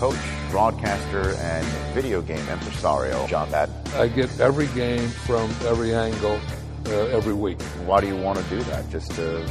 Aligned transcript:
coach, 0.00 0.16
broadcaster, 0.50 1.34
and 1.36 1.64
video 1.94 2.22
game 2.22 2.48
impresario, 2.48 3.26
John 3.26 3.50
Madden. 3.50 3.74
I 3.94 4.08
get 4.08 4.40
every 4.40 4.66
game 4.68 5.08
from 5.08 5.50
every 5.66 5.94
angle 5.94 6.40
uh, 6.86 6.90
every 6.90 7.34
week. 7.34 7.60
Why 7.84 8.00
do 8.00 8.06
you 8.06 8.16
want 8.16 8.38
to 8.38 8.44
do 8.44 8.62
that? 8.64 8.88
Just 8.90 9.10
to, 9.12 9.46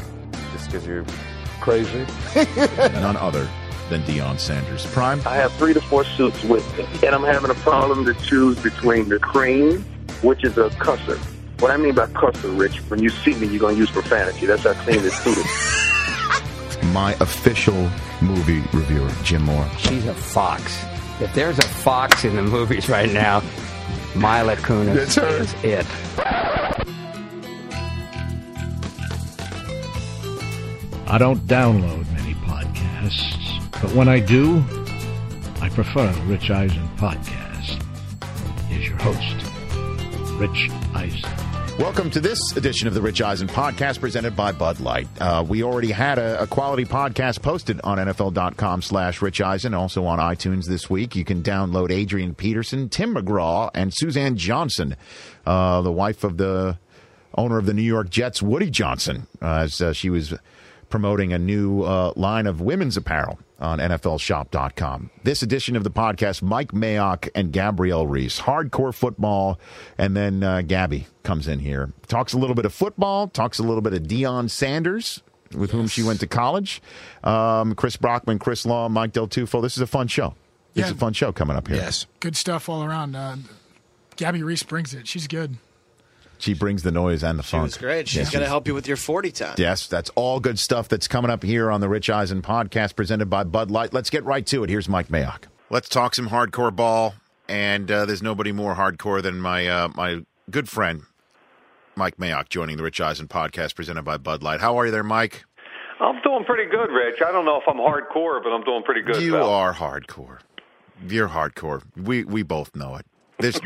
just 0.51 0.65
because 0.65 0.87
you're 0.87 1.05
Crazy. 1.61 2.05
None 2.77 3.17
other 3.17 3.47
than 3.89 4.01
Deion 4.03 4.39
Sanders. 4.39 4.85
Prime. 4.87 5.21
I 5.25 5.35
have 5.35 5.51
three 5.53 5.73
to 5.73 5.81
four 5.81 6.05
suits 6.05 6.41
with 6.43 6.65
me, 6.77 6.85
and 7.05 7.13
I'm 7.13 7.23
having 7.23 7.51
a 7.51 7.55
problem 7.55 8.05
to 8.05 8.13
choose 8.25 8.57
between 8.59 9.09
the 9.09 9.19
cream, 9.19 9.83
which 10.21 10.43
is 10.43 10.57
a 10.57 10.69
cusser. 10.69 11.17
What 11.59 11.71
I 11.71 11.77
mean 11.77 11.95
by 11.95 12.07
cusser, 12.07 12.57
Rich, 12.57 12.77
when 12.89 13.03
you 13.03 13.09
see 13.09 13.33
me, 13.35 13.47
you're 13.47 13.59
going 13.59 13.75
to 13.75 13.79
use 13.79 13.91
profanity. 13.91 14.45
That's 14.45 14.63
how 14.63 14.73
clean 14.73 15.01
this 15.01 15.17
suit 15.19 15.37
is. 15.37 15.75
My 16.93 17.13
official 17.19 17.89
movie 18.21 18.61
reviewer, 18.73 19.09
Jim 19.23 19.43
Moore. 19.43 19.69
She's 19.77 20.05
a 20.07 20.13
fox. 20.13 20.83
If 21.21 21.33
there's 21.33 21.59
a 21.59 21.61
fox 21.63 22.23
in 22.25 22.35
the 22.35 22.41
movies 22.41 22.89
right 22.89 23.11
now, 23.11 23.41
Mila 24.15 24.55
Kunis 24.57 24.95
That's 24.95 25.15
her. 25.15 25.27
is 25.27 25.53
it. 25.63 25.85
I 31.07 31.17
don't 31.17 31.39
download 31.47 32.09
many 32.13 32.33
podcasts, 32.35 33.61
but 33.81 33.91
when 33.93 34.07
I 34.07 34.19
do, 34.19 34.63
I 35.61 35.69
prefer 35.69 36.11
the 36.11 36.21
Rich 36.23 36.51
Eisen 36.51 36.87
podcast. 36.97 37.81
Here's 38.67 38.87
your 38.87 38.97
host, 38.97 39.35
Rich 40.39 40.69
Eisen. 40.93 41.29
Welcome 41.79 42.11
to 42.11 42.19
this 42.19 42.57
edition 42.57 42.89
of 42.89 42.93
the 42.93 43.01
Rich 43.01 43.21
Eisen 43.21 43.47
podcast 43.47 44.01
presented 44.01 44.35
by 44.35 44.51
Bud 44.51 44.81
Light. 44.81 45.07
Uh, 45.17 45.45
we 45.47 45.63
already 45.63 45.91
had 45.91 46.19
a, 46.19 46.43
a 46.43 46.45
quality 46.45 46.83
podcast 46.83 47.41
posted 47.41 47.79
on 47.85 47.97
NFL.com 47.97 48.81
slash 48.81 49.21
Rich 49.21 49.39
Eisen, 49.39 49.73
also 49.73 50.03
on 50.03 50.19
iTunes 50.19 50.65
this 50.65 50.89
week. 50.89 51.15
You 51.15 51.23
can 51.23 51.41
download 51.41 51.89
Adrian 51.89 52.35
Peterson, 52.35 52.89
Tim 52.89 53.15
McGraw, 53.15 53.71
and 53.73 53.93
Suzanne 53.93 54.35
Johnson, 54.35 54.97
uh, 55.45 55.81
the 55.81 55.91
wife 55.91 56.25
of 56.25 56.35
the 56.35 56.77
owner 57.35 57.57
of 57.57 57.65
the 57.65 57.73
New 57.73 57.81
York 57.81 58.09
Jets, 58.09 58.41
Woody 58.41 58.69
Johnson, 58.69 59.27
uh, 59.41 59.69
as 59.81 59.95
she 59.95 60.09
was 60.09 60.33
promoting 60.89 61.31
a 61.31 61.39
new 61.39 61.83
uh, 61.83 62.11
line 62.17 62.45
of 62.45 62.59
women's 62.59 62.97
apparel 62.97 63.39
on 63.59 63.79
NFLShop.com. 63.79 65.09
This 65.23 65.41
edition 65.41 65.75
of 65.75 65.83
the 65.83 65.91
podcast, 65.91 66.41
Mike 66.41 66.71
Mayock 66.71 67.29
and 67.35 67.51
Gabrielle 67.51 68.07
Reece, 68.07 68.41
hardcore 68.41 68.93
football, 68.93 69.59
and 69.97 70.15
then 70.15 70.43
uh, 70.43 70.61
Gabby 70.61 71.07
comes 71.23 71.47
in 71.47 71.59
here, 71.59 71.91
talks 72.07 72.33
a 72.33 72.37
little 72.37 72.55
bit 72.55 72.65
of 72.65 72.73
football, 72.73 73.27
talks 73.27 73.59
a 73.59 73.63
little 73.63 73.81
bit 73.81 73.93
of 73.93 74.03
Deion 74.03 74.49
Sanders, 74.49 75.21
with 75.53 75.71
whom 75.71 75.87
she 75.87 76.03
went 76.03 76.19
to 76.19 76.27
college, 76.27 76.81
um, 77.23 77.75
Chris 77.75 77.97
Brockman, 77.97 78.39
Chris 78.39 78.65
Law, 78.65 78.87
Mike 78.89 79.13
Del 79.13 79.27
Tufo. 79.27 79.61
This 79.61 79.75
is 79.75 79.81
a 79.81 79.87
fun 79.87 80.07
show. 80.07 80.35
This 80.73 80.85
is 80.85 80.91
Yeah. 80.91 80.95
a 80.95 80.99
fun 80.99 81.13
show 81.13 81.31
coming 81.31 81.57
up 81.57 81.67
here. 81.67 81.77
Yes. 81.77 82.05
Good 82.19 82.37
stuff 82.37 82.69
all 82.69 82.83
around. 82.83 83.15
Uh, 83.15 83.37
Gabby 84.15 84.43
Reece 84.43 84.63
brings 84.63 84.93
it. 84.93 85.07
She's 85.07 85.27
good. 85.27 85.57
She 86.39 86.53
brings 86.53 86.83
the 86.83 86.91
noise 86.91 87.23
and 87.23 87.37
the 87.37 87.43
She 87.43 87.51
funk. 87.51 87.63
was 87.63 87.77
great. 87.77 88.07
She's 88.07 88.17
Yes, 88.17 88.31
going 88.31 88.43
to 88.43 88.47
help 88.49 88.65
you 88.67 88.73
with 88.73 88.87
your 88.87 88.97
40 88.97 89.31
time. 89.31 89.55
Yes, 89.57 89.87
that's 89.87 90.09
all 90.15 90.39
good 90.39 90.57
stuff 90.57 90.87
that's 90.87 91.07
coming 91.07 91.29
up 91.29 91.43
here 91.43 91.69
on 91.69 91.81
the 91.81 91.89
Rich 91.89 92.09
Eisen 92.09 92.41
podcast 92.41 92.95
presented 92.95 93.29
by 93.29 93.43
Bud 93.43 93.69
Light. 93.69 93.93
Let's 93.93 94.09
get 94.09 94.23
right 94.23 94.45
to 94.47 94.63
it. 94.63 94.69
Here's 94.69 94.87
Mike 94.89 95.09
Mayock. 95.09 95.43
Let's 95.69 95.89
talk 95.89 96.15
some 96.15 96.29
hardcore 96.29 96.75
ball. 96.75 97.13
And 97.47 97.91
uh, 97.91 98.05
there's 98.05 98.21
nobody 98.23 98.51
more 98.51 98.75
hardcore 98.75 99.21
than 99.21 99.39
my 99.41 99.67
uh, 99.67 99.87
my 99.95 100.23
good 100.51 100.69
friend 100.69 101.01
Mike 101.95 102.17
Mayock 102.17 102.47
joining 102.49 102.77
the 102.77 102.83
Rich 102.83 103.01
Eisen 103.01 103.27
podcast 103.27 103.75
presented 103.75 104.03
by 104.03 104.17
Bud 104.17 104.43
Light. 104.43 104.61
How 104.61 104.77
are 104.79 104.85
you 104.85 104.91
there, 104.91 105.03
Mike? 105.03 105.45
I'm 105.99 106.21
doing 106.21 106.45
pretty 106.45 106.69
good, 106.69 106.91
Rich. 106.91 107.21
I 107.21 107.31
don't 107.31 107.43
know 107.45 107.57
if 107.57 107.63
I'm 107.67 107.77
hardcore, 107.77 108.41
but 108.41 108.49
I'm 108.51 108.63
doing 108.63 108.83
pretty 108.83 109.01
good. 109.01 109.21
you 109.21 109.33
pal. 109.33 109.49
are 109.49 109.73
hardcore. 109.73 110.39
You're 111.07 111.27
hardcore. 111.29 111.81
We 111.97 112.23
we 112.23 112.43
both 112.43 112.75
know 112.75 112.95
it. 112.95 113.05
This 113.39 113.59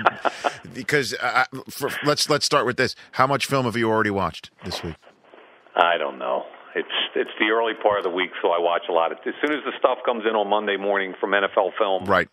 because 0.74 1.14
uh, 1.16 1.46
for, 1.70 1.90
let's 2.06 2.30
let's 2.30 2.46
start 2.46 2.66
with 2.66 2.78
this. 2.78 2.96
How 3.14 3.28
much 3.28 3.46
film 3.48 3.66
have 3.66 3.76
you 3.76 3.90
already 3.90 4.12
watched 4.12 4.52
this 4.64 4.84
week? 4.84 4.96
I 5.76 5.98
don't 5.98 6.20
know. 6.20 6.44
It's 6.76 6.88
it's 7.16 7.32
the 7.40 7.48
early 7.50 7.74
part 7.82 7.98
of 7.98 8.04
the 8.04 8.10
week, 8.10 8.32
so 8.42 8.50
I 8.50 8.60
watch 8.60 8.84
a 8.90 8.92
lot. 8.92 9.12
As 9.12 9.18
soon 9.42 9.52
as 9.52 9.64
the 9.66 9.72
stuff 9.80 10.00
comes 10.06 10.24
in 10.30 10.36
on 10.36 10.48
Monday 10.48 10.78
morning 10.78 11.14
from 11.20 11.32
NFL 11.32 11.72
Film, 11.78 12.06
Right. 12.06 12.30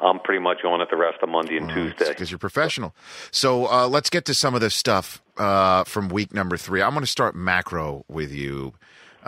I'm 0.00 0.18
pretty 0.18 0.40
much 0.42 0.58
on 0.64 0.80
it 0.80 0.88
the 0.90 0.96
rest 0.96 1.18
of 1.22 1.28
Monday 1.28 1.56
and 1.56 1.70
Tuesday. 1.70 2.08
because 2.08 2.30
you're 2.30 2.38
professional. 2.38 2.94
So 3.30 3.66
uh, 3.70 3.86
let's 3.86 4.10
get 4.10 4.24
to 4.24 4.34
some 4.34 4.54
of 4.54 4.60
this 4.60 4.74
stuff 4.74 5.22
uh, 5.36 5.84
from 5.84 6.08
week 6.08 6.34
number 6.34 6.56
three. 6.56 6.82
I'm 6.82 6.90
going 6.90 7.04
to 7.04 7.10
start 7.10 7.36
macro 7.36 8.04
with 8.08 8.32
you. 8.32 8.74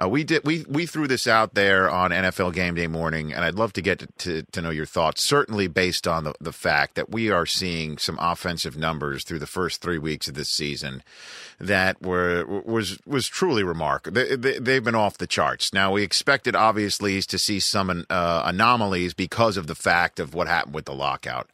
Uh, 0.01 0.09
we 0.09 0.25
did 0.25 0.45
we 0.45 0.65
we 0.69 0.85
threw 0.85 1.07
this 1.07 1.27
out 1.27 1.55
there 1.55 1.91
on 1.91 2.11
NFL 2.11 2.53
Game 2.53 2.75
Day 2.75 2.87
morning, 2.87 3.33
and 3.33 3.45
I'd 3.45 3.55
love 3.55 3.73
to 3.75 3.83
get 3.83 4.01
to, 4.01 4.07
to, 4.19 4.43
to 4.53 4.63
know 4.63 4.71
your 4.71 4.85
thoughts. 4.85 5.25
Certainly 5.25 5.69
based 5.69 6.07
on 6.07 6.25
the 6.25 6.35
the 6.39 6.53
fact 6.53 6.97
that 6.97 7.11
we 7.11 7.31
are 7.31 7.47
seeing 7.47 7.97
some 7.97 8.19
offensive 8.21 8.77
numbers 8.77 9.25
through 9.25 9.39
the 9.39 9.47
first 9.47 9.81
three 9.81 9.99
weeks 9.99 10.29
of 10.29 10.35
this 10.35 10.51
season 10.51 11.03
that 11.59 12.03
were 12.03 12.45
was 12.45 12.99
was 13.07 13.27
truly 13.27 13.65
remarkable. 13.65 14.15
They, 14.21 14.37
they, 14.37 14.59
they've 14.59 14.85
been 14.85 14.95
off 14.95 15.17
the 15.17 15.27
charts. 15.27 15.73
Now 15.73 15.93
we 15.93 16.03
expected 16.03 16.55
obviously 16.55 17.23
to 17.23 17.39
see 17.39 17.59
some 17.59 18.05
uh, 18.11 18.43
anomalies 18.45 19.15
because 19.15 19.57
of 19.57 19.67
the 19.67 19.75
fact 19.75 20.21
of 20.21 20.35
what 20.35 20.47
happened 20.47 20.75
with 20.75 20.85
the 20.85 20.95
lockout. 20.95 21.49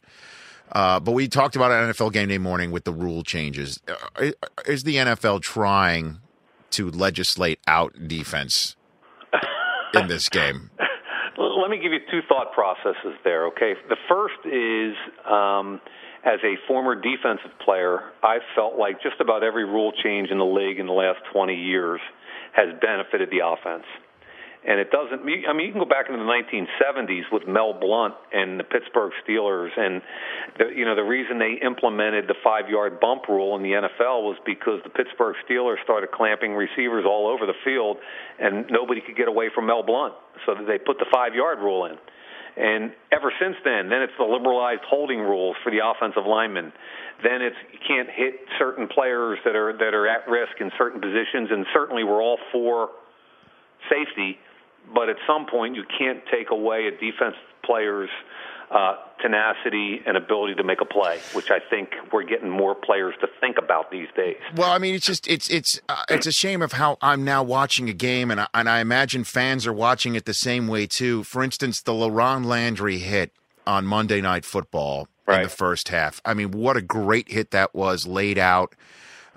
Uh, 0.73 0.99
but 0.99 1.11
we 1.11 1.27
talked 1.27 1.55
about 1.55 1.71
it 1.71 1.95
NFL 1.95 2.11
Game 2.11 2.27
Day 2.29 2.39
morning 2.39 2.71
with 2.71 2.83
the 2.83 2.91
rule 2.91 3.23
changes. 3.23 3.79
Uh, 3.87 4.31
Is 4.65 4.83
the 4.83 4.95
NFL 4.95 5.41
trying 5.41 6.19
to 6.73 6.89
legislate 6.91 7.59
out 7.67 8.07
defense 8.07 8.75
in 9.93 10.07
this 10.07 10.29
game? 10.29 10.69
Let 11.37 11.69
me 11.69 11.77
give 11.77 11.91
you 11.91 11.99
two 12.11 12.19
thought 12.27 12.53
processes 12.53 13.17
there, 13.23 13.47
okay? 13.47 13.73
The 13.89 13.97
first 14.07 14.37
is 14.45 14.95
um, 15.25 15.81
as 16.23 16.39
a 16.43 16.55
former 16.67 16.95
defensive 16.95 17.51
player, 17.63 18.11
I 18.21 18.37
felt 18.55 18.77
like 18.77 19.01
just 19.01 19.19
about 19.19 19.43
every 19.43 19.65
rule 19.65 19.91
change 20.03 20.29
in 20.29 20.37
the 20.37 20.45
league 20.45 20.79
in 20.79 20.85
the 20.85 20.93
last 20.93 21.19
20 21.33 21.53
years 21.53 21.99
has 22.53 22.67
benefited 22.81 23.29
the 23.29 23.45
offense. 23.45 23.85
And 24.63 24.79
it 24.79 24.91
doesn't, 24.91 25.19
I 25.21 25.51
mean, 25.51 25.67
you 25.67 25.71
can 25.75 25.83
go 25.83 25.89
back 25.89 26.07
into 26.07 26.23
the 26.23 26.29
1970s 26.29 27.27
with 27.31 27.43
Mel 27.47 27.75
Blount 27.75 28.15
and 28.31 28.57
the 28.57 28.63
Pittsburgh 28.63 29.11
Steelers. 29.27 29.75
And, 29.75 30.01
the, 30.57 30.71
you 30.71 30.85
know, 30.85 30.95
the 30.95 31.03
reason 31.03 31.37
they 31.37 31.59
implemented 31.59 32.27
the 32.27 32.39
five 32.43 32.69
yard 32.69 32.99
bump 33.01 33.27
rule 33.27 33.57
in 33.57 33.63
the 33.63 33.75
NFL 33.75 34.23
was 34.23 34.37
because 34.45 34.79
the 34.83 34.89
Pittsburgh 34.89 35.35
Steelers 35.43 35.83
started 35.83 36.11
clamping 36.11 36.53
receivers 36.53 37.03
all 37.05 37.27
over 37.27 37.45
the 37.45 37.59
field 37.65 37.97
and 38.39 38.65
nobody 38.71 39.01
could 39.01 39.17
get 39.17 39.27
away 39.27 39.49
from 39.53 39.67
Mel 39.67 39.83
Blount. 39.83 40.13
So 40.45 40.55
that 40.55 40.65
they 40.65 40.79
put 40.79 40.97
the 40.97 41.11
five 41.11 41.35
yard 41.35 41.59
rule 41.59 41.85
in. 41.85 41.97
And 42.55 42.93
ever 43.11 43.33
since 43.41 43.55
then, 43.65 43.89
then 43.89 44.01
it's 44.03 44.13
the 44.17 44.25
liberalized 44.25 44.85
holding 44.87 45.19
rules 45.19 45.55
for 45.63 45.71
the 45.71 45.81
offensive 45.81 46.23
linemen. 46.27 46.71
Then 47.23 47.41
it's 47.41 47.55
you 47.73 47.79
can't 47.81 48.09
hit 48.09 48.45
certain 48.59 48.87
players 48.87 49.39
that 49.43 49.55
are 49.55 49.73
that 49.73 49.93
are 49.93 50.07
at 50.07 50.29
risk 50.29 50.53
in 50.59 50.71
certain 50.77 51.01
positions, 51.01 51.49
and 51.49 51.65
certainly 51.73 52.03
we're 52.03 52.21
all 52.21 52.37
for 52.51 52.89
safety. 53.89 54.37
But 54.93 55.09
at 55.09 55.17
some 55.27 55.45
point, 55.45 55.75
you 55.75 55.83
can't 55.97 56.21
take 56.31 56.49
away 56.49 56.87
a 56.87 56.91
defense 56.91 57.35
player's 57.63 58.09
uh, 58.71 58.95
tenacity 59.21 60.01
and 60.05 60.17
ability 60.17 60.55
to 60.55 60.63
make 60.63 60.81
a 60.81 60.85
play, 60.85 61.19
which 61.33 61.51
I 61.51 61.59
think 61.59 61.89
we're 62.11 62.23
getting 62.23 62.49
more 62.49 62.73
players 62.73 63.13
to 63.21 63.27
think 63.39 63.57
about 63.57 63.91
these 63.91 64.07
days. 64.15 64.37
Well, 64.55 64.71
I 64.71 64.79
mean, 64.79 64.95
it's 64.95 65.05
just 65.05 65.27
it's 65.27 65.49
it's 65.49 65.79
uh, 65.87 66.03
it's 66.09 66.25
a 66.25 66.31
shame 66.31 66.61
of 66.61 66.73
how 66.73 66.97
I'm 67.01 67.23
now 67.23 67.43
watching 67.43 67.87
a 67.87 67.93
game, 67.93 68.31
and 68.31 68.41
I, 68.41 68.47
and 68.53 68.67
I 68.67 68.79
imagine 68.79 69.23
fans 69.23 69.67
are 69.67 69.73
watching 69.73 70.15
it 70.15 70.25
the 70.25 70.33
same 70.33 70.67
way 70.67 70.87
too. 70.87 71.23
For 71.23 71.43
instance, 71.43 71.81
the 71.81 71.93
LaRon 71.93 72.45
Landry 72.45 72.97
hit 72.97 73.31
on 73.67 73.85
Monday 73.85 74.21
Night 74.21 74.43
Football 74.43 75.07
in 75.27 75.43
the 75.43 75.49
first 75.49 75.89
half. 75.89 76.19
I 76.25 76.33
mean, 76.33 76.51
what 76.51 76.75
a 76.75 76.81
great 76.81 77.31
hit 77.31 77.51
that 77.51 77.73
was, 77.73 78.07
laid 78.07 78.37
out. 78.37 78.75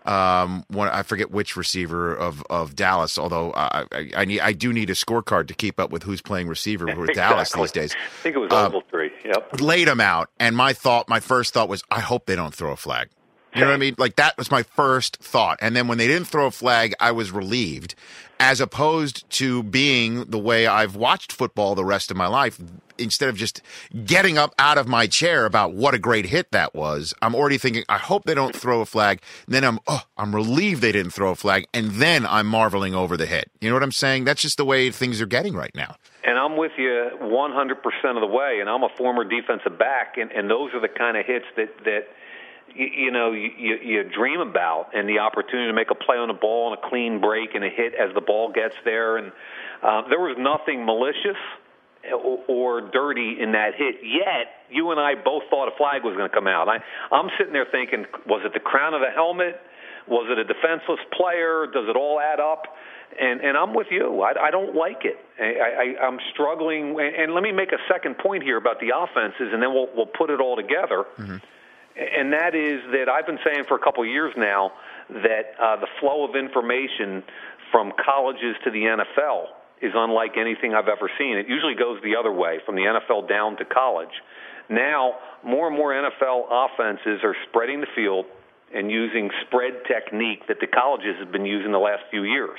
Um, 0.06 0.65
one 0.69 0.89
I 0.89 1.03
forget 1.03 1.31
which 1.31 1.56
receiver 1.56 2.15
of, 2.15 2.43
of 2.49 2.75
Dallas. 2.77 3.19
Although 3.19 3.53
I, 3.55 3.84
I 3.93 4.11
I 4.17 4.25
need 4.25 4.41
I 4.41 4.53
do 4.53 4.72
need 4.72 4.91
a 4.91 4.94
scorecard 4.94 5.49
to 5.49 5.55
keep 5.55 5.81
up 5.81 5.91
with 5.91 6.03
who's 6.05 6.22
playing 6.22 6.49
receiver 6.49 6.87
with 6.97 7.15
Dallas 7.15 7.53
these 7.53 7.72
days. 7.72 7.94
I 7.94 8.22
think 8.22 8.37
it 8.37 8.39
was 8.39 8.53
Um, 8.53 8.72
Ogletree. 8.72 9.10
Yep. 9.25 9.60
laid 9.60 9.89
him 9.89 10.01
out, 10.01 10.31
and 10.39 10.57
my 10.57 10.72
thought, 10.72 11.09
my 11.09 11.21
first 11.21 11.53
thought 11.54 11.69
was, 11.69 11.83
I 11.91 12.01
hope 12.01 12.27
they 12.27 12.36
don't 12.36 12.54
throw 12.54 12.72
a 12.72 12.77
flag. 12.77 13.09
You 13.57 13.65
know 13.65 13.69
what 13.69 13.75
I 13.75 13.79
mean? 13.79 13.95
Like 13.99 14.17
that 14.17 14.37
was 14.37 14.51
my 14.51 14.63
first 14.63 15.17
thought, 15.17 15.59
and 15.61 15.75
then 15.75 15.89
when 15.89 15.99
they 15.99 16.07
didn't 16.07 16.29
throw 16.29 16.47
a 16.47 16.51
flag, 16.51 16.95
I 17.01 17.13
was 17.13 17.31
relieved, 17.31 17.95
as 18.39 18.61
opposed 18.61 19.29
to 19.31 19.63
being 19.63 20.25
the 20.25 20.39
way 20.39 20.67
I've 20.67 20.97
watched 20.97 21.33
football 21.33 21.75
the 21.75 21.85
rest 21.85 22.11
of 22.11 22.17
my 22.17 22.27
life. 22.27 22.61
Instead 22.99 23.29
of 23.29 23.37
just 23.37 23.61
getting 24.07 24.39
up 24.39 24.55
out 24.59 24.79
of 24.79 24.89
my 24.89 25.07
chair 25.07 25.45
about 25.45 25.75
what 25.75 25.93
a 25.93 25.99
great 25.99 26.25
hit 26.25 26.51
that 26.53 26.75
was, 26.75 27.13
I'm 27.21 27.35
already 27.35 27.59
thinking, 27.59 27.85
I 27.91 27.99
hope 27.99 28.25
they 28.25 28.35
don't 28.35 28.57
throw 28.57 28.81
a 28.81 28.87
flag. 28.87 29.21
then 29.47 29.65
I'm, 29.65 29.81
oh, 29.87 30.03
I'm 30.17 30.35
relieved 30.35 30.81
they 30.81 30.93
didn't 30.93 31.13
throw 31.13 31.31
a 31.31 31.35
flag, 31.35 31.67
and 31.75 31.91
then 31.93 32.25
I'm 32.25 32.47
marveling 32.47 32.95
over 32.95 33.19
the 33.19 33.27
hit. 33.27 33.51
You 33.61 33.69
know 33.69 33.77
what 33.77 33.83
I'm 33.83 33.93
saying? 33.93 34.25
That's 34.25 34.41
just 34.41 34.57
the 34.57 34.65
way 34.65 34.91
things 34.91 35.21
are 35.21 35.27
getting 35.27 35.55
right 35.55 35.75
now. 35.75 35.97
And 36.25 36.39
I'm 36.39 36.57
with 36.57 36.73
you 36.79 37.11
100% 37.21 37.71
of 38.15 38.21
the 38.21 38.27
way. 38.27 38.59
And 38.61 38.69
I'm 38.69 38.83
a 38.83 38.89
former 38.97 39.25
defensive 39.25 39.79
back, 39.79 40.15
and, 40.17 40.31
and 40.33 40.51
those 40.51 40.73
are 40.73 40.81
the 40.81 40.89
kind 40.89 41.17
of 41.17 41.27
hits 41.27 41.47
that 41.57 41.69
that 41.85 42.07
you, 42.77 42.87
you 43.05 43.11
know 43.11 43.33
you, 43.33 43.78
you, 43.83 44.05
dream 44.05 44.41
about, 44.41 44.91
and 44.95 45.09
the 45.09 45.19
opportunity 45.21 45.69
to 45.69 45.75
make 45.75 45.91
a 45.91 45.95
play 45.95 46.17
on 46.17 46.28
the 46.28 46.34
ball 46.34 46.73
and 46.73 46.78
a 46.83 46.89
clean 46.89 47.21
break 47.21 47.55
and 47.55 47.65
a 47.65 47.71
hit 47.71 47.95
as 47.95 48.15
the 48.15 48.21
ball 48.21 48.53
gets 48.53 48.75
there. 48.84 49.17
And 49.17 49.33
uh, 49.83 50.03
there 50.09 50.21
was 50.21 50.37
nothing 50.39 50.84
malicious. 50.84 51.41
or, 52.13 52.39
or 52.49 52.81
dirty 52.81 53.37
in 53.41 53.53
that 53.53 53.75
hit. 53.75 53.97
Yet 54.03 54.47
you 54.71 54.91
and 54.93 55.01
I 55.01 55.15
both 55.15 55.43
thought 55.51 55.69
a 55.69 55.77
flag 55.77 56.05
was 56.05 56.17
going 56.17 56.28
to 56.28 56.34
come 56.34 56.47
out. 56.47 56.69
I, 56.69 56.78
I'm 57.11 57.31
sitting 57.39 57.53
there 57.53 57.67
thinking, 57.71 58.07
was 58.27 58.43
it 58.45 58.53
the 58.53 58.61
crown 58.61 58.95
of 58.95 59.01
the 59.01 59.11
helmet? 59.11 59.61
Was 60.07 60.29
it 60.31 60.39
a 60.39 60.45
defenseless 60.45 61.01
player? 61.13 61.67
Does 61.67 61.89
it 61.89 61.97
all 61.97 62.21
add 62.21 62.39
up? 62.39 62.63
And 63.19 63.41
and 63.41 63.57
I'm 63.57 63.75
with 63.75 63.89
you. 63.91 64.21
I, 64.22 64.49
I 64.49 64.51
don't 64.51 64.75
like 64.75 65.05
it. 65.05 65.17
I, 65.41 65.97
I, 65.99 66.07
I'm 66.07 66.19
struggling. 66.33 66.91
And, 67.01 67.15
and 67.17 67.34
let 67.34 67.43
me 67.43 67.51
make 67.51 67.72
a 67.72 67.79
second 67.91 68.19
point 68.19 68.43
here 68.43 68.57
about 68.57 68.79
the 68.79 68.91
offenses, 68.95 69.51
and 69.53 69.63
then 69.63 69.72
we'll 69.72 69.89
we'll 69.97 70.07
put 70.07 70.31
it 70.31 70.41
all 70.41 70.57
together. 70.57 71.07
Mm-hmm. 71.19 71.37
And 71.97 72.33
that 72.33 72.54
is 72.54 72.81
that 72.93 73.09
I've 73.09 73.27
been 73.27 73.39
saying 73.45 73.65
for 73.69 73.77
a 73.77 73.81
couple 73.81 74.03
of 74.03 74.09
years 74.09 74.34
now 74.37 74.72
that 75.09 75.57
uh, 75.59 75.77
the 75.77 75.89
flow 76.01 76.28
of 76.28 76.37
information 76.37 77.22
from 77.72 77.93
colleges 78.04 78.54
to 78.65 78.71
the 78.71 78.84
NFL 78.84 79.47
is 79.81 79.93
unlike 79.95 80.37
anything 80.37 80.75
I've 80.75 80.89
ever 80.89 81.10
seen. 81.19 81.37
It 81.37 81.48
usually 81.48 81.75
goes 81.75 82.01
the 82.03 82.16
other 82.16 82.33
way, 82.33 82.60
from 82.65 82.77
the 82.77 82.83
NFL 82.83 83.28
down 83.28 83.57
to 83.59 83.65
college. 83.65 84.13
Now, 84.69 85.15
more 85.45 85.69
and 85.69 85.77
more 85.77 85.93
NFL 85.93 86.48
offenses 86.51 87.21
are 87.22 87.37
spreading 87.48 87.81
the 87.81 87.87
field 87.95 88.27
and 88.75 88.91
using 88.91 89.31
spread 89.47 89.84
technique 89.87 90.48
that 90.48 90.59
the 90.60 90.66
colleges 90.66 91.16
have 91.21 91.31
been 91.31 91.47
using 91.47 91.72
the 91.72 91.78
last 91.78 92.03
few 92.10 92.25
years. 92.25 92.59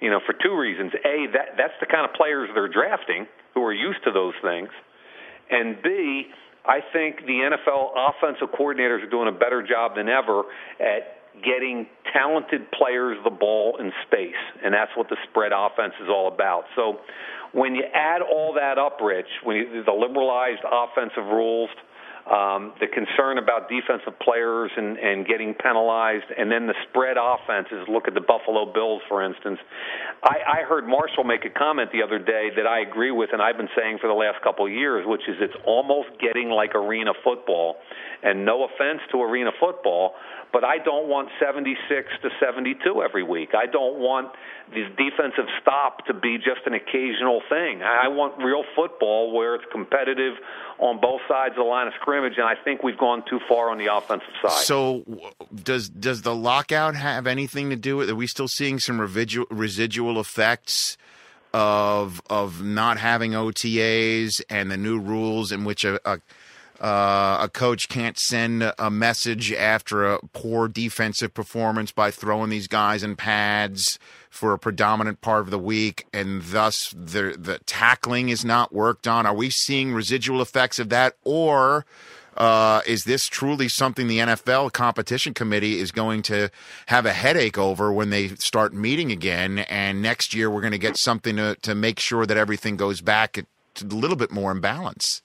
You 0.00 0.10
know, 0.10 0.20
for 0.24 0.32
two 0.32 0.56
reasons. 0.56 0.92
A, 1.04 1.26
that 1.32 1.56
that's 1.56 1.74
the 1.80 1.86
kind 1.86 2.08
of 2.08 2.14
players 2.14 2.50
they're 2.54 2.68
drafting 2.68 3.26
who 3.54 3.62
are 3.62 3.72
used 3.72 4.02
to 4.04 4.10
those 4.10 4.34
things. 4.42 4.68
And 5.50 5.80
B, 5.82 6.26
I 6.64 6.80
think 6.92 7.20
the 7.26 7.50
NFL 7.50 7.92
offensive 7.96 8.48
coordinators 8.58 9.04
are 9.04 9.10
doing 9.10 9.28
a 9.28 9.38
better 9.38 9.62
job 9.62 9.96
than 9.96 10.08
ever 10.08 10.44
at 10.80 11.20
getting 11.44 11.86
talented 12.12 12.70
players 12.72 13.18
the 13.24 13.30
ball 13.30 13.76
in 13.80 13.92
space, 14.06 14.38
and 14.64 14.72
that's 14.72 14.90
what 14.96 15.08
the 15.08 15.16
spread 15.28 15.52
offense 15.54 15.92
is 16.00 16.08
all 16.08 16.28
about. 16.32 16.64
So 16.76 17.00
when 17.52 17.74
you 17.74 17.82
add 17.92 18.22
all 18.22 18.54
that 18.54 18.78
up, 18.78 18.98
Rich, 19.02 19.28
when 19.42 19.56
you, 19.56 19.84
the 19.84 19.92
liberalized 19.92 20.62
offensive 20.64 21.26
rules, 21.26 21.70
um, 22.24 22.72
the 22.80 22.88
concern 22.88 23.36
about 23.36 23.68
defensive 23.68 24.18
players 24.18 24.70
and, 24.76 24.96
and 24.96 25.26
getting 25.26 25.52
penalized, 25.52 26.24
and 26.36 26.50
then 26.50 26.66
the 26.66 26.74
spread 26.88 27.16
offenses. 27.20 27.84
Look 27.86 28.08
at 28.08 28.14
the 28.14 28.24
Buffalo 28.24 28.72
Bills, 28.72 29.02
for 29.08 29.22
instance. 29.22 29.58
I, 30.22 30.60
I 30.60 30.68
heard 30.68 30.88
Marshall 30.88 31.24
make 31.24 31.44
a 31.44 31.50
comment 31.50 31.92
the 31.92 32.02
other 32.02 32.18
day 32.18 32.48
that 32.56 32.66
I 32.66 32.80
agree 32.80 33.10
with, 33.10 33.30
and 33.32 33.42
I've 33.42 33.58
been 33.58 33.68
saying 33.76 33.98
for 34.00 34.08
the 34.08 34.16
last 34.16 34.42
couple 34.42 34.64
of 34.64 34.72
years, 34.72 35.04
which 35.06 35.20
is 35.28 35.36
it's 35.40 35.56
almost 35.66 36.08
getting 36.18 36.48
like 36.48 36.74
arena 36.74 37.12
football. 37.22 37.76
And 38.22 38.46
no 38.46 38.64
offense 38.64 39.00
to 39.12 39.20
arena 39.20 39.50
football, 39.60 40.14
but 40.54 40.62
I 40.62 40.78
don't 40.78 41.08
want 41.08 41.30
76 41.40 42.08
to 42.22 42.30
72 42.38 43.02
every 43.02 43.24
week. 43.24 43.50
I 43.58 43.66
don't 43.66 43.98
want 43.98 44.30
this 44.72 44.86
defensive 44.96 45.46
stop 45.60 46.06
to 46.06 46.14
be 46.14 46.36
just 46.38 46.60
an 46.66 46.74
occasional 46.74 47.42
thing. 47.48 47.82
I 47.82 48.06
want 48.06 48.38
real 48.38 48.62
football 48.76 49.32
where 49.32 49.56
it's 49.56 49.64
competitive 49.72 50.34
on 50.78 51.00
both 51.00 51.22
sides 51.28 51.52
of 51.52 51.56
the 51.56 51.62
line 51.64 51.88
of 51.88 51.92
scrimmage, 52.00 52.34
and 52.36 52.46
I 52.46 52.54
think 52.54 52.84
we've 52.84 52.96
gone 52.96 53.24
too 53.28 53.40
far 53.48 53.68
on 53.70 53.78
the 53.78 53.92
offensive 53.92 54.32
side. 54.40 54.64
So, 54.64 55.02
does 55.52 55.88
does 55.88 56.22
the 56.22 56.34
lockout 56.36 56.94
have 56.94 57.26
anything 57.26 57.70
to 57.70 57.76
do 57.76 57.96
with? 57.96 58.08
it? 58.08 58.12
Are 58.12 58.16
we 58.16 58.28
still 58.28 58.48
seeing 58.48 58.78
some 58.78 59.00
residual 59.00 59.46
residual 59.50 60.20
effects? 60.20 60.96
Of 61.52 62.20
of 62.28 62.64
not 62.64 62.98
having 62.98 63.30
OTAs 63.30 64.40
and 64.50 64.72
the 64.72 64.76
new 64.76 64.98
rules 64.98 65.52
in 65.52 65.62
which 65.62 65.84
a, 65.84 66.00
a 66.04 66.18
uh, 66.80 67.38
a 67.40 67.48
coach 67.48 67.88
can't 67.88 68.18
send 68.18 68.72
a 68.78 68.90
message 68.90 69.52
after 69.52 70.04
a 70.04 70.18
poor 70.32 70.68
defensive 70.68 71.32
performance 71.32 71.92
by 71.92 72.10
throwing 72.10 72.50
these 72.50 72.66
guys 72.66 73.02
in 73.02 73.16
pads 73.16 73.98
for 74.28 74.52
a 74.52 74.58
predominant 74.58 75.20
part 75.20 75.40
of 75.40 75.50
the 75.50 75.58
week, 75.58 76.06
and 76.12 76.42
thus 76.42 76.92
the 76.96 77.36
the 77.38 77.60
tackling 77.66 78.28
is 78.28 78.44
not 78.44 78.72
worked 78.72 79.06
on. 79.06 79.26
Are 79.26 79.34
we 79.34 79.50
seeing 79.50 79.92
residual 79.92 80.42
effects 80.42 80.78
of 80.80 80.88
that, 80.88 81.16
or 81.22 81.86
uh, 82.36 82.80
is 82.86 83.04
this 83.04 83.26
truly 83.26 83.68
something 83.68 84.08
the 84.08 84.18
NFL 84.18 84.72
competition 84.72 85.34
committee 85.34 85.78
is 85.78 85.92
going 85.92 86.22
to 86.22 86.50
have 86.86 87.06
a 87.06 87.12
headache 87.12 87.58
over 87.58 87.92
when 87.92 88.10
they 88.10 88.28
start 88.28 88.74
meeting 88.74 89.12
again? 89.12 89.60
And 89.60 90.02
next 90.02 90.34
year 90.34 90.50
we're 90.50 90.60
going 90.60 90.72
to 90.72 90.78
get 90.78 90.96
something 90.96 91.36
to, 91.36 91.54
to 91.62 91.74
make 91.74 92.00
sure 92.00 92.26
that 92.26 92.36
everything 92.36 92.76
goes 92.76 93.00
back 93.00 93.38
a 93.38 93.44
little 93.84 94.16
bit 94.16 94.30
more 94.30 94.50
in 94.50 94.60
balance. 94.60 95.22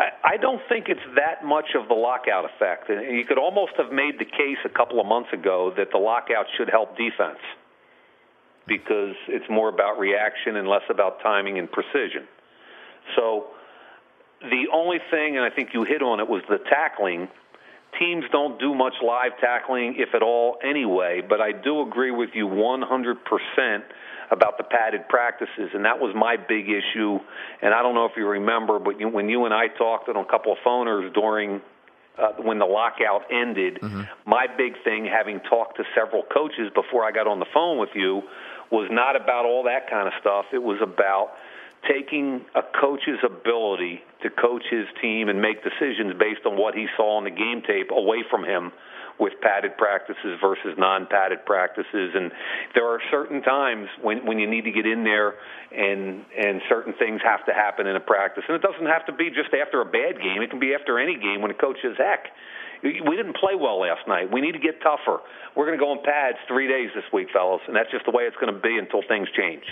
I, 0.00 0.36
don't 0.38 0.62
think 0.68 0.88
it's 0.88 1.00
that 1.16 1.44
much 1.44 1.74
of 1.78 1.88
the 1.88 1.94
lockout 1.94 2.46
effect. 2.46 2.88
You 2.88 3.24
could 3.28 3.38
almost 3.38 3.72
have 3.76 3.92
made 3.92 4.18
the 4.18 4.24
case 4.24 4.56
a 4.64 4.68
couple 4.68 4.98
of 4.98 5.06
months 5.06 5.30
ago 5.32 5.72
that 5.76 5.88
the 5.92 5.98
lockout 5.98 6.46
should 6.56 6.70
help 6.70 6.96
defense 6.96 7.38
because 8.66 9.14
it's 9.28 9.44
more 9.50 9.68
about 9.68 9.98
reaction 9.98 10.56
and 10.56 10.68
less 10.68 10.82
about 10.88 11.20
timing 11.22 11.58
and 11.58 11.70
precision. 11.70 12.26
So 13.16 13.48
the 14.40 14.68
only 14.72 14.98
thing, 15.10 15.36
and 15.36 15.44
I 15.44 15.50
think 15.50 15.70
you 15.74 15.84
hit 15.84 16.02
on 16.02 16.20
it, 16.20 16.28
was 16.28 16.42
the 16.48 16.58
tackling. 16.70 17.28
Teams 17.98 18.24
don't 18.32 18.58
do 18.58 18.74
much 18.74 18.94
live 19.04 19.32
tackling, 19.40 19.96
if 19.98 20.14
at 20.14 20.22
all, 20.22 20.56
anyway, 20.64 21.20
but 21.26 21.40
I 21.40 21.52
do 21.52 21.82
agree 21.82 22.12
with 22.12 22.30
you 22.34 22.46
100% 22.46 23.82
about 24.30 24.58
the 24.58 24.64
padded 24.64 25.08
practices, 25.08 25.70
and 25.74 25.84
that 25.84 25.98
was 25.98 26.14
my 26.14 26.36
big 26.36 26.66
issue. 26.68 27.18
And 27.62 27.74
I 27.74 27.82
don't 27.82 27.94
know 27.94 28.06
if 28.06 28.12
you 28.16 28.26
remember, 28.26 28.78
but 28.78 29.00
you, 29.00 29.08
when 29.08 29.28
you 29.28 29.44
and 29.44 29.54
I 29.54 29.66
talked 29.68 30.08
on 30.08 30.16
a 30.16 30.24
couple 30.24 30.52
of 30.52 30.58
phoners 30.64 31.12
during 31.12 31.60
uh, 32.18 32.32
when 32.38 32.58
the 32.58 32.66
lockout 32.66 33.22
ended, 33.30 33.78
mm-hmm. 33.80 34.02
my 34.26 34.46
big 34.46 34.74
thing, 34.84 35.06
having 35.06 35.40
talked 35.40 35.78
to 35.78 35.84
several 35.94 36.22
coaches 36.22 36.70
before 36.74 37.04
I 37.04 37.12
got 37.12 37.26
on 37.26 37.38
the 37.38 37.46
phone 37.52 37.78
with 37.78 37.90
you, 37.94 38.22
was 38.70 38.88
not 38.90 39.16
about 39.16 39.46
all 39.46 39.64
that 39.64 39.90
kind 39.90 40.06
of 40.06 40.14
stuff. 40.20 40.46
It 40.52 40.62
was 40.62 40.78
about 40.82 41.32
taking 41.88 42.44
a 42.54 42.62
coach's 42.62 43.18
ability 43.24 44.02
to 44.22 44.30
coach 44.30 44.62
his 44.70 44.84
team 45.00 45.28
and 45.28 45.40
make 45.40 45.64
decisions 45.64 46.12
based 46.18 46.44
on 46.44 46.56
what 46.56 46.74
he 46.74 46.86
saw 46.96 47.16
on 47.16 47.24
the 47.24 47.30
game 47.30 47.62
tape 47.66 47.90
away 47.90 48.22
from 48.30 48.44
him 48.44 48.70
with 49.20 49.34
padded 49.42 49.76
practices 49.76 50.40
versus 50.40 50.74
non-padded 50.78 51.44
practices, 51.44 52.16
and 52.16 52.32
there 52.74 52.88
are 52.88 52.98
certain 53.10 53.42
times 53.42 53.86
when 54.00 54.24
when 54.26 54.38
you 54.38 54.48
need 54.48 54.64
to 54.64 54.72
get 54.72 54.86
in 54.86 55.04
there, 55.04 55.34
and 55.70 56.24
and 56.36 56.62
certain 56.68 56.94
things 56.98 57.20
have 57.22 57.44
to 57.44 57.52
happen 57.52 57.86
in 57.86 57.94
a 57.94 58.00
practice, 58.00 58.42
and 58.48 58.56
it 58.56 58.62
doesn't 58.62 58.86
have 58.86 59.04
to 59.06 59.12
be 59.12 59.28
just 59.28 59.52
after 59.52 59.80
a 59.82 59.84
bad 59.84 60.16
game. 60.20 60.40
It 60.42 60.50
can 60.50 60.58
be 60.58 60.74
after 60.74 60.98
any 60.98 61.16
game 61.16 61.42
when 61.42 61.50
a 61.50 61.54
coach 61.54 61.76
says, 61.82 61.96
"Heck." 61.98 62.32
We 62.82 63.16
didn't 63.16 63.36
play 63.36 63.54
well 63.54 63.80
last 63.80 64.08
night. 64.08 64.32
We 64.32 64.40
need 64.40 64.52
to 64.52 64.58
get 64.58 64.80
tougher. 64.82 65.20
We're 65.54 65.66
going 65.66 65.78
to 65.78 65.84
go 65.84 65.92
in 65.92 65.98
pads 66.02 66.38
three 66.48 66.66
days 66.66 66.90
this 66.94 67.04
week, 67.12 67.28
fellas, 67.32 67.60
and 67.66 67.76
that's 67.76 67.90
just 67.90 68.06
the 68.06 68.10
way 68.10 68.24
it's 68.24 68.36
going 68.36 68.52
to 68.52 68.60
be 68.60 68.78
until 68.78 69.02
things 69.06 69.28
change. 69.36 69.64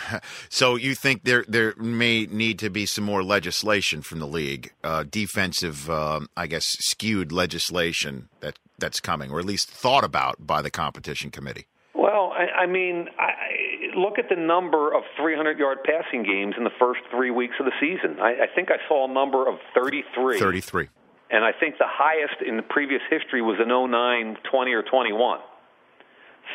so 0.48 0.76
you 0.76 0.94
think 0.94 1.24
there 1.24 1.44
there 1.46 1.74
may 1.76 2.26
need 2.26 2.58
to 2.60 2.70
be 2.70 2.86
some 2.86 3.04
more 3.04 3.22
legislation 3.22 4.02
from 4.02 4.18
the 4.18 4.26
league, 4.26 4.72
uh, 4.82 5.04
defensive, 5.08 5.88
um, 5.90 6.28
I 6.36 6.46
guess, 6.46 6.66
skewed 6.80 7.30
legislation 7.30 8.28
that 8.40 8.58
that's 8.78 9.00
coming, 9.00 9.30
or 9.30 9.38
at 9.38 9.44
least 9.44 9.70
thought 9.70 10.04
about 10.04 10.46
by 10.46 10.62
the 10.62 10.70
competition 10.70 11.30
committee? 11.30 11.66
Well, 11.94 12.32
I, 12.36 12.62
I 12.62 12.66
mean, 12.66 13.08
I, 13.18 13.96
look 13.96 14.18
at 14.18 14.28
the 14.28 14.36
number 14.36 14.94
of 14.94 15.02
300-yard 15.18 15.78
passing 15.84 16.22
games 16.22 16.54
in 16.58 16.64
the 16.64 16.70
first 16.78 17.00
three 17.10 17.30
weeks 17.30 17.54
of 17.58 17.66
the 17.66 17.72
season. 17.80 18.20
I, 18.20 18.44
I 18.44 18.46
think 18.54 18.70
I 18.70 18.76
saw 18.86 19.08
a 19.08 19.12
number 19.12 19.48
of 19.48 19.58
33. 19.74 20.38
33. 20.38 20.88
And 21.30 21.44
I 21.44 21.50
think 21.58 21.76
the 21.78 21.88
highest 21.88 22.40
in 22.46 22.56
the 22.56 22.62
previous 22.62 23.02
history 23.10 23.42
was 23.42 23.58
in 23.60 23.68
09, 23.68 24.36
20, 24.48 24.72
or 24.72 24.82
21. 24.82 25.40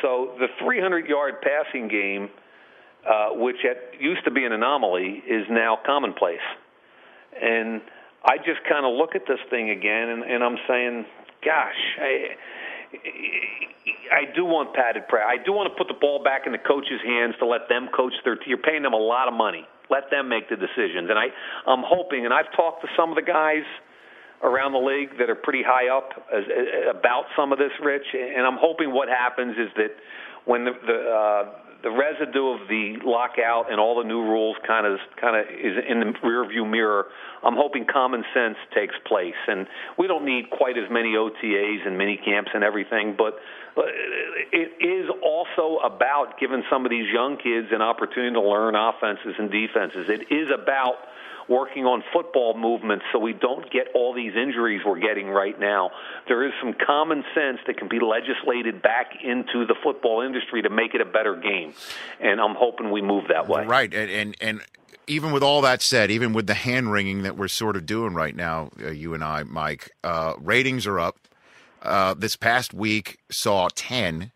So 0.00 0.32
the 0.38 0.48
300-yard 0.64 1.42
passing 1.42 1.88
game, 1.88 2.30
uh, 3.04 3.36
which 3.36 3.56
at, 3.68 4.00
used 4.00 4.24
to 4.24 4.30
be 4.30 4.44
an 4.44 4.52
anomaly, 4.52 5.22
is 5.28 5.44
now 5.50 5.78
commonplace. 5.84 6.40
And 7.40 7.82
I 8.24 8.38
just 8.38 8.64
kind 8.68 8.86
of 8.86 8.96
look 8.96 9.14
at 9.14 9.22
this 9.28 9.40
thing 9.50 9.70
again, 9.70 10.08
and, 10.08 10.22
and 10.22 10.42
I'm 10.42 10.56
saying, 10.66 11.04
gosh, 11.44 11.80
I, 12.00 12.36
I 14.12 14.34
do 14.34 14.44
want 14.44 14.74
padded 14.74 15.08
prayer. 15.08 15.26
I 15.26 15.36
do 15.36 15.52
want 15.52 15.68
to 15.68 15.76
put 15.76 15.88
the 15.92 15.98
ball 16.00 16.22
back 16.22 16.46
in 16.46 16.52
the 16.52 16.62
coach's 16.62 17.02
hands 17.04 17.34
to 17.40 17.46
let 17.46 17.68
them 17.68 17.88
coach 17.94 18.14
their. 18.24 18.38
You're 18.46 18.58
paying 18.58 18.82
them 18.82 18.94
a 18.94 19.00
lot 19.00 19.28
of 19.28 19.34
money. 19.34 19.66
Let 19.90 20.10
them 20.10 20.28
make 20.28 20.48
the 20.48 20.56
decisions. 20.56 21.10
And 21.10 21.18
I, 21.18 21.28
I'm 21.68 21.84
hoping, 21.84 22.24
and 22.24 22.32
I've 22.32 22.48
talked 22.56 22.80
to 22.82 22.88
some 22.96 23.10
of 23.10 23.16
the 23.16 23.26
guys 23.26 23.66
around 24.42 24.72
the 24.72 24.78
league 24.78 25.18
that 25.18 25.30
are 25.30 25.36
pretty 25.36 25.62
high 25.64 25.88
up 25.88 26.10
as, 26.34 26.44
as, 26.44 26.96
about 26.96 27.24
some 27.36 27.52
of 27.52 27.58
this, 27.58 27.72
Rich. 27.82 28.06
And 28.14 28.46
I'm 28.46 28.58
hoping 28.60 28.92
what 28.92 29.08
happens 29.08 29.56
is 29.56 29.68
that 29.76 29.94
when 30.44 30.64
the, 30.64 30.72
the 30.86 30.98
uh, 31.10 31.62
the 31.82 31.90
residue 31.90 32.54
of 32.54 32.68
the 32.68 32.94
lockout 33.04 33.70
and 33.70 33.80
all 33.80 33.98
the 33.98 34.06
new 34.06 34.22
rules 34.22 34.56
kind 34.66 34.86
of 34.86 34.98
kind 35.20 35.34
of 35.36 35.50
is 35.50 35.74
in 35.88 35.98
the 35.98 36.06
rearview 36.22 36.68
mirror. 36.68 37.06
I'm 37.42 37.56
hoping 37.56 37.86
common 37.92 38.24
sense 38.32 38.56
takes 38.72 38.94
place, 39.06 39.38
and 39.48 39.66
we 39.98 40.06
don't 40.06 40.24
need 40.24 40.50
quite 40.50 40.78
as 40.78 40.88
many 40.90 41.14
OTAs 41.14 41.86
and 41.86 41.98
mini 41.98 42.20
camps 42.24 42.50
and 42.54 42.62
everything, 42.62 43.16
but 43.18 43.34
it 44.52 44.70
is 44.78 45.10
also 45.24 45.82
about 45.82 46.38
giving 46.38 46.62
some 46.70 46.86
of 46.86 46.90
these 46.90 47.10
young 47.12 47.36
kids 47.36 47.68
an 47.72 47.82
opportunity 47.82 48.34
to 48.34 48.40
learn 48.40 48.76
offenses 48.76 49.34
and 49.38 49.50
defenses. 49.50 50.06
It 50.08 50.32
is 50.32 50.48
about 50.54 51.02
working 51.52 51.84
on 51.84 52.02
football 52.12 52.56
movements 52.56 53.04
so 53.12 53.18
we 53.18 53.34
don't 53.34 53.70
get 53.70 53.88
all 53.94 54.14
these 54.14 54.32
injuries 54.34 54.80
we're 54.86 54.98
getting 54.98 55.28
right 55.28 55.58
now. 55.60 55.90
There 56.26 56.46
is 56.46 56.52
some 56.62 56.74
common 56.74 57.22
sense 57.34 57.58
that 57.66 57.76
can 57.76 57.88
be 57.88 58.00
legislated 58.00 58.80
back 58.80 59.12
into 59.22 59.66
the 59.66 59.74
football 59.82 60.22
industry 60.22 60.62
to 60.62 60.70
make 60.70 60.94
it 60.94 61.02
a 61.02 61.04
better 61.04 61.36
game, 61.36 61.74
and 62.20 62.40
I'm 62.40 62.54
hoping 62.56 62.90
we 62.90 63.02
move 63.02 63.24
that 63.28 63.48
way. 63.48 63.66
Right, 63.66 63.92
and 63.92 64.10
and, 64.10 64.36
and 64.40 64.60
even 65.06 65.32
with 65.32 65.42
all 65.42 65.60
that 65.60 65.82
said, 65.82 66.10
even 66.10 66.32
with 66.32 66.46
the 66.46 66.54
hand 66.54 66.90
wringing 66.90 67.22
that 67.22 67.36
we're 67.36 67.48
sort 67.48 67.76
of 67.76 67.84
doing 67.84 68.14
right 68.14 68.34
now, 68.34 68.70
uh, 68.82 68.90
you 68.90 69.12
and 69.12 69.22
I, 69.22 69.42
Mike, 69.42 69.90
uh, 70.02 70.34
ratings 70.38 70.86
are 70.86 70.98
up. 70.98 71.18
Uh, 71.82 72.14
this 72.14 72.36
past 72.36 72.72
week 72.72 73.18
saw 73.30 73.68
10, 73.74 74.30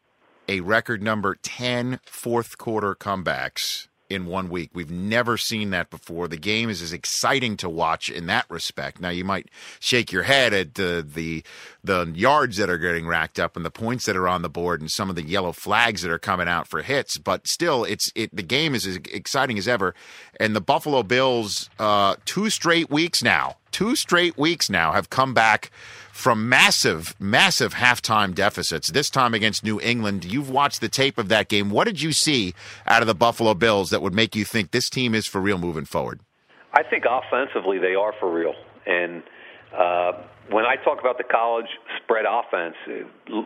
a 0.48 0.60
record 0.60 1.02
number 1.02 1.36
10 1.36 2.00
fourth 2.04 2.58
quarter 2.58 2.94
comebacks 2.94 3.86
in 4.08 4.26
one 4.26 4.48
week. 4.48 4.70
We've 4.74 4.90
never 4.90 5.36
seen 5.36 5.70
that 5.70 5.90
before. 5.90 6.28
The 6.28 6.36
game 6.36 6.70
is 6.70 6.82
as 6.82 6.92
exciting 6.92 7.56
to 7.58 7.68
watch 7.68 8.08
in 8.08 8.26
that 8.26 8.46
respect. 8.48 9.00
Now 9.00 9.08
you 9.10 9.24
might 9.24 9.50
shake 9.80 10.12
your 10.12 10.22
head 10.24 10.52
at 10.52 10.74
the 10.74 11.06
the 11.06 11.42
the 11.82 12.12
yards 12.14 12.56
that 12.56 12.70
are 12.70 12.78
getting 12.78 13.06
racked 13.06 13.38
up 13.38 13.56
and 13.56 13.64
the 13.64 13.70
points 13.70 14.06
that 14.06 14.16
are 14.16 14.28
on 14.28 14.42
the 14.42 14.48
board 14.48 14.80
and 14.80 14.90
some 14.90 15.10
of 15.10 15.16
the 15.16 15.22
yellow 15.22 15.52
flags 15.52 16.02
that 16.02 16.10
are 16.10 16.18
coming 16.18 16.48
out 16.48 16.66
for 16.66 16.82
hits, 16.82 17.18
but 17.18 17.46
still 17.46 17.84
it's 17.84 18.10
it 18.14 18.34
the 18.34 18.42
game 18.42 18.74
is 18.74 18.86
as 18.86 18.96
exciting 18.96 19.58
as 19.58 19.68
ever. 19.68 19.94
And 20.38 20.54
the 20.54 20.60
Buffalo 20.60 21.02
Bills 21.02 21.70
uh, 21.78 22.16
two 22.24 22.50
straight 22.50 22.90
weeks 22.90 23.22
now, 23.22 23.56
two 23.70 23.96
straight 23.96 24.36
weeks 24.36 24.70
now 24.70 24.92
have 24.92 25.10
come 25.10 25.34
back 25.34 25.70
from 26.16 26.48
massive, 26.48 27.14
massive 27.20 27.74
halftime 27.74 28.34
deficits, 28.34 28.90
this 28.90 29.10
time 29.10 29.34
against 29.34 29.62
New 29.62 29.78
England. 29.80 30.24
You've 30.24 30.48
watched 30.48 30.80
the 30.80 30.88
tape 30.88 31.18
of 31.18 31.28
that 31.28 31.48
game. 31.48 31.68
What 31.68 31.84
did 31.84 32.00
you 32.00 32.12
see 32.12 32.54
out 32.86 33.02
of 33.02 33.06
the 33.06 33.14
Buffalo 33.14 33.52
Bills 33.52 33.90
that 33.90 34.00
would 34.00 34.14
make 34.14 34.34
you 34.34 34.44
think 34.44 34.70
this 34.70 34.88
team 34.88 35.14
is 35.14 35.26
for 35.26 35.42
real 35.42 35.58
moving 35.58 35.84
forward? 35.84 36.20
I 36.72 36.82
think 36.82 37.04
offensively 37.08 37.78
they 37.78 37.94
are 37.94 38.14
for 38.18 38.32
real. 38.32 38.54
And 38.86 39.22
uh, 39.76 40.12
when 40.50 40.64
I 40.64 40.76
talk 40.82 41.00
about 41.00 41.18
the 41.18 41.24
college 41.24 41.68
spread 42.02 42.24
offense, 42.26 42.76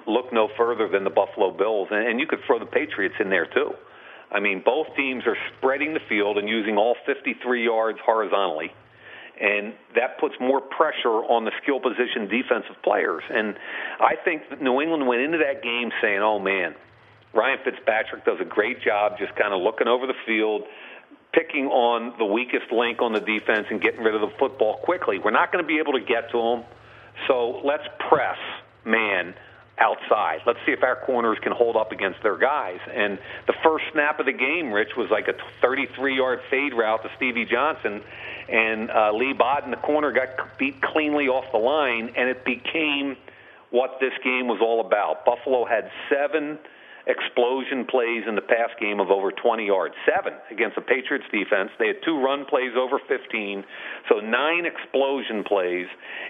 look 0.07 0.33
no 0.33 0.49
further 0.57 0.89
than 0.89 1.03
the 1.03 1.11
Buffalo 1.11 1.51
Bills. 1.51 1.89
And 1.91 2.21
you 2.21 2.27
could 2.29 2.41
throw 2.47 2.61
the 2.61 2.67
Patriots 2.67 3.17
in 3.19 3.31
there 3.31 3.47
too. 3.47 3.73
I 4.31 4.39
mean, 4.39 4.63
both 4.65 4.87
teams 4.97 5.25
are 5.27 5.37
spreading 5.59 5.93
the 5.93 6.01
field 6.09 6.39
and 6.39 6.49
using 6.49 6.77
all 6.77 6.95
53 7.05 7.65
yards 7.65 7.99
horizontally 8.07 8.71
and 9.41 9.73
that 9.95 10.19
puts 10.19 10.35
more 10.39 10.61
pressure 10.61 11.25
on 11.33 11.45
the 11.45 11.53
skill 11.63 11.81
position 11.81 12.29
defensive 12.29 12.77
players. 12.83 13.23
And 13.31 13.57
I 13.99 14.17
think 14.23 14.51
that 14.51 14.61
New 14.63 14.81
England 14.81 15.07
went 15.07 15.23
into 15.23 15.39
that 15.39 15.63
game 15.63 15.91
saying, 16.01 16.21
"Oh 16.21 16.39
man, 16.39 16.75
Ryan 17.33 17.59
Fitzpatrick 17.65 18.25
does 18.25 18.41
a 18.41 18.45
great 18.45 18.83
job 18.83 19.19
just 19.19 19.35
kind 19.37 19.55
of 19.55 19.61
looking 19.61 19.89
over 19.89 20.07
the 20.07 20.19
field." 20.27 20.67
Picking 21.33 21.69
on 21.69 22.19
the 22.19 22.25
weakest 22.25 22.73
link 22.73 23.01
on 23.01 23.13
the 23.13 23.21
defense 23.21 23.69
and 23.71 23.81
getting 23.81 24.03
rid 24.03 24.17
of 24.17 24.21
the 24.21 24.33
football 24.37 24.79
quickly. 24.79 25.21
We're 25.21 25.31
not 25.31 25.53
going 25.53 25.63
to 25.63 25.69
be 25.69 25.79
able 25.79 25.93
to 25.93 26.01
get 26.01 26.29
to 26.33 26.39
them, 26.39 26.65
so 27.29 27.61
let's 27.63 27.85
press 28.01 28.37
man 28.85 29.35
outside. 29.81 30.41
Let's 30.47 30.59
see 30.67 30.73
if 30.73 30.83
our 30.83 30.97
corners 30.97 31.39
can 31.43 31.53
hold 31.53 31.77
up 31.77 31.91
against 31.91 32.23
their 32.23 32.37
guys. 32.37 32.79
And 32.93 33.19
the 33.47 33.55
first 33.65 33.87
snap 33.93 34.21
of 34.21 34.27
the 34.27 34.33
game, 34.33 34.73
Rich, 34.73 34.91
was 34.97 35.09
like 35.11 35.27
a 35.29 35.65
33-yard 35.65 36.41
fade 36.51 36.75
route 36.75 37.03
to 37.03 37.11
Stevie 37.17 37.47
Johnson, 37.47 38.03
and 38.49 38.91
uh, 38.91 39.13
Leigh 39.13 39.33
Bodden, 39.33 39.71
the 39.71 39.79
corner, 39.79 40.13
got 40.13 40.59
beat 40.59 40.81
cleanly 40.83 41.29
off 41.29 41.51
the 41.53 41.59
line, 41.59 42.13
and 42.17 42.29
it 42.29 42.45
became 42.45 43.17
what 43.71 43.99
this 44.01 44.13
game 44.23 44.49
was 44.49 44.61
all 44.61 44.85
about. 44.85 45.25
Buffalo 45.25 45.65
had 45.65 45.91
seven 46.11 46.59
explosion 47.11 47.85
plays 47.85 48.25
in 48.29 48.35
the 48.35 48.41
pass 48.41 48.71
game 48.81 49.01
of 49.01 49.11
over 49.11 49.33
20 49.33 49.67
yards. 49.67 49.95
Seven 50.07 50.35
against 50.51 50.77
the 50.77 50.83
Patriots 50.83 51.27
defense. 51.33 51.71
They 51.79 51.89
had 51.89 51.97
two 52.05 52.21
run 52.21 52.45
plays 52.47 52.73
over 52.79 52.99
15, 53.07 53.65
so 54.09 54.21
nine 54.21 54.65
explosion 54.67 55.45
plays. 55.45 55.87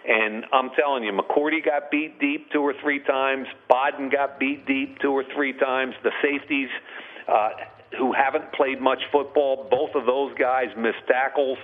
And 0.08 0.46
I'm 0.52 0.70
telling 0.70 1.04
you, 1.04 1.12
McCourty 1.12 1.64
got 1.64 1.90
beat 1.90 2.18
deep 2.18 2.50
two 2.50 2.62
or 2.62 2.74
three 2.80 3.00
times. 3.00 3.46
Bodden 3.68 4.10
got 4.10 4.40
beat 4.40 4.66
deep 4.66 4.98
two 5.00 5.12
or 5.12 5.24
three 5.34 5.52
times. 5.52 5.94
The 6.02 6.12
safeties. 6.22 6.70
Uh, 7.28 7.50
who 7.98 8.12
haven't 8.12 8.52
played 8.52 8.80
much 8.80 9.00
football, 9.10 9.66
both 9.68 9.94
of 9.94 10.06
those 10.06 10.32
guys 10.38 10.68
missed 10.76 11.04
tackles. 11.08 11.58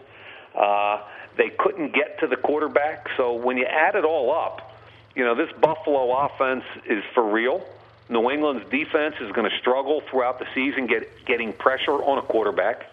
Uh, 0.54 1.02
they 1.37 1.50
couldn't 1.58 1.94
get 1.94 2.18
to 2.20 2.26
the 2.26 2.37
quarterback. 2.37 3.06
So 3.16 3.35
when 3.35 3.56
you 3.56 3.64
add 3.64 3.94
it 3.94 4.04
all 4.04 4.35
up, 4.35 4.73
you 5.14 5.25
know, 5.25 5.35
this 5.35 5.50
Buffalo 5.61 6.26
offense 6.26 6.64
is 6.88 7.02
for 7.14 7.30
real. 7.30 7.64
New 8.09 8.31
England's 8.31 8.69
defense 8.71 9.17
is 9.21 9.33
going 9.33 9.51
to 9.51 9.57
struggle 9.59 10.03
throughout 10.11 10.39
the 10.39 10.47
season 10.55 10.87
get, 10.87 11.25
getting 11.25 11.53
pressure 11.53 11.93
on 11.93 12.19
a 12.19 12.23
quarterback. 12.23 12.89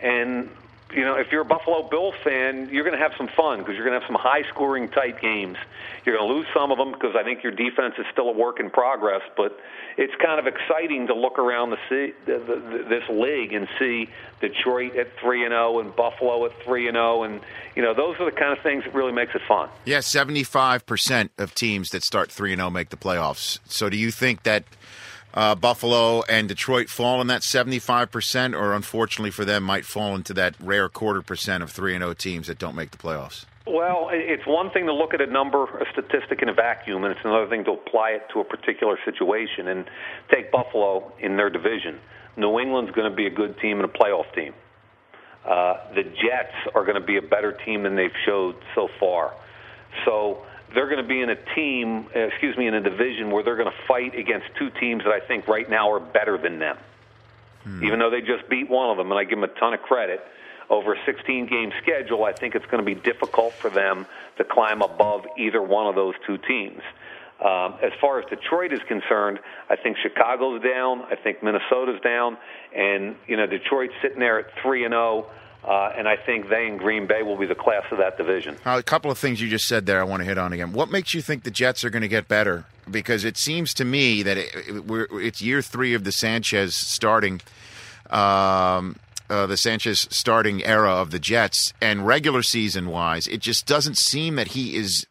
And 0.00 0.48
you 0.94 1.04
know, 1.04 1.16
if 1.16 1.32
you're 1.32 1.42
a 1.42 1.44
Buffalo 1.44 1.82
Bills 1.82 2.14
fan, 2.22 2.68
you're 2.70 2.84
going 2.84 2.96
to 2.96 3.02
have 3.02 3.12
some 3.18 3.28
fun 3.28 3.58
because 3.58 3.74
you're 3.74 3.84
going 3.84 3.98
to 3.98 4.00
have 4.00 4.08
some 4.08 4.20
high-scoring, 4.20 4.88
tight 4.90 5.20
games. 5.20 5.58
You're 6.04 6.16
going 6.16 6.28
to 6.28 6.34
lose 6.34 6.46
some 6.54 6.70
of 6.70 6.78
them 6.78 6.92
because 6.92 7.16
I 7.16 7.24
think 7.24 7.42
your 7.42 7.52
defense 7.52 7.94
is 7.98 8.06
still 8.12 8.28
a 8.28 8.32
work 8.32 8.60
in 8.60 8.70
progress. 8.70 9.22
But 9.36 9.58
it's 9.96 10.14
kind 10.22 10.38
of 10.38 10.46
exciting 10.46 11.08
to 11.08 11.14
look 11.14 11.38
around 11.38 11.70
the, 11.70 12.12
the, 12.26 12.38
the 12.38 12.86
this 12.88 13.08
league 13.08 13.52
and 13.52 13.68
see 13.78 14.08
Detroit 14.40 14.94
at 14.96 15.08
three 15.18 15.44
and 15.44 15.50
zero 15.50 15.76
oh 15.76 15.80
and 15.80 15.94
Buffalo 15.96 16.44
at 16.46 16.52
three 16.62 16.86
and 16.86 16.94
zero, 16.94 17.20
oh, 17.20 17.22
and 17.24 17.40
you 17.74 17.82
know 17.82 17.92
those 17.92 18.20
are 18.20 18.26
the 18.26 18.36
kind 18.36 18.56
of 18.56 18.62
things 18.62 18.84
that 18.84 18.94
really 18.94 19.12
makes 19.12 19.34
it 19.34 19.42
fun. 19.48 19.68
Yeah, 19.84 20.00
seventy-five 20.00 20.86
percent 20.86 21.32
of 21.36 21.54
teams 21.54 21.90
that 21.90 22.04
start 22.04 22.30
three 22.30 22.52
and 22.52 22.60
zero 22.60 22.68
oh 22.68 22.70
make 22.70 22.90
the 22.90 22.96
playoffs. 22.96 23.58
So, 23.66 23.88
do 23.88 23.96
you 23.96 24.10
think 24.10 24.44
that? 24.44 24.64
Uh, 25.36 25.54
Buffalo 25.54 26.22
and 26.22 26.48
Detroit 26.48 26.88
fall 26.88 27.20
in 27.20 27.26
that 27.26 27.42
75%, 27.42 28.58
or 28.58 28.72
unfortunately 28.72 29.30
for 29.30 29.44
them, 29.44 29.62
might 29.62 29.84
fall 29.84 30.16
into 30.16 30.32
that 30.34 30.56
rare 30.58 30.88
quarter 30.88 31.22
percent 31.22 31.62
of 31.62 31.70
3 31.70 31.94
and 31.94 32.02
0 32.02 32.14
teams 32.14 32.46
that 32.48 32.58
don't 32.58 32.74
make 32.74 32.90
the 32.90 32.96
playoffs? 32.96 33.44
Well, 33.66 34.08
it's 34.12 34.46
one 34.46 34.70
thing 34.70 34.86
to 34.86 34.94
look 34.94 35.12
at 35.12 35.20
a 35.20 35.26
number, 35.26 35.64
a 35.64 35.84
statistic 35.92 36.40
in 36.40 36.48
a 36.48 36.54
vacuum, 36.54 37.02
and 37.02 37.12
it's 37.12 37.24
another 37.24 37.48
thing 37.48 37.64
to 37.64 37.72
apply 37.72 38.10
it 38.10 38.22
to 38.32 38.40
a 38.40 38.44
particular 38.44 38.96
situation. 39.04 39.68
And 39.68 39.84
take 40.30 40.52
Buffalo 40.52 41.12
in 41.18 41.36
their 41.36 41.50
division. 41.50 41.98
New 42.36 42.60
England's 42.60 42.92
going 42.92 43.10
to 43.10 43.16
be 43.16 43.26
a 43.26 43.30
good 43.30 43.58
team 43.58 43.80
and 43.80 43.84
a 43.84 43.92
playoff 43.92 44.32
team. 44.34 44.54
Uh, 45.44 45.78
the 45.94 46.02
Jets 46.02 46.54
are 46.74 46.84
going 46.84 47.00
to 47.00 47.06
be 47.06 47.16
a 47.16 47.22
better 47.22 47.52
team 47.52 47.82
than 47.82 47.96
they've 47.96 48.16
showed 48.24 48.56
so 48.74 48.88
far. 49.00 49.34
So 50.04 50.44
they're 50.74 50.88
going 50.88 51.02
to 51.02 51.08
be 51.08 51.20
in 51.20 51.30
a 51.30 51.54
team, 51.54 52.06
uh, 52.14 52.20
excuse 52.20 52.56
me, 52.56 52.66
in 52.66 52.74
a 52.74 52.80
division 52.80 53.30
where 53.30 53.42
they're 53.42 53.56
going 53.56 53.70
to 53.70 53.86
fight 53.86 54.14
against 54.18 54.46
two 54.58 54.70
teams 54.70 55.04
that 55.04 55.12
I 55.12 55.20
think 55.20 55.48
right 55.48 55.68
now 55.68 55.92
are 55.92 56.00
better 56.00 56.38
than 56.38 56.58
them. 56.58 56.76
Hmm. 57.64 57.84
Even 57.84 57.98
though 57.98 58.10
they 58.10 58.20
just 58.20 58.48
beat 58.48 58.68
one 58.68 58.90
of 58.90 58.96
them, 58.96 59.10
and 59.10 59.18
I 59.18 59.24
give 59.24 59.40
them 59.40 59.44
a 59.44 59.60
ton 59.60 59.74
of 59.74 59.82
credit. 59.82 60.20
Over 60.68 60.94
a 60.94 61.04
16 61.06 61.46
game 61.46 61.72
schedule, 61.80 62.24
I 62.24 62.32
think 62.32 62.56
it's 62.56 62.66
going 62.66 62.84
to 62.84 62.94
be 62.94 63.00
difficult 63.00 63.52
for 63.54 63.70
them 63.70 64.04
to 64.38 64.44
climb 64.44 64.82
above 64.82 65.24
either 65.38 65.62
one 65.62 65.86
of 65.86 65.94
those 65.94 66.14
two 66.26 66.38
teams. 66.38 66.82
Um, 67.38 67.74
as 67.82 67.92
far 68.00 68.18
as 68.18 68.24
Detroit 68.30 68.72
is 68.72 68.80
concerned, 68.88 69.38
I 69.68 69.76
think 69.76 69.98
Chicago's 69.98 70.62
down. 70.62 71.02
I 71.02 71.16
think 71.16 71.42
Minnesota's 71.42 72.00
down, 72.00 72.38
and 72.74 73.14
you 73.28 73.36
know 73.36 73.46
Detroit's 73.46 73.92
sitting 74.00 74.18
there 74.18 74.38
at 74.40 74.46
three 74.62 74.84
and 74.84 74.92
zero. 74.92 75.30
Uh, 75.66 75.92
and 75.96 76.06
I 76.06 76.16
think 76.16 76.48
they 76.48 76.68
and 76.68 76.78
Green 76.78 77.06
Bay 77.06 77.22
will 77.22 77.36
be 77.36 77.46
the 77.46 77.56
class 77.56 77.84
of 77.90 77.98
that 77.98 78.16
division. 78.16 78.56
Uh, 78.64 78.76
a 78.78 78.82
couple 78.84 79.10
of 79.10 79.18
things 79.18 79.40
you 79.40 79.48
just 79.48 79.66
said 79.66 79.84
there 79.84 80.00
I 80.00 80.04
want 80.04 80.20
to 80.20 80.24
hit 80.24 80.38
on 80.38 80.52
again. 80.52 80.72
What 80.72 80.90
makes 80.90 81.12
you 81.12 81.20
think 81.20 81.42
the 81.42 81.50
Jets 81.50 81.84
are 81.84 81.90
going 81.90 82.02
to 82.02 82.08
get 82.08 82.28
better? 82.28 82.66
Because 82.88 83.24
it 83.24 83.36
seems 83.36 83.74
to 83.74 83.84
me 83.84 84.22
that 84.22 84.36
it, 84.36 84.54
it, 84.54 85.08
it's 85.12 85.42
year 85.42 85.60
three 85.62 85.92
of 85.94 86.04
the 86.04 86.12
Sanchez 86.12 86.76
starting. 86.76 87.40
Um, 88.10 88.96
uh, 89.28 89.46
the 89.46 89.56
Sanchez 89.56 90.06
starting 90.08 90.64
era 90.64 90.92
of 90.92 91.10
the 91.10 91.18
Jets, 91.18 91.72
and 91.80 92.06
regular 92.06 92.44
season 92.44 92.88
wise, 92.88 93.26
it 93.26 93.40
just 93.40 93.66
doesn't 93.66 93.98
seem 93.98 94.36
that 94.36 94.48
he 94.48 94.76
is, 94.76 95.04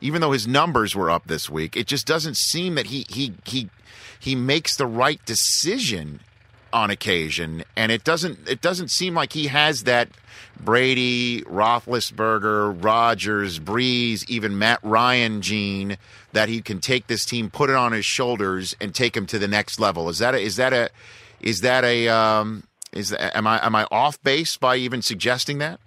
even 0.00 0.20
though 0.20 0.32
his 0.32 0.48
numbers 0.48 0.96
were 0.96 1.08
up 1.08 1.28
this 1.28 1.48
week, 1.48 1.76
it 1.76 1.86
just 1.86 2.04
doesn't 2.04 2.36
seem 2.36 2.74
that 2.74 2.86
he 2.86 3.06
he 3.08 3.32
he 3.44 3.70
he 4.18 4.34
makes 4.34 4.74
the 4.74 4.86
right 4.86 5.24
decision 5.24 6.18
on 6.72 6.90
occasion, 6.90 7.64
and 7.76 7.90
it 7.92 8.04
doesn't 8.04 8.48
it 8.48 8.60
doesn't 8.60 8.90
seem 8.90 9.14
like 9.14 9.32
he 9.32 9.46
has 9.48 9.84
that 9.84 10.08
Brady, 10.58 11.42
Roethlisberger, 11.42 12.82
Rodgers, 12.82 13.58
Brees, 13.58 14.28
even 14.28 14.58
Matt 14.58 14.80
Ryan 14.82 15.40
gene 15.42 15.96
that 16.32 16.48
he 16.48 16.60
can 16.60 16.80
take 16.80 17.06
this 17.06 17.24
team, 17.24 17.50
put 17.50 17.70
it 17.70 17.76
on 17.76 17.92
his 17.92 18.04
shoulders, 18.04 18.76
and 18.80 18.94
take 18.94 19.16
him 19.16 19.26
to 19.26 19.38
the 19.38 19.48
next 19.48 19.80
level. 19.80 20.08
Is 20.08 20.18
that 20.18 20.34
a, 20.34 20.40
is 20.40 20.56
that 20.56 20.72
a 20.72 20.90
is 21.40 21.60
that 21.60 21.84
a 21.84 22.08
um, 22.08 22.64
is 22.92 23.10
that, 23.10 23.36
am 23.36 23.46
I 23.46 23.64
am 23.64 23.74
I 23.74 23.86
off 23.90 24.22
base 24.22 24.56
by 24.56 24.76
even 24.76 25.02
suggesting 25.02 25.58
that? 25.58 25.80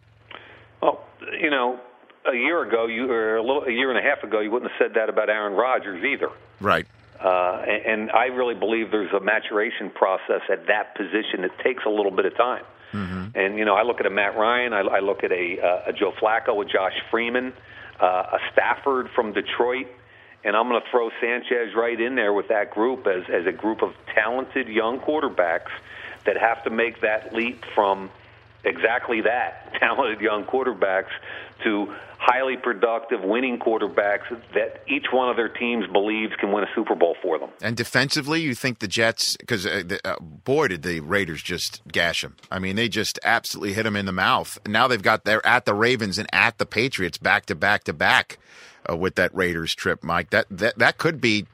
Well, 0.82 1.06
you 1.40 1.50
know, 1.50 1.80
a 2.26 2.36
year 2.36 2.64
ago, 2.64 2.88
you 2.88 3.12
or 3.12 3.38
a 3.38 3.42
little 3.42 3.64
a 3.64 3.72
year 3.72 3.90
and 3.90 4.00
a 4.00 4.10
half 4.10 4.24
ago, 4.24 4.40
you 4.40 4.52
wouldn't 4.52 4.72
have 4.72 4.80
said 4.80 4.96
that 4.96 5.10
about 5.10 5.30
Aaron 5.30 5.54
Rodgers 5.54 6.04
either. 6.04 6.30
Right. 6.60 6.88
Uh, 7.24 7.64
and, 7.68 7.86
and 7.86 8.12
I 8.12 8.26
really 8.26 8.56
believe 8.56 8.92
there's 8.92 9.14
a 9.14 9.20
maturation 9.20 9.90
process 9.90 10.42
at 10.52 10.68
that 10.68 10.96
position 10.96 11.42
that 11.42 11.58
takes 11.64 11.84
a 11.86 11.90
little 11.90 12.12
bit 12.12 12.26
of 12.26 12.36
time. 12.36 12.64
Mm-hmm. 12.92 13.38
And 13.38 13.58
you 13.58 13.66
know, 13.66 13.76
I 13.76 13.84
look 13.84 14.00
at 14.00 14.06
a 14.06 14.10
Matt 14.10 14.36
Ryan, 14.36 14.74
I, 14.74 14.82
I 14.82 15.00
look 15.00 15.24
at 15.24 15.32
a, 15.32 15.60
uh, 15.60 15.90
a 15.90 15.94
Joe 15.94 16.12
Flacco, 16.22 16.62
a 16.62 16.66
Josh 16.66 16.94
Freeman, 17.10 17.54
uh, 18.00 18.06
a 18.06 18.40
Stafford 18.52 19.10
from 19.16 19.34
Detroit, 19.34 19.88
and 20.44 20.56
I'm 20.56 20.68
going 20.68 20.82
to 20.82 20.88
throw 20.92 21.10
Sanchez 21.22 21.74
right 21.76 22.00
in 22.00 22.16
there 22.16 22.34
with 22.34 22.50
that 22.50 22.72
group 22.72 23.08
as 23.08 23.24
as 23.30 23.48
a 23.48 23.52
group 23.52 23.82
of 23.82 23.94
talented 24.14 24.68
young 24.68 25.00
quarterbacks 25.00 25.72
that 26.26 26.38
have 26.38 26.64
to 26.66 26.70
make 26.70 27.02
that 27.02 27.34
leap 27.34 27.64
from 27.74 28.10
exactly 28.64 29.22
that 29.22 29.74
talented 29.80 30.22
young 30.22 30.44
quarterbacks 30.44 31.12
to 31.64 31.94
highly 32.24 32.56
productive 32.56 33.22
winning 33.22 33.60
quarterbacks 33.60 34.30
that 34.54 34.82
each 34.88 35.08
one 35.12 35.30
of 35.30 35.36
their 35.36 35.50
teams 35.50 35.86
believes 35.88 36.34
can 36.40 36.54
win 36.54 36.64
a 36.64 36.68
Super 36.74 36.96
Bowl 36.96 37.16
for 37.22 37.38
them. 37.38 37.50
And 37.62 37.76
defensively, 37.76 38.42
you 38.42 38.56
think 38.56 38.80
the 38.80 38.88
Jets? 38.88 39.36
Because 39.36 39.66
uh, 39.66 39.84
uh, 40.06 40.16
boy, 40.20 40.70
did 40.70 40.84
the 40.84 41.02
Raiders 41.02 41.44
just 41.44 41.82
gash 41.92 42.22
them. 42.22 42.38
I 42.50 42.60
mean, 42.60 42.78
they 42.78 42.88
just 42.88 43.20
absolutely 43.26 43.74
hit 43.74 43.84
them 43.84 43.98
in 43.98 44.06
the 44.06 44.14
mouth. 44.14 44.58
Now 44.66 44.88
they've 44.88 45.02
got 45.02 45.26
they're 45.26 45.46
at 45.46 45.66
the 45.66 45.74
Ravens 45.74 46.18
and 46.18 46.30
at 46.32 46.60
the 46.60 46.66
Patriots 46.66 47.18
back 47.18 47.46
to 47.48 47.56
back 47.56 47.84
to 47.86 47.94
back 47.94 48.40
uh, 48.90 48.96
with 48.96 49.16
that 49.16 49.36
Raiders 49.36 49.76
trip, 49.76 50.02
Mike. 50.02 50.30
That 50.30 50.46
that 50.50 50.78
that 50.78 50.98
could 50.98 51.20
be 51.20 51.46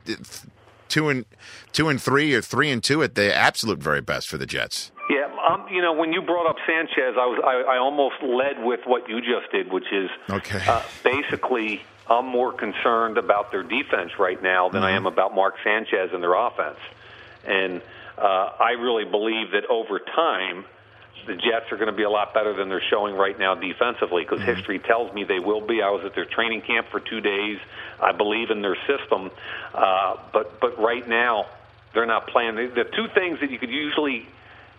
two 0.87 1.09
and 1.09 1.25
two 1.71 1.89
and 1.89 1.99
three 1.99 2.33
or 2.35 2.41
three 2.41 2.69
and 2.69 2.83
two 2.83 3.01
at 3.01 3.15
the 3.15 3.35
absolute 3.35 3.79
very 3.79 4.01
best 4.01 4.27
for 4.27 4.37
the 4.37 4.45
Jets. 4.45 4.91
Yeah, 5.09 5.27
um, 5.49 5.65
you 5.71 5.81
know, 5.81 5.93
when 5.93 6.13
you 6.13 6.21
brought 6.21 6.47
up 6.47 6.57
Sanchez, 6.67 7.15
I 7.17 7.25
was 7.25 7.41
I, 7.43 7.73
I 7.73 7.77
almost 7.79 8.21
led 8.21 8.63
with 8.63 8.81
what 8.85 9.09
you 9.09 9.21
just 9.21 9.51
did, 9.51 9.71
which 9.71 9.91
is 9.91 10.09
okay. 10.29 10.61
Uh, 10.67 10.83
basically 11.03 11.81
I'm 12.07 12.27
more 12.27 12.53
concerned 12.53 13.17
about 13.17 13.51
their 13.51 13.63
defense 13.63 14.11
right 14.19 14.41
now 14.41 14.69
than 14.69 14.81
mm-hmm. 14.81 14.87
I 14.87 14.91
am 14.91 15.07
about 15.07 15.33
Mark 15.33 15.55
Sanchez 15.63 16.11
and 16.13 16.21
their 16.21 16.35
offense, 16.35 16.77
and 17.43 17.81
uh, 18.19 18.51
I 18.59 18.71
really 18.79 19.05
believe 19.05 19.51
that 19.51 19.65
over 19.65 19.97
time 19.97 20.65
the 21.25 21.33
Jets 21.33 21.71
are 21.71 21.77
going 21.77 21.91
to 21.91 21.97
be 21.97 22.03
a 22.03 22.09
lot 22.09 22.33
better 22.33 22.53
than 22.53 22.69
they're 22.69 22.81
showing 22.89 23.15
right 23.15 23.37
now 23.37 23.55
defensively 23.55 24.23
because 24.23 24.39
mm-hmm. 24.41 24.55
history 24.55 24.79
tells 24.79 25.11
me 25.13 25.23
they 25.23 25.39
will 25.39 25.65
be. 25.65 25.81
I 25.81 25.89
was 25.89 26.05
at 26.05 26.13
their 26.13 26.25
training 26.25 26.61
camp 26.61 26.87
for 26.91 26.99
two 26.99 27.19
days. 27.19 27.57
I 27.99 28.11
believe 28.11 28.51
in 28.51 28.61
their 28.61 28.77
system, 28.85 29.31
uh, 29.73 30.17
but 30.31 30.59
but 30.59 30.77
right 30.77 31.07
now 31.07 31.47
they're 31.95 32.05
not 32.05 32.27
playing. 32.27 32.55
The, 32.55 32.67
the 32.67 32.83
two 32.83 33.07
things 33.15 33.39
that 33.39 33.49
you 33.49 33.57
could 33.57 33.71
usually 33.71 34.27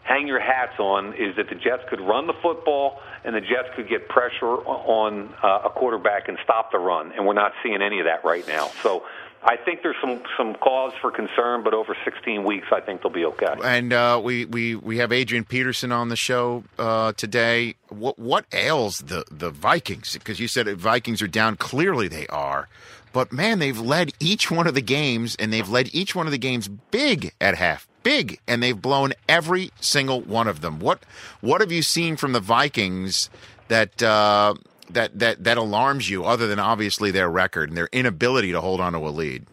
hang 0.02 0.26
your 0.26 0.40
hats 0.40 0.78
on 0.78 1.14
is 1.14 1.36
that 1.36 1.48
the 1.48 1.54
Jets 1.54 1.82
could 1.88 2.00
run 2.00 2.26
the 2.26 2.34
football 2.42 3.00
and 3.24 3.34
the 3.34 3.40
Jets 3.40 3.68
could 3.76 3.88
get 3.88 4.08
pressure 4.08 4.46
on 4.46 5.32
uh, 5.42 5.62
a 5.64 5.70
quarterback 5.70 6.28
and 6.28 6.38
stop 6.42 6.72
the 6.72 6.78
run, 6.78 7.12
and 7.12 7.26
we're 7.26 7.34
not 7.34 7.52
seeing 7.62 7.82
any 7.82 8.00
of 8.00 8.06
that 8.06 8.24
right 8.24 8.46
now. 8.48 8.68
So 8.82 9.04
I 9.42 9.56
think 9.56 9.82
there's 9.82 9.96
some 10.02 10.22
some 10.36 10.54
cause 10.54 10.92
for 11.00 11.10
concern, 11.10 11.62
but 11.62 11.72
over 11.72 11.96
16 12.04 12.44
weeks, 12.44 12.66
I 12.72 12.80
think 12.80 13.02
they'll 13.02 13.12
be 13.12 13.24
okay. 13.24 13.54
And 13.62 13.92
uh, 13.92 14.20
we 14.22 14.44
we 14.44 14.74
we 14.74 14.98
have 14.98 15.12
Adrian 15.12 15.44
Peterson 15.44 15.92
on 15.92 16.10
the 16.10 16.16
show 16.16 16.64
uh, 16.78 17.12
today. 17.12 17.76
What 17.88 18.18
what 18.18 18.44
ails 18.52 18.98
the 18.98 19.24
the 19.30 19.50
Vikings? 19.50 20.14
Because 20.14 20.40
you 20.40 20.48
said 20.48 20.68
Vikings 20.76 21.22
are 21.22 21.28
down. 21.28 21.56
Clearly, 21.56 22.06
they 22.06 22.26
are. 22.26 22.68
But 23.12 23.32
man, 23.32 23.58
they've 23.58 23.78
led 23.78 24.12
each 24.20 24.50
one 24.50 24.66
of 24.66 24.74
the 24.74 24.82
games, 24.82 25.36
and 25.36 25.52
they've 25.52 25.68
led 25.68 25.94
each 25.94 26.14
one 26.14 26.26
of 26.26 26.32
the 26.32 26.38
games 26.38 26.68
big 26.68 27.32
at 27.40 27.56
half, 27.56 27.88
big, 28.02 28.40
and 28.46 28.62
they've 28.62 28.80
blown 28.80 29.12
every 29.28 29.70
single 29.80 30.20
one 30.20 30.48
of 30.48 30.60
them. 30.60 30.78
What 30.78 31.04
what 31.40 31.60
have 31.60 31.72
you 31.72 31.82
seen 31.82 32.16
from 32.16 32.32
the 32.32 32.40
Vikings 32.40 33.30
that 33.68 34.02
uh, 34.02 34.54
that 34.90 35.18
that 35.18 35.44
that 35.44 35.56
alarms 35.56 36.08
you, 36.10 36.24
other 36.24 36.46
than 36.46 36.58
obviously 36.58 37.10
their 37.10 37.30
record 37.30 37.68
and 37.68 37.76
their 37.76 37.88
inability 37.92 38.52
to 38.52 38.60
hold 38.60 38.80
on 38.80 38.92
to 38.92 38.98
a 38.98 39.10
lead? 39.10 39.46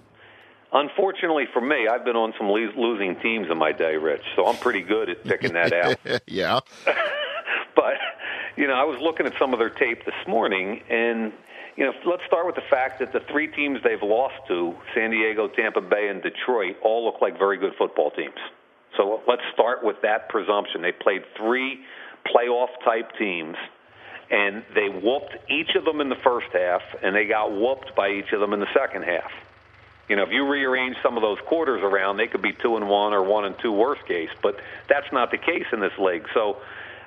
Unfortunately 0.73 1.45
for 1.53 1.61
me, 1.61 1.87
I've 1.87 2.03
been 2.03 2.17
on 2.17 2.33
some 2.37 2.49
losing 2.49 3.15
teams 3.21 3.47
in 3.49 3.57
my 3.57 3.71
day, 3.71 3.95
Rich. 3.95 4.23
So 4.35 4.45
I'm 4.47 4.57
pretty 4.57 4.81
good 4.81 5.09
at 5.09 5.23
picking 5.23 5.53
that 5.53 5.73
out. 5.73 5.97
yeah. 6.27 6.59
but 7.75 7.93
you 8.57 8.67
know, 8.67 8.73
I 8.73 8.83
was 8.83 8.99
looking 8.99 9.25
at 9.25 9.33
some 9.39 9.53
of 9.53 9.59
their 9.59 9.69
tape 9.69 10.03
this 10.05 10.27
morning, 10.27 10.81
and 10.89 11.31
you 11.77 11.85
know, 11.85 11.93
let's 12.05 12.23
start 12.25 12.47
with 12.47 12.55
the 12.55 12.65
fact 12.69 12.99
that 12.99 13.13
the 13.13 13.19
three 13.31 13.47
teams 13.47 13.79
they've 13.83 14.01
lost 14.01 14.35
to, 14.47 14.75
San 14.95 15.11
Diego, 15.11 15.47
Tampa 15.47 15.79
Bay, 15.79 16.09
and 16.09 16.23
Detroit, 16.23 16.75
all 16.81 17.05
look 17.05 17.21
like 17.21 17.37
very 17.37 17.57
good 17.57 17.73
football 17.77 18.09
teams. 18.09 18.39
So 18.97 19.21
let's 19.27 19.43
start 19.53 19.83
with 19.83 20.01
that 20.01 20.27
presumption. 20.27 20.81
They 20.81 20.91
played 20.91 21.23
three 21.37 21.85
playoff 22.25 22.69
type 22.83 23.11
teams, 23.19 23.55
and 24.31 24.63
they 24.73 24.89
whooped 24.89 25.37
each 25.51 25.75
of 25.75 25.85
them 25.85 26.01
in 26.01 26.09
the 26.09 26.15
first 26.15 26.47
half, 26.51 26.81
and 27.03 27.15
they 27.15 27.25
got 27.25 27.51
whooped 27.51 27.95
by 27.95 28.09
each 28.09 28.31
of 28.33 28.39
them 28.39 28.53
in 28.53 28.59
the 28.59 28.73
second 28.73 29.03
half. 29.03 29.31
You 30.09 30.15
know, 30.15 30.23
if 30.23 30.31
you 30.31 30.49
rearrange 30.49 30.95
some 31.03 31.15
of 31.15 31.21
those 31.21 31.37
quarters 31.45 31.83
around, 31.83 32.17
they 32.17 32.27
could 32.27 32.41
be 32.41 32.53
two 32.53 32.75
and 32.75 32.89
one 32.89 33.13
or 33.13 33.21
one 33.21 33.45
and 33.45 33.55
two 33.59 33.71
worst 33.71 34.03
case, 34.07 34.29
but 34.41 34.59
that's 34.89 35.11
not 35.11 35.29
the 35.29 35.37
case 35.37 35.65
in 35.71 35.79
this 35.79 35.95
league. 35.99 36.25
So 36.33 36.57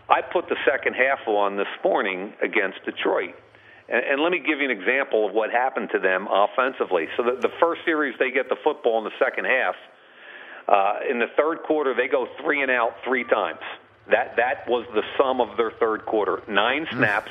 I 0.08 0.20
put 0.22 0.48
the 0.48 0.56
second 0.64 0.94
half 0.94 1.26
on 1.26 1.56
this 1.56 1.66
morning 1.82 2.34
against 2.40 2.84
Detroit 2.84 3.34
and, 3.90 4.04
and 4.04 4.22
let 4.22 4.32
me 4.32 4.38
give 4.38 4.60
you 4.60 4.70
an 4.70 4.70
example 4.70 5.26
of 5.26 5.34
what 5.34 5.50
happened 5.50 5.90
to 5.92 5.98
them 5.98 6.28
offensively. 6.30 7.08
So 7.16 7.24
the, 7.24 7.40
the 7.40 7.52
first 7.60 7.82
series, 7.84 8.14
they 8.18 8.30
get 8.30 8.48
the 8.48 8.56
football 8.62 8.98
in 8.98 9.04
the 9.04 9.18
second 9.18 9.44
half. 9.44 9.74
Uh, 10.68 11.10
in 11.10 11.18
the 11.18 11.26
third 11.36 11.62
quarter, 11.64 11.94
they 11.94 12.06
go 12.06 12.28
three 12.42 12.62
and 12.62 12.70
out 12.70 12.94
three 13.04 13.24
times. 13.24 13.60
That 14.10 14.36
that 14.36 14.68
was 14.68 14.86
the 14.94 15.02
sum 15.18 15.40
of 15.40 15.56
their 15.56 15.72
third 15.72 16.06
quarter. 16.06 16.42
Nine 16.48 16.86
hmm. 16.86 16.98
snaps. 16.98 17.30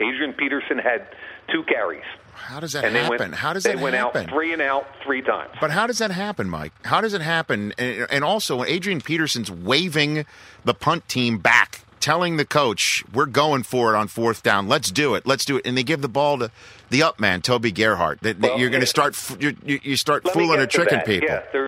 Adrian 0.00 0.32
Peterson 0.32 0.78
had 0.78 1.08
two 1.52 1.64
carries. 1.64 2.04
How 2.34 2.60
does 2.60 2.72
that 2.72 2.84
and 2.84 2.94
happen? 2.94 3.18
Went, 3.18 3.34
how 3.34 3.52
does 3.52 3.64
that 3.64 3.76
they 3.76 3.82
went 3.82 3.96
out 3.96 4.14
three 4.28 4.52
and 4.52 4.62
out 4.62 4.86
three 5.04 5.22
times. 5.22 5.50
But 5.60 5.70
how 5.72 5.86
does 5.86 5.98
that 5.98 6.12
happen, 6.12 6.48
Mike? 6.48 6.72
How 6.84 7.00
does 7.00 7.14
it 7.14 7.20
happen? 7.20 7.74
And, 7.76 8.06
and 8.10 8.24
also, 8.24 8.62
Adrian 8.62 9.00
Peterson's 9.00 9.50
waving 9.50 10.24
the 10.64 10.74
punt 10.74 11.08
team 11.08 11.38
back 11.38 11.67
telling 12.00 12.36
the 12.36 12.44
coach, 12.44 13.04
"We're 13.12 13.26
going 13.26 13.62
for 13.62 13.94
it 13.94 13.96
on 13.96 14.08
fourth 14.08 14.42
down. 14.42 14.68
Let's 14.68 14.90
do 14.90 15.14
it. 15.14 15.26
Let's 15.26 15.44
do 15.44 15.56
it." 15.56 15.66
And 15.66 15.76
they 15.76 15.82
give 15.82 16.02
the 16.02 16.08
ball 16.08 16.38
to 16.38 16.50
the 16.90 17.02
up 17.02 17.20
man, 17.20 17.42
Toby 17.42 17.72
Gerhart. 17.72 18.20
That, 18.20 18.40
well, 18.40 18.58
you're 18.58 18.70
going 18.70 18.80
to 18.80 18.86
start 18.86 19.16
you, 19.40 19.56
you 19.64 19.96
start 19.96 20.28
fooling 20.28 20.60
or 20.60 20.66
tricking 20.66 20.98
that. 20.98 21.06
people. 21.06 21.28
Yeah, 21.28 21.66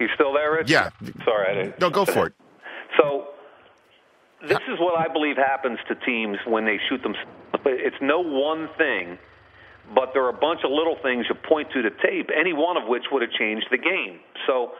you 0.00 0.08
still 0.14 0.32
there, 0.32 0.52
Rich? 0.52 0.70
Yeah. 0.70 0.90
Sorry, 1.24 1.50
I 1.50 1.54
didn't. 1.54 1.80
No, 1.80 1.90
go 1.90 2.04
for 2.04 2.26
it. 2.26 2.32
So 2.98 3.28
this 4.46 4.58
is 4.68 4.78
what 4.78 4.98
I 4.98 5.12
believe 5.12 5.36
happens 5.36 5.78
to 5.88 5.94
teams 5.94 6.38
when 6.46 6.64
they 6.64 6.78
shoot 6.88 7.02
them. 7.02 7.14
It's 7.64 7.96
no 8.02 8.20
one 8.20 8.68
thing, 8.76 9.18
but 9.94 10.10
there 10.12 10.24
are 10.24 10.30
a 10.30 10.38
bunch 10.38 10.60
of 10.64 10.70
little 10.70 10.96
things 11.02 11.26
you 11.28 11.34
point 11.34 11.70
to 11.72 11.82
the 11.82 11.90
tape, 11.90 12.28
any 12.34 12.52
one 12.52 12.76
of 12.76 12.88
which 12.88 13.04
would 13.10 13.22
have 13.22 13.30
changed 13.32 13.66
the 13.70 13.78
game. 13.78 14.20
So 14.46 14.72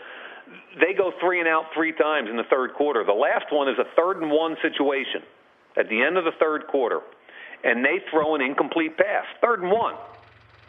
they 0.81 0.93
go 0.93 1.13
three 1.21 1.41
and 1.41 1.49
out 1.49 1.67
three 1.75 1.93
times 1.93 2.29
in 2.29 2.37
the 2.37 2.45
third 2.45 2.75
quarter. 2.75 3.05
The 3.05 3.13
last 3.13 3.47
one 3.51 3.69
is 3.69 3.79
a 3.79 3.87
third 3.97 4.21
and 4.23 4.31
one 4.31 4.57
situation 4.63 5.23
at 5.77 5.89
the 5.89 6.03
end 6.03 6.17
of 6.17 6.25
the 6.25 6.33
third 6.39 6.67
quarter, 6.67 7.01
and 7.63 7.85
they 7.85 8.01
throw 8.11 8.35
an 8.35 8.43
incomplete 8.43 8.97
pass. 8.97 9.25
Third 9.41 9.63
and 9.63 9.71
one. 9.71 9.95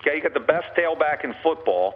Okay, 0.02 0.18
you 0.18 0.22
got 0.22 0.34
the 0.34 0.40
best 0.40 0.68
tailback 0.78 1.24
in 1.24 1.34
football. 1.42 1.96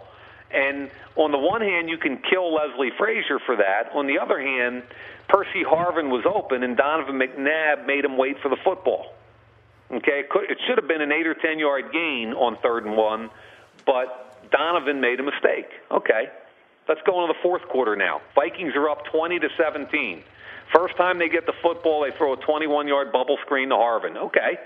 And 0.52 0.90
on 1.14 1.30
the 1.30 1.38
one 1.38 1.60
hand, 1.60 1.88
you 1.88 1.96
can 1.96 2.18
kill 2.28 2.52
Leslie 2.52 2.90
Frazier 2.98 3.38
for 3.46 3.56
that. 3.56 3.92
On 3.94 4.08
the 4.08 4.18
other 4.18 4.40
hand, 4.40 4.82
Percy 5.28 5.62
Harvin 5.62 6.10
was 6.10 6.24
open, 6.26 6.64
and 6.64 6.76
Donovan 6.76 7.20
McNabb 7.20 7.86
made 7.86 8.04
him 8.04 8.16
wait 8.18 8.36
for 8.42 8.48
the 8.48 8.56
football. 8.64 9.14
Okay, 9.92 10.20
it, 10.20 10.28
could, 10.28 10.50
it 10.50 10.58
should 10.66 10.78
have 10.78 10.88
been 10.88 11.00
an 11.00 11.12
eight 11.12 11.26
or 11.26 11.34
ten 11.34 11.58
yard 11.58 11.92
gain 11.92 12.32
on 12.32 12.56
third 12.62 12.84
and 12.84 12.96
one, 12.96 13.30
but 13.86 14.50
Donovan 14.50 15.00
made 15.00 15.20
a 15.20 15.22
mistake. 15.22 15.68
Okay, 15.90 16.30
Let's 16.90 17.06
go 17.06 17.22
into 17.22 17.32
the 17.32 17.38
fourth 17.38 17.62
quarter 17.70 17.94
now. 17.94 18.20
Vikings 18.34 18.74
are 18.74 18.90
up 18.90 19.06
20 19.14 19.38
to 19.38 19.48
17. 19.56 20.24
First 20.74 20.96
time 20.96 21.20
they 21.20 21.28
get 21.28 21.46
the 21.46 21.54
football, 21.62 22.02
they 22.02 22.10
throw 22.18 22.32
a 22.32 22.36
21-yard 22.38 23.12
bubble 23.12 23.38
screen 23.46 23.68
to 23.68 23.76
Harvin. 23.76 24.16
Okay, 24.18 24.58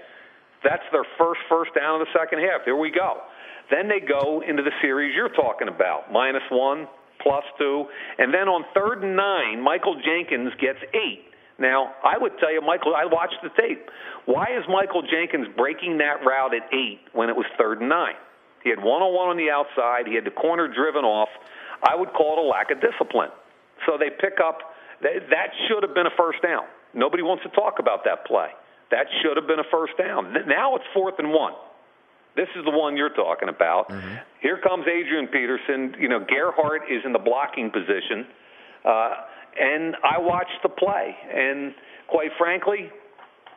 that's 0.65 0.89
their 0.91 1.05
first 1.19 1.45
first 1.51 1.77
down 1.77 2.01
of 2.01 2.09
the 2.09 2.13
second 2.19 2.41
half. 2.41 2.65
Here 2.65 2.77
we 2.77 2.91
go. 2.91 3.21
Then 3.71 3.93
they 3.93 4.01
go 4.01 4.41
into 4.41 4.63
the 4.63 4.73
series 4.81 5.15
you're 5.15 5.37
talking 5.37 5.69
about, 5.69 6.11
minus 6.11 6.43
one, 6.49 6.89
plus 7.21 7.45
two, 7.59 7.85
and 8.17 8.33
then 8.33 8.49
on 8.49 8.65
third 8.73 9.05
and 9.05 9.15
nine, 9.17 9.61
Michael 9.61 10.01
Jenkins 10.01 10.53
gets 10.59 10.81
eight. 10.95 11.29
Now, 11.59 11.93
I 12.03 12.17
would 12.17 12.39
tell 12.41 12.51
you, 12.51 12.63
Michael, 12.63 12.97
I 12.97 13.05
watched 13.05 13.41
the 13.43 13.51
tape. 13.61 13.85
Why 14.25 14.49
is 14.57 14.65
Michael 14.67 15.03
Jenkins 15.03 15.49
breaking 15.59 15.99
that 15.99 16.25
route 16.25 16.55
at 16.55 16.73
eight 16.73 17.01
when 17.13 17.29
it 17.29 17.37
was 17.37 17.45
third 17.59 17.81
and 17.81 17.91
nine? 17.91 18.17
He 18.65 18.71
had 18.71 18.81
one 18.81 19.03
on 19.05 19.13
one 19.13 19.29
on 19.29 19.37
the 19.37 19.53
outside. 19.53 20.09
He 20.09 20.15
had 20.15 20.25
the 20.25 20.33
corner 20.33 20.67
driven 20.67 21.05
off. 21.05 21.29
I 21.85 21.95
would 21.95 22.13
call 22.13 22.39
it 22.39 22.45
a 22.45 22.49
lack 22.49 22.71
of 22.71 22.81
discipline. 22.81 23.31
So 23.87 23.99
they 23.99 24.11
pick 24.11 24.41
up, 24.41 24.59
that 25.03 25.51
should 25.69 25.83
have 25.83 25.95
been 25.95 26.07
a 26.07 26.17
first 26.17 26.43
down. 26.43 26.65
Nobody 26.95 27.23
wants 27.23 27.43
to 27.45 27.51
talk 27.51 27.79
about 27.79 28.05
that 28.05 28.25
play. 28.27 28.49
That 28.91 29.07
should 29.23 29.37
have 29.37 29.47
been 29.47 29.59
a 29.59 29.69
first 29.71 29.93
down. 29.99 30.33
Now 30.47 30.77
it's 30.77 30.85
fourth 30.95 31.15
and 31.19 31.31
one. 31.31 31.53
This 32.37 32.49
is 32.57 32.65
the 32.65 32.71
one 32.71 32.97
you're 32.97 33.15
talking 33.15 33.49
about. 33.49 33.89
Mm-hmm. 33.89 34.15
Here 34.41 34.59
comes 34.59 34.87
Adrian 34.87 35.29
Peterson. 35.29 35.95
You 36.01 36.09
know, 36.09 36.21
Gerhart 36.21 36.83
is 36.91 37.03
in 37.05 37.13
the 37.13 37.19
blocking 37.19 37.71
position. 37.71 38.27
Uh, 38.85 39.15
and 39.59 39.97
I 40.03 40.19
watched 40.19 40.59
the 40.63 40.69
play. 40.69 41.15
And 41.33 41.75
quite 42.09 42.31
frankly, 42.39 42.91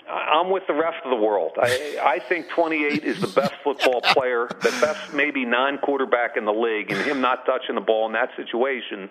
I'm 0.09 0.49
with 0.49 0.63
the 0.67 0.73
rest 0.73 0.97
of 1.03 1.09
the 1.09 1.17
world. 1.17 1.53
I, 1.61 1.97
I 2.03 2.19
think 2.19 2.49
28 2.49 3.03
is 3.03 3.19
the 3.19 3.27
best 3.27 3.53
football 3.63 4.01
player, 4.01 4.47
the 4.61 4.75
best 4.81 5.13
maybe 5.13 5.45
non-quarterback 5.45 6.37
in 6.37 6.45
the 6.45 6.53
league, 6.53 6.91
and 6.91 7.01
him 7.01 7.21
not 7.21 7.45
touching 7.45 7.75
the 7.75 7.81
ball 7.81 8.05
in 8.05 8.13
that 8.13 8.29
situation, 8.35 9.09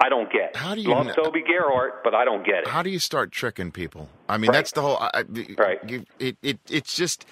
I 0.00 0.08
don't 0.08 0.30
get. 0.32 0.56
How 0.56 0.74
do 0.74 0.80
you 0.80 0.90
love 0.90 1.14
Toby 1.14 1.42
Gerhart, 1.42 2.02
but 2.02 2.14
I 2.14 2.24
don't 2.24 2.44
get 2.44 2.64
it. 2.64 2.68
How 2.68 2.82
do 2.82 2.90
you 2.90 2.98
start 2.98 3.30
tricking 3.30 3.70
people? 3.70 4.08
I 4.28 4.36
mean, 4.36 4.50
right. 4.50 4.56
that's 4.56 4.72
the 4.72 4.82
whole. 4.82 4.98
I, 4.98 5.24
right. 5.56 5.78
You, 5.88 6.04
it, 6.18 6.36
it 6.42 6.58
it's 6.68 6.96
just. 6.96 7.24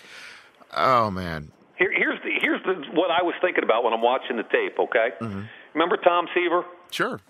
Oh 0.76 1.10
man. 1.10 1.50
Here, 1.78 1.92
here's 1.92 2.20
the 2.22 2.30
here's 2.40 2.62
the 2.62 2.74
what 2.92 3.10
I 3.10 3.22
was 3.22 3.34
thinking 3.40 3.64
about 3.64 3.82
when 3.82 3.92
I'm 3.92 4.02
watching 4.02 4.36
the 4.36 4.44
tape. 4.44 4.78
Okay. 4.78 5.08
Mm-hmm. 5.20 5.42
Remember 5.74 5.96
Tom 5.96 6.26
Seaver? 6.34 6.64
Sure. 6.90 7.20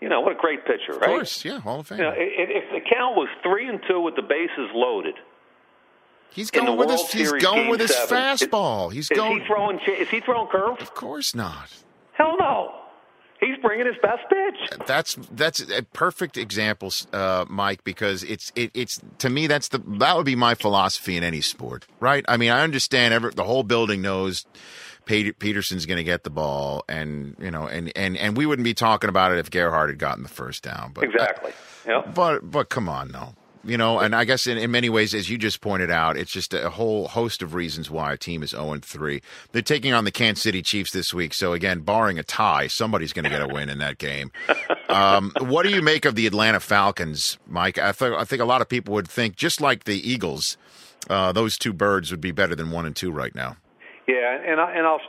You 0.00 0.08
know 0.08 0.20
what 0.20 0.32
a 0.32 0.38
great 0.38 0.64
pitcher, 0.64 0.92
right? 0.92 1.02
Of 1.02 1.06
course, 1.08 1.44
yeah, 1.44 1.60
Hall 1.60 1.80
of 1.80 1.86
Fame. 1.88 1.98
You 1.98 2.04
know, 2.04 2.14
if, 2.16 2.64
if 2.64 2.70
the 2.72 2.80
count 2.80 3.16
was 3.16 3.28
three 3.42 3.68
and 3.68 3.80
two 3.86 4.00
with 4.00 4.16
the 4.16 4.22
bases 4.22 4.70
loaded, 4.74 5.14
he's 6.30 6.50
going 6.50 6.76
with 6.76 6.90
his 6.90 7.00
World 7.00 7.10
he's 7.12 7.32
going 7.42 7.68
with 7.68 7.80
his 7.80 7.94
seven, 7.94 8.16
fastball. 8.16 8.92
He's 8.92 9.10
is 9.10 9.16
going. 9.16 9.40
he 9.40 9.46
throwing? 9.46 9.78
Is 9.86 10.08
he 10.08 10.20
throwing 10.20 10.48
curves? 10.48 10.80
of 10.80 10.94
course 10.94 11.34
not. 11.34 11.70
Hell 12.12 12.36
no. 12.38 12.74
He's 13.40 13.56
bringing 13.62 13.86
his 13.86 13.96
best 14.02 14.22
pitch. 14.28 14.86
That's 14.86 15.14
that's 15.32 15.60
a 15.70 15.82
perfect 15.82 16.36
example, 16.36 16.92
uh, 17.12 17.46
Mike, 17.48 17.84
because 17.84 18.22
it's 18.22 18.52
it, 18.54 18.70
it's 18.74 19.00
to 19.18 19.30
me 19.30 19.46
that's 19.46 19.68
the 19.68 19.78
that 19.98 20.14
would 20.16 20.26
be 20.26 20.36
my 20.36 20.54
philosophy 20.54 21.16
in 21.16 21.24
any 21.24 21.40
sport, 21.40 21.86
right? 22.00 22.22
I 22.28 22.36
mean, 22.36 22.50
I 22.50 22.62
understand 22.62 23.14
every, 23.14 23.30
the 23.30 23.44
whole 23.44 23.62
building 23.62 24.02
knows 24.02 24.44
Peterson's 25.06 25.86
going 25.86 25.98
to 25.98 26.04
get 26.04 26.24
the 26.24 26.30
ball, 26.30 26.84
and 26.88 27.36
you 27.40 27.50
know, 27.50 27.66
and, 27.66 27.92
and 27.96 28.16
and 28.16 28.36
we 28.36 28.46
wouldn't 28.46 28.64
be 28.64 28.74
talking 28.74 29.08
about 29.10 29.32
it 29.32 29.38
if 29.38 29.50
Gerhart 29.50 29.90
had 29.90 29.98
gotten 29.98 30.22
the 30.22 30.28
first 30.28 30.62
down, 30.62 30.92
but 30.94 31.04
Exactly. 31.04 31.52
Yeah. 31.86 32.02
but 32.14 32.50
but 32.50 32.68
come 32.68 32.88
on, 32.88 33.10
no. 33.10 33.34
You 33.62 33.76
know, 33.76 33.98
and 33.98 34.16
I 34.16 34.24
guess 34.24 34.46
in, 34.46 34.56
in 34.56 34.70
many 34.70 34.88
ways, 34.88 35.12
as 35.14 35.28
you 35.28 35.36
just 35.36 35.60
pointed 35.60 35.90
out, 35.90 36.16
it's 36.16 36.32
just 36.32 36.54
a 36.54 36.70
whole 36.70 37.08
host 37.08 37.42
of 37.42 37.52
reasons 37.52 37.90
why 37.90 38.10
a 38.10 38.16
team 38.16 38.42
is 38.42 38.50
0 38.52 38.78
3. 38.80 39.20
They're 39.52 39.60
taking 39.60 39.92
on 39.92 40.04
the 40.04 40.10
Kansas 40.10 40.42
City 40.42 40.62
Chiefs 40.62 40.92
this 40.92 41.12
week. 41.12 41.34
So, 41.34 41.52
again, 41.52 41.80
barring 41.80 42.18
a 42.18 42.22
tie, 42.22 42.68
somebody's 42.68 43.12
going 43.12 43.24
to 43.24 43.30
get 43.30 43.42
a 43.42 43.46
win 43.48 43.68
in 43.68 43.76
that 43.78 43.98
game. 43.98 44.30
Um, 44.90 45.32
what 45.38 45.62
do 45.62 45.68
you 45.68 45.82
make 45.82 46.04
of 46.04 46.16
the 46.16 46.26
Atlanta 46.26 46.58
Falcons, 46.58 47.38
Mike? 47.46 47.78
I, 47.78 47.92
th- 47.92 48.10
I 48.10 48.24
think 48.24 48.42
a 48.42 48.44
lot 48.44 48.60
of 48.60 48.68
people 48.68 48.92
would 48.94 49.06
think, 49.06 49.36
just 49.36 49.60
like 49.60 49.84
the 49.84 49.94
Eagles, 50.10 50.56
uh, 51.08 51.30
those 51.30 51.56
two 51.56 51.72
birds 51.72 52.10
would 52.10 52.20
be 52.20 52.32
better 52.32 52.56
than 52.56 52.72
one 52.72 52.86
and 52.86 52.96
two 52.96 53.12
right 53.12 53.32
now. 53.32 53.56
Yeah, 54.10 54.42
and 54.42 54.60
I, 54.60 54.72
and 54.74 54.86
I'll 54.86 55.00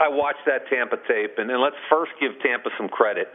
I 0.00 0.08
watched 0.08 0.46
that 0.46 0.68
Tampa 0.70 0.96
tape, 1.06 1.36
and, 1.36 1.50
and 1.50 1.60
let's 1.60 1.76
first 1.90 2.12
give 2.18 2.32
Tampa 2.40 2.70
some 2.78 2.88
credit. 2.88 3.28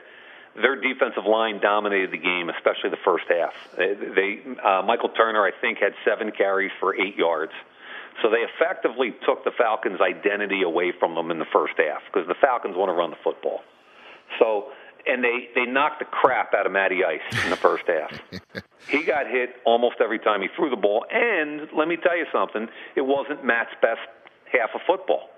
Their 0.55 0.75
defensive 0.75 1.25
line 1.29 1.61
dominated 1.61 2.11
the 2.11 2.17
game, 2.17 2.49
especially 2.49 2.89
the 2.89 3.03
first 3.05 3.25
half. 3.29 3.53
They, 3.77 3.93
they 3.93 4.29
uh, 4.59 4.81
Michael 4.81 5.09
Turner, 5.09 5.45
I 5.45 5.51
think, 5.61 5.77
had 5.77 5.93
seven 6.03 6.31
carries 6.31 6.71
for 6.79 6.99
eight 6.99 7.15
yards. 7.15 7.53
So 8.21 8.29
they 8.29 8.43
effectively 8.43 9.13
took 9.25 9.45
the 9.45 9.51
Falcons' 9.57 10.01
identity 10.01 10.63
away 10.63 10.91
from 10.99 11.15
them 11.15 11.31
in 11.31 11.39
the 11.39 11.47
first 11.53 11.73
half 11.77 12.01
because 12.11 12.27
the 12.27 12.35
Falcons 12.41 12.75
want 12.75 12.89
to 12.89 12.93
run 12.93 13.11
the 13.11 13.21
football. 13.23 13.61
So 14.39 14.71
and 15.07 15.23
they 15.23 15.49
they 15.55 15.65
knocked 15.65 15.99
the 15.99 16.05
crap 16.05 16.53
out 16.53 16.65
of 16.65 16.71
Matty 16.71 17.03
Ice 17.05 17.43
in 17.43 17.49
the 17.49 17.55
first 17.55 17.83
half. 17.87 18.11
he 18.89 19.03
got 19.03 19.27
hit 19.27 19.55
almost 19.65 19.95
every 20.01 20.19
time 20.19 20.41
he 20.41 20.47
threw 20.55 20.69
the 20.69 20.75
ball. 20.75 21.05
And 21.11 21.69
let 21.75 21.87
me 21.87 21.97
tell 21.97 22.17
you 22.17 22.25
something, 22.31 22.67
it 22.95 23.01
wasn't 23.01 23.45
Matt's 23.45 23.73
best 23.81 24.01
half 24.51 24.69
of 24.75 24.81
football. 24.87 25.29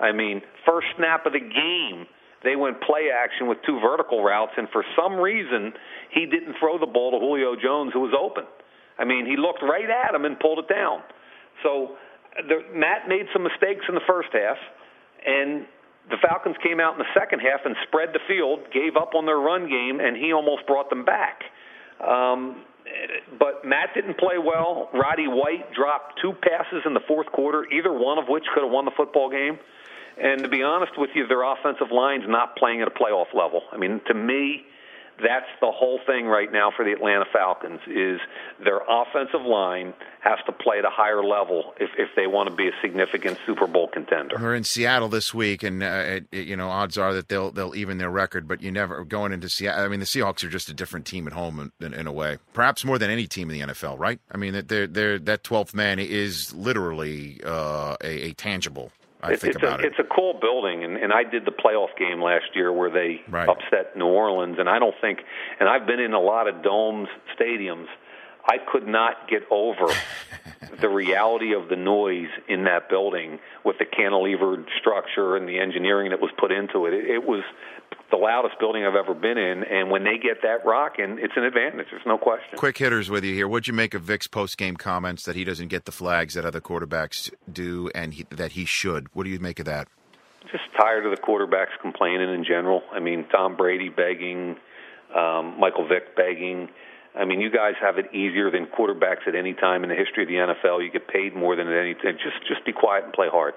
I 0.00 0.12
mean, 0.12 0.42
first 0.64 0.86
snap 0.96 1.26
of 1.26 1.32
the 1.32 1.40
game, 1.40 2.06
they 2.44 2.54
went 2.54 2.80
play 2.80 3.10
action 3.10 3.48
with 3.48 3.58
two 3.66 3.80
vertical 3.80 4.22
routes, 4.22 4.52
and 4.56 4.68
for 4.70 4.84
some 4.94 5.16
reason, 5.16 5.72
he 6.14 6.26
didn't 6.26 6.54
throw 6.60 6.78
the 6.78 6.86
ball 6.86 7.10
to 7.12 7.18
Julio 7.18 7.56
Jones, 7.56 7.92
who 7.92 8.00
was 8.00 8.14
open. 8.14 8.44
I 8.98 9.04
mean, 9.04 9.26
he 9.26 9.36
looked 9.36 9.62
right 9.62 9.88
at 9.90 10.14
him 10.14 10.24
and 10.24 10.38
pulled 10.38 10.58
it 10.58 10.68
down. 10.68 11.02
So 11.62 11.96
the, 12.46 12.62
Matt 12.74 13.08
made 13.08 13.26
some 13.32 13.42
mistakes 13.42 13.84
in 13.88 13.94
the 13.94 14.06
first 14.06 14.28
half, 14.32 14.58
and 15.26 15.66
the 16.10 16.16
Falcons 16.22 16.56
came 16.62 16.80
out 16.80 16.94
in 16.94 16.98
the 16.98 17.12
second 17.12 17.40
half 17.40 17.60
and 17.64 17.74
spread 17.86 18.10
the 18.14 18.22
field, 18.26 18.70
gave 18.72 18.96
up 18.96 19.14
on 19.14 19.26
their 19.26 19.38
run 19.38 19.68
game, 19.68 20.00
and 20.00 20.16
he 20.16 20.32
almost 20.32 20.66
brought 20.66 20.90
them 20.90 21.04
back. 21.04 21.42
Um, 22.00 22.64
but 23.38 23.64
Matt 23.64 23.94
didn't 23.94 24.18
play 24.18 24.38
well. 24.38 24.90
Roddy 24.92 25.28
White 25.28 25.72
dropped 25.72 26.20
two 26.20 26.32
passes 26.32 26.82
in 26.84 26.94
the 26.94 27.00
fourth 27.06 27.26
quarter, 27.28 27.64
either 27.72 27.92
one 27.92 28.18
of 28.18 28.28
which 28.28 28.44
could 28.54 28.62
have 28.62 28.72
won 28.72 28.84
the 28.84 28.92
football 28.96 29.30
game. 29.30 29.58
And 30.20 30.42
to 30.42 30.48
be 30.48 30.62
honest 30.62 30.92
with 30.98 31.10
you, 31.14 31.26
their 31.26 31.42
offensive 31.42 31.92
line's 31.92 32.24
not 32.26 32.56
playing 32.56 32.82
at 32.82 32.88
a 32.88 32.90
playoff 32.90 33.32
level. 33.34 33.62
I 33.72 33.76
mean, 33.76 34.00
to 34.08 34.14
me, 34.14 34.64
that's 35.22 35.46
the 35.60 35.70
whole 35.70 35.98
thing 36.06 36.26
right 36.26 36.52
now 36.52 36.70
for 36.74 36.84
the 36.84 36.92
Atlanta 36.92 37.24
Falcons 37.32 37.80
is 37.86 38.20
their 38.62 38.80
offensive 38.88 39.42
line 39.42 39.94
has 40.20 40.38
to 40.46 40.52
play 40.52 40.78
at 40.78 40.84
a 40.84 40.90
higher 40.90 41.22
level 41.24 41.74
if, 41.80 41.90
if 41.96 42.08
they 42.16 42.26
want 42.26 42.48
to 42.48 42.54
be 42.54 42.68
a 42.68 42.72
significant 42.82 43.38
Super 43.46 43.66
Bowl 43.66 43.88
contender. 43.88 44.36
We're 44.40 44.54
in 44.54 44.64
Seattle 44.64 45.08
this 45.08 45.32
week, 45.32 45.62
and 45.62 45.82
uh, 45.82 45.86
it, 46.06 46.26
it- 46.32 46.46
you 46.48 46.56
know 46.56 46.68
odds 46.68 46.96
are 46.98 47.12
that 47.14 47.28
they'll 47.28 47.50
they'll 47.50 47.74
even 47.74 47.98
their 47.98 48.10
record. 48.10 48.48
But 48.48 48.62
you 48.62 48.70
never 48.72 49.04
going 49.04 49.32
into 49.32 49.48
Seattle. 49.48 49.84
I 49.84 49.88
mean, 49.88 50.00
the 50.00 50.06
Seahawks 50.06 50.42
are 50.44 50.48
just 50.48 50.68
a 50.68 50.74
different 50.74 51.06
team 51.06 51.26
at 51.26 51.32
home 51.32 51.72
in, 51.80 51.86
in, 51.86 51.94
in 51.94 52.06
a 52.06 52.12
way, 52.12 52.38
perhaps 52.52 52.84
more 52.84 52.98
than 52.98 53.10
any 53.10 53.26
team 53.26 53.50
in 53.50 53.58
the 53.60 53.66
NFL, 53.72 53.98
right? 53.98 54.20
I 54.32 54.36
mean, 54.36 54.62
they're, 54.66 54.86
they're, 54.86 55.18
that 55.20 55.44
twelfth 55.44 55.74
man 55.74 55.98
is 55.98 56.52
literally 56.54 57.40
uh, 57.44 57.96
a, 58.02 58.28
a 58.28 58.32
tangible. 58.34 58.92
I 59.20 59.32
It's, 59.32 59.42
think 59.42 59.54
it's 59.56 59.62
about 59.62 59.80
a, 59.80 59.82
it. 59.82 59.86
It's 59.88 59.98
a 59.98 60.14
cool 60.14 60.34
building, 60.40 60.84
and, 61.02 61.12
I 61.12 61.24
did 61.24 61.44
the 61.44 61.50
playoff 61.52 61.96
game 61.98 62.20
last 62.22 62.54
year 62.54 62.72
where 62.72 62.90
they 62.90 63.22
Right. 63.28 63.48
upset 63.48 63.96
New 63.96 64.06
Orleans, 64.06 64.56
and 64.58 64.68
I 64.68 64.78
don't 64.78 64.94
think, 65.00 65.20
and 65.60 65.68
I've 65.68 65.86
been 65.86 66.00
in 66.00 66.12
a 66.12 66.20
lot 66.20 66.48
of 66.48 66.62
domes, 66.62 67.08
stadiums. 67.38 67.86
I 68.50 68.56
could 68.58 68.86
not 68.86 69.28
get 69.28 69.42
over 69.50 69.86
the 70.80 70.88
reality 70.88 71.52
of 71.54 71.68
the 71.68 71.76
noise 71.76 72.28
in 72.48 72.64
that 72.64 72.88
building 72.88 73.38
with 73.64 73.76
the 73.78 73.84
cantilevered 73.84 74.66
structure 74.80 75.36
and 75.36 75.48
the 75.48 75.58
engineering 75.58 76.10
that 76.10 76.20
was 76.20 76.30
put 76.38 76.50
into 76.50 76.86
it. 76.86 76.94
It, 76.94 77.10
it 77.10 77.26
was 77.26 77.42
the 78.10 78.16
loudest 78.16 78.58
building 78.58 78.86
I've 78.86 78.94
ever 78.94 79.12
been 79.12 79.36
in, 79.36 79.64
and 79.64 79.90
when 79.90 80.02
they 80.02 80.16
get 80.16 80.40
that 80.42 80.64
rocking, 80.64 81.18
it's 81.20 81.34
an 81.36 81.44
advantage. 81.44 81.88
There's 81.90 82.06
no 82.06 82.16
question. 82.16 82.56
Quick 82.56 82.78
hitters 82.78 83.10
with 83.10 83.22
you 83.22 83.34
here. 83.34 83.46
What'd 83.46 83.66
you 83.68 83.74
make 83.74 83.92
of 83.92 84.00
Vic's 84.00 84.26
post 84.26 84.56
game 84.56 84.76
comments 84.78 85.24
that 85.24 85.36
he 85.36 85.44
doesn't 85.44 85.68
get 85.68 85.84
the 85.84 85.92
flags 85.92 86.32
that 86.32 86.46
other 86.46 86.60
quarterbacks 86.62 87.30
do, 87.52 87.90
and 87.94 88.14
he, 88.14 88.24
that 88.30 88.52
he 88.52 88.64
should? 88.64 89.08
What 89.14 89.24
do 89.24 89.30
you 89.30 89.38
make 89.40 89.58
of 89.58 89.66
that? 89.66 89.88
Just 90.50 90.64
tired 90.80 91.04
of 91.04 91.10
the 91.10 91.20
quarterbacks 91.20 91.76
complaining 91.82 92.32
in 92.32 92.44
general. 92.44 92.82
I 92.92 93.00
mean, 93.00 93.26
Tom 93.30 93.56
Brady 93.56 93.88
begging, 93.90 94.56
um, 95.14 95.58
Michael 95.60 95.86
Vick 95.86 96.16
begging. 96.16 96.68
I 97.18 97.24
mean, 97.24 97.40
you 97.40 97.50
guys 97.50 97.74
have 97.80 97.98
it 97.98 98.14
easier 98.14 98.50
than 98.50 98.66
quarterbacks 98.66 99.26
at 99.26 99.34
any 99.34 99.52
time 99.52 99.82
in 99.82 99.90
the 99.90 99.96
history 99.96 100.22
of 100.22 100.28
the 100.28 100.34
NFL. 100.36 100.82
You 100.84 100.90
get 100.90 101.08
paid 101.08 101.34
more 101.34 101.56
than 101.56 101.66
at 101.68 101.76
any 101.78 101.94
time. 101.94 102.16
Just 102.22 102.46
just 102.46 102.64
be 102.64 102.72
quiet 102.72 103.04
and 103.04 103.12
play 103.12 103.28
hard. 103.30 103.54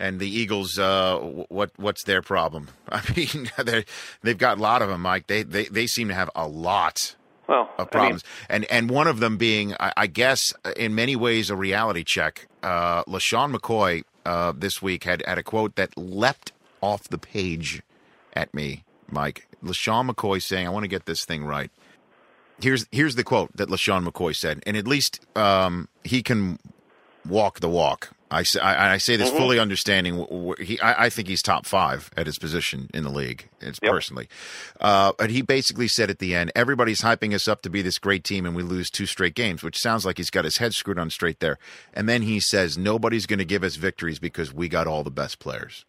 And 0.00 0.20
the 0.20 0.28
Eagles, 0.28 0.78
uh, 0.78 1.18
what 1.48 1.72
what's 1.76 2.04
their 2.04 2.22
problem? 2.22 2.68
I 2.88 3.02
mean, 3.16 3.50
they 3.64 3.84
they've 4.22 4.38
got 4.38 4.58
a 4.58 4.60
lot 4.60 4.80
of 4.80 4.88
them, 4.88 5.02
Mike. 5.02 5.26
They 5.26 5.42
they 5.42 5.64
they 5.64 5.86
seem 5.86 6.08
to 6.08 6.14
have 6.14 6.30
a 6.36 6.46
lot 6.46 7.16
Well, 7.48 7.68
of 7.78 7.90
problems, 7.90 8.22
and 8.48 8.64
and 8.66 8.88
one 8.88 9.06
of 9.08 9.20
them 9.20 9.36
being, 9.36 9.74
I, 9.80 9.92
I 9.96 10.06
guess, 10.06 10.54
in 10.76 10.94
many 10.94 11.16
ways, 11.16 11.50
a 11.50 11.56
reality 11.56 12.04
check. 12.04 12.46
Uh, 12.62 13.02
LeSean 13.04 13.54
McCoy 13.54 14.04
uh, 14.28 14.52
this 14.54 14.82
week 14.82 15.04
had 15.04 15.22
had 15.26 15.38
a 15.38 15.42
quote 15.42 15.74
that 15.76 15.96
leapt 15.96 16.52
off 16.82 17.08
the 17.08 17.16
page 17.16 17.82
at 18.34 18.52
me, 18.52 18.84
Mike. 19.10 19.48
LeSean 19.64 20.10
McCoy 20.10 20.42
saying, 20.42 20.66
"I 20.66 20.70
want 20.70 20.84
to 20.84 20.88
get 20.88 21.06
this 21.06 21.24
thing 21.24 21.46
right." 21.46 21.70
Here's 22.60 22.86
here's 22.92 23.14
the 23.14 23.24
quote 23.24 23.56
that 23.56 23.70
LeSean 23.70 24.06
McCoy 24.06 24.36
said, 24.36 24.62
and 24.66 24.76
at 24.76 24.86
least 24.86 25.24
um, 25.34 25.88
he 26.04 26.22
can 26.22 26.58
walk 27.26 27.60
the 27.60 27.70
walk. 27.70 28.10
I 28.30 28.42
say, 28.42 28.60
I, 28.60 28.94
I 28.94 28.98
say 28.98 29.16
this 29.16 29.30
fully 29.30 29.58
understanding. 29.58 30.54
He, 30.60 30.78
I, 30.80 31.06
I 31.06 31.10
think 31.10 31.28
he's 31.28 31.40
top 31.40 31.64
five 31.64 32.10
at 32.16 32.26
his 32.26 32.38
position 32.38 32.90
in 32.92 33.04
the 33.04 33.10
league. 33.10 33.48
It's 33.60 33.78
Yep. 33.82 33.90
personally, 33.90 34.28
uh, 34.80 35.12
but 35.16 35.30
he 35.30 35.40
basically 35.40 35.88
said 35.88 36.10
at 36.10 36.18
the 36.18 36.34
end, 36.34 36.52
everybody's 36.54 37.00
hyping 37.00 37.32
us 37.34 37.48
up 37.48 37.62
to 37.62 37.70
be 37.70 37.80
this 37.80 37.98
great 37.98 38.24
team, 38.24 38.44
and 38.44 38.54
we 38.54 38.62
lose 38.62 38.90
two 38.90 39.06
straight 39.06 39.34
games, 39.34 39.62
which 39.62 39.78
sounds 39.78 40.04
like 40.04 40.18
he's 40.18 40.30
got 40.30 40.44
his 40.44 40.58
head 40.58 40.74
screwed 40.74 40.98
on 40.98 41.08
straight 41.10 41.40
there. 41.40 41.58
And 41.94 42.08
then 42.08 42.22
he 42.22 42.38
says, 42.40 42.76
nobody's 42.76 43.24
going 43.26 43.38
to 43.38 43.44
give 43.44 43.62
us 43.64 43.76
victories 43.76 44.18
because 44.18 44.52
we 44.52 44.68
got 44.68 44.86
all 44.86 45.02
the 45.04 45.10
best 45.10 45.38
players. 45.38 45.84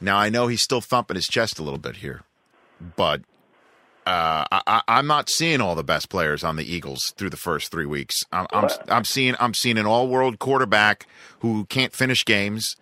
Now 0.00 0.16
I 0.16 0.30
know 0.30 0.46
he's 0.46 0.62
still 0.62 0.80
thumping 0.80 1.16
his 1.16 1.26
chest 1.26 1.58
a 1.58 1.62
little 1.62 1.78
bit 1.78 1.96
here, 1.96 2.22
but 2.96 3.20
uh, 4.06 4.44
I, 4.50 4.62
I- 4.66 4.82
I'm 4.88 5.06
not 5.06 5.28
seeing 5.30 5.60
all 5.60 5.74
the 5.74 5.84
best 5.84 6.08
players 6.08 6.42
on 6.44 6.56
the 6.56 6.64
Eagles 6.64 7.12
through 7.16 7.30
the 7.30 7.36
first 7.36 7.70
three 7.70 7.86
weeks. 7.86 8.16
I'm, 8.32 8.46
I'm, 8.52 8.68
I'm 8.88 9.04
seeing 9.04 9.34
I'm 9.38 9.54
seeing 9.54 9.78
an 9.78 9.86
all-world 9.86 10.38
quarterback 10.38 11.06
who 11.40 11.64
can't 11.66 11.92
finish 11.92 12.24
games. 12.24 12.74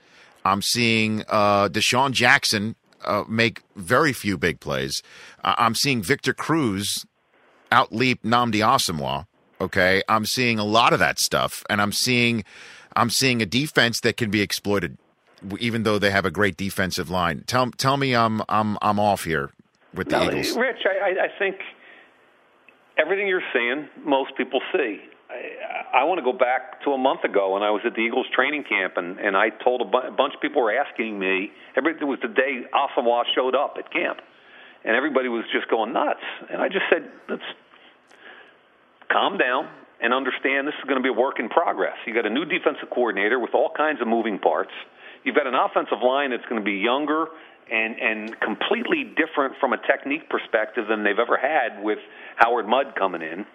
I'm 0.44 0.62
seeing 0.62 1.22
uh, 1.28 1.68
DeSean 1.68 2.12
Jackson 2.12 2.74
uh, 3.04 3.24
make 3.28 3.62
very 3.76 4.12
few 4.14 4.38
big 4.38 4.61
plays. 4.61 5.02
I'm 5.44 5.74
seeing 5.74 6.02
Victor 6.02 6.33
Cruz 6.33 7.04
outleap 7.70 8.20
Nnamdi 8.22 8.56
Asomugha. 8.61 9.26
Okay, 9.61 10.02
I'm 10.09 10.24
seeing 10.24 10.59
a 10.59 10.64
lot 10.64 10.94
of 10.94 10.98
that 11.00 11.18
stuff, 11.18 11.62
and 11.68 11.83
I'm 11.83 11.92
seeing 11.92 12.44
I'm 12.96 13.11
seeing 13.11 13.42
a 13.42 13.46
defense 13.46 14.00
that 14.00 14.16
can 14.16 14.30
be 14.30 14.40
exploited, 14.40 14.96
even 15.59 15.83
though 15.83 15.98
they 15.98 16.11
have 16.11 16.24
a 16.24 16.30
great 16.30 16.56
defensive 16.56 17.11
line. 17.11 17.44
Tell 17.46 17.70
tell 17.72 17.98
me 17.98 18.16
I'm 18.16 18.40
I'm 18.48 18.78
I'm 18.80 18.98
off 18.98 19.24
here 19.24 19.50
with 19.94 20.09
the 20.09 20.18
No, 20.18 20.31
Eagles. 20.31 20.57
Rich, 20.57 20.85
I, 20.85 21.24
I, 21.24 21.29
think 21.38 21.57
everything 22.96 23.26
you're 23.26 23.42
saying, 23.53 23.88
most 24.05 24.37
people 24.37 24.61
see. 24.72 25.00
I, 25.31 26.00
I 26.00 26.05
want 26.05 26.18
to 26.18 26.24
go 26.24 26.33
back 26.33 26.83
to 26.85 26.90
a 26.90 26.98
month 26.98 27.24
ago 27.24 27.55
when 27.55 27.62
I 27.62 27.70
was 27.70 27.83
at 27.85 27.94
the 27.94 28.00
Eagles 28.00 28.26
training 28.35 28.64
camp, 28.68 28.94
and, 28.96 29.18
and 29.18 29.37
I 29.37 29.50
told 29.50 29.81
a, 29.81 29.85
bu- 29.85 30.09
a 30.09 30.11
bunch 30.12 30.35
of 30.35 30.40
people 30.40 30.62
were 30.62 30.76
asking 30.76 31.18
me. 31.18 31.53
Every, 31.76 31.92
it 31.92 32.05
was 32.05 32.18
the 32.22 32.29
day 32.29 32.64
Asomugha 32.72 33.24
showed 33.35 33.55
up 33.55 33.76
at 33.79 33.92
camp, 33.92 34.18
and 34.85 34.96
everybody 34.96 35.29
was 35.29 35.44
just 35.53 35.68
going 35.68 35.92
nuts. 35.92 36.22
And 36.50 36.61
I 36.61 36.68
just 36.68 36.85
said, 36.90 37.11
let's 37.29 37.42
calm 39.11 39.38
down 39.38 39.68
and 40.00 40.14
understand 40.14 40.66
this 40.66 40.74
is 40.79 40.85
going 40.88 40.96
to 40.96 41.03
be 41.03 41.11
a 41.11 41.18
work 41.18 41.38
in 41.38 41.48
progress. 41.48 41.96
You 42.07 42.14
got 42.14 42.26
a 42.26 42.31
new 42.31 42.44
defensive 42.44 42.88
coordinator 42.90 43.38
with 43.38 43.55
all 43.55 43.70
kinds 43.76 44.00
of 44.00 44.09
moving 44.09 44.38
parts. 44.38 44.72
You've 45.24 45.37
got 45.37 45.46
an 45.46 45.55
offensive 45.55 46.00
line 46.03 46.31
that's 46.31 46.46
going 46.48 46.61
to 46.61 46.64
be 46.64 46.79
younger 46.81 47.26
and 47.70 47.98
and 48.00 48.40
completely 48.40 49.04
different 49.04 49.54
from 49.61 49.72
a 49.72 49.78
technique 49.87 50.28
perspective 50.28 50.87
than 50.88 51.04
they've 51.04 51.18
ever 51.18 51.38
had 51.38 51.83
with 51.83 51.98
Howard 52.37 52.66
Mudd 52.66 52.94
coming 52.98 53.22
in. 53.22 53.46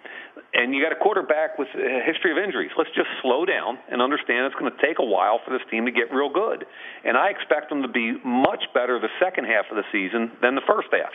And 0.54 0.74
you 0.74 0.82
got 0.82 0.92
a 0.92 1.00
quarterback 1.00 1.58
with 1.58 1.68
a 1.74 2.00
history 2.04 2.32
of 2.32 2.38
injuries. 2.38 2.70
Let's 2.76 2.90
just 2.96 3.08
slow 3.20 3.44
down 3.44 3.78
and 3.90 4.00
understand 4.00 4.46
it's 4.46 4.56
going 4.56 4.72
to 4.72 4.80
take 4.80 4.98
a 4.98 5.04
while 5.04 5.40
for 5.44 5.52
this 5.52 5.64
team 5.70 5.84
to 5.84 5.92
get 5.92 6.12
real 6.12 6.32
good. 6.32 6.64
And 7.04 7.16
I 7.16 7.28
expect 7.30 7.68
them 7.68 7.82
to 7.82 7.88
be 7.88 8.16
much 8.24 8.64
better 8.72 8.98
the 8.98 9.12
second 9.20 9.44
half 9.44 9.66
of 9.70 9.76
the 9.76 9.84
season 9.92 10.32
than 10.40 10.54
the 10.54 10.64
first 10.66 10.88
half. 10.92 11.12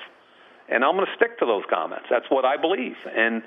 And 0.70 0.86
I'm 0.86 0.96
going 0.96 1.06
to 1.06 1.16
stick 1.16 1.38
to 1.40 1.46
those 1.46 1.64
comments. 1.70 2.06
That's 2.10 2.30
what 2.30 2.46
I 2.46 2.56
believe. 2.56 2.96
And 3.06 3.44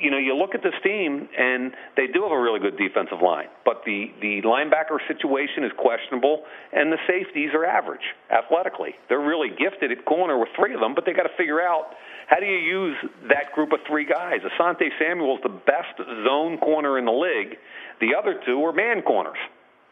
you 0.00 0.10
know, 0.10 0.18
you 0.18 0.34
look 0.34 0.54
at 0.54 0.62
this 0.62 0.74
team, 0.82 1.28
and 1.36 1.72
they 1.96 2.06
do 2.06 2.22
have 2.22 2.32
a 2.32 2.40
really 2.40 2.60
good 2.60 2.76
defensive 2.76 3.20
line, 3.22 3.48
but 3.64 3.82
the 3.84 4.10
the 4.20 4.42
linebacker 4.42 4.98
situation 5.06 5.64
is 5.64 5.72
questionable, 5.78 6.42
and 6.72 6.92
the 6.92 6.98
safeties 7.06 7.50
are 7.54 7.64
average 7.64 8.04
athletically. 8.30 8.94
They're 9.08 9.20
really 9.20 9.50
gifted 9.50 9.92
at 9.92 10.04
corner 10.04 10.38
with 10.38 10.48
three 10.56 10.74
of 10.74 10.80
them, 10.80 10.94
but 10.94 11.04
they 11.04 11.12
got 11.12 11.24
to 11.24 11.36
figure 11.36 11.60
out 11.60 11.94
how 12.28 12.38
do 12.38 12.46
you 12.46 12.58
use 12.58 12.96
that 13.28 13.52
group 13.54 13.72
of 13.72 13.80
three 13.86 14.06
guys. 14.06 14.40
Asante 14.40 14.88
Samuel 14.98 15.36
is 15.36 15.42
the 15.42 15.60
best 15.66 15.98
zone 16.24 16.58
corner 16.58 16.98
in 16.98 17.04
the 17.04 17.12
league. 17.12 17.58
The 18.00 18.14
other 18.16 18.40
two 18.46 18.64
are 18.64 18.72
man 18.72 19.02
corners. 19.02 19.38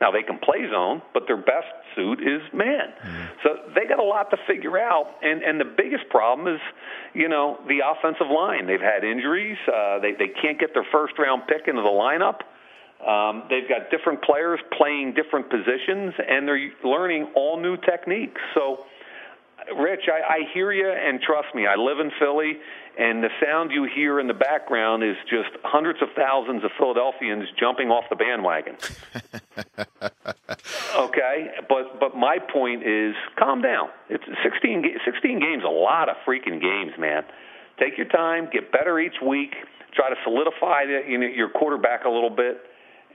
Now 0.00 0.10
they 0.12 0.22
can 0.22 0.38
play 0.38 0.62
zone, 0.70 1.02
but 1.12 1.24
their 1.26 1.36
best 1.36 1.66
suit 1.96 2.20
is 2.20 2.40
man. 2.52 2.94
Mm-hmm. 2.94 3.24
So 3.42 3.48
they 3.74 3.86
got 3.88 3.98
a 3.98 4.04
lot 4.04 4.30
to 4.30 4.36
figure 4.46 4.78
out, 4.78 5.16
and 5.22 5.42
and 5.42 5.60
the 5.60 5.64
biggest 5.76 6.08
problem 6.08 6.46
is, 6.46 6.60
you 7.14 7.28
know, 7.28 7.58
the 7.66 7.80
offensive 7.84 8.30
line. 8.30 8.66
They've 8.66 8.80
had 8.80 9.02
injuries. 9.02 9.58
Uh, 9.66 9.98
they 9.98 10.12
they 10.12 10.28
can't 10.40 10.58
get 10.58 10.72
their 10.72 10.86
first 10.92 11.18
round 11.18 11.42
pick 11.48 11.66
into 11.66 11.82
the 11.82 11.88
lineup. 11.88 12.46
Um, 12.98 13.44
they've 13.48 13.68
got 13.68 13.90
different 13.90 14.22
players 14.22 14.58
playing 14.76 15.14
different 15.14 15.50
positions, 15.50 16.14
and 16.18 16.46
they're 16.46 16.70
learning 16.84 17.30
all 17.34 17.60
new 17.60 17.76
techniques. 17.76 18.40
So 18.54 18.86
Rich, 19.76 20.08
I, 20.08 20.34
I 20.34 20.38
hear 20.52 20.72
you, 20.72 20.88
and 20.88 21.20
trust 21.20 21.54
me, 21.54 21.66
I 21.66 21.76
live 21.76 21.98
in 22.00 22.10
Philly, 22.18 22.58
and 22.98 23.22
the 23.22 23.28
sound 23.44 23.70
you 23.70 23.84
hear 23.84 24.20
in 24.20 24.26
the 24.26 24.34
background 24.34 25.04
is 25.04 25.16
just 25.30 25.50
hundreds 25.64 26.00
of 26.02 26.08
thousands 26.16 26.64
of 26.64 26.70
Philadelphians 26.78 27.48
jumping 27.58 27.90
off 27.90 28.04
the 28.10 28.16
bandwagon. 28.16 28.76
okay, 30.96 31.50
but 31.68 32.00
but 32.00 32.16
my 32.16 32.38
point 32.38 32.86
is, 32.86 33.14
calm 33.38 33.62
down. 33.62 33.88
It's 34.08 34.24
16, 34.42 34.84
16 35.04 35.40
games, 35.40 35.62
a 35.64 35.70
lot 35.70 36.08
of 36.08 36.16
freaking 36.26 36.60
games, 36.60 36.92
man. 36.98 37.24
Take 37.78 37.96
your 37.96 38.08
time, 38.08 38.48
get 38.52 38.72
better 38.72 38.98
each 38.98 39.20
week. 39.24 39.54
Try 39.94 40.10
to 40.10 40.16
solidify 40.24 40.86
the, 40.86 41.00
you 41.08 41.18
know, 41.18 41.26
your 41.26 41.48
quarterback 41.48 42.04
a 42.04 42.10
little 42.10 42.30
bit 42.30 42.60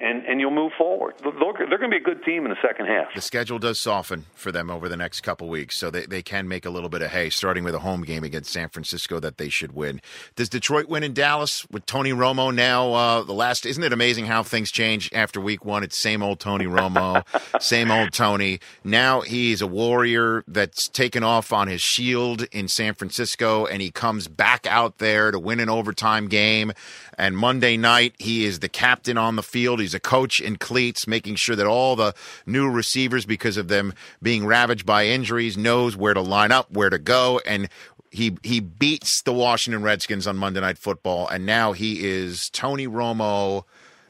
and 0.04 0.26
and 0.26 0.40
you'll 0.40 0.52
move 0.52 0.74
forward. 0.78 1.16
They're, 1.24 1.32
they're 1.32 1.78
going 1.78 1.90
to 1.92 1.98
be 1.98 1.98
a 1.98 2.00
good 2.00 2.24
team 2.24 2.46
in 2.46 2.52
the 2.52 2.58
second 2.62 2.88
half. 2.88 3.14
The 3.16 3.22
schedule 3.22 3.58
does 3.58 3.80
soften 3.80 4.26
for 4.36 4.52
them 4.52 4.70
over 4.70 4.90
the 4.90 4.98
next 4.98 5.22
couple 5.22 5.48
weeks, 5.48 5.78
so 5.80 5.90
they, 5.90 6.06
they 6.06 6.22
can 6.22 6.48
make 6.48 6.66
a 6.66 6.70
little 6.70 6.90
bit 6.90 7.02
of 7.02 7.12
hay, 7.12 7.30
starting 7.30 7.64
with 7.64 7.74
a 7.74 7.80
home 7.80 8.04
game 8.04 8.24
against 8.24 8.52
San 8.52 8.70
Francisco 8.70 9.20
that 9.22 9.38
they 9.38 9.50
should 9.50 9.72
win. 9.72 10.02
Does 10.36 10.50
Detroit 10.50 10.88
win 10.88 11.04
in 11.04 11.14
Dallas 11.14 11.66
with 11.72 11.86
Tony 11.86 12.12
Romo 12.12 12.54
now? 12.54 12.94
Uh, 12.94 13.24
the 13.24 13.34
last 13.34 13.66
isn't 13.66 13.84
it 13.84 13.94
amazing 13.94 14.26
how 14.26 14.44
things 14.44 14.72
change 14.72 15.10
after 15.14 15.40
week 15.40 15.64
one? 15.64 15.84
It's 15.84 15.98
same 15.98 16.22
old 16.22 16.40
Tony 16.40 16.66
Romo, 16.66 17.24
same 17.62 17.90
old 17.90 18.12
Tony. 18.12 18.60
Now 18.84 19.22
he's 19.22 19.62
a 19.62 19.68
warrior 19.68 20.44
that's 20.48 20.90
taken 20.90 21.24
off 21.24 21.54
on 21.54 21.68
his 21.68 21.82
shield 21.82 22.44
in 22.52 22.68
San 22.68 22.94
Francisco, 22.94 23.66
and 23.66 23.82
he 23.82 23.90
comes 23.90 24.28
back 24.28 24.68
out 24.68 24.98
there 24.98 25.32
to 25.32 25.40
win 25.40 25.60
an 25.62 25.70
overtime 25.70 26.28
game. 26.28 26.74
And 27.18 27.38
Monday 27.38 27.78
night, 27.78 28.16
he 28.18 28.46
is 28.46 28.60
the 28.60 28.70
captain 28.70 29.18
on 29.18 29.36
the 29.36 29.44
field. 29.44 29.80
He's 29.80 29.93
a 29.94 30.00
coach 30.00 30.40
in 30.40 30.58
cleats, 30.58 31.08
making 31.08 31.36
sure 31.36 31.56
that 31.56 31.66
all 31.66 31.96
the 31.96 32.14
new 32.46 32.70
receivers, 32.70 33.26
because 33.26 33.58
of 33.58 33.68
them 33.68 33.94
being 34.22 34.46
ravaged 34.46 34.86
by 34.86 35.06
injuries, 35.06 35.58
knows 35.58 35.96
where 35.96 36.14
to 36.14 36.22
line 36.22 36.52
up, 36.52 36.72
where 36.72 36.90
to 36.90 37.00
go, 37.00 37.42
and 37.46 37.70
he 38.14 38.38
he 38.44 38.60
beats 38.60 39.22
the 39.24 39.34
Washington 39.34 39.82
Redskins 39.82 40.28
on 40.28 40.38
Monday 40.38 40.62
Night 40.62 40.78
Football, 40.78 41.28
and 41.28 41.46
now 41.46 41.74
he 41.74 42.06
is 42.08 42.50
Tony 42.52 42.88
Romo, 42.88 43.64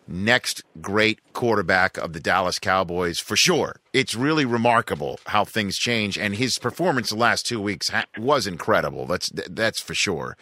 next 0.08 0.64
great 0.82 1.20
quarterback 1.32 1.98
of 1.98 2.12
the 2.14 2.20
Dallas 2.20 2.60
Cowboys 2.60 3.20
for 3.20 3.38
sure. 3.38 3.78
It's 3.94 4.14
really 4.14 4.44
remarkable 4.44 5.20
how 5.28 5.46
things 5.46 5.78
change, 5.78 6.18
and 6.18 6.36
his 6.36 6.60
performance 6.60 7.10
the 7.10 7.16
last 7.16 7.46
two 7.46 7.62
weeks 7.62 7.90
ha- 7.90 8.06
was 8.18 8.46
incredible. 8.46 9.06
That's 9.06 9.30
that's 9.32 9.82
for 9.82 9.96
sure. 9.96 10.36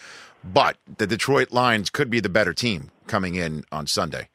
But 0.43 0.77
the 0.97 1.05
Detroit 1.05 1.51
Lions 1.51 1.91
could 1.91 2.09
be 2.09 2.19
the 2.19 2.29
better 2.29 2.53
team 2.53 2.89
coming 3.05 3.35
in 3.35 3.63
on 3.71 3.85
Sunday. 3.85 4.29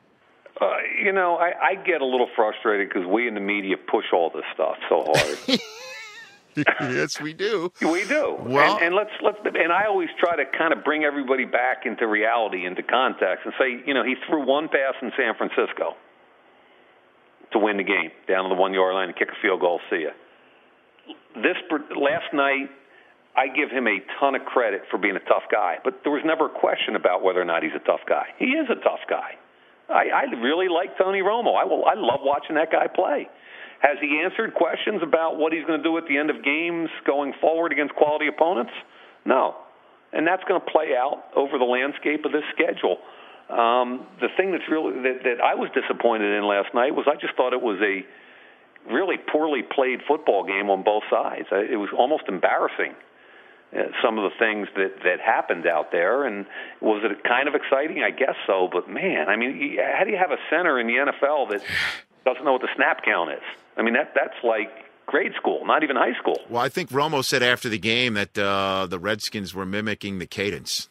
You 1.07 1.12
know, 1.12 1.37
I, 1.37 1.53
I 1.62 1.75
get 1.77 2.01
a 2.01 2.05
little 2.05 2.27
frustrated 2.35 2.88
because 2.88 3.07
we 3.07 3.29
in 3.29 3.35
the 3.35 3.40
media 3.40 3.77
push 3.77 4.07
all 4.12 4.29
this 4.29 4.42
stuff 4.53 4.75
so 4.88 5.07
hard. 5.07 5.38
yes, 6.90 7.21
we 7.21 7.33
do. 7.33 7.71
We 7.81 8.05
do. 8.07 8.35
Well, 8.40 8.75
and, 8.75 8.87
and 8.87 8.95
let's 8.97 9.14
let's 9.23 9.38
and 9.45 9.73
I 9.73 9.87
always 9.87 10.09
try 10.19 10.35
to 10.35 10.42
kind 10.59 10.73
of 10.73 10.83
bring 10.83 11.05
everybody 11.05 11.45
back 11.45 11.87
into 11.87 12.09
reality, 12.09 12.66
into 12.66 12.83
context, 12.83 13.45
and 13.45 13.55
say, 13.57 13.87
you 13.87 13.95
know, 13.95 14.03
he 14.03 14.16
threw 14.27 14.45
one 14.45 14.66
pass 14.66 14.95
in 15.01 15.12
San 15.16 15.37
Francisco 15.38 15.95
to 17.53 17.59
win 17.61 17.77
the 17.77 17.85
game 17.85 18.11
down 18.27 18.42
to 18.42 18.49
the 18.49 18.61
one 18.61 18.75
yard 18.75 18.92
line 18.95 19.07
and 19.09 19.16
kick 19.16 19.29
a 19.29 19.40
field 19.40 19.61
goal. 19.61 19.79
See 19.88 20.11
ya. 20.11 20.11
This 21.37 21.55
last 21.95 22.35
night 22.35 22.66
I 23.37 23.47
give 23.47 23.71
him 23.71 23.87
a 23.87 24.03
ton 24.19 24.35
of 24.35 24.45
credit 24.45 24.83
for 24.90 24.99
being 24.99 25.14
a 25.14 25.23
tough 25.31 25.45
guy, 25.53 25.77
but 25.85 26.01
there 26.03 26.11
was 26.11 26.23
never 26.25 26.47
a 26.47 26.59
question 26.59 26.97
about 26.97 27.23
whether 27.23 27.40
or 27.40 27.45
not 27.45 27.62
he's 27.62 27.77
a 27.77 27.87
tough 27.87 28.03
guy. 28.09 28.27
He 28.40 28.59
is 28.59 28.66
a 28.69 28.83
tough 28.83 29.07
guy. 29.09 29.38
I, 29.88 30.11
I 30.11 30.22
really 30.42 30.68
like 30.68 30.99
Tony 30.99 31.20
Romo. 31.20 31.55
I 31.55 31.64
will. 31.64 31.85
I 31.85 31.94
love 31.94 32.20
watching 32.22 32.57
that 32.57 32.70
guy 32.72 32.87
play. 32.87 33.29
Has 33.81 33.99
he 34.01 34.20
answered 34.25 34.55
questions 34.55 35.03
about 35.03 35.37
what 35.37 35.53
he's 35.53 35.64
going 35.66 35.79
to 35.79 35.85
do 35.85 35.96
at 35.99 36.05
the 36.09 36.16
end 36.16 36.31
of 36.31 36.42
games 36.42 36.88
going 37.07 37.35
forward 37.40 37.72
against 37.72 37.94
quality 37.94 38.27
opponents? 38.27 38.72
No, 39.25 39.55
and 40.12 40.27
that's 40.27 40.42
going 40.49 40.61
to 40.61 40.66
play 40.66 40.96
out 40.96 41.25
over 41.37 41.59
the 41.59 41.64
landscape 41.64 42.25
of 42.25 42.33
this 42.33 42.44
schedule. 42.55 42.99
Um, 43.46 44.07
the 44.18 44.29
thing 44.37 44.51
that's 44.51 44.66
really 44.70 44.94
that, 45.03 45.22
that 45.22 45.38
I 45.44 45.55
was 45.55 45.70
disappointed 45.70 46.35
in 46.35 46.42
last 46.49 46.75
night 46.75 46.94
was 46.94 47.07
I 47.07 47.14
just 47.14 47.37
thought 47.37 47.53
it 47.53 47.62
was 47.62 47.79
a 47.79 48.03
really 48.90 49.16
poorly 49.18 49.62
played 49.62 50.01
football 50.09 50.42
game 50.42 50.70
on 50.70 50.83
both 50.83 51.03
sides. 51.11 51.46
It 51.53 51.79
was 51.79 51.90
almost 51.96 52.25
embarrassing 52.29 52.94
some 54.02 54.18
of 54.18 54.24
the 54.31 54.37
things 54.38 54.68
that 54.76 55.02
that 55.05 55.20
happened 55.20 55.66
out 55.66 55.92
there. 55.92 56.24
And 56.24 56.46
was 56.81 57.02
it 57.05 57.24
kind 57.24 57.48
of 57.48 57.55
exciting? 57.55 58.02
I 58.02 58.11
guess 58.11 58.37
so. 58.46 58.68
But 58.70 58.88
man, 58.88 59.29
I 59.29 59.37
mean, 59.37 59.76
how 59.79 60.05
do 60.05 60.11
you 60.11 60.18
have 60.18 60.31
a 60.31 60.38
center 60.50 60.79
in 60.81 60.87
the 60.87 60.94
NFL 60.94 61.50
that 61.50 61.62
doesn't 62.24 62.44
know 62.44 62.52
what 62.52 62.62
the 62.62 62.72
snap 62.74 63.05
count 63.05 63.33
is? 63.33 63.42
I 63.76 63.83
mean, 63.83 63.94
that 63.94 64.12
that's 64.14 64.42
like 64.42 64.70
grade 65.07 65.33
school, 65.37 65.64
not 65.64 65.83
even 65.83 65.96
high 65.96 66.18
school. 66.18 66.40
Well, 66.48 66.62
I 66.62 66.68
think 66.68 66.90
Romo 66.90 67.24
said 67.24 67.42
after 67.42 67.68
the 67.68 67.79
game 67.79 68.14
that 68.14 68.37
uh, 68.37 68.87
the 68.88 68.98
Redskins 68.98 69.55
were 69.55 69.66
mimicking 69.66 70.18
the 70.18 70.26
cadence. 70.26 70.88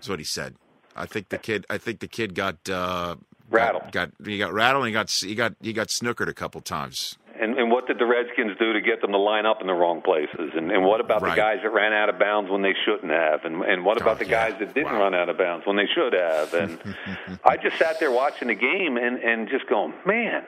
Is 0.00 0.08
what 0.08 0.18
he 0.18 0.24
said. 0.24 0.54
I 0.96 1.06
think 1.06 1.28
the 1.28 1.38
kid. 1.38 1.66
I 1.68 1.78
think 1.78 2.00
the 2.00 2.08
kid 2.08 2.34
got 2.34 2.68
uh, 2.68 3.16
rattled. 3.50 3.92
Got, 3.92 4.16
got 4.18 4.26
he 4.26 4.38
got 4.38 4.52
rattled. 4.52 4.84
and 4.84 4.88
he 4.88 4.92
got 4.92 5.10
he 5.10 5.34
got 5.34 5.54
he 5.60 5.72
got 5.72 5.88
snookered 5.88 6.28
a 6.28 6.34
couple 6.34 6.60
times. 6.60 7.18
And, 7.40 7.58
and 7.58 7.70
what 7.70 7.86
did 7.86 7.98
the 7.98 8.06
Redskins 8.06 8.58
do 8.58 8.72
to 8.74 8.80
get 8.80 9.00
them 9.00 9.12
to 9.12 9.18
line 9.18 9.46
up 9.46 9.60
in 9.60 9.66
the 9.66 9.72
wrong 9.72 10.02
places? 10.02 10.52
And, 10.54 10.70
and 10.70 10.84
what 10.84 11.00
about 11.00 11.22
right. 11.22 11.30
the 11.30 11.36
guys 11.36 11.58
that 11.62 11.70
ran 11.70 11.92
out 11.92 12.08
of 12.08 12.18
bounds 12.18 12.50
when 12.50 12.62
they 12.62 12.74
shouldn't 12.84 13.10
have? 13.10 13.44
And, 13.44 13.62
and 13.62 13.84
what 13.84 14.00
about 14.00 14.16
oh, 14.16 14.24
the 14.24 14.30
guys 14.30 14.54
that 14.58 14.74
didn't 14.74 14.92
wow. 14.92 15.00
run 15.00 15.14
out 15.14 15.28
of 15.28 15.38
bounds 15.38 15.66
when 15.66 15.76
they 15.76 15.86
should 15.86 16.12
have? 16.12 16.52
And 16.52 16.78
I 17.44 17.56
just 17.56 17.78
sat 17.78 17.98
there 17.98 18.10
watching 18.10 18.48
the 18.48 18.54
game 18.54 18.98
and, 18.98 19.18
and 19.18 19.48
just 19.48 19.66
going, 19.68 19.94
man, 20.04 20.44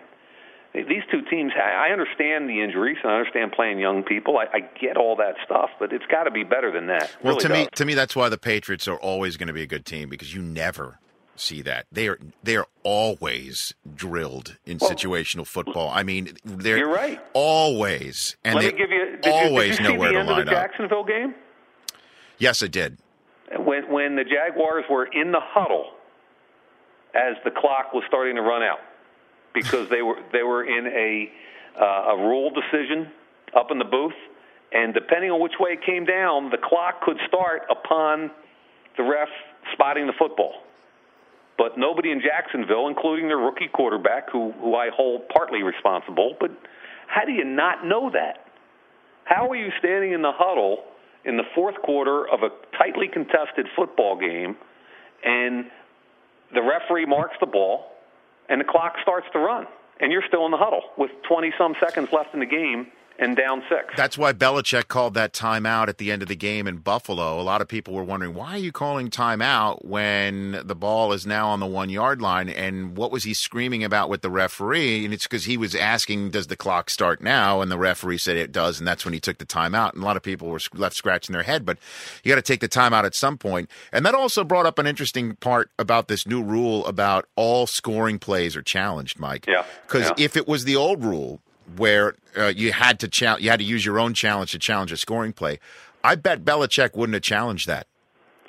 these 0.74 1.02
two 1.10 1.22
teams. 1.30 1.52
I 1.54 1.90
understand 1.92 2.48
the 2.48 2.62
injuries, 2.62 2.96
and 3.02 3.12
I 3.12 3.18
understand 3.18 3.52
playing 3.52 3.78
young 3.78 4.02
people. 4.02 4.38
I, 4.38 4.46
I 4.56 4.60
get 4.60 4.96
all 4.96 5.16
that 5.16 5.34
stuff, 5.44 5.70
but 5.78 5.92
it's 5.92 6.06
got 6.06 6.24
to 6.24 6.30
be 6.30 6.44
better 6.44 6.72
than 6.72 6.86
that. 6.86 7.14
Well, 7.22 7.34
really 7.34 7.42
to 7.42 7.48
does. 7.48 7.58
me, 7.58 7.68
to 7.74 7.84
me, 7.84 7.94
that's 7.94 8.16
why 8.16 8.30
the 8.30 8.38
Patriots 8.38 8.88
are 8.88 8.96
always 8.96 9.36
going 9.36 9.48
to 9.48 9.52
be 9.52 9.62
a 9.62 9.66
good 9.66 9.84
team 9.84 10.08
because 10.08 10.34
you 10.34 10.40
never 10.40 10.98
see 11.36 11.62
that. 11.62 11.86
They 11.90 12.08
are 12.08 12.18
they 12.42 12.56
are 12.56 12.66
always 12.82 13.74
drilled 13.94 14.56
in 14.66 14.78
well, 14.80 14.90
situational 14.90 15.46
football. 15.46 15.90
I 15.90 16.02
mean, 16.02 16.36
they're 16.44 16.78
you're 16.78 16.92
right. 16.92 17.20
Always, 17.32 18.36
and 18.44 18.54
Let 18.54 18.62
they 18.62 18.72
me 18.72 18.78
give 18.78 18.90
you, 18.90 19.16
did 19.22 19.32
always 19.32 19.70
you, 19.70 19.76
did 19.76 19.86
you 19.86 19.92
know 19.94 20.00
where 20.00 20.12
to 20.12 20.22
line 20.24 20.48
up. 20.48 20.54
Jacksonville 20.54 21.04
game? 21.04 21.34
Yes, 22.38 22.62
I 22.62 22.66
did. 22.66 22.98
When 23.58 23.90
when 23.90 24.16
the 24.16 24.24
Jaguars 24.24 24.84
were 24.90 25.06
in 25.06 25.32
the 25.32 25.40
huddle 25.40 25.90
as 27.14 27.36
the 27.44 27.50
clock 27.50 27.92
was 27.92 28.04
starting 28.08 28.36
to 28.36 28.42
run 28.42 28.62
out 28.62 28.80
because 29.54 29.88
they 29.90 30.02
were 30.02 30.16
they 30.32 30.42
were 30.42 30.64
in 30.64 30.86
a 30.86 31.30
uh, 31.80 32.14
a 32.14 32.16
rule 32.16 32.50
decision 32.50 33.10
up 33.54 33.70
in 33.70 33.78
the 33.78 33.84
booth, 33.84 34.16
and 34.72 34.94
depending 34.94 35.30
on 35.30 35.40
which 35.40 35.52
way 35.60 35.70
it 35.70 35.84
came 35.84 36.04
down, 36.04 36.50
the 36.50 36.58
clock 36.58 37.02
could 37.02 37.18
start 37.28 37.62
upon 37.70 38.30
the 38.96 39.02
ref 39.02 39.28
spotting 39.72 40.06
the 40.06 40.12
football 40.18 40.54
but 41.58 41.78
nobody 41.78 42.10
in 42.10 42.20
Jacksonville, 42.20 42.88
including 42.88 43.28
their 43.28 43.38
rookie 43.38 43.68
quarterback, 43.72 44.30
who, 44.30 44.52
who 44.52 44.74
I 44.74 44.88
hold 44.94 45.28
partly 45.28 45.62
responsible. 45.62 46.36
But 46.40 46.50
how 47.06 47.24
do 47.24 47.32
you 47.32 47.44
not 47.44 47.86
know 47.86 48.10
that? 48.10 48.46
How 49.24 49.48
are 49.50 49.56
you 49.56 49.70
standing 49.78 50.12
in 50.12 50.22
the 50.22 50.32
huddle 50.32 50.84
in 51.24 51.36
the 51.36 51.44
fourth 51.54 51.76
quarter 51.82 52.28
of 52.28 52.42
a 52.42 52.48
tightly 52.76 53.08
contested 53.08 53.66
football 53.76 54.18
game, 54.18 54.56
and 55.24 55.66
the 56.52 56.62
referee 56.62 57.06
marks 57.06 57.36
the 57.40 57.46
ball, 57.46 57.92
and 58.48 58.60
the 58.60 58.64
clock 58.64 58.94
starts 59.02 59.26
to 59.32 59.38
run, 59.38 59.66
and 60.00 60.10
you're 60.10 60.24
still 60.26 60.44
in 60.46 60.50
the 60.50 60.58
huddle 60.58 60.82
with 60.98 61.10
20 61.28 61.52
some 61.56 61.74
seconds 61.80 62.08
left 62.12 62.34
in 62.34 62.40
the 62.40 62.46
game, 62.46 62.88
and 63.18 63.36
down 63.36 63.62
six. 63.68 63.94
That's 63.96 64.18
why 64.18 64.32
Belichick 64.32 64.88
called 64.88 65.14
that 65.14 65.32
timeout 65.32 65.88
at 65.88 65.98
the 65.98 66.10
end 66.10 66.22
of 66.22 66.28
the 66.28 66.36
game 66.36 66.66
in 66.66 66.78
Buffalo. 66.78 67.40
A 67.40 67.42
lot 67.42 67.60
of 67.60 67.68
people 67.68 67.94
were 67.94 68.04
wondering 68.04 68.34
why 68.34 68.52
are 68.52 68.58
you 68.58 68.72
calling 68.72 69.10
timeout 69.10 69.84
when 69.84 70.60
the 70.64 70.74
ball 70.74 71.12
is 71.12 71.26
now 71.26 71.48
on 71.48 71.60
the 71.60 71.66
one 71.66 71.90
yard 71.90 72.20
line, 72.20 72.48
and 72.48 72.96
what 72.96 73.12
was 73.12 73.24
he 73.24 73.34
screaming 73.34 73.84
about 73.84 74.08
with 74.08 74.22
the 74.22 74.30
referee? 74.30 75.04
And 75.04 75.14
it's 75.14 75.24
because 75.24 75.44
he 75.44 75.56
was 75.56 75.74
asking, 75.74 76.30
"Does 76.30 76.46
the 76.46 76.56
clock 76.56 76.90
start 76.90 77.22
now?" 77.22 77.60
And 77.60 77.70
the 77.70 77.78
referee 77.78 78.18
said 78.18 78.36
it 78.36 78.52
does, 78.52 78.78
and 78.78 78.86
that's 78.86 79.04
when 79.04 79.14
he 79.14 79.20
took 79.20 79.38
the 79.38 79.46
timeout. 79.46 79.94
And 79.94 80.02
a 80.02 80.06
lot 80.06 80.16
of 80.16 80.22
people 80.22 80.48
were 80.48 80.60
left 80.74 80.96
scratching 80.96 81.32
their 81.32 81.42
head, 81.42 81.64
but 81.64 81.78
you 82.24 82.30
got 82.30 82.36
to 82.36 82.42
take 82.42 82.60
the 82.60 82.68
timeout 82.68 83.04
at 83.04 83.14
some 83.14 83.38
point. 83.38 83.70
And 83.92 84.04
that 84.06 84.14
also 84.14 84.44
brought 84.44 84.66
up 84.66 84.78
an 84.78 84.86
interesting 84.86 85.36
part 85.36 85.70
about 85.78 86.08
this 86.08 86.26
new 86.26 86.42
rule 86.42 86.84
about 86.86 87.26
all 87.36 87.66
scoring 87.66 88.18
plays 88.18 88.56
are 88.56 88.62
challenged, 88.62 89.18
Mike. 89.18 89.46
Yeah. 89.46 89.64
Because 89.86 90.08
yeah. 90.08 90.24
if 90.24 90.36
it 90.36 90.48
was 90.48 90.64
the 90.64 90.76
old 90.76 91.04
rule 91.04 91.40
where 91.78 92.14
uh, 92.36 92.46
you 92.54 92.72
had 92.72 92.98
to 93.00 93.08
cha- 93.08 93.36
you 93.36 93.50
had 93.50 93.58
to 93.60 93.64
use 93.64 93.84
your 93.84 93.98
own 93.98 94.14
challenge 94.14 94.52
to 94.52 94.58
challenge 94.58 94.92
a 94.92 94.96
scoring 94.96 95.32
play. 95.32 95.58
I 96.04 96.14
bet 96.16 96.44
Belichick 96.44 96.96
wouldn't 96.96 97.14
have 97.14 97.22
challenged 97.22 97.66
that. 97.68 97.86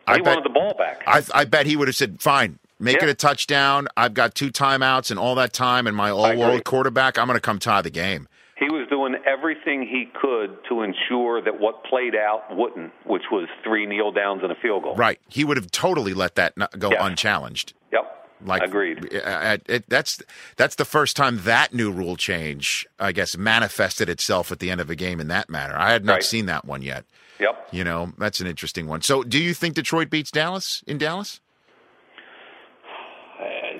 He 0.08 0.14
I 0.14 0.18
bet, 0.18 0.26
wanted 0.26 0.46
the 0.46 0.50
ball 0.50 0.74
back. 0.78 1.02
I, 1.08 1.22
I 1.34 1.46
bet 1.46 1.66
he 1.66 1.76
would 1.76 1.88
have 1.88 1.96
said, 1.96 2.22
"Fine, 2.22 2.60
make 2.80 2.98
Yeah. 2.98 3.06
it 3.08 3.10
a 3.12 3.14
touchdown. 3.14 3.88
I've 3.96 4.14
got 4.14 4.36
two 4.36 4.52
timeouts 4.52 5.12
and 5.12 5.20
all 5.20 5.36
that 5.36 5.54
time, 5.54 5.88
and 5.88 5.96
my 5.96 6.10
all-world 6.10 6.64
quarterback. 6.66 7.18
I'm 7.18 7.28
going 7.28 7.38
to 7.38 7.42
come 7.42 7.60
tie 7.60 7.82
the 7.82 7.90
game." 7.90 8.28
He 8.58 8.66
was 8.70 8.88
doing 8.90 9.16
everything 9.26 9.82
he 9.82 10.10
could 10.22 10.58
to 10.70 10.84
ensure 10.84 11.42
that 11.42 11.60
what 11.60 11.84
played 11.84 12.16
out 12.16 12.56
wouldn't, 12.56 12.94
which 13.06 13.24
was 13.32 13.50
three 13.64 13.86
kneel 13.86 14.12
downs 14.12 14.42
and 14.44 14.52
a 14.52 14.56
field 14.56 14.84
goal. 14.84 14.96
Right? 14.96 15.20
He 15.28 15.44
would 15.44 15.58
have 15.58 15.70
totally 15.72 16.14
let 16.14 16.36
that 16.36 16.54
go 16.80 16.92
unchallenged. 16.98 17.74
Yep. 17.92 18.23
Like 18.46 18.62
Agreed. 18.64 19.16
uh, 19.16 19.58
it, 19.68 19.88
that's 19.90 20.22
that's 20.58 20.76
the 20.76 20.86
first 20.86 21.16
time 21.16 21.40
that 21.44 21.74
new 21.74 21.92
rule 21.92 22.16
change, 22.18 22.86
I 23.00 23.12
guess, 23.12 23.38
manifested 23.38 24.10
itself 24.10 24.52
at 24.52 24.60
the 24.60 24.70
end 24.70 24.82
of 24.82 24.90
a 24.90 24.96
game 24.96 25.20
in 25.20 25.28
that 25.30 25.50
manner. 25.50 25.76
I 25.78 25.92
had 25.92 26.04
not 26.06 26.14
Right. 26.14 26.24
seen 26.24 26.46
that 26.48 26.66
one 26.66 26.82
yet. 26.82 27.06
Yep. 27.40 27.70
You 27.72 27.84
know, 27.84 28.14
that's 28.18 28.40
an 28.40 28.48
interesting 28.48 28.88
one. 28.88 29.02
So, 29.02 29.24
do 29.24 29.40
you 29.42 29.54
think 29.54 29.76
Detroit 29.76 30.10
beats 30.10 30.30
Dallas 30.32 30.84
in 30.88 30.98
Dallas? 30.98 31.40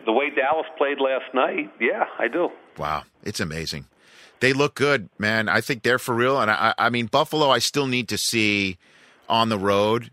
The 0.06 0.12
way 0.12 0.30
Dallas 0.32 0.66
played 0.78 1.00
last 1.00 1.34
night, 1.34 1.72
yeah, 1.80 2.06
I 2.20 2.28
do. 2.28 2.50
Wow, 2.78 3.04
it's 3.24 3.40
amazing. 3.40 3.86
They 4.42 4.52
look 4.52 4.76
good, 4.76 5.10
man. 5.18 5.48
I 5.48 5.62
think 5.62 5.84
they're 5.84 6.00
for 6.00 6.14
real. 6.14 6.42
And 6.42 6.52
I, 6.52 6.74
I 6.78 6.90
mean, 6.90 7.06
Buffalo, 7.06 7.50
I 7.50 7.60
still 7.60 7.88
need 7.88 8.10
to 8.10 8.18
see 8.18 8.78
on 9.30 9.48
the 9.48 9.58
road. 9.58 10.12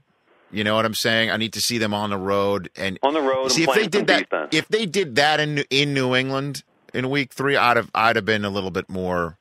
You 0.53 0.65
know 0.65 0.75
what 0.75 0.85
I'm 0.85 0.95
saying? 0.95 1.31
I 1.31 1.37
need 1.37 1.53
to 1.53 1.61
see 1.61 1.79
them 1.79 1.95
on 1.95 2.11
the 2.11 2.19
road 2.19 2.71
and 2.77 2.99
On 3.03 3.15
the 3.15 3.21
road 3.21 3.53
See 3.53 3.63
if 3.65 3.73
they 3.75 3.87
did 3.87 4.07
that. 4.09 4.29
defense. 4.31 4.49
If 4.53 4.69
they 4.69 4.87
did 4.87 5.15
that 5.17 5.39
in 5.41 5.59
in 5.71 5.95
New 5.95 6.15
England 6.15 6.65
in 6.93 7.09
week 7.11 7.33
three, 7.33 7.57
I'd 7.57 7.77
have 7.77 7.91
I'd 7.95 8.17
have 8.17 8.25
been 8.25 8.45
a 8.45 8.51
little 8.51 8.71
bit 8.71 8.89
more 8.89 9.37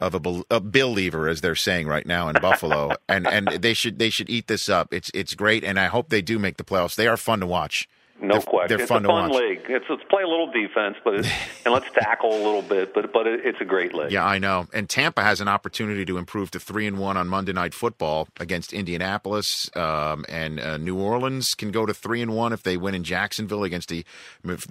of 0.00 0.14
a, 0.14 0.20
bel- 0.20 0.46
a 0.50 0.60
believer, 0.60 1.28
as 1.28 1.40
they're 1.40 1.56
saying 1.56 1.86
right 1.88 2.06
now 2.06 2.28
in 2.28 2.36
Buffalo. 2.40 2.92
and 3.08 3.26
and 3.26 3.48
they 3.48 3.74
should 3.74 3.98
they 3.98 4.10
should 4.10 4.28
eat 4.30 4.46
this 4.48 4.68
up. 4.68 4.92
It's 4.92 5.10
it's 5.14 5.34
great, 5.34 5.62
and 5.64 5.78
I 5.78 5.86
hope 5.86 6.08
they 6.08 6.22
do 6.22 6.38
make 6.38 6.56
the 6.56 6.64
playoffs. 6.64 6.96
They 6.96 7.06
are 7.08 7.16
fun 7.16 7.40
to 7.40 7.46
watch. 7.46 7.88
No 8.20 8.34
They're- 8.34 8.42
question. 8.42 8.68
They're 8.76 8.82
it's 8.82 8.90
a 8.90 8.94
fun 9.00 9.06
watch. 9.06 9.32
league. 9.32 9.60
It's 9.68 9.84
let's 9.88 10.02
play 10.10 10.22
a 10.22 10.26
little 10.26 10.50
defense, 10.50 10.96
but 11.04 11.14
it's, 11.14 11.28
and 11.64 11.72
let's 11.72 11.86
tackle 11.94 12.30
a 12.32 12.42
little 12.42 12.62
bit. 12.62 12.92
But 12.92 13.12
but 13.12 13.26
it, 13.26 13.46
it's 13.46 13.60
a 13.60 13.64
great 13.64 13.94
league. 13.94 14.10
Yeah, 14.10 14.24
I 14.26 14.38
know. 14.38 14.66
And 14.72 14.88
Tampa 14.88 15.22
has 15.22 15.40
an 15.40 15.46
opportunity 15.48 16.04
to 16.04 16.18
improve 16.18 16.50
to 16.52 16.58
three 16.60 16.86
and 16.86 16.98
one 16.98 17.16
on 17.16 17.28
Monday 17.28 17.52
Night 17.52 17.74
Football 17.74 18.26
against 18.40 18.72
Indianapolis, 18.72 19.70
um, 19.76 20.24
and 20.28 20.58
uh, 20.58 20.76
New 20.78 20.98
Orleans 20.98 21.50
can 21.56 21.70
go 21.70 21.86
to 21.86 21.94
three 21.94 22.20
and 22.22 22.34
one 22.34 22.52
if 22.52 22.62
they 22.62 22.76
win 22.76 22.94
in 22.94 23.04
Jacksonville 23.04 23.62
against 23.64 23.88
the. 23.88 24.04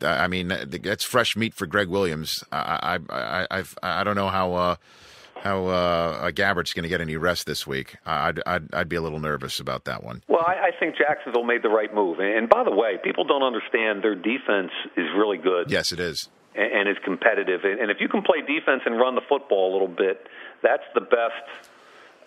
I 0.02 0.28
mean, 0.28 0.48
that's 0.68 1.04
fresh 1.06 1.36
meat 1.38 1.54
for 1.54 1.66
Gregg 1.68 1.88
Williams. 1.88 2.44
I 2.52 3.00
I 3.10 3.16
I 3.16 3.48
I've, 3.52 3.78
I 3.82 4.04
don't 4.04 4.16
know 4.16 4.30
how. 4.30 4.54
Uh, 4.54 4.76
how 5.44 5.68
uh, 5.68 6.32
Gabbert's 6.32 6.74
going 6.74 6.84
to 6.84 6.90
get 6.90 7.02
any 7.02 7.18
rest 7.18 7.46
this 7.46 7.66
week? 7.68 7.98
I'd, 8.06 8.42
I'd 8.46 8.74
I'd 8.74 8.90
be 8.90 8.96
a 8.96 9.02
little 9.02 9.20
nervous 9.20 9.60
about 9.60 9.86
that 9.86 10.04
one. 10.04 10.24
Well, 10.28 10.44
I, 10.46 10.68
I 10.68 10.72
think 10.80 10.96
Jacksonville 10.98 11.44
made 11.44 11.64
the 11.64 11.70
right 11.70 11.94
move. 11.94 12.20
And 12.20 12.50
by 12.50 12.64
the 12.64 12.72
way, 12.76 12.98
people 13.04 13.24
don't 13.26 13.44
understand 13.44 14.04
their 14.04 14.16
defense 14.16 14.72
is 14.96 15.08
really 15.16 15.38
good. 15.38 15.70
Yes, 15.72 15.92
it 15.92 16.00
is. 16.00 16.30
and, 16.56 16.72
and 16.72 16.90
is 16.90 16.98
competitive. 17.04 17.62
And, 17.64 17.80
and 17.80 17.92
if 17.92 17.98
you 18.00 18.10
can 18.10 18.22
play 18.22 18.42
defense 18.42 18.82
and 18.86 18.98
run 18.98 19.16
the 19.16 19.22
football 19.28 19.72
a 19.72 19.74
little 19.74 19.88
bit, 19.88 20.28
that's 20.64 20.84
the 20.96 21.02
best 21.02 21.70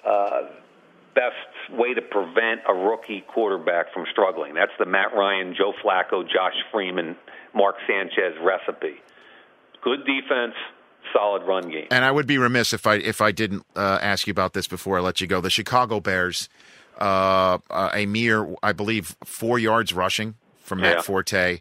uh, 0.06 0.42
best 1.14 1.78
way 1.78 1.92
to 1.94 2.00
prevent 2.02 2.60
a 2.68 2.72
rookie 2.72 3.22
quarterback 3.32 3.92
from 3.92 4.06
struggling. 4.10 4.54
That's 4.54 4.72
the 4.78 4.86
Matt 4.86 5.14
Ryan, 5.14 5.54
Joe 5.58 5.72
Flacco, 5.84 6.22
Josh 6.22 6.54
Freeman, 6.72 7.16
Mark 7.54 7.74
Sanchez 7.86 8.34
recipe. 8.42 8.96
Good 9.82 10.00
defense, 10.06 10.54
solid 11.12 11.42
run 11.42 11.68
game. 11.70 11.86
And 11.90 12.04
I 12.04 12.10
would 12.10 12.26
be 12.26 12.38
remiss 12.38 12.72
if 12.72 12.86
I 12.86 12.96
if 12.96 13.20
I 13.20 13.32
didn't 13.32 13.64
uh, 13.76 13.98
ask 14.00 14.26
you 14.26 14.30
about 14.30 14.52
this 14.52 14.66
before 14.66 14.98
I 14.98 15.00
let 15.00 15.20
you 15.20 15.26
go. 15.26 15.40
The 15.40 15.50
Chicago 15.50 16.00
Bears, 16.00 16.48
uh, 17.00 17.58
uh, 17.70 17.90
a 17.94 18.06
mere, 18.06 18.54
I 18.62 18.72
believe, 18.72 19.16
four 19.24 19.58
yards 19.58 19.92
rushing 19.92 20.34
from 20.62 20.80
Matt 20.80 20.96
Yeah. 20.96 21.02
Forte. 21.02 21.60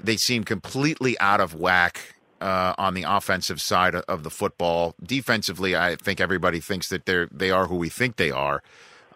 They 0.00 0.16
seem 0.16 0.44
completely 0.44 1.18
out 1.18 1.40
of 1.40 1.54
whack 1.54 2.14
uh, 2.40 2.74
on 2.78 2.94
the 2.94 3.02
offensive 3.02 3.60
side 3.60 3.94
of- 3.96 4.04
of 4.08 4.22
the 4.22 4.30
football. 4.30 4.94
Defensively, 5.02 5.74
I 5.76 5.96
think 5.96 6.20
everybody 6.20 6.60
thinks 6.60 6.88
that 6.88 7.04
they're 7.06 7.28
they 7.32 7.50
are 7.50 7.66
who 7.66 7.76
we 7.76 7.88
think 7.88 8.16
they 8.16 8.30
are. 8.30 8.62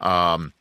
Um, 0.01 0.53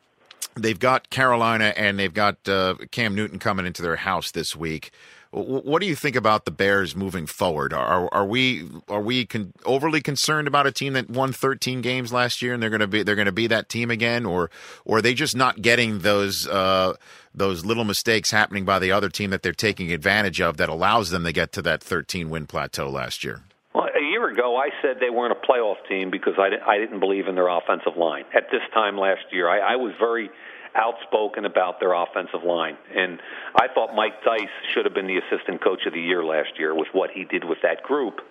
they've 0.56 0.78
got 0.80 1.10
Carolina 1.10 1.74
and 1.76 1.98
they've 1.98 2.14
got 2.14 2.48
uh, 2.48 2.76
Cam 2.92 3.16
Newton 3.16 3.40
coming 3.40 3.66
into 3.66 3.82
their 3.82 3.96
house 3.96 4.32
this 4.32 4.56
week. 4.56 4.92
What 5.34 5.82
do 5.82 5.88
you 5.88 5.96
think 5.96 6.17
about 6.17 6.44
the 6.44 6.52
Bears 6.52 6.94
moving 6.94 7.26
forward? 7.26 7.72
Are 7.72 8.13
are 8.13 8.26
we 8.26 8.67
are 8.89 9.02
we 9.02 9.26
con- 9.26 9.54
overly 9.65 10.02
concerned 10.02 10.46
about 10.46 10.67
a 10.67 10.74
team 10.74 10.91
that 10.94 11.10
won 11.10 11.32
13 11.32 11.80
games 11.80 12.12
last 12.12 12.41
year 12.41 12.54
and 12.54 12.62
they're 12.62 12.70
going 12.70 12.82
to 12.82 12.88
be 12.88 13.02
they're 13.04 13.15
going 13.15 13.28
to 13.28 13.32
be 13.32 13.48
that 13.48 13.70
team 13.70 13.89
again, 13.89 14.26
or 14.26 14.52
or 14.84 14.98
are 14.98 15.02
they 15.02 15.13
just 15.13 15.34
not 15.34 15.62
getting 15.62 16.00
those 16.00 16.48
uh, 16.48 16.96
those 17.34 17.63
little 17.63 17.86
mistakes 17.86 18.32
happening 18.32 18.65
by 18.65 18.78
the 18.78 18.91
other 18.91 19.08
team 19.08 19.30
that 19.30 19.41
they're 19.41 19.54
taking 19.54 19.94
advantage 19.94 20.41
of 20.41 20.58
that 20.58 20.67
allows 20.67 21.12
them 21.12 21.24
to 21.24 21.32
get 21.32 21.54
to 21.54 21.62
that 21.62 21.82
13 21.82 22.30
win 22.30 22.46
plateau 22.46 22.89
last 22.89 23.24
year? 23.24 23.41
Well, 23.74 23.86
a 23.86 24.04
year 24.04 24.30
ago, 24.30 24.58
I 24.58 24.70
said 24.82 24.98
they 25.00 25.10
weren't 25.10 25.32
a 25.32 25.48
playoff 25.48 25.78
team 25.88 26.12
because 26.12 26.34
I, 26.38 26.50
I 26.70 26.78
didn't 26.78 27.00
believe 27.00 27.28
in 27.28 27.36
their 27.36 27.48
offensive 27.48 27.96
line. 27.96 28.26
At 28.36 28.52
this 28.52 28.62
time 28.74 28.98
last 28.98 29.22
year, 29.32 29.48
I, 29.48 29.74
I 29.74 29.76
was 29.78 29.94
very 29.98 30.30
outspoken 30.76 31.46
about 31.46 31.80
their 31.80 31.94
offensive 31.94 32.44
line. 32.46 32.78
And 32.96 33.20
I 33.56 33.68
thought 33.74 33.96
Mike 33.96 34.24
Tice 34.24 34.50
should 34.74 34.86
have 34.86 34.94
been 34.94 35.08
the 35.08 35.18
assistant 35.18 35.64
coach 35.64 35.86
of 35.86 35.94
the 35.94 36.02
year 36.02 36.24
last 36.24 36.58
year 36.58 36.76
with 36.76 36.88
what 36.94 37.12
he 37.12 37.26
did 37.26 37.44
with 37.44 37.60
that 37.64 37.84
group. 37.84 38.22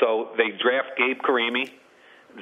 So 0.00 0.30
they 0.36 0.50
draft 0.56 0.98
Gabe 0.98 1.18
Carimi. 1.18 1.70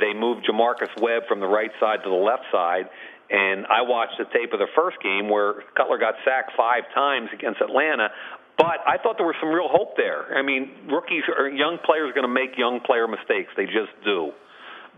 They 0.00 0.12
moved 0.14 0.46
J'Marcus 0.46 1.00
Webb 1.00 1.24
from 1.28 1.40
the 1.40 1.46
right 1.46 1.70
side 1.80 2.02
to 2.04 2.08
the 2.08 2.16
left 2.16 2.44
side. 2.50 2.88
And 3.30 3.66
I 3.66 3.82
watched 3.82 4.18
the 4.18 4.24
tape 4.24 4.52
of 4.52 4.58
the 4.58 4.68
first 4.74 4.98
game 5.02 5.28
where 5.28 5.62
Cutler 5.76 5.98
got 5.98 6.14
sacked 6.24 6.52
five 6.56 6.84
times 6.94 7.28
against 7.32 7.60
Atlanta. 7.60 8.10
But 8.56 8.80
I 8.86 8.96
thought 8.96 9.16
there 9.18 9.26
was 9.26 9.36
some 9.40 9.50
real 9.50 9.68
hope 9.68 9.96
there. 9.96 10.34
I 10.36 10.42
mean, 10.42 10.88
rookies 10.88 11.24
or 11.28 11.48
young 11.48 11.78
players 11.84 12.10
are 12.10 12.14
going 12.14 12.26
to 12.26 12.32
make 12.32 12.56
young 12.56 12.80
player 12.80 13.06
mistakes. 13.06 13.52
They 13.56 13.66
just 13.66 13.92
do. 14.04 14.32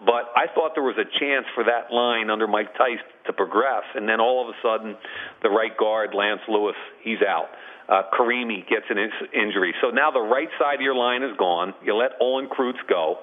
But 0.04 0.30
I 0.36 0.46
thought 0.54 0.72
there 0.74 0.86
was 0.86 0.96
a 0.96 1.08
chance 1.18 1.46
for 1.54 1.64
that 1.64 1.92
line 1.92 2.30
under 2.30 2.46
Mike 2.46 2.74
Tice 2.78 3.02
to 3.26 3.32
progress. 3.32 3.82
And 3.94 4.08
then 4.08 4.20
all 4.20 4.42
of 4.42 4.54
a 4.54 4.56
sudden, 4.62 4.96
the 5.42 5.50
right 5.50 5.76
guard, 5.76 6.14
Lance 6.14 6.40
Louis, 6.48 6.78
he's 7.02 7.18
out. 7.26 7.50
Uh, 7.88 8.02
Carimi 8.14 8.68
gets 8.68 8.86
an 8.90 8.98
in- 8.98 9.32
injury. 9.34 9.74
So 9.80 9.90
now 9.90 10.10
the 10.10 10.20
right 10.20 10.48
side 10.58 10.76
of 10.76 10.80
your 10.82 10.94
line 10.94 11.22
is 11.22 11.36
gone. 11.36 11.74
You 11.82 11.94
let 11.96 12.12
Olin 12.20 12.48
Kreutz 12.48 12.78
go. 12.88 13.18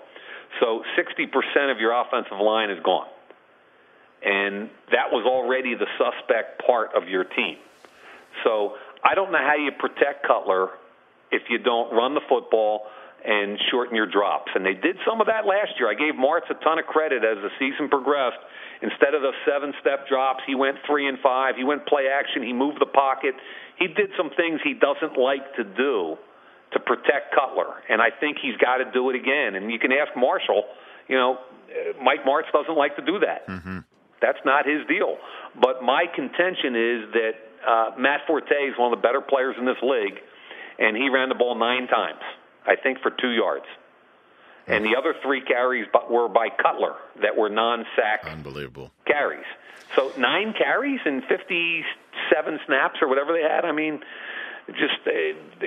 So 0.59 0.83
60% 0.97 1.71
of 1.71 1.79
your 1.79 1.93
offensive 1.93 2.39
line 2.41 2.69
is 2.69 2.79
gone. 2.83 3.07
And 4.23 4.69
that 4.91 5.11
was 5.11 5.25
already 5.25 5.75
the 5.75 5.87
suspect 5.97 6.65
part 6.65 6.89
of 6.95 7.07
your 7.07 7.23
team. 7.23 7.57
So 8.43 8.73
I 9.03 9.15
don't 9.15 9.31
know 9.31 9.39
how 9.39 9.55
you 9.55 9.71
protect 9.77 10.25
Cutler 10.27 10.69
if 11.31 11.43
you 11.49 11.59
don't 11.59 11.93
run 11.93 12.15
the 12.15 12.21
football 12.27 12.87
and 13.25 13.57
shorten 13.71 13.95
your 13.95 14.05
drops. 14.05 14.51
And 14.53 14.65
they 14.65 14.73
did 14.73 14.97
some 15.07 15.19
of 15.19 15.27
that 15.27 15.45
last 15.45 15.73
year. 15.79 15.89
I 15.89 15.97
gave 15.97 16.13
Martz 16.13 16.49
a 16.49 16.57
ton 16.63 16.77
of 16.77 16.85
credit 16.85 17.23
as 17.25 17.37
the 17.41 17.49
season 17.57 17.89
progressed. 17.89 18.39
Instead 18.81 19.13
of 19.13 19.21
the 19.21 19.33
seven 19.49 19.73
step 19.81 20.07
drops, 20.07 20.43
he 20.45 20.53
went 20.53 20.77
three 20.85 21.07
and 21.07 21.17
five. 21.19 21.55
He 21.55 21.63
went 21.63 21.85
play 21.87 22.07
action. 22.07 22.43
He 22.43 22.53
moved 22.53 22.79
the 22.79 22.91
pocket. 22.91 23.33
He 23.79 23.87
did 23.87 24.11
some 24.17 24.29
things 24.37 24.61
he 24.63 24.73
doesn't 24.73 25.17
like 25.17 25.55
to 25.55 25.63
do 25.63 26.17
to 26.73 26.79
protect 26.79 27.33
Cutler. 27.33 27.81
And 27.89 28.01
I 28.01 28.09
think 28.11 28.37
he's 28.41 28.57
got 28.57 28.77
to 28.77 28.85
do 28.91 29.09
it 29.09 29.15
again. 29.15 29.55
And 29.55 29.71
you 29.71 29.79
can 29.79 29.91
ask 29.91 30.11
Marshall, 30.15 30.65
you 31.07 31.15
know, 31.17 31.39
Mike 32.01 32.23
Martz 32.27 32.51
doesn't 32.53 32.77
like 32.77 32.95
to 32.95 33.05
do 33.05 33.19
that. 33.19 33.47
That's 34.21 34.39
not 34.45 34.65
his 34.65 34.85
deal. 34.87 35.17
But 35.59 35.83
my 35.83 36.05
contention 36.13 36.75
is 36.75 36.99
that 37.13 37.33
uh, 37.67 37.89
Matt 37.97 38.21
Forte 38.27 38.53
is 38.53 38.77
one 38.77 38.93
of 38.93 38.97
the 38.99 39.01
better 39.01 39.21
players 39.21 39.55
in 39.59 39.65
this 39.65 39.79
league, 39.81 40.19
and 40.79 40.95
he 40.95 41.09
ran 41.09 41.29
the 41.29 41.35
ball 41.35 41.55
nine 41.55 41.87
times, 41.87 42.21
I 42.67 42.75
think, 42.75 42.99
for 43.01 43.11
two 43.11 43.31
yards. 43.31 43.65
And 44.67 44.83
the 44.83 44.95
other 44.97 45.13
three 45.21 45.41
carries 45.41 45.85
were 46.09 46.27
by 46.27 46.47
Cutler 46.49 46.95
that 47.21 47.37
were 47.37 47.49
non-sack 47.49 48.25
Unbelievable. 48.25 48.91
carries. 49.05 49.45
So 49.95 50.11
nine 50.17 50.53
carries 50.57 50.99
and 51.05 51.21
57 51.25 52.59
snaps 52.65 52.95
or 53.01 53.07
whatever 53.07 53.31
they 53.33 53.43
had. 53.43 53.63
I 53.63 53.71
mean, 53.71 53.99
just 54.69 54.95
uh, 55.05 55.11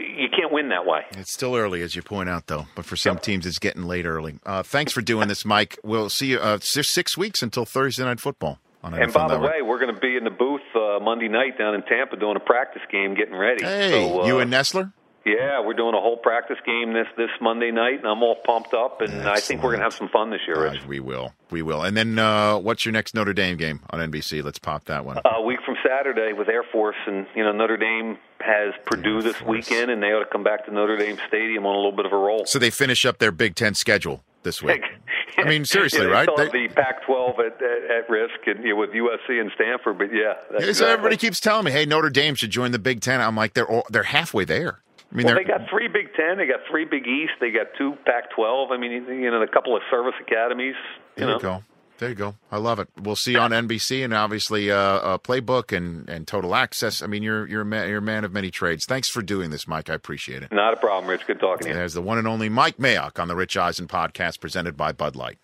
you 0.01 0.29
can't 0.37 0.53
win 0.53 0.71
that 0.71 0.85
way. 0.85 1.03
It's 1.13 1.33
still 1.33 1.55
early, 1.55 1.83
as 1.83 1.95
you 1.95 2.03
point 2.03 2.29
out, 2.29 2.49
though. 2.49 2.67
But 2.75 2.85
for 2.87 2.97
some 2.97 3.19
teams, 3.19 3.47
it's 3.47 3.61
getting 3.61 3.85
late 3.85 4.05
early. 4.05 4.41
Uh, 4.45 4.65
thanks 4.65 4.93
for 4.93 5.01
doing 5.01 5.29
this, 5.29 5.45
Mike. 5.45 5.79
We'll 5.85 6.11
see 6.11 6.27
you 6.33 6.39
uh, 6.41 6.59
six, 6.61 6.89
six 6.93 7.17
weeks 7.17 7.41
until 7.41 7.65
Thursday 7.65 8.03
night 8.03 8.19
football. 8.19 8.59
On 8.83 8.95
And 8.95 9.13
by 9.13 9.29
the 9.29 9.35
Network. 9.35 9.51
way, 9.53 9.63
we're 9.63 9.79
going 9.79 9.95
to 9.95 10.01
be 10.01 10.17
in 10.17 10.25
the 10.25 10.31
booth 10.31 10.61
uh, 10.75 10.99
Monday 11.01 11.29
night 11.29 11.57
down 11.59 11.75
in 11.77 11.83
Tampa 11.83 12.17
doing 12.17 12.37
a 12.37 12.41
practice 12.41 12.83
game, 12.91 13.15
getting 13.15 13.35
ready. 13.37 13.65
hey, 13.65 13.91
So, 13.91 14.23
uh, 14.23 14.27
you 14.27 14.39
and 14.41 14.53
Nessler. 14.53 14.93
Yeah, 15.27 15.61
we're 15.65 15.75
doing 15.75 15.95
a 15.95 16.01
whole 16.01 16.17
practice 16.17 16.57
game 16.65 16.93
this 16.95 17.07
this 17.17 17.29
Monday 17.41 17.71
night, 17.71 17.99
and 17.99 18.07
I'm 18.07 18.23
all 18.23 18.37
pumped 18.47 18.73
up, 18.73 19.01
and 19.03 19.29
I 19.29 19.41
think 19.41 19.63
we're 19.63 19.71
going 19.71 19.81
to 19.81 19.85
have 19.85 19.93
some 19.93 20.09
fun 20.09 20.31
this 20.31 20.41
year, 20.47 20.63
Rich. 20.63 20.83
Uh, 20.85 20.87
we 20.89 21.01
will, 21.01 21.35
we 21.51 21.61
will. 21.61 21.83
And 21.83 21.97
then, 21.97 22.19
uh, 22.19 22.57
what's 22.57 22.87
your 22.87 22.93
next 22.93 23.15
Notre 23.15 23.35
Dame 23.35 23.57
game 23.57 23.81
on 23.91 24.01
NBC? 24.01 24.43
Let's 24.43 24.59
pop 24.59 24.85
that 24.87 25.05
one. 25.05 25.19
A 25.25 25.43
week 25.43 25.59
from 25.67 25.77
Saturday 25.87 26.33
with 26.33 26.49
Air 26.49 26.63
Force, 26.73 26.97
and 27.07 27.27
you 27.35 27.45
know 27.45 27.53
Notre 27.53 27.77
Dame 27.77 28.17
has 28.41 28.73
Purdue 28.87 29.21
this 29.21 29.43
weekend, 29.43 29.91
and 29.91 30.03
they 30.03 30.09
ought 30.09 30.21
to 30.21 30.31
come 30.31 30.45
back 30.45 30.65
to 30.67 30.73
Notre 30.73 30.97
Dame 30.97 31.19
Stadium 31.29 31.67
on 31.67 31.75
a 31.75 31.79
little 31.79 31.93
bit 31.93 32.07
of 32.07 32.13
a 32.13 32.17
roll. 32.17 32.47
So 32.47 32.59
they 32.59 32.71
finish 32.71 33.05
up 33.05 33.19
their 33.19 33.33
Big 33.33 33.55
Ten 33.55 33.75
schedule 33.75 34.25
this 34.45 34.63
week. 34.63 34.81
I 35.37 35.45
mean, 35.45 35.65
seriously, 35.65 36.01
Yeah, 36.01 36.07
they 36.07 36.11
right? 36.13 36.29
They- 36.37 36.67
the 36.67 36.75
Pac-12 36.75 37.39
at, 37.39 37.63
at, 37.63 37.91
at 37.99 38.11
risk, 38.11 38.35
and 38.47 38.65
you 38.65 38.71
know, 38.71 38.77
with 38.77 38.91
USC 38.91 39.41
and 39.41 39.51
Stanford, 39.55 39.99
but 39.99 40.13
yeah, 40.13 40.35
that's 40.51 40.65
so 40.65 40.69
exactly. 40.71 40.93
everybody 40.93 41.17
keeps 41.17 41.39
telling 41.39 41.65
me, 41.65 41.71
"Hey, 41.71 41.85
Notre 41.87 42.11
Dame 42.11 42.35
should 42.35 42.51
join 42.51 42.71
the 42.73 42.79
Big 42.79 43.01
Ten. 43.01 43.21
I'm 43.21 43.37
like, 43.37 43.55
they're 43.55 43.69
all, 43.71 43.85
they're 43.91 44.03
halfway 44.05 44.45
there. 44.45 44.81
I 45.11 45.15
mean, 45.15 45.27
well, 45.27 45.37
they're 45.37 45.45
got 45.45 45.69
three 45.71 45.89
Big 45.89 46.13
Ten, 46.15 46.37
they 46.37 46.47
got 46.47 46.61
three 46.71 46.85
Big 46.85 47.07
East, 47.07 47.33
they 47.41 47.51
got 47.51 47.69
two 47.79 47.95
Pac-12. 48.05 48.71
I 48.71 48.77
mean, 48.77 48.93
you 48.93 49.31
know, 49.31 49.41
a 49.41 49.49
couple 49.49 49.75
of 49.75 49.83
service 49.91 50.15
academies. 50.21 50.75
You 51.17 51.25
There 51.25 51.27
know, 51.27 51.35
you 51.35 51.41
go. 51.41 51.63
There 51.99 52.11
you 52.11 52.15
go. 52.15 52.37
I 52.53 52.59
love 52.59 52.79
it. 52.79 52.89
We'll 53.01 53.17
see 53.17 53.33
you 53.33 53.41
on 53.41 53.51
NBC 53.51 54.05
and 54.05 54.15
obviously 54.15 54.71
uh, 54.71 54.77
uh, 54.77 55.19
Playbook 55.19 55.77
and, 55.77 56.09
and 56.09 56.29
Total 56.29 56.55
Access. 56.55 57.03
I 57.03 57.09
mean, 57.09 57.25
you're 57.25 57.45
you're 57.49 57.63
a, 57.63 57.65
man, 57.65 57.89
you're 57.89 57.99
a 57.99 58.03
man 58.03 58.25
of 58.25 58.33
many 58.33 58.53
trades. 58.53 58.85
Thanks 58.85 59.09
for 59.09 59.21
doing 59.21 59.51
this, 59.51 59.67
Mike. 59.67 59.91
I 59.91 59.95
appreciate 59.95 60.45
it. 60.45 60.53
not 60.53 60.73
a 60.73 60.77
problem, 60.77 61.11
Rich. 61.11 61.27
Good 61.27 61.41
talking 61.41 61.65
to 61.65 61.69
you. 61.71 61.75
There's 61.75 61.95
the 61.95 62.03
one 62.03 62.19
and 62.19 62.29
only 62.29 62.49
Mike 62.49 62.77
Mayock 62.77 63.19
on 63.19 63.27
the 63.27 63.35
Rich 63.35 63.57
Eisen 63.57 63.89
podcast 63.89 64.39
presented 64.41 64.77
by 64.77 64.93
Bud 64.93 65.17
Light. 65.17 65.39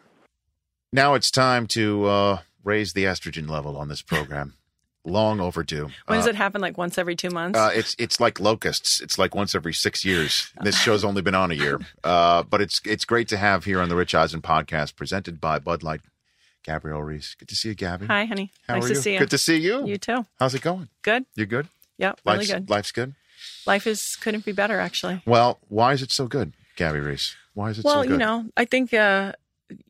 Now 0.93 1.15
it's 1.15 1.33
time 1.33 1.67
to 1.69 2.05
uh, 2.05 2.39
raise 2.63 2.93
the 2.93 3.03
estrogen 3.03 3.51
level 3.51 3.77
on 3.77 3.89
this 3.89 4.03
program. 4.03 4.55
Long 5.07 5.39
overdue. 5.41 5.91
When 6.07 6.19
does 6.19 6.27
Uh, 6.27 6.31
it 6.31 6.37
happen? 6.37 6.61
Like 6.63 6.79
once 6.79 6.97
every 6.97 7.15
two 7.15 7.29
months? 7.31 7.59
Uh, 7.59 7.71
it's 7.75 7.95
it's 7.99 8.19
like 8.21 8.41
locusts. 8.41 9.03
It's 9.03 9.19
like 9.19 9.35
once 9.35 9.55
every 9.55 9.75
six 9.75 10.05
years. 10.05 10.51
This 10.63 10.79
show's 10.81 11.05
only 11.05 11.21
been 11.21 11.35
on 11.35 11.51
a 11.51 11.55
year, 11.55 11.79
uh, 12.05 12.43
but 12.45 12.61
it's 12.63 12.81
it's 12.87 13.05
great 13.05 13.29
to 13.29 13.37
have 13.37 13.65
here 13.65 13.81
on 13.81 13.89
the 13.91 13.97
Rich 13.97 14.15
Eisen 14.15 14.41
podcast, 14.41 14.97
presented 14.97 15.41
by 15.41 15.59
Bud 15.59 15.83
Light. 15.83 16.01
Gabrielle 16.63 17.03
Reece, 17.03 17.35
good 17.39 17.49
to 17.49 17.55
see 17.55 17.69
you, 17.69 17.75
Gabby. 17.75 18.07
Hi, 18.07 18.25
honey. 18.25 18.51
How 18.67 18.77
nice 18.77 18.85
to 18.85 18.89
you? 18.95 18.95
see 18.95 19.13
you. 19.13 19.19
Good 19.19 19.31
to 19.31 19.39
see 19.39 19.59
you. 19.59 19.87
You 19.87 19.99
too. 19.99 20.25
How's 20.41 20.55
it 20.55 20.63
going? 20.63 20.89
Good. 21.03 21.27
You're 21.35 21.45
good? 21.47 21.69
Yeah, 21.99 22.15
really 22.25 22.39
Life's, 22.39 22.53
good. 22.53 22.71
Life's 22.71 22.93
good. 22.93 23.15
Life 23.67 23.87
is 23.87 24.17
couldn't 24.23 24.47
be 24.47 24.53
better, 24.53 24.81
actually. 24.81 25.21
Well, 25.27 25.59
why 25.69 25.93
is 25.93 26.01
it 26.01 26.11
so 26.11 26.27
good, 26.27 26.55
Gabby 26.77 27.01
Reece? 27.01 27.37
Why 27.53 27.69
is 27.69 27.79
it 27.79 27.85
well, 27.85 27.97
so 27.97 28.09
good? 28.09 28.19
Well, 28.19 28.19
you 28.39 28.43
know, 28.45 28.51
I 28.57 28.65
think, 28.65 28.95
uh, 28.95 29.33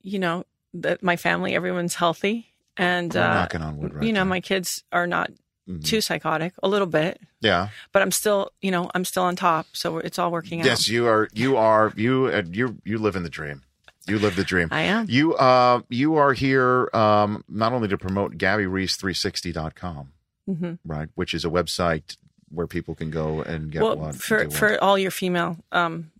you 0.02 0.18
know, 0.18 0.44
that 0.74 1.02
my 1.04 1.14
family, 1.16 1.54
everyone's 1.54 1.94
healthy, 1.94 2.48
and 2.76 3.14
uh, 3.16 3.34
knocking 3.34 3.62
on 3.62 3.76
wood 3.78 3.94
right 3.94 4.04
you 4.04 4.12
know, 4.12 4.20
there. 4.20 4.24
my 4.26 4.40
kids 4.40 4.82
are 4.92 5.06
not 5.06 5.30
Mhm. 5.68 5.82
too 5.82 6.00
psychotic, 6.02 6.52
a 6.62 6.68
little 6.68 6.86
bit, 6.86 7.18
Yeah. 7.40 7.68
but 7.92 8.02
I'm 8.02 8.10
still, 8.10 8.50
you 8.60 8.70
know, 8.70 8.90
I'm 8.94 9.04
still 9.06 9.22
on 9.22 9.34
top, 9.34 9.66
so 9.72 9.96
it's 9.98 10.18
all 10.18 10.30
working 10.30 10.60
out. 10.60 10.66
Yes, 10.66 10.88
you 10.90 11.06
are. 11.06 11.28
You 11.32 11.56
are. 11.56 11.90
You. 11.96 12.26
Uh, 12.26 12.42
you. 12.50 12.76
You 12.84 12.98
live 12.98 13.16
in 13.16 13.22
the 13.22 13.30
dream. 13.30 13.62
You 14.06 14.18
live 14.18 14.36
the 14.36 14.44
dream. 14.44 14.68
I 14.70 14.82
am. 14.82 15.06
You. 15.08 15.34
Uh. 15.36 15.80
You 15.88 16.16
are 16.16 16.34
here. 16.34 16.90
Um. 16.92 17.44
Not 17.48 17.72
only 17.72 17.88
to 17.88 17.96
promote 17.96 18.36
GabbyReece360.com, 18.36 20.12
hmm 20.46 20.74
right, 20.84 21.08
which 21.14 21.32
is 21.34 21.44
a 21.44 21.48
website 21.48 22.16
where 22.50 22.66
people 22.66 22.94
can 22.94 23.10
go 23.10 23.40
and 23.42 23.70
get 23.72 23.82
Well, 23.82 24.12
for 24.12 24.50
for 24.50 24.78
all 24.82 24.98
your 24.98 25.10
female 25.10 25.56
um, 25.72 26.10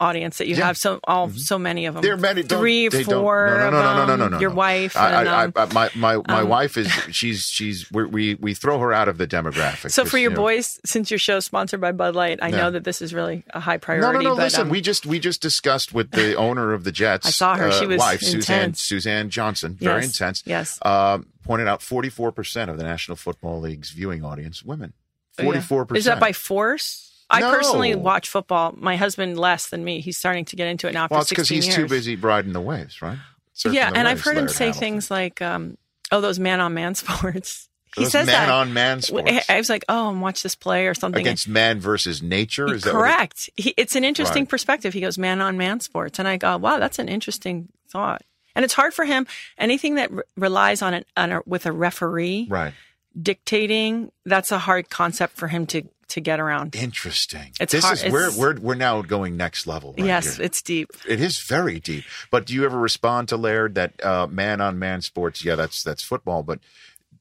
audience 0.00 0.38
that 0.38 0.46
you 0.46 0.54
Yeah. 0.54 0.60
Mm-hmm. 0.60 0.66
have, 0.66 0.78
so 0.78 1.00
all 1.04 1.30
so 1.30 1.58
many 1.58 1.86
of 1.86 1.94
them. 1.94 2.02
There 2.02 2.14
are 2.14 2.16
many. 2.16 2.42
don't- 2.42 2.58
three, 2.60 2.88
four. 2.88 3.46
No, 3.48 3.70
no, 3.70 3.70
no, 3.70 3.82
no, 3.82 3.94
no, 3.96 4.06
no, 4.06 4.16
no, 4.16 4.28
no. 4.28 4.40
Your 4.40 4.50
wife. 4.50 4.96
I, 4.96 5.20
and, 5.20 5.28
I, 5.28 5.44
um, 5.44 5.52
I, 5.56 5.64
my 5.66 5.90
my 5.94 6.22
my 6.28 6.40
um, 6.42 6.48
wife 6.48 6.76
is 6.76 6.88
she's 7.10 7.44
she's 7.46 7.90
we 7.92 8.34
we 8.36 8.54
throw 8.54 8.78
her 8.78 8.92
out 8.92 9.08
of 9.08 9.18
the 9.18 9.26
demographic. 9.26 9.90
So 9.90 10.04
for 10.04 10.18
your 10.18 10.30
you 10.30 10.36
know- 10.36 10.42
boys, 10.42 10.80
since 10.84 11.10
your 11.10 11.18
show's 11.18 11.44
sponsored 11.44 11.80
by 11.80 11.92
Bud 11.92 12.14
Light, 12.14 12.38
I 12.42 12.50
know 12.50 12.70
that 12.70 12.84
this 12.84 13.00
is 13.02 13.12
really 13.14 13.44
a 13.50 13.60
high 13.60 13.78
priority. 13.78 14.24
no, 14.24 14.30
no. 14.30 14.36
but, 14.36 14.42
listen, 14.44 14.62
um, 14.62 14.68
we 14.68 14.80
just 14.80 15.06
we 15.06 15.18
just 15.18 15.40
discussed 15.42 15.92
with 15.94 16.10
the 16.10 16.34
owner 16.46 16.72
of 16.72 16.84
the 16.84 16.92
Jets. 16.92 17.26
I 17.26 17.30
saw 17.30 17.56
her. 17.56 17.70
She 17.72 17.84
uh, 17.84 17.88
was 17.88 17.98
wife, 17.98 18.20
Suzanne 18.20 18.56
intense. 18.56 18.82
Suzanne 18.82 19.30
Johnson. 19.30 19.74
Very 19.74 20.04
intense. 20.04 20.42
Yes. 20.46 20.78
Uh, 20.82 21.18
pointed 21.44 21.68
out 21.68 21.82
forty 21.82 22.08
four 22.08 22.32
percent 22.32 22.70
of 22.70 22.78
the 22.78 22.84
National 22.84 23.16
Football 23.16 23.60
League's 23.60 23.90
viewing 23.90 24.24
audience 24.24 24.62
women. 24.62 24.92
Oh. 25.38 25.44
Forty 25.44 25.60
four 25.60 25.84
percent. 25.84 25.98
Is 25.98 26.04
that 26.06 26.20
by 26.20 26.32
force? 26.32 27.15
I 27.28 27.40
No. 27.40 27.50
personally 27.50 27.94
watch 27.94 28.28
football. 28.28 28.74
My 28.76 28.96
husband 28.96 29.38
less 29.38 29.68
than 29.68 29.84
me. 29.84 30.00
He's 30.00 30.16
starting 30.16 30.44
to 30.46 30.56
get 30.56 30.68
into 30.68 30.86
it 30.88 30.92
now 30.94 31.08
Well, 31.10 31.20
it's 31.20 31.28
because 31.30 31.48
he's 31.48 31.66
years. 31.66 31.76
too 31.76 31.88
busy 31.88 32.14
riding 32.16 32.52
the 32.52 32.60
waves, 32.60 33.02
right? 33.02 33.18
Surfing 33.54 33.74
yeah, 33.74 33.90
and 33.94 34.06
I've 34.06 34.20
heard 34.20 34.36
him 34.36 34.48
say 34.48 34.66
Hamilton. 34.66 34.80
things 34.80 35.10
like, 35.10 35.42
um, 35.42 35.76
"Oh, 36.12 36.20
those 36.20 36.38
man-on-man 36.38 36.94
sports." 36.96 37.68
He 37.96 38.02
Those 38.02 38.12
says 38.12 38.26
that. 38.26 38.46
man-on-man 38.48 39.00
sports. 39.00 39.30
I 39.48 39.56
was 39.56 39.70
like, 39.70 39.84
"Oh, 39.88 40.10
and 40.10 40.20
watch 40.20 40.42
this 40.42 40.54
play 40.54 40.86
or 40.86 40.92
something." 40.94 41.20
against 41.20 41.48
man 41.48 41.80
versus 41.80 42.22
nature. 42.22 42.72
Is 42.74 42.84
it- 42.86 42.90
Correct. 42.90 43.48
He, 43.56 43.72
it's 43.78 43.96
an 43.96 44.04
interesting 44.04 44.42
Right. 44.42 44.50
perspective. 44.50 44.92
He 44.92 45.00
goes 45.00 45.16
man 45.16 45.40
on 45.40 45.56
man 45.56 45.80
sports, 45.80 46.18
and 46.18 46.28
I 46.28 46.36
go, 46.36 46.56
wow, 46.58 46.78
that's 46.78 46.98
an 46.98 47.08
interesting 47.08 47.70
thought. 47.88 48.22
And 48.54 48.64
it's 48.64 48.74
hard 48.74 48.92
for 48.94 49.04
him. 49.06 49.26
Anything 49.58 49.94
that 49.94 50.10
re- 50.12 50.22
relies 50.36 50.82
on 50.82 50.92
an 50.94 51.04
on 51.16 51.32
a, 51.32 51.40
with 51.46 51.64
a 51.66 51.72
referee 51.72 52.46
right? 52.50 52.74
dictating, 53.20 54.12
that's 54.24 54.52
a 54.52 54.58
hard 54.58 54.90
concept 54.90 55.36
for 55.36 55.48
him 55.48 55.66
to 55.66 55.82
to 56.08 56.20
get 56.20 56.38
around. 56.40 56.74
Interesting. 56.76 57.52
It's 57.60 57.72
this 57.72 57.84
hard- 57.84 58.02
is 58.04 58.12
we're 58.12 58.30
we're 58.36 58.60
we're 58.60 58.74
now 58.74 59.02
going 59.02 59.36
next 59.36 59.66
level. 59.66 59.94
right 59.98 60.06
yes, 60.06 60.36
here. 60.36 60.46
it's 60.46 60.62
deep. 60.62 60.88
It 61.08 61.20
is 61.20 61.38
very 61.40 61.80
deep. 61.80 62.04
But 62.30 62.46
do 62.46 62.54
you 62.54 62.64
ever 62.64 62.78
respond 62.78 63.28
to 63.28 63.36
Laird 63.36 63.74
that 63.74 64.04
uh, 64.04 64.26
man 64.26 64.60
on 64.60 64.78
man 64.78 65.02
sports? 65.02 65.44
Yeah, 65.44 65.54
that's 65.56 65.82
that's 65.82 66.02
football, 66.02 66.42
but 66.42 66.60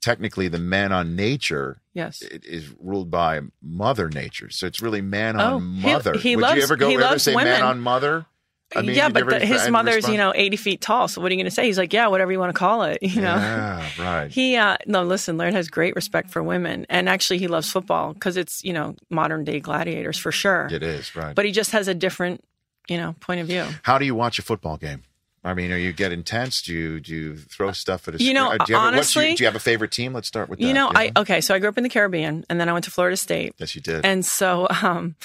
technically 0.02 0.48
the 0.48 0.60
man 0.60 0.92
on 0.92 1.16
nature 1.16 1.82
Yes. 1.94 2.22
is 2.22 2.70
ruled 2.80 3.10
by 3.10 3.40
Mother 3.64 4.10
Nature. 4.10 4.50
So 4.52 4.68
it's 4.68 4.82
really 4.82 5.02
man 5.02 5.40
Oh, 5.40 5.56
on 5.56 5.76
he- 5.76 5.92
mother. 5.94 6.14
he 6.18 6.36
Would 6.36 6.44
loves- 6.44 6.58
you 6.58 6.64
ever 6.64 6.76
go 6.76 6.90
he 6.90 6.96
ever 6.96 7.18
say 7.18 7.34
man 7.34 7.64
on 7.64 7.80
mother? 7.80 8.26
I 8.76 8.82
mean, 8.82 8.96
yeah, 8.96 9.10
but 9.10 9.28
the, 9.28 9.40
his 9.40 9.70
mother's, 9.70 9.96
respond- 9.96 10.14
you 10.14 10.18
know, 10.20 10.34
80 10.36 10.58
feet 10.58 10.82
tall. 10.82 11.08
So 11.08 11.22
what 11.22 11.32
are 11.32 11.34
you 11.34 11.38
going 11.38 11.46
to 11.50 11.52
say? 11.56 11.66
He's 11.66 11.78
like, 11.78 11.94
yeah, 11.94 12.08
whatever 12.08 12.32
you 12.32 12.40
want 12.40 12.54
to 12.54 12.58
call 12.60 12.84
it, 12.84 13.00
you 13.04 13.22
know? 13.22 13.36
Yeah, 13.36 13.88
right. 14.00 14.32
He, 14.32 14.56
uh, 14.56 14.78
no, 14.86 15.04
listen, 15.04 15.38
Laird 15.38 15.54
has 15.54 15.70
great 15.70 15.96
respect 15.96 16.30
for 16.32 16.42
women. 16.44 16.86
And 16.90 17.08
actually, 17.10 17.40
he 17.40 17.48
loves 17.48 17.72
football 17.72 18.14
because 18.14 18.38
it's, 18.38 18.64
you 18.64 18.74
know, 18.74 18.96
modern 19.10 19.44
day 19.44 19.60
gladiators 19.60 20.18
for 20.18 20.32
sure. 20.32 20.68
it 20.72 20.84
is 20.84 21.16
right. 21.16 21.36
But 21.36 21.46
he 21.46 21.52
just 21.52 21.72
has 21.72 21.88
a 21.88 21.94
different, 21.94 22.44
you 22.88 22.98
know, 22.98 23.16
point 23.20 23.42
of 23.42 23.48
view. 23.48 23.66
How 23.84 23.98
do 23.98 24.06
you 24.06 24.16
watch 24.16 24.40
a 24.40 24.42
football 24.42 24.78
game? 24.78 25.04
I 25.44 25.54
mean, 25.54 25.72
are 25.72 25.78
you 25.78 25.94
get 25.94 26.12
intense? 26.12 26.64
Do 26.64 26.74
you 26.74 27.00
do 27.00 27.14
you 27.14 27.36
throw 27.38 27.72
stuff 27.72 28.08
at 28.08 28.16
a? 28.16 28.18
You 28.24 28.34
know. 28.34 28.50
Do 28.50 28.52
you 28.52 28.52
have 28.52 28.58
a- 28.58 28.58
what's 28.58 28.70
your- 28.70 28.80
honestly- 28.80 29.36
do 29.36 29.44
you 29.44 29.48
have 29.48 29.56
a 29.56 29.60
favorite 29.60 29.92
team? 29.92 30.12
Let's 30.12 30.28
start 30.28 30.50
with 30.50 30.58
that. 30.58 30.66
You 30.66 30.74
know, 30.74 30.90
Do 30.92 30.98
I 30.98 31.12
okay. 31.18 31.40
So 31.40 31.54
I 31.54 31.60
grew 31.60 31.70
up 31.70 31.78
in 31.78 31.84
the 31.84 31.90
Caribbean, 31.90 32.44
and 32.50 32.60
then 32.60 32.68
I 32.68 32.74
went 32.74 32.86
to 32.86 32.92
Florida 32.92 33.16
State, 33.16 33.54
yes, 33.60 33.76
you 33.76 33.82
did. 33.82 34.04
and 34.04 34.26
so 34.26 34.66
um, 34.82 35.16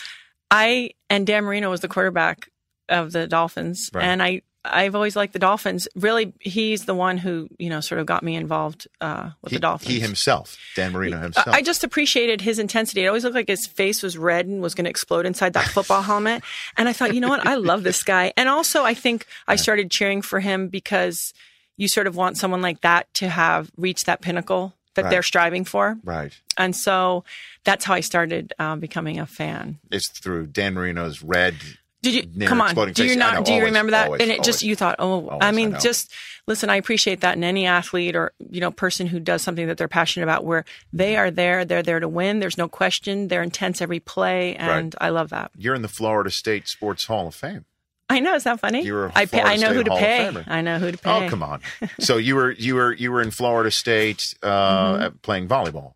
I 0.50 0.90
and 1.08 1.26
Dan 1.26 1.44
Marino 1.44 1.70
was 1.70 1.80
the 1.80 1.88
quarterback 1.88 2.48
of 2.90 3.12
the 3.12 3.26
Dolphins, 3.26 3.90
Right. 3.94 4.04
and 4.04 4.22
I 4.22 4.42
I've 4.62 4.94
always 4.94 5.16
liked 5.16 5.32
the 5.32 5.38
Dolphins. 5.38 5.88
Really, 5.96 6.34
he's 6.38 6.84
the 6.84 6.94
one 6.94 7.16
who 7.16 7.48
you 7.58 7.70
know 7.70 7.80
sort 7.80 7.98
of 7.98 8.04
got 8.06 8.22
me 8.22 8.36
involved 8.36 8.86
uh, 9.00 9.30
with 9.40 9.52
he, 9.52 9.56
the 9.56 9.60
Dolphins. 9.60 9.90
he 9.90 10.00
himself, 10.00 10.58
Dan 10.76 10.92
Marino 10.92 11.18
himself. 11.18 11.48
I 11.48 11.62
just 11.62 11.82
appreciated 11.82 12.42
his 12.42 12.58
intensity. 12.58 13.04
It 13.04 13.06
always 13.06 13.24
looked 13.24 13.36
like 13.36 13.48
his 13.48 13.66
face 13.66 14.02
was 14.02 14.18
red 14.18 14.44
and 14.46 14.60
was 14.60 14.74
going 14.74 14.84
to 14.84 14.90
explode 14.90 15.24
inside 15.24 15.54
that 15.54 15.64
football 15.68 16.02
helmet. 16.12 16.42
And 16.76 16.90
I 16.90 16.92
thought, 16.92 17.14
you 17.14 17.22
know 17.22 17.30
what? 17.30 17.46
I 17.46 17.54
love 17.54 17.84
this 17.84 18.02
guy. 18.02 18.34
And 18.36 18.50
also, 18.50 18.84
I 18.84 18.92
think 18.92 19.24
I 19.48 19.56
started 19.56 19.90
cheering 19.90 20.20
for 20.20 20.40
him 20.40 20.68
because 20.68 21.32
you 21.78 21.88
sort 21.88 22.06
of 22.06 22.14
want 22.14 22.36
someone 22.36 22.60
like 22.60 22.82
that 22.82 23.12
to 23.14 23.30
have 23.30 23.70
reached 23.78 24.04
that 24.06 24.20
pinnacle 24.20 24.74
that 24.94 25.04
Right. 25.04 25.10
they're 25.10 25.22
striving 25.22 25.64
for. 25.64 25.96
right. 26.04 26.38
And 26.58 26.76
so 26.76 27.24
that's 27.64 27.86
how 27.86 27.94
I 27.94 28.00
started 28.00 28.52
um, 28.58 28.80
becoming 28.80 29.18
a 29.18 29.24
fan. 29.24 29.78
It's 29.90 30.08
through 30.08 30.48
Dan 30.48 30.74
Marino's 30.74 31.22
red. 31.22 31.54
Did 32.02 32.14
you 32.14 32.46
come 32.46 32.60
on? 32.60 32.74
Do 32.74 32.80
you 33.02 33.10
face. 33.10 33.16
Not? 33.16 33.34
know, 33.34 33.42
do 33.42 33.52
you 33.52 33.58
always, 33.58 33.68
remember 33.70 33.90
that? 33.92 34.06
always, 34.06 34.22
and 34.22 34.30
it 34.30 34.34
always. 34.38 34.46
just 34.46 34.62
you 34.62 34.74
thought, 34.74 34.96
oh, 34.98 35.28
I 35.40 35.48
I 35.48 35.50
mean, 35.52 35.70
know. 35.72 35.78
just 35.78 36.10
listen. 36.46 36.70
I 36.70 36.76
appreciate 36.76 37.20
that 37.20 37.36
in 37.36 37.44
any 37.44 37.66
athlete 37.66 38.16
or 38.16 38.32
you 38.38 38.60
know 38.60 38.70
person 38.70 39.06
who 39.06 39.20
does 39.20 39.42
something 39.42 39.66
that 39.66 39.76
they're 39.76 39.88
passionate 39.88 40.24
about, 40.24 40.44
where 40.44 40.64
they 40.92 41.16
are 41.16 41.30
there, 41.30 41.64
they're 41.64 41.82
there 41.82 42.00
to 42.00 42.08
win. 42.08 42.40
There's 42.40 42.56
no 42.56 42.68
question. 42.68 43.28
They're 43.28 43.42
intense 43.42 43.82
every 43.82 44.00
play, 44.00 44.56
and 44.56 44.94
I 45.00 45.10
love 45.10 45.28
that. 45.30 45.50
You're 45.56 45.74
in 45.74 45.82
the 45.82 45.88
Florida 45.88 46.30
State 46.30 46.68
Sports 46.68 47.04
Hall 47.04 47.26
of 47.26 47.34
Fame. 47.34 47.66
I 48.08 48.18
know. 48.18 48.34
Is 48.34 48.44
that 48.44 48.58
funny? 48.58 48.82
You 48.82 48.94
were 48.94 49.06
a 49.06 49.12
I 49.14 49.26
pay, 49.26 49.40
I 49.40 49.56
know 49.56 49.66
State 49.66 49.76
who 49.76 49.84
to 49.84 49.90
Hall 49.90 49.98
pay. 50.00 50.44
I 50.48 50.60
know 50.62 50.78
who 50.78 50.90
to 50.90 50.98
pay. 50.98 51.26
Oh, 51.26 51.28
come 51.30 51.42
on. 51.44 51.60
so 52.00 52.16
you 52.16 52.34
were 52.34 52.50
you 52.52 52.74
were 52.74 52.92
you 52.92 53.12
were 53.12 53.22
in 53.22 53.30
Florida 53.30 53.70
State 53.70 54.34
uh, 54.42 54.98
at- 55.02 55.22
playing 55.22 55.46
volleyball. 55.48 55.92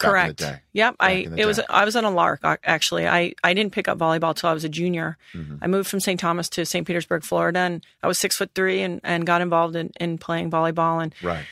Back 0.00 0.10
Correct. 0.10 0.38
day. 0.38 0.60
Yep. 0.72 0.96
I 1.00 1.10
in 1.12 1.30
the 1.36 1.42
it 1.42 1.46
was. 1.46 1.60
I 1.68 1.84
was 1.84 1.94
on 1.96 2.04
a 2.04 2.10
lark 2.10 2.40
actually. 2.64 3.06
I 3.06 3.34
I 3.44 3.54
didn't 3.54 3.72
pick 3.72 3.86
up 3.88 3.98
volleyball 3.98 4.34
till 4.34 4.48
I 4.50 4.52
was 4.54 4.64
a 4.64 4.68
junior. 4.68 5.16
Mm-hmm. 5.34 5.56
I 5.62 5.66
moved 5.66 5.88
from 5.88 6.00
St. 6.00 6.18
Thomas 6.18 6.48
to 6.50 6.64
St. 6.66 6.86
Petersburg, 6.86 7.22
Florida, 7.24 7.58
and 7.60 7.84
I 8.02 8.06
was 8.08 8.18
six 8.18 8.36
foot 8.36 8.50
three 8.54 8.82
and, 8.82 9.00
and 9.04 9.26
got 9.26 9.40
involved 9.40 9.76
in, 9.76 9.90
in 10.00 10.18
playing 10.18 10.50
volleyball. 10.50 11.02
And 11.02 11.14
Right. 11.22 11.44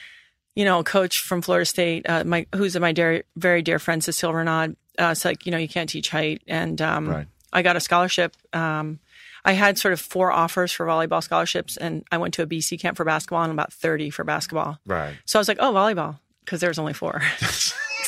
you 0.57 0.64
know, 0.64 0.78
a 0.80 0.84
coach 0.84 1.18
from 1.20 1.42
Florida 1.42 1.64
State, 1.66 2.09
uh, 2.09 2.24
my 2.24 2.46
who's 2.55 2.78
my 2.78 2.92
dear, 2.92 3.22
very 3.36 3.62
dear 3.62 3.78
friend 3.78 4.03
Cecile 4.03 4.32
Reynaud, 4.32 4.74
Uh, 4.99 5.11
it's 5.12 5.24
like 5.24 5.46
you 5.46 5.53
know 5.53 5.59
you 5.59 5.68
can't 5.68 5.88
teach 5.90 6.09
height, 6.11 6.42
and 6.49 6.80
um, 6.82 7.09
Right. 7.09 7.26
I 7.53 7.62
got 7.62 7.76
a 7.76 7.80
scholarship. 7.80 8.34
Um, 8.53 8.99
I 9.44 9.53
had 9.53 9.78
sort 9.78 9.94
of 9.94 10.01
four 10.01 10.30
offers 10.32 10.72
for 10.72 10.84
volleyball 10.84 11.22
scholarships, 11.22 11.76
and 11.78 12.05
I 12.11 12.18
went 12.18 12.34
to 12.34 12.42
a 12.42 12.46
BC 12.46 12.78
camp 12.80 12.96
for 12.96 13.05
basketball 13.05 13.42
and 13.44 13.53
about 13.53 13.72
thirty 13.72 14.11
for 14.11 14.24
basketball. 14.24 14.78
Right. 14.84 15.14
So 15.24 15.38
I 15.38 15.40
was 15.40 15.49
like, 15.49 15.59
oh, 15.61 15.72
volleyball, 15.72 16.18
because 16.44 16.61
there 16.61 16.68
was 16.70 16.78
only 16.78 16.92
four. 16.92 17.22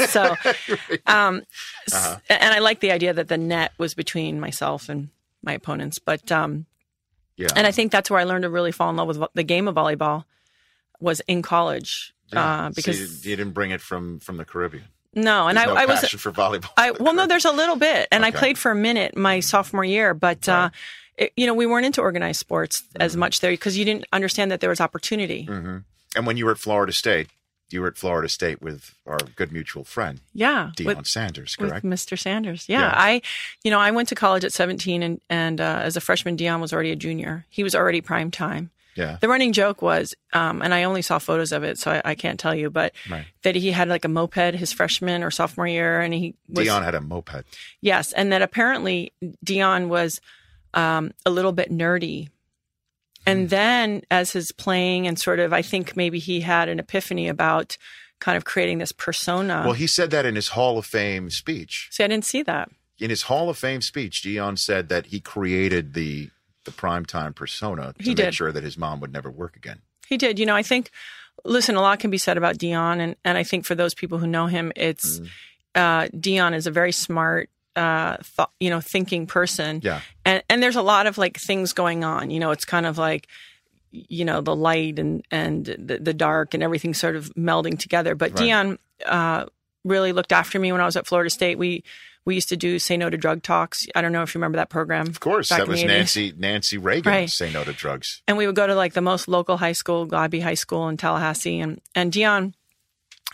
so, 0.09 0.37
um, 1.07 1.43
Uh-huh. 1.93 2.17
and 2.29 2.55
I 2.55 2.59
like 2.59 2.81
the 2.81 2.91
idea 2.93 3.13
that 3.13 3.29
the 3.29 3.39
net 3.39 3.73
was 3.79 3.95
between 3.95 4.41
myself 4.41 4.89
and 4.89 5.09
my 5.43 5.53
opponents. 5.53 5.99
But, 5.99 6.31
um, 6.33 6.67
Yeah. 7.37 7.49
and 7.57 7.67
I 7.67 7.73
think 7.73 7.93
that's 7.93 8.11
where 8.11 8.21
I 8.21 8.25
learned 8.25 8.43
to 8.43 8.51
really 8.51 8.73
fall 8.73 8.91
in 8.91 8.97
love 8.97 9.09
with 9.09 9.17
vo- 9.19 9.29
the 9.35 9.43
game 9.45 9.69
of 9.69 9.75
volleyball 9.75 10.25
was 11.01 11.21
in 11.27 11.43
college. 11.43 12.13
Yeah. 12.33 12.45
Uh, 12.67 12.69
So 12.71 12.75
because 12.75 13.01
you, 13.01 13.31
you 13.31 13.37
didn't 13.37 13.53
bring 13.53 13.71
it 13.71 13.81
from 13.81 14.21
from 14.21 14.37
the 14.37 14.45
Caribbean. 14.45 14.85
no, 15.15 15.49
and 15.49 15.59
I, 15.59 15.65
no 15.65 15.75
I 15.75 15.87
was, 15.87 16.01
passion 16.01 16.19
for 16.21 16.31
volleyball. 16.31 16.71
I, 16.77 16.93
well, 16.93 17.15
no, 17.15 17.27
there's 17.27 17.45
a 17.47 17.51
little 17.53 17.77
bit. 17.77 18.07
And 18.13 18.25
I 18.25 18.31
played 18.31 18.57
for 18.59 18.71
a 18.71 18.75
minute 18.77 19.17
my 19.17 19.41
sophomore 19.41 19.85
year, 19.85 20.15
but, 20.15 20.49
uh, 20.49 20.71
it, 21.17 21.33
you 21.37 21.47
know, 21.47 21.55
we 21.55 21.67
weren't 21.67 21.85
into 21.87 22.01
organized 22.01 22.39
sports 22.41 22.85
as 22.97 23.13
Mm-hmm. 23.13 23.21
much 23.21 23.41
there 23.41 23.51
because 23.51 23.77
you 23.77 23.85
didn't 23.85 24.05
understand 24.13 24.51
that 24.53 24.61
there 24.61 24.71
was 24.71 24.81
opportunity. 24.81 25.49
And 26.17 26.27
when 26.27 26.37
you 26.37 26.45
were 26.45 26.53
at 26.53 26.59
Florida 26.59 26.93
State, 26.93 27.29
you 27.73 27.81
were 27.83 27.89
at 27.89 27.97
Florida 27.97 28.29
State 28.29 28.61
with 28.63 28.95
our 29.07 29.19
good 29.37 29.53
mutual 29.53 29.85
friend 29.85 30.21
Yeah. 30.33 30.71
Deion 30.77 30.87
with- 30.97 31.07
Sanders, 31.07 31.57
correct? 31.57 31.85
Mr. 31.85 32.19
Sanders. 32.19 32.67
Yeah, 32.69 32.81
Yeah. 32.81 32.93
I, 32.95 33.23
you 33.65 33.71
know, 33.71 33.79
I 33.79 33.91
went 33.91 34.09
to 34.11 34.15
college 34.15 34.45
at 34.45 34.53
17, 34.53 35.03
and 35.03 35.21
and 35.31 35.61
uh, 35.61 35.81
as 35.83 35.97
a 35.97 36.01
freshman, 36.01 36.37
Deion 36.37 36.61
was 36.61 36.73
already 36.73 36.91
a 36.93 36.97
junior. 36.97 37.47
He 37.49 37.63
was 37.63 37.75
already 37.75 38.01
prime 38.01 38.31
time. 38.31 38.71
yeah. 38.97 39.17
The 39.21 39.29
running 39.29 39.53
joke 39.53 39.81
was, 39.83 40.15
um, 40.33 40.63
and 40.63 40.75
I 40.75 40.83
only 40.83 41.01
saw 41.03 41.19
photos 41.19 41.53
of 41.53 41.63
it, 41.63 41.79
so 41.79 41.93
I, 41.93 42.03
I 42.05 42.15
can't 42.17 42.41
tell 42.41 42.55
you, 42.55 42.71
but 42.71 42.93
Right. 43.09 43.25
that 43.43 43.55
he 43.55 43.71
had 43.71 43.89
like 43.89 44.05
a 44.05 44.09
moped 44.09 44.55
his 44.55 44.73
freshman 44.73 45.23
or 45.23 45.31
sophomore 45.31 45.67
year, 45.69 46.01
and 46.01 46.13
he 46.13 46.35
was 46.49 46.67
Deion 46.67 46.83
had 46.83 46.95
a 46.97 47.01
moped. 47.01 47.45
yes, 47.81 48.13
and 48.13 48.33
that 48.33 48.43
apparently 48.43 49.13
Deion 49.47 49.89
was 49.89 50.21
um, 50.75 51.13
a 51.25 51.31
little 51.31 51.53
bit 51.53 51.71
nerdy. 51.71 52.29
And 53.27 53.51
then, 53.51 54.03
as 54.11 54.33
his 54.33 54.51
playing, 54.53 55.07
and 55.07 55.19
sort 55.19 55.39
of, 55.39 55.53
I 55.53 55.63
think 55.63 55.97
maybe 55.97 56.19
he 56.19 56.41
had 56.41 56.69
an 56.69 56.79
epiphany 56.79 57.29
about 57.29 57.77
kind 58.19 58.37
of 58.37 58.45
creating 58.45 58.79
this 58.79 58.93
persona. 58.93 59.63
Well, 59.65 59.75
he 59.75 59.87
said 59.87 60.11
that 60.11 60.27
in 60.27 60.35
his 60.37 60.49
Hall 60.49 60.79
of 60.79 60.87
Fame 60.87 61.31
speech. 61.31 61.89
See, 61.91 62.03
I 62.05 62.09
didn't 62.09 62.25
see 62.25 62.43
that. 62.43 62.71
In 62.99 63.09
his 63.11 63.23
Hall 63.23 63.49
of 63.49 63.57
Fame 63.57 63.81
speech, 63.81 64.23
Deion 64.23 64.59
said 64.59 64.89
that 64.89 65.07
he 65.07 65.21
created 65.21 65.95
the 65.95 66.31
the 66.65 66.71
primetime 66.71 67.35
persona 67.35 67.95
to 67.97 68.03
He 68.05 68.11
make 68.11 68.17
did. 68.17 68.35
sure 68.35 68.53
that 68.53 68.63
his 68.63 68.77
mom 68.77 69.01
would 69.01 69.13
never 69.13 69.31
work 69.31 69.57
again. 69.57 69.81
He 70.07 70.19
did. 70.19 70.39
You 70.39 70.45
know, 70.45 70.55
I 70.55 70.63
think, 70.63 70.91
listen, 71.45 71.75
a 71.75 71.81
lot 71.81 72.01
can 72.01 72.11
be 72.11 72.19
said 72.19 72.37
about 72.37 72.59
Deion. 72.59 73.01
And, 73.01 73.17
and 73.25 73.39
I 73.39 73.43
think 73.45 73.65
for 73.65 73.75
those 73.75 73.95
people 73.95 74.19
who 74.19 74.27
know 74.27 74.47
him, 74.47 74.71
it's 74.77 75.21
uh, 75.75 76.09
Deion 76.09 76.55
is 76.55 76.67
a 76.67 76.71
very 76.71 76.93
smart, 76.93 77.49
uh, 77.81 78.17
thought, 78.23 78.51
you 78.61 78.71
know, 78.71 78.81
thinking 78.81 79.27
person. 79.27 79.81
Yeah. 79.83 80.01
And, 80.25 80.43
and 80.49 80.63
there's 80.63 80.77
a 80.77 80.83
lot 80.83 81.07
of 81.07 81.17
like 81.19 81.39
things 81.39 81.73
going 81.73 82.05
on. 82.05 82.31
You 82.31 82.39
know, 82.41 82.51
it's 82.51 82.65
kind 82.65 82.87
of 82.87 82.99
like, 82.99 83.27
you 83.91 84.25
know, 84.25 84.41
the 84.41 84.55
light 84.55 84.99
and, 84.99 85.25
and 85.31 85.65
the, 85.67 85.99
the 85.99 86.15
dark 86.15 86.55
and 86.55 86.63
everything 86.63 86.95
sort 86.95 87.17
of 87.17 87.33
melding 87.35 87.79
together. 87.79 88.15
But 88.15 88.33
Right. 88.39 88.49
Deion 88.49 88.79
uh, 89.07 89.47
really 89.85 90.13
looked 90.13 90.33
after 90.33 90.59
me 90.61 90.71
when 90.73 90.81
I 90.81 90.85
was 90.85 90.97
at 90.97 91.07
Florida 91.07 91.31
State. 91.31 91.59
We, 91.59 91.83
we 92.27 92.35
used 92.35 92.51
to 92.51 92.57
do 92.57 92.79
say 92.79 92.97
no 92.99 93.09
to 93.09 93.17
drug 93.17 93.43
talks. 93.43 93.87
I 93.95 94.03
don't 94.03 94.13
know 94.13 94.23
if 94.23 94.35
you 94.35 94.39
remember 94.39 94.57
that 94.59 94.69
program. 94.69 95.07
Of 95.09 95.21
course, 95.21 95.49
that 95.49 95.67
was 95.67 95.83
Nancy 95.83 96.35
Nancy 96.37 96.77
Reagan 96.77 97.11
Right. 97.11 97.31
say 97.31 97.51
no 97.51 97.65
to 97.65 97.73
drugs. 97.73 98.21
and 98.29 98.37
we 98.37 98.47
would 98.47 98.55
go 98.55 98.67
to 98.67 98.75
like 98.75 98.93
the 98.93 99.01
most 99.01 99.27
local 99.27 99.57
high 99.57 99.73
school, 99.73 100.05
Godby 100.05 100.41
High 100.41 100.55
School 100.55 100.89
in 100.89 100.97
Tallahassee, 100.99 101.61
and 101.61 101.81
and 101.95 102.13
Deion. 102.13 102.53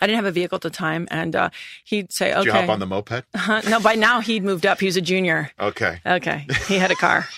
I 0.00 0.06
didn't 0.06 0.16
have 0.16 0.26
a 0.26 0.30
vehicle 0.32 0.56
at 0.56 0.62
the 0.62 0.70
time, 0.70 1.08
and 1.10 1.34
uh, 1.34 1.50
he'd 1.84 2.12
say, 2.12 2.28
Did 2.28 2.36
"Okay." 2.38 2.46
you 2.46 2.52
hop 2.52 2.68
on 2.68 2.80
the 2.80 2.86
moped? 2.86 3.24
Uh, 3.34 3.62
no, 3.68 3.80
by 3.80 3.94
now 3.94 4.20
he'd 4.20 4.44
moved 4.44 4.66
up. 4.66 4.78
He 4.80 4.86
was 4.86 4.96
a 4.96 5.00
junior. 5.00 5.50
Okay. 5.58 6.00
Okay, 6.04 6.46
he 6.68 6.76
had 6.78 6.90
a 6.90 6.96
car. 6.96 7.26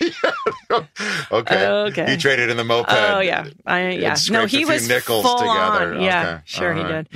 Okay. 1.31 1.67
Okay. 1.67 2.11
He 2.11 2.17
traded 2.17 2.51
in 2.51 2.57
the 2.57 2.65
moped. 2.65 2.91
Oh 2.91 3.21
yeah, 3.21 3.47
I, 3.67 3.91
yeah. 3.91 4.17
No, 4.31 4.45
he 4.47 4.65
was 4.65 4.89
nickels 4.89 5.25
full 5.25 5.39
together. 5.39 5.95
on. 5.95 6.03
Yeah, 6.03 6.29
Okay. 6.29 6.43
sure 6.45 6.75
he 6.75 6.83
did. 6.83 7.09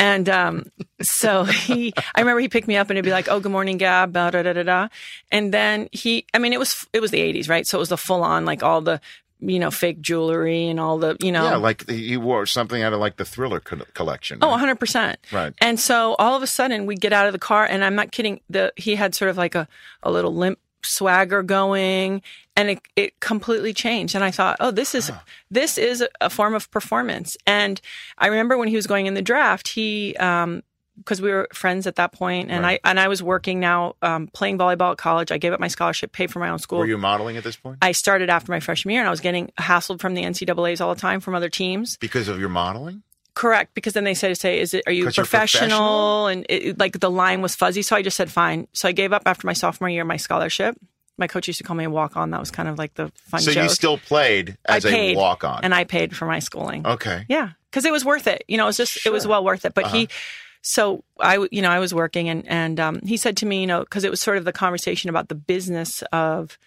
And 0.00 0.28
um, 0.28 0.64
so 1.02 1.44
he, 1.44 1.92
I 2.14 2.20
remember 2.20 2.40
he 2.40 2.48
picked 2.48 2.68
me 2.68 2.76
up 2.76 2.88
and 2.90 2.96
he'd 2.96 3.02
be 3.04 3.10
like, 3.10 3.28
"Oh, 3.28 3.40
good 3.40 3.52
morning, 3.52 3.78
Gab." 3.78 4.12
Da 4.12 4.30
da 4.30 4.42
da 4.42 4.52
da. 4.52 4.62
da. 4.62 4.88
And 5.32 5.52
then 5.52 5.88
he, 5.92 6.24
I 6.34 6.38
mean, 6.38 6.52
it 6.52 6.58
was 6.58 6.86
it 6.92 7.00
was 7.00 7.10
the 7.10 7.18
'80s, 7.20 7.48
right? 7.48 7.66
So 7.66 7.78
it 7.78 7.80
was 7.80 7.88
the 7.88 7.96
full 7.96 8.22
on, 8.22 8.44
like 8.44 8.62
all 8.62 8.80
the, 8.80 9.00
you 9.40 9.58
know, 9.58 9.70
fake 9.70 10.00
jewelry 10.00 10.66
and 10.68 10.80
all 10.80 10.98
the, 10.98 11.16
you 11.20 11.30
know, 11.30 11.44
Yeah, 11.44 11.56
like 11.56 11.88
he 11.88 12.16
wore 12.16 12.46
something 12.46 12.82
out 12.82 12.92
of 12.92 13.00
like 13.00 13.16
the 13.16 13.24
Thriller 13.24 13.60
co- 13.60 13.84
collection. 13.94 14.38
Oh, 14.42 14.50
right? 14.50 14.78
100%. 14.78 15.16
Right. 15.32 15.52
And 15.58 15.78
so 15.78 16.14
all 16.18 16.36
of 16.36 16.42
a 16.42 16.46
sudden 16.46 16.86
we 16.86 16.96
get 16.96 17.12
out 17.12 17.26
of 17.26 17.32
the 17.32 17.38
car 17.38 17.64
and 17.64 17.84
I'm 17.84 17.94
not 17.94 18.10
kidding. 18.10 18.40
The 18.50 18.72
he 18.76 18.96
had 18.96 19.14
sort 19.14 19.30
of 19.30 19.36
like 19.36 19.54
a, 19.54 19.68
a 20.02 20.10
little 20.10 20.34
limp 20.34 20.58
swagger 20.84 21.42
going 21.42 22.22
and 22.56 22.70
it, 22.70 22.80
it 22.96 23.20
completely 23.20 23.72
changed. 23.72 24.14
And 24.14 24.24
I 24.24 24.30
thought, 24.30 24.56
oh, 24.60 24.70
this 24.70 24.94
is 24.94 25.10
this 25.50 25.78
is 25.78 26.00
a, 26.00 26.08
a 26.20 26.30
form 26.30 26.54
of 26.54 26.70
performance. 26.70 27.36
And 27.46 27.80
I 28.18 28.26
remember 28.26 28.56
when 28.56 28.68
he 28.68 28.76
was 28.76 28.86
going 28.86 29.06
in 29.06 29.14
the 29.14 29.22
draft, 29.22 29.68
he 29.68 30.16
um 30.16 30.62
because 30.98 31.22
we 31.22 31.30
were 31.30 31.48
friends 31.52 31.86
at 31.86 31.96
that 31.96 32.12
point 32.12 32.50
and 32.50 32.62
Right. 32.64 32.80
I 32.84 32.90
and 32.90 33.00
I 33.00 33.08
was 33.08 33.22
working 33.22 33.60
now 33.60 33.94
um, 34.02 34.26
playing 34.28 34.58
volleyball 34.58 34.92
at 34.92 34.98
college. 34.98 35.32
I 35.32 35.38
gave 35.38 35.52
up 35.52 35.60
my 35.60 35.68
scholarship, 35.68 36.12
paid 36.12 36.30
for 36.30 36.38
my 36.40 36.48
own 36.50 36.58
school. 36.58 36.78
Were 36.80 36.86
you 36.86 36.98
modeling 36.98 37.36
at 37.36 37.44
this 37.44 37.56
point? 37.56 37.78
I 37.82 37.92
started 37.92 38.30
after 38.30 38.52
my 38.52 38.60
freshman 38.60 38.92
year 38.92 39.02
and 39.02 39.08
I 39.08 39.10
was 39.10 39.20
getting 39.20 39.50
hassled 39.58 40.00
from 40.00 40.14
the 40.14 40.22
NCAA's 40.22 40.80
all 40.80 40.94
the 40.94 41.00
time 41.00 41.20
from 41.20 41.34
other 41.34 41.48
teams. 41.48 41.96
Because 41.96 42.28
of 42.28 42.38
your 42.40 42.48
modeling? 42.48 43.02
Correct, 43.34 43.72
because 43.74 43.92
then 43.92 44.02
they 44.02 44.14
said, 44.14 44.36
"Say, 44.36 44.58
is 44.58 44.74
it? 44.74 44.82
Are 44.86 44.92
you're 44.92 45.12
professional?" 45.12 45.68
professional? 45.68 46.26
And 46.26 46.46
it, 46.48 46.78
like 46.78 46.98
the 46.98 47.10
line 47.10 47.40
was 47.40 47.54
fuzzy, 47.54 47.82
so 47.82 47.94
I 47.94 48.02
just 48.02 48.16
said, 48.16 48.30
"Fine." 48.32 48.66
So 48.72 48.88
I 48.88 48.92
gave 48.92 49.12
up 49.12 49.22
after 49.26 49.46
my 49.46 49.52
sophomore 49.52 49.88
year, 49.88 50.04
my 50.04 50.16
scholarship. 50.16 50.76
My 51.18 51.26
coach 51.28 51.46
used 51.46 51.58
to 51.58 51.64
call 51.64 51.76
me 51.76 51.84
a 51.84 51.90
walk 51.90 52.16
on. 52.16 52.30
That 52.30 52.40
was 52.40 52.50
kind 52.50 52.68
of 52.68 52.78
like 52.78 52.94
the 52.94 53.12
fun 53.30 53.40
So 53.40 53.52
joke. 53.52 53.62
you 53.64 53.68
still 53.68 53.98
played 53.98 54.56
as 54.64 54.84
paid, 54.84 55.16
a 55.16 55.18
walk 55.18 55.44
on. 55.44 55.60
and 55.62 55.72
I 55.74 55.84
paid 55.84 56.16
for 56.16 56.26
my 56.26 56.40
schooling. 56.40 56.84
okay. 56.86 57.26
Yeah, 57.28 57.50
because 57.70 57.84
it 57.84 57.92
was 57.92 58.04
worth 58.04 58.26
it. 58.26 58.42
You 58.48 58.56
know, 58.56 58.64
it 58.64 58.68
was 58.68 58.76
just 58.76 59.06
it 59.06 59.12
was 59.12 59.24
well 59.26 59.44
worth 59.44 59.64
it. 59.64 59.72
But 59.74 59.86
he, 59.88 60.04
Uh-huh. 60.06 60.16
So 60.62 61.04
I, 61.20 61.46
you 61.50 61.62
know, 61.62 61.70
I 61.70 61.78
was 61.78 61.94
working, 61.94 62.28
and 62.28 62.46
and 62.48 62.78
um, 62.80 63.00
he 63.04 63.16
said 63.16 63.36
to 63.38 63.46
me, 63.46 63.60
you 63.60 63.66
know, 63.66 63.80
because 63.80 64.04
it 64.04 64.10
was 64.10 64.20
sort 64.20 64.38
of 64.38 64.44
the 64.44 64.52
conversation 64.52 65.08
about 65.10 65.28
the 65.28 65.34
business 65.34 66.02
of 66.12 66.58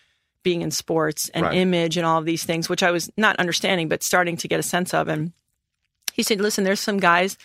being 0.44 0.62
in 0.62 0.72
sports 0.72 1.30
and 1.30 1.46
Right. 1.46 1.58
image 1.58 1.98
and 1.98 2.06
all 2.06 2.18
of 2.18 2.26
these 2.26 2.44
things, 2.44 2.68
which 2.68 2.82
I 2.82 2.90
was 2.92 3.12
not 3.16 3.36
understanding, 3.38 3.88
but 3.88 4.02
starting 4.04 4.38
to 4.38 4.48
get 4.48 4.60
a 4.60 4.64
sense 4.64 4.92
of. 4.94 5.08
And 5.08 5.34
he 6.14 6.24
said, 6.24 6.42
listen, 6.42 6.64
there's 6.64 6.80
some 6.80 6.98
guys 7.00 7.38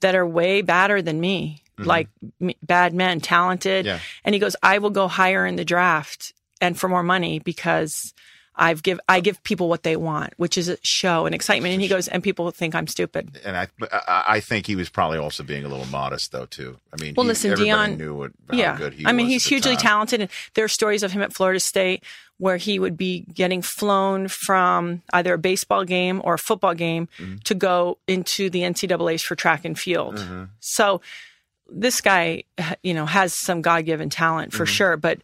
that 0.00 0.14
are 0.14 0.26
way 0.26 0.62
badder 0.62 1.02
than 1.02 1.20
me, 1.20 1.62
like 1.78 2.08
m- 2.40 2.52
bad 2.62 2.94
men, 2.94 3.20
talented. 3.20 3.86
Mm-hmm. 3.86 3.96
Yeah. 3.96 4.00
And 4.24 4.34
he 4.34 4.38
goes, 4.38 4.54
I 4.62 4.78
will 4.78 4.90
go 4.90 5.08
higher 5.08 5.44
in 5.44 5.56
the 5.56 5.64
draft 5.64 6.32
and 6.60 6.78
for 6.78 6.88
more 6.88 7.02
money 7.02 7.40
because 7.40 8.14
I've 8.56 8.82
give 8.82 9.00
I 9.08 9.18
give 9.20 9.42
people 9.42 9.68
what 9.68 9.82
they 9.82 9.96
want, 9.96 10.32
which 10.36 10.56
is 10.56 10.68
a 10.68 10.76
show 10.82 11.26
and 11.26 11.34
excitement. 11.34 11.72
And 11.72 11.82
he 11.82 11.88
goes, 11.88 12.06
and 12.08 12.22
people 12.22 12.50
think 12.52 12.74
I'm 12.74 12.86
stupid. 12.86 13.40
And 13.44 13.56
I, 13.56 13.66
I, 14.06 14.38
think 14.40 14.66
he 14.66 14.76
was 14.76 14.88
probably 14.88 15.18
also 15.18 15.42
being 15.42 15.64
a 15.64 15.68
little 15.68 15.86
modest, 15.86 16.30
though, 16.30 16.46
too. 16.46 16.78
I 16.92 17.02
mean, 17.02 17.14
Well, 17.16 17.24
he- 17.24 17.28
listen, 17.28 17.52
Deion- 17.54 17.96
knew 17.98 18.14
what, 18.14 18.30
yeah, 18.52 18.76
good 18.78 18.94
he 18.94 19.04
I 19.06 19.12
mean, 19.12 19.26
he's 19.26 19.44
hugely 19.44 19.72
time. 19.74 19.82
talented, 19.82 20.20
and 20.20 20.30
there 20.54 20.64
are 20.64 20.68
stories 20.68 21.02
of 21.02 21.10
him 21.10 21.20
at 21.22 21.32
Florida 21.32 21.58
State 21.58 22.04
where 22.38 22.56
he 22.56 22.78
would 22.78 22.96
be 22.96 23.20
getting 23.32 23.62
flown 23.62 24.28
from 24.28 25.02
either 25.12 25.34
a 25.34 25.38
baseball 25.38 25.84
game 25.84 26.20
or 26.24 26.34
a 26.34 26.38
football 26.38 26.74
game 26.74 27.08
Mm-hmm. 27.18 27.36
to 27.44 27.54
go 27.54 27.98
into 28.06 28.50
the 28.50 28.60
NCAA's 28.60 29.22
for 29.22 29.34
track 29.34 29.64
and 29.64 29.76
field. 29.78 30.16
Mm-hmm. 30.16 30.44
So 30.60 31.00
this 31.68 32.00
guy, 32.00 32.44
you 32.82 32.92
know, 32.94 33.06
has 33.06 33.34
some 33.34 33.62
God 33.62 33.84
given 33.84 34.10
talent 34.10 34.52
for 34.52 34.64
Mm-hmm. 34.64 34.72
sure, 34.72 34.96
but 34.96 35.20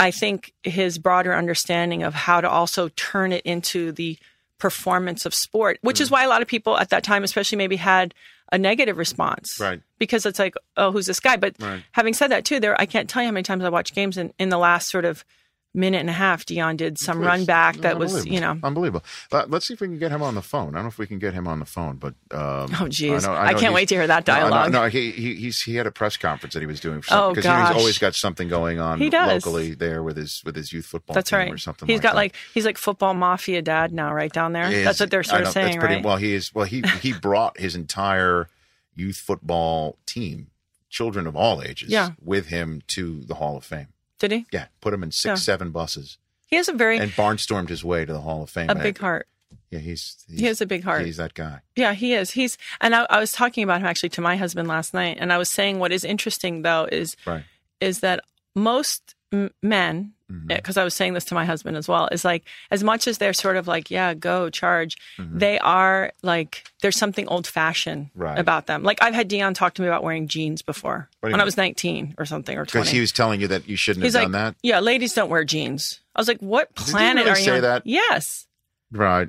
I 0.00 0.10
think 0.10 0.52
his 0.62 0.98
broader 0.98 1.34
understanding 1.34 2.02
of 2.02 2.14
how 2.14 2.40
to 2.40 2.48
also 2.48 2.88
turn 2.96 3.32
it 3.32 3.44
into 3.44 3.92
the 3.92 4.16
performance 4.58 5.24
of 5.26 5.34
sport, 5.34 5.78
which 5.82 5.96
Mm-hmm. 5.96 6.02
is 6.02 6.10
why 6.10 6.24
a 6.24 6.28
lot 6.28 6.42
of 6.42 6.48
people 6.48 6.76
at 6.76 6.90
that 6.90 7.04
time, 7.04 7.22
especially 7.24 7.56
maybe 7.56 7.76
had 7.76 8.14
a 8.52 8.58
negative 8.58 8.98
response. 8.98 9.58
Right. 9.60 9.80
Because 9.98 10.26
it's 10.26 10.38
like, 10.38 10.54
oh, 10.76 10.90
who's 10.90 11.06
this 11.06 11.20
guy? 11.20 11.36
But 11.36 11.54
Right. 11.60 11.82
having 11.92 12.14
said 12.14 12.28
that 12.28 12.44
too, 12.44 12.58
there 12.60 12.78
I 12.80 12.86
can't 12.86 13.08
tell 13.08 13.22
you 13.22 13.28
how 13.28 13.32
many 13.32 13.42
times 13.44 13.62
I 13.64 13.68
watched 13.68 13.94
games 13.94 14.16
and 14.16 14.32
in 14.38 14.48
the 14.48 14.58
last 14.58 14.90
sort 14.90 15.04
of 15.04 15.24
minute 15.72 15.98
and 15.98 16.10
a 16.10 16.12
half, 16.12 16.44
Deion 16.44 16.76
did 16.76 16.98
some 16.98 17.20
run 17.20 17.44
back 17.44 17.76
that 17.78 17.96
was, 17.98 18.26
you 18.26 18.40
know, 18.40 18.58
unbelievable. 18.62 19.04
Uh, 19.30 19.44
let's 19.48 19.66
see 19.68 19.74
if 19.74 19.80
we 19.80 19.86
can 19.86 19.98
get 19.98 20.10
him 20.10 20.20
on 20.22 20.34
the 20.34 20.42
phone. 20.42 20.70
I 20.74 20.78
don't 20.78 20.82
know 20.84 20.88
if 20.88 20.98
we 20.98 21.06
can 21.06 21.18
get 21.20 21.32
him 21.32 21.46
on 21.46 21.60
the 21.60 21.64
phone, 21.64 21.96
but 21.96 22.14
um, 22.32 22.74
Oh, 22.80 22.88
geez. 22.88 23.24
know- 23.24 23.32
I 23.32 23.52
know 23.52 23.58
can't 23.58 23.72
wait 23.74 23.88
to 23.90 23.94
hear 23.94 24.06
that 24.08 24.26
No, 24.26 24.48
no. 24.48 24.66
No, 24.66 24.88
he, 24.88 25.12
he 25.12 25.34
he's 25.36 25.60
he 25.62 25.76
had 25.76 25.86
a 25.86 25.92
press 25.92 26.16
conference 26.16 26.54
that 26.54 26.60
he 26.60 26.66
was 26.66 26.80
doing 26.80 27.02
for 27.02 27.14
Oh, 27.14 27.16
something 27.16 27.34
because 27.42 27.68
he's 27.68 27.76
always 27.78 27.98
got 27.98 28.14
something 28.16 28.48
going 28.48 28.80
on 28.80 28.98
He 28.98 29.10
does. 29.10 29.44
locally 29.46 29.74
there 29.74 30.02
with 30.02 30.16
his 30.16 30.42
with 30.44 30.56
his 30.56 30.72
youth 30.72 30.86
football 30.86 31.14
that's 31.14 31.30
team 31.30 31.38
right. 31.38 31.52
or 31.52 31.58
something. 31.58 31.86
He's 31.86 31.98
like 31.98 32.02
got 32.02 32.08
that. 32.10 32.16
like 32.16 32.36
he's 32.52 32.64
like 32.66 32.76
football 32.76 33.14
mafia 33.14 33.62
dad 33.62 33.92
now, 33.92 34.12
right 34.12 34.32
down 34.32 34.52
there. 34.52 34.64
Is- 34.70 34.84
that's 34.84 34.98
what 35.00 35.10
they're 35.10 35.22
sort 35.22 35.42
know, 35.42 35.46
of 35.48 35.52
saying, 35.52 35.78
pretty, 35.78 35.94
right? 35.96 36.04
Well, 36.04 36.16
he 36.16 36.34
is. 36.34 36.52
Well, 36.54 36.64
he 36.66 36.82
he 37.00 37.12
brought 37.22 37.58
his 37.60 37.76
entire 37.76 38.48
youth 38.96 39.16
football 39.18 39.98
team, 40.06 40.48
children 40.88 41.26
of 41.28 41.36
all 41.36 41.62
ages, 41.62 41.90
Yeah. 41.90 42.10
with 42.20 42.46
him 42.48 42.82
to 42.88 43.20
the 43.20 43.36
Hall 43.36 43.56
of 43.56 43.64
Fame. 43.64 43.86
Did 44.20 44.30
he? 44.32 44.46
Yeah, 44.52 44.66
put 44.80 44.94
him 44.94 45.02
in 45.02 45.10
six, 45.10 45.24
Yeah. 45.26 45.34
seven 45.34 45.70
buses 45.72 46.18
He 46.46 46.54
has 46.56 46.68
a 46.68 46.72
very 46.72 46.98
and 46.98 47.10
barnstormed 47.10 47.68
his 47.70 47.82
way 47.84 48.04
to 48.04 48.12
the 48.12 48.20
Hall 48.20 48.42
of 48.44 48.50
Fame. 48.50 48.70
a 48.70 48.74
big 48.76 48.98
heart. 48.98 49.26
Yeah, 49.70 49.78
he's, 49.80 50.24
he's 50.28 50.40
He 50.40 50.46
has 50.46 50.60
a 50.60 50.66
big 50.66 50.84
heart. 50.84 51.04
He's 51.06 51.16
that 51.16 51.34
guy. 51.34 51.60
Yeah, 51.76 51.92
he 51.94 52.14
is. 52.14 52.30
He's 52.32 52.56
and 52.80 52.94
I, 52.94 53.06
I 53.10 53.18
was 53.20 53.32
talking 53.32 53.64
about 53.64 53.80
him 53.80 53.86
actually 53.86 54.08
to 54.10 54.20
my 54.20 54.36
husband 54.36 54.68
last 54.68 54.94
night, 54.94 55.16
and 55.20 55.32
I 55.32 55.38
was 55.38 55.48
saying 55.50 55.78
what 55.80 55.90
is 55.92 56.04
interesting 56.04 56.62
though 56.62 56.88
is 56.90 57.16
Right. 57.26 57.44
is 57.80 58.00
that 58.00 58.20
most 58.54 59.14
m- 59.32 59.50
men, 59.62 60.12
Mm-hmm. 60.30 60.46
because 60.46 60.76
I 60.76 60.84
was 60.84 60.94
saying 60.94 61.14
this 61.14 61.24
to 61.26 61.34
my 61.34 61.44
husband 61.44 61.76
as 61.76 61.88
well, 61.88 62.08
is 62.12 62.24
like 62.24 62.44
as 62.70 62.84
much 62.84 63.08
as 63.08 63.18
they're 63.18 63.32
sort 63.32 63.56
of 63.56 63.66
like, 63.66 63.90
yeah, 63.90 64.14
go 64.14 64.48
charge, 64.50 64.96
they 65.18 65.58
are 65.58 66.12
like 66.22 66.64
there's 66.82 66.96
something 66.96 67.26
old 67.28 67.46
fashioned 67.46 68.06
Mm-hmm. 68.10 68.22
Right. 68.22 68.38
about 68.38 68.66
them. 68.66 68.82
Like 68.84 69.02
I've 69.02 69.14
had 69.14 69.28
Deion 69.28 69.54
talk 69.54 69.74
to 69.74 69.82
me 69.82 69.88
about 69.88 70.02
wearing 70.04 70.28
jeans 70.28 70.62
before 70.62 71.08
What 71.20 71.28
do 71.28 71.30
you 71.30 71.32
when 71.32 71.40
I 71.40 71.44
was 71.44 71.56
19 71.56 72.14
or 72.18 72.24
something 72.26 72.56
or 72.56 72.64
20. 72.64 72.80
Because 72.82 72.90
he 72.92 73.00
was 73.00 73.10
telling 73.12 73.40
you 73.40 73.48
that 73.48 73.68
you 73.68 73.76
shouldn't 73.76 74.04
He's 74.04 74.12
have 74.14 74.22
like, 74.22 74.32
done 74.32 74.44
that. 74.44 74.54
yeah, 74.62 74.78
ladies 74.80 75.14
don't 75.14 75.30
wear 75.30 75.42
jeans. 75.44 76.00
I 76.14 76.20
was 76.20 76.28
like, 76.28 76.38
what 76.40 76.74
planet 76.74 77.24
really 77.24 77.30
are 77.30 77.38
you? 77.38 77.44
say 77.44 77.56
on? 77.56 77.62
that? 77.62 77.82
Yes. 77.86 78.46
Right. 78.92 79.28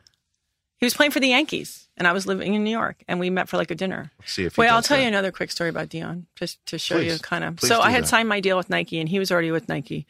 He 0.78 0.86
was 0.86 0.94
playing 0.96 1.12
for 1.12 1.20
the 1.20 1.28
Yankees, 1.28 1.88
and 1.96 2.08
I 2.08 2.12
was 2.12 2.26
living 2.26 2.56
in 2.56 2.64
New 2.64 2.72
York, 2.72 3.04
and 3.08 3.20
we 3.20 3.30
met 3.30 3.48
for 3.48 3.58
like 3.58 3.70
a 3.70 3.76
dinner. 3.76 4.10
Let's 4.20 4.34
see 4.34 4.46
if 4.46 4.58
Wait, 4.58 4.68
I'll 4.68 4.82
tell 4.82 4.98
that. 4.98 5.04
you 5.04 5.08
another 5.08 5.32
quick 5.32 5.52
story 5.52 5.70
about 5.70 5.90
Deion, 5.90 6.24
just 6.36 6.66
to 6.68 6.80
show 6.80 6.98
you 6.98 7.20
kind 7.20 7.44
of. 7.44 7.60
So 7.60 7.80
I 7.82 7.92
had 7.92 8.04
that. 8.04 8.08
signed 8.08 8.28
my 8.28 8.40
deal 8.40 8.58
with 8.58 8.68
Nike, 8.70 9.00
and 9.00 9.08
he 9.08 9.20
was 9.20 9.32
already 9.32 9.52
with 9.52 9.70
Nike. 9.70 10.08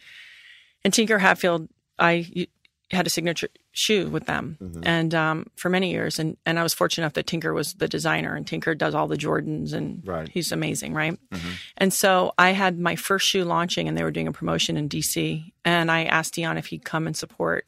And 0.83 0.93
Tinker 0.93 1.19
Hatfield, 1.19 1.67
I 1.99 2.47
had 2.91 3.07
a 3.07 3.09
signature 3.09 3.47
shoe 3.71 4.09
with 4.09 4.25
them, 4.25 4.57
Mm-hmm. 4.61 4.81
and 4.83 5.15
um, 5.15 5.45
for 5.55 5.69
many 5.69 5.91
years, 5.91 6.19
and 6.19 6.35
and 6.45 6.59
I 6.59 6.63
was 6.63 6.73
fortunate 6.73 7.03
enough 7.05 7.13
that 7.13 7.27
Tinker 7.27 7.53
was 7.53 7.73
the 7.75 7.87
designer, 7.87 8.35
and 8.35 8.45
Tinker 8.45 8.75
does 8.75 8.93
all 8.93 9.07
the 9.07 9.15
Jordans, 9.15 9.71
and 9.73 10.05
Right. 10.05 10.27
he's 10.27 10.51
amazing, 10.51 10.93
right? 10.93 11.13
Mm-hmm. 11.29 11.49
And 11.77 11.93
so 11.93 12.33
I 12.37 12.51
had 12.51 12.79
my 12.79 12.95
first 12.97 13.27
shoe 13.27 13.45
launching, 13.45 13.87
and 13.87 13.97
they 13.97 14.03
were 14.03 14.11
doing 14.11 14.27
a 14.27 14.33
promotion 14.33 14.75
in 14.75 14.89
DC, 14.89 15.51
and 15.63 15.89
I 15.89 16.03
asked 16.03 16.33
Deion 16.35 16.57
if 16.57 16.65
he'd 16.67 16.83
come 16.83 17.07
and 17.07 17.15
support, 17.15 17.65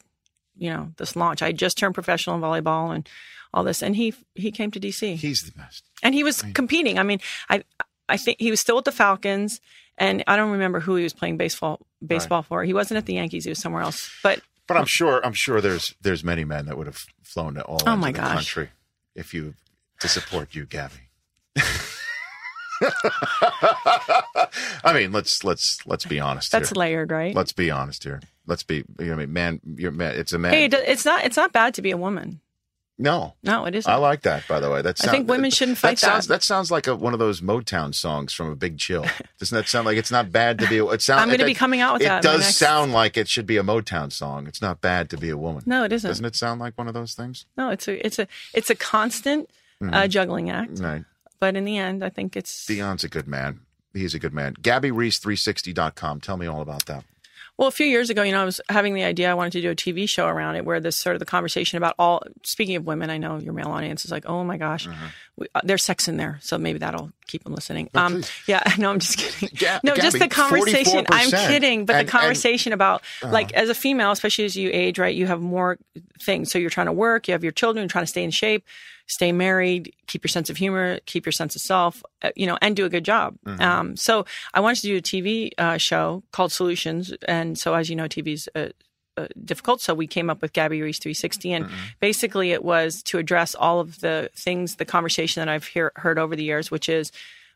you 0.58 0.68
know, 0.70 0.92
this 0.98 1.16
launch. 1.16 1.40
I 1.42 1.52
just 1.52 1.78
turned 1.78 1.94
professional 1.94 2.36
in 2.36 2.42
volleyball 2.42 2.94
and 2.94 3.08
all 3.54 3.64
this, 3.64 3.82
and 3.82 3.96
he 3.96 4.12
he 4.34 4.50
came 4.50 4.70
to 4.72 4.80
DC 4.80 5.16
He's 5.16 5.44
the 5.44 5.52
best. 5.52 5.84
and 6.02 6.14
he 6.14 6.22
was 6.24 6.42
competing. 6.54 6.98
I 6.98 7.02
mean, 7.02 7.20
I 7.48 7.62
I 8.10 8.18
think 8.18 8.40
he 8.40 8.50
was 8.50 8.60
still 8.60 8.76
with 8.76 8.84
the 8.84 8.92
Falcons, 8.92 9.60
and 9.96 10.22
I 10.26 10.36
don't 10.36 10.50
remember 10.52 10.80
who 10.80 10.96
he 10.96 11.02
was 11.04 11.14
playing 11.14 11.38
baseball 11.38 11.80
baseball 12.06 12.42
for. 12.42 12.64
He 12.64 12.72
wasn't 12.74 12.98
at 12.98 13.06
the 13.06 13.14
Yankees; 13.14 13.44
he 13.44 13.50
was 13.50 13.58
somewhere 13.60 13.82
else. 13.82 14.10
But 14.22 14.40
But 14.66 14.76
I'm 14.76 14.86
sure 14.86 15.24
I'm 15.24 15.32
sure 15.34 15.60
there's 15.60 15.94
there's 16.02 16.22
many 16.24 16.44
men 16.44 16.66
that 16.66 16.76
would 16.78 16.86
have 16.86 16.98
flown 17.22 17.54
to 17.54 17.62
all 17.62 17.80
Oh 17.86 17.96
my 17.96 18.12
the 18.12 18.18
gosh. 18.18 18.32
country 18.34 18.70
if 19.14 19.32
you 19.34 19.54
to 20.00 20.08
support 20.08 20.54
you, 20.54 20.66
Gabby. 20.66 20.94
I 24.84 24.92
mean, 24.92 25.12
let's 25.12 25.42
let's 25.44 25.78
let's 25.86 26.04
be 26.04 26.20
honest 26.20 26.50
that's 26.52 26.70
here. 26.70 26.76
layered, 26.78 27.10
right? 27.10 27.34
Let's 27.34 27.52
be 27.52 27.70
honest 27.70 28.04
here. 28.04 28.20
Let's 28.46 28.62
be. 28.62 28.84
You 28.98 29.06
know, 29.06 29.12
I 29.14 29.16
mean, 29.16 29.32
man, 29.32 29.60
you're 29.76 29.92
man. 29.92 30.14
It's 30.16 30.32
a 30.32 30.38
man. 30.38 30.52
hey, 30.52 30.64
it's 30.66 31.04
not 31.04 31.24
it's 31.24 31.36
not 31.36 31.52
bad 31.52 31.74
to 31.74 31.82
be 31.82 31.90
a 31.90 31.96
woman. 31.96 32.40
No, 32.96 33.34
No, 33.42 33.64
it 33.64 33.74
isn't. 33.74 33.90
I 33.90 33.96
like 33.96 34.22
that. 34.22 34.46
By 34.46 34.60
the 34.60 34.70
way, 34.70 34.80
that 34.80 35.04
I 35.04 35.10
think 35.10 35.28
women 35.28 35.50
shouldn't 35.50 35.78
fight 35.78 35.98
that. 35.98 36.06
Sounds, 36.06 36.26
that. 36.28 36.34
that 36.34 36.42
sounds 36.44 36.70
like 36.70 36.86
a, 36.86 36.94
one 36.94 37.12
of 37.12 37.18
those 37.18 37.40
Motown 37.40 37.92
songs 37.92 38.32
from 38.32 38.50
a 38.50 38.54
Big 38.54 38.78
Chill. 38.78 39.04
Doesn't 39.40 39.56
that 39.56 39.66
sound 39.68 39.84
like 39.86 39.96
it's 39.96 40.12
not 40.12 40.30
bad 40.30 40.60
to 40.60 40.68
be? 40.68 40.78
It 40.78 41.02
sounds. 41.02 41.20
I'm 41.22 41.28
gonna 41.28 41.44
be 41.44 41.54
coming 41.54 41.80
out 41.80 41.94
with 41.94 42.02
it 42.02 42.04
that 42.06 42.22
my 42.24 42.30
does 42.30 42.40
next- 42.42 42.56
sound 42.56 42.92
like 42.92 43.16
it 43.16 43.28
should 43.28 43.46
be 43.46 43.56
a 43.56 43.64
Motown 43.64 44.12
song. 44.12 44.46
It's 44.46 44.62
not 44.62 44.80
bad 44.80 45.10
to 45.10 45.16
be 45.16 45.28
a 45.28 45.36
woman. 45.36 45.64
No, 45.66 45.82
it 45.82 45.92
isn't. 45.92 46.08
Doesn't 46.08 46.24
it 46.24 46.36
sound 46.36 46.60
like 46.60 46.78
one 46.78 46.86
of 46.86 46.94
those 46.94 47.14
things? 47.14 47.46
No, 47.56 47.70
it's 47.70 47.88
a 47.88 48.04
it's 48.06 48.18
a 48.20 48.28
it's 48.52 48.70
a 48.70 48.74
constant 48.76 49.50
Mm-hmm. 49.82 49.92
uh, 49.92 50.06
juggling 50.06 50.50
act. 50.50 50.78
Right. 50.78 51.04
But 51.40 51.56
in 51.56 51.64
the 51.64 51.76
end, 51.76 52.04
I 52.04 52.08
think 52.08 52.36
it's 52.36 52.64
Deion's 52.64 53.02
a 53.02 53.08
good 53.08 53.26
man. 53.26 53.58
He's 53.92 54.14
a 54.14 54.20
good 54.20 54.32
man. 54.32 54.54
GabbyReece360.com. 54.62 56.20
Tell 56.20 56.36
me 56.36 56.46
all 56.46 56.60
about 56.60 56.86
that. 56.86 57.04
Well, 57.56 57.68
a 57.68 57.70
few 57.70 57.86
years 57.86 58.10
ago, 58.10 58.24
you 58.24 58.32
know, 58.32 58.42
I 58.42 58.44
was 58.44 58.60
having 58.68 58.94
the 58.94 59.04
idea 59.04 59.30
I 59.30 59.34
wanted 59.34 59.52
to 59.52 59.60
do 59.62 59.70
a 59.70 59.76
TV 59.76 60.08
show 60.08 60.26
around 60.26 60.56
it 60.56 60.64
where 60.64 60.80
this 60.80 60.96
sort 60.96 61.14
of 61.14 61.20
the 61.20 61.24
conversation 61.26 61.78
about 61.78 61.94
all, 62.00 62.24
speaking 62.42 62.74
of 62.74 62.84
women, 62.84 63.10
I 63.10 63.18
know 63.18 63.38
your 63.38 63.52
male 63.52 63.68
audience 63.68 64.04
is 64.04 64.10
like, 64.10 64.26
oh 64.26 64.42
my 64.42 64.56
gosh, 64.56 64.88
we, 65.36 65.46
uh, 65.54 65.60
there's 65.62 65.84
sex 65.84 66.08
in 66.08 66.16
there. 66.16 66.40
So 66.42 66.58
maybe 66.58 66.80
that'll 66.80 67.12
keep 67.28 67.44
them 67.44 67.54
listening. 67.54 67.90
Um, 67.94 68.14
please. 68.14 68.30
yeah, 68.48 68.60
no, 68.78 68.90
I'm 68.90 68.98
just 68.98 69.18
kidding. 69.18 69.56
Ga- 69.56 69.78
no, 69.84 69.94
just 69.94 70.18
the 70.18 70.26
conversation. 70.26 71.06
I'm 71.08 71.30
kidding. 71.30 71.86
But 71.86 71.94
And- 71.94 72.08
the 72.08 72.10
and- 72.12 72.20
conversation 72.20 72.72
about, 72.72 73.02
like, 73.22 73.52
as 73.52 73.68
a 73.68 73.74
female, 73.74 74.10
especially 74.10 74.46
as 74.46 74.56
you 74.56 74.70
age, 74.72 74.98
right, 74.98 75.14
you 75.14 75.28
have 75.28 75.40
more 75.40 75.78
things. 76.20 76.50
So 76.50 76.58
you're 76.58 76.70
trying 76.70 76.86
to 76.86 76.92
work, 76.92 77.28
you 77.28 77.32
have 77.32 77.44
your 77.44 77.52
children, 77.52 77.86
trying 77.86 78.02
to 78.04 78.08
stay 78.10 78.24
in 78.24 78.32
shape, 78.32 78.64
stay 79.06 79.32
married, 79.32 79.94
keep 80.06 80.24
your 80.24 80.30
sense 80.30 80.48
of 80.50 80.56
humor, 80.56 80.98
keep 81.06 81.26
your 81.26 81.32
sense 81.32 81.54
of 81.56 81.62
self, 81.62 82.02
uh, 82.22 82.30
you 82.36 82.46
know, 82.46 82.58
and 82.62 82.74
do 82.74 82.84
a 82.84 82.88
good 82.88 83.04
job. 83.04 83.36
Um, 83.60 83.96
so 83.96 84.24
I 84.54 84.60
wanted 84.60 84.80
to 84.82 84.88
do 84.88 84.96
a 84.96 85.02
TV 85.02 85.50
uh, 85.58 85.76
show 85.76 86.22
called 86.32 86.52
Solutions. 86.52 87.12
And 87.28 87.58
so, 87.58 87.74
as 87.74 87.90
you 87.90 87.96
know, 87.96 88.04
TV's 88.04 88.48
uh, 88.54 88.68
uh, 89.16 89.28
difficult. 89.44 89.80
So 89.80 89.94
we 89.94 90.06
came 90.06 90.30
up 90.30 90.42
with 90.42 90.52
Gabby 90.52 90.82
Reece 90.82 90.98
360. 90.98 91.52
And 91.52 91.66
basically, 92.00 92.52
it 92.52 92.64
was 92.64 93.02
to 93.04 93.18
address 93.18 93.54
all 93.54 93.78
of 93.78 94.00
the 94.00 94.30
things, 94.34 94.76
the 94.76 94.84
conversation 94.84 95.40
that 95.40 95.48
I've 95.48 95.66
hear, 95.66 95.92
heard 95.96 96.18
over 96.18 96.34
the 96.34 96.44
years, 96.44 96.70
which 96.70 96.88
is 96.88 97.12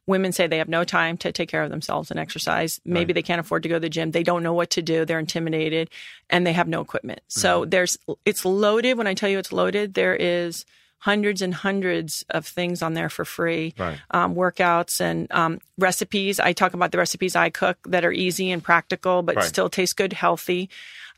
women 0.07 0.33
say 0.33 0.47
they 0.47 0.59
have 0.59 0.69
no 0.69 0.85
time 0.85 1.17
to 1.19 1.33
take 1.33 1.49
care 1.49 1.63
of 1.63 1.71
themselves 1.71 2.11
and 2.11 2.19
exercise. 2.19 2.81
Maybe 2.85 3.13
they 3.13 3.23
can't 3.23 3.41
afford 3.41 3.63
to 3.65 3.69
go 3.69 3.77
to 3.77 3.81
the 3.81 3.91
gym. 3.91 4.11
They 4.11 4.23
don't 4.23 4.43
know 4.43 4.55
what 4.55 4.71
to 4.71 4.83
do. 4.83 5.05
They're 5.05 5.19
intimidated 5.19 5.91
and 6.31 6.47
they 6.47 6.55
have 6.55 6.67
no 6.67 6.81
equipment. 6.81 7.21
So 7.29 7.65
there's, 7.67 7.99
it's 8.25 8.45
loaded. 8.45 8.97
When 8.97 9.07
I 9.07 9.15
tell 9.15 9.29
you 9.29 9.39
it's 9.39 9.53
loaded, 9.53 9.95
there 9.95 10.17
is 10.17 10.65
hundreds 10.99 11.43
and 11.43 11.55
hundreds 11.55 12.25
of 12.31 12.45
things 12.47 12.83
on 12.83 12.95
there 12.95 13.09
for 13.09 13.25
free 13.25 13.73
Right. 13.79 13.99
um, 14.11 14.35
workouts 14.35 15.01
and 15.01 15.31
um, 15.33 15.61
recipes. 15.79 16.41
I 16.41 16.53
talk 16.53 16.75
about 16.75 16.91
the 16.93 16.99
recipes 16.99 17.37
I 17.37 17.51
cook 17.51 17.79
that 17.87 18.05
are 18.05 18.13
easy 18.13 18.51
and 18.51 18.63
practical, 18.63 19.23
but 19.23 19.37
Right. 19.37 19.45
still 19.45 19.69
taste 19.71 19.97
good, 19.97 20.13
healthy. 20.13 20.69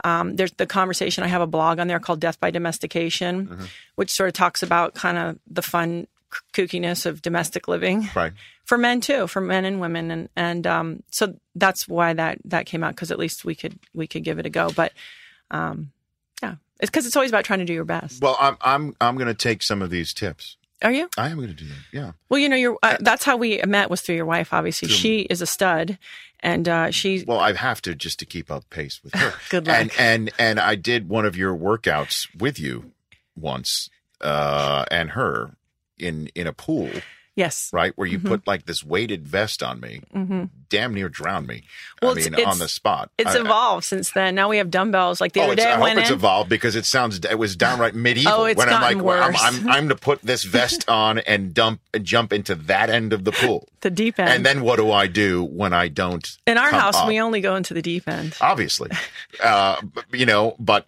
Um, 0.05 0.37
there's 0.37 0.53
the 0.53 0.67
conversation. 0.67 1.25
I 1.25 1.29
have 1.29 1.43
a 1.43 1.47
blog 1.47 1.79
on 1.79 1.87
there 1.89 1.99
called 2.01 2.21
Death 2.21 2.39
by 2.41 2.51
Domestication, 2.51 3.47
Mm-hmm. 3.47 3.65
which 3.97 4.11
sort 4.11 4.29
of 4.29 4.35
talks 4.35 4.63
about 4.63 4.95
kind 4.95 5.17
of 5.19 5.39
the 5.51 5.63
fun 5.63 6.07
kookiness 6.53 7.07
of 7.07 7.23
domestic 7.23 7.67
living 7.67 8.09
Right. 8.15 8.33
for 8.65 8.79
men 8.79 9.01
too, 9.01 9.27
for 9.27 9.41
men 9.41 9.65
and 9.65 9.81
women, 9.81 10.11
and 10.11 10.29
and 10.37 10.67
um, 10.67 11.03
so 11.11 11.35
that's 11.57 11.89
why 11.89 12.13
that 12.13 12.39
that 12.45 12.67
came 12.67 12.85
out 12.85 12.95
because 12.95 13.11
at 13.11 13.19
least 13.19 13.45
we 13.45 13.55
could 13.55 13.79
we 13.95 14.07
could 14.07 14.25
give 14.25 14.39
it 14.39 14.47
a 14.47 14.51
go. 14.51 14.71
But 14.71 14.93
um, 15.51 15.91
yeah, 16.43 16.55
it's 16.81 16.91
because 16.91 17.07
it's 17.07 17.17
always 17.17 17.31
about 17.31 17.45
trying 17.45 17.61
to 17.61 17.65
do 17.65 17.73
your 17.73 17.85
best. 17.85 18.23
Well, 18.23 18.37
I'm 18.41 18.57
I'm 18.61 18.97
I'm 19.01 19.17
going 19.17 19.29
to 19.29 19.35
take 19.35 19.63
some 19.63 19.83
of 19.83 19.91
these 19.91 20.13
tips. 20.13 20.57
Are 20.83 20.93
you? 20.93 21.11
I 21.19 21.29
am 21.29 21.37
going 21.37 21.49
to 21.49 21.55
do 21.55 21.67
that. 21.67 21.79
Yeah. 21.93 22.13
Well, 22.31 22.41
you 22.41 22.49
know, 22.49 22.57
your 22.57 22.79
uh, 22.83 22.97
that's 23.01 23.25
how 23.25 23.37
we 23.37 23.61
met 23.67 23.91
was 23.91 24.01
through 24.01 24.15
your 24.15 24.25
wife. 24.25 24.53
Obviously, 24.53 24.89
she 24.89 25.21
is 25.21 25.43
a 25.43 25.47
stud, 25.47 25.99
and 26.41 26.69
uh, 26.69 26.91
she. 26.91 27.25
Well, 27.27 27.39
I 27.39 27.53
have 27.53 27.83
to 27.83 27.95
just 27.95 28.19
to 28.21 28.25
keep 28.25 28.51
up 28.51 28.69
pace 28.71 29.01
with 29.05 29.15
her. 29.15 29.35
Good 29.51 29.67
luck. 29.67 29.77
And 29.79 29.93
and 29.99 30.31
and 30.39 30.61
I 30.61 30.77
did 30.77 31.09
one 31.09 31.27
of 31.27 31.37
your 31.37 31.55
workouts 31.55 32.29
with 32.39 32.59
you 32.59 32.93
once, 33.37 33.91
uh, 34.23 34.87
and 34.91 35.11
her 35.11 35.57
in 35.99 36.29
in 36.35 36.47
a 36.47 36.53
pool, 36.53 36.91
Yes. 37.41 37.71
right, 37.73 37.93
where 37.97 38.07
you 38.07 38.19
Mm-hmm. 38.19 38.29
put 38.29 38.47
like 38.47 38.67
this 38.67 38.85
weighted 38.85 39.27
vest 39.27 39.63
on 39.63 39.81
me, 39.81 40.03
damn 40.69 40.93
near 40.95 41.09
drowned 41.09 41.47
me. 41.47 41.63
Well, 42.03 42.13
I 42.13 42.21
it's- 42.21 42.31
mean, 42.37 42.47
on 42.47 42.59
the 42.59 42.69
spot. 42.69 43.11
It's 43.19 43.35
I- 43.35 43.41
evolved 43.41 43.85
since 43.87 44.11
then. 44.13 44.35
Now 44.35 44.49
we 44.49 44.59
have 44.59 44.71
dumbbells. 44.71 45.21
Like 45.21 45.33
the 45.33 45.41
Oh, 45.41 45.45
other 45.45 45.55
day, 45.57 45.65
I 45.71 45.81
I, 45.81 45.89
hope 45.91 45.99
it's 45.99 46.11
evolved 46.11 46.51
because 46.51 46.77
it 46.77 46.85
sounds 46.87 47.19
it 47.25 47.39
was 47.39 47.57
downright 47.57 47.95
medieval. 48.07 48.33
Oh, 48.43 48.45
it's 48.45 48.59
when 48.59 48.69
I'm 48.69 48.83
like, 48.83 48.93
gotten 48.97 49.05
well, 49.05 49.23
I'm, 49.23 49.33
worse. 49.33 49.43
I'm 49.43 49.69
I'm 49.71 49.89
to 49.89 49.97
put 49.97 50.21
this 50.23 50.45
vest 50.45 50.89
on 50.89 51.19
and 51.21 51.53
dump 51.55 51.81
jump 52.03 52.33
into 52.33 52.55
that 52.55 52.91
end 52.91 53.13
of 53.13 53.25
the 53.25 53.33
pool, 53.33 53.67
the 53.81 53.91
deep 53.91 54.19
end. 54.21 54.29
and 54.31 54.45
then 54.47 54.61
what 54.63 54.77
do 54.77 54.91
I 54.93 55.07
do 55.07 55.43
when 55.45 55.73
I 55.73 55.89
don't? 55.89 56.27
in 56.47 56.59
our 56.59 56.71
house, 56.71 56.97
up? 56.97 57.09
we 57.09 57.21
only 57.21 57.41
go 57.41 57.57
into 57.57 57.73
the 57.75 57.83
deep 57.83 58.07
end. 58.09 58.37
obviously, 58.41 58.91
uh, 59.43 59.77
you 60.13 60.27
know. 60.27 60.55
But 60.59 60.87